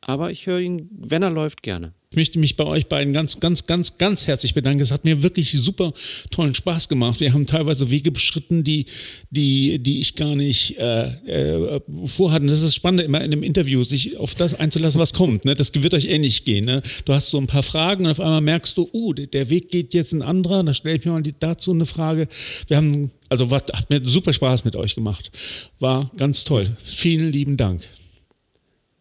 Aber 0.00 0.30
ich 0.30 0.46
höre 0.46 0.60
ihn, 0.60 0.88
wenn 0.92 1.22
er 1.22 1.30
läuft, 1.30 1.62
gerne. 1.62 1.92
Ich 2.10 2.16
möchte 2.16 2.38
mich 2.38 2.56
bei 2.56 2.64
euch 2.64 2.86
beiden 2.86 3.12
ganz, 3.12 3.38
ganz, 3.38 3.66
ganz, 3.66 3.98
ganz 3.98 4.26
herzlich 4.26 4.54
bedanken. 4.54 4.80
Es 4.80 4.90
hat 4.90 5.04
mir 5.04 5.22
wirklich 5.22 5.50
super 5.50 5.92
tollen 6.30 6.54
Spaß 6.54 6.88
gemacht. 6.88 7.20
Wir 7.20 7.34
haben 7.34 7.44
teilweise 7.46 7.90
Wege 7.90 8.10
beschritten, 8.10 8.64
die, 8.64 8.86
die, 9.28 9.78
die 9.78 10.00
ich 10.00 10.14
gar 10.16 10.34
nicht 10.34 10.78
äh, 10.78 11.02
äh, 11.26 11.80
vorhatte. 12.06 12.46
Das 12.46 12.56
ist 12.60 12.64
das 12.64 12.74
Spannende 12.74 13.02
immer 13.04 13.18
in 13.20 13.30
einem 13.30 13.42
Interview, 13.42 13.84
sich 13.84 14.16
auf 14.16 14.34
das 14.34 14.54
einzulassen, 14.54 14.98
was 14.98 15.12
kommt. 15.12 15.44
Ne? 15.44 15.54
Das 15.54 15.74
wird 15.74 15.92
euch 15.92 16.06
ähnlich 16.06 16.46
gehen. 16.46 16.64
Ne? 16.64 16.80
Du 17.04 17.12
hast 17.12 17.28
so 17.28 17.36
ein 17.36 17.46
paar 17.46 17.62
Fragen 17.62 18.06
und 18.06 18.12
auf 18.12 18.20
einmal 18.20 18.40
merkst 18.40 18.78
du, 18.78 19.12
der- 19.12 19.26
der 19.26 19.50
Weg 19.50 19.70
geht 19.70 19.92
jetzt 19.92 20.12
ein 20.14 20.22
anderer. 20.22 20.64
Da 20.64 20.72
stelle 20.72 20.96
ich 20.96 21.04
mir 21.04 21.12
mal 21.12 21.22
die, 21.22 21.34
dazu 21.38 21.72
eine 21.72 21.84
Frage. 21.84 22.26
Wir 22.68 22.78
haben, 22.78 23.10
also 23.28 23.50
was, 23.50 23.64
hat 23.74 23.90
mir 23.90 24.00
super 24.08 24.32
Spaß 24.32 24.64
mit 24.64 24.76
euch 24.76 24.94
gemacht. 24.94 25.30
War 25.78 26.10
ganz 26.16 26.44
toll. 26.44 26.74
Vielen 26.82 27.30
lieben 27.30 27.58
Dank. 27.58 27.82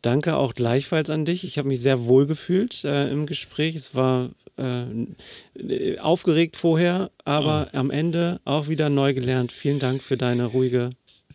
Danke 0.02 0.38
auch 0.38 0.54
gleichfalls 0.54 1.10
an 1.10 1.26
dich. 1.26 1.44
Ich 1.44 1.58
habe 1.58 1.68
mich 1.68 1.82
sehr 1.82 2.06
wohl 2.06 2.28
gefühlt 2.28 2.84
äh, 2.84 3.10
im 3.10 3.26
Gespräch. 3.26 3.76
Es 3.76 3.96
war 3.96 4.30
äh, 4.58 5.98
aufgeregt 6.00 6.56
vorher, 6.56 7.12
aber 7.26 7.70
am 7.74 7.92
Ende 7.92 8.40
auch 8.46 8.68
wieder 8.68 8.90
neu 8.90 9.14
gelernt. 9.14 9.52
Vielen 9.52 9.80
Dank 9.80 10.02
für 10.02 10.18
deine 10.18 10.46
ruhige, 10.46 10.90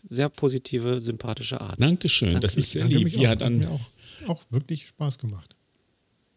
sehr 0.09 0.29
positive, 0.29 1.01
sympathische 1.01 1.61
Art. 1.61 1.81
Dankeschön. 1.81 2.41
Das 2.41 2.57
ist 2.57 2.73
sehr 2.73 2.83
Danke 2.83 2.97
lieb. 2.97 3.05
mich 3.05 3.15
Ja, 3.15 3.21
auch. 3.21 3.33
Hat 3.33 3.41
dann, 3.43 3.59
mir 3.59 3.71
auch, 3.71 3.81
auch 4.29 4.43
wirklich 4.51 4.87
Spaß 4.89 5.19
gemacht. 5.19 5.55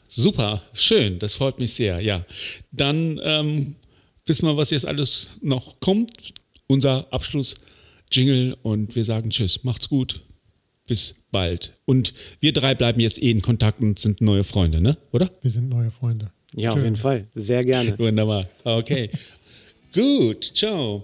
Super, 0.07 0.63
schön, 0.73 1.19
das 1.19 1.35
freut 1.35 1.59
mich 1.59 1.73
sehr. 1.73 1.99
Ja, 1.99 2.25
dann 2.71 3.19
ähm, 3.23 3.75
wissen 4.25 4.47
wir, 4.47 4.55
was 4.55 4.69
jetzt 4.69 4.85
alles 4.85 5.31
noch 5.41 5.79
kommt. 5.79 6.33
Unser 6.67 7.11
Abschluss-Jingle 7.11 8.57
und 8.63 8.95
wir 8.95 9.03
sagen 9.03 9.29
Tschüss, 9.29 9.63
macht's 9.63 9.89
gut, 9.89 10.21
bis 10.87 11.15
bald. 11.35 11.73
Und 11.83 12.13
wir 12.39 12.53
drei 12.53 12.75
bleiben 12.75 13.01
jetzt 13.01 13.21
eh 13.21 13.29
in 13.29 13.41
Kontakt 13.41 13.81
und 13.83 13.99
sind 13.99 14.21
neue 14.21 14.45
Freunde, 14.45 14.79
ne? 14.79 14.95
Oder? 15.11 15.29
Wir 15.41 15.51
sind 15.51 15.67
neue 15.67 15.91
Freunde. 15.91 16.31
Ja, 16.55 16.69
auf 16.69 16.81
jeden. 16.81 16.95
Fall. 16.95 17.25
Sehr 17.35 17.65
gerne. 17.65 17.99
Wunderbar. 17.99 18.47
Okay. 18.63 19.09
gut, 19.93 20.51
ciao. 20.55 21.03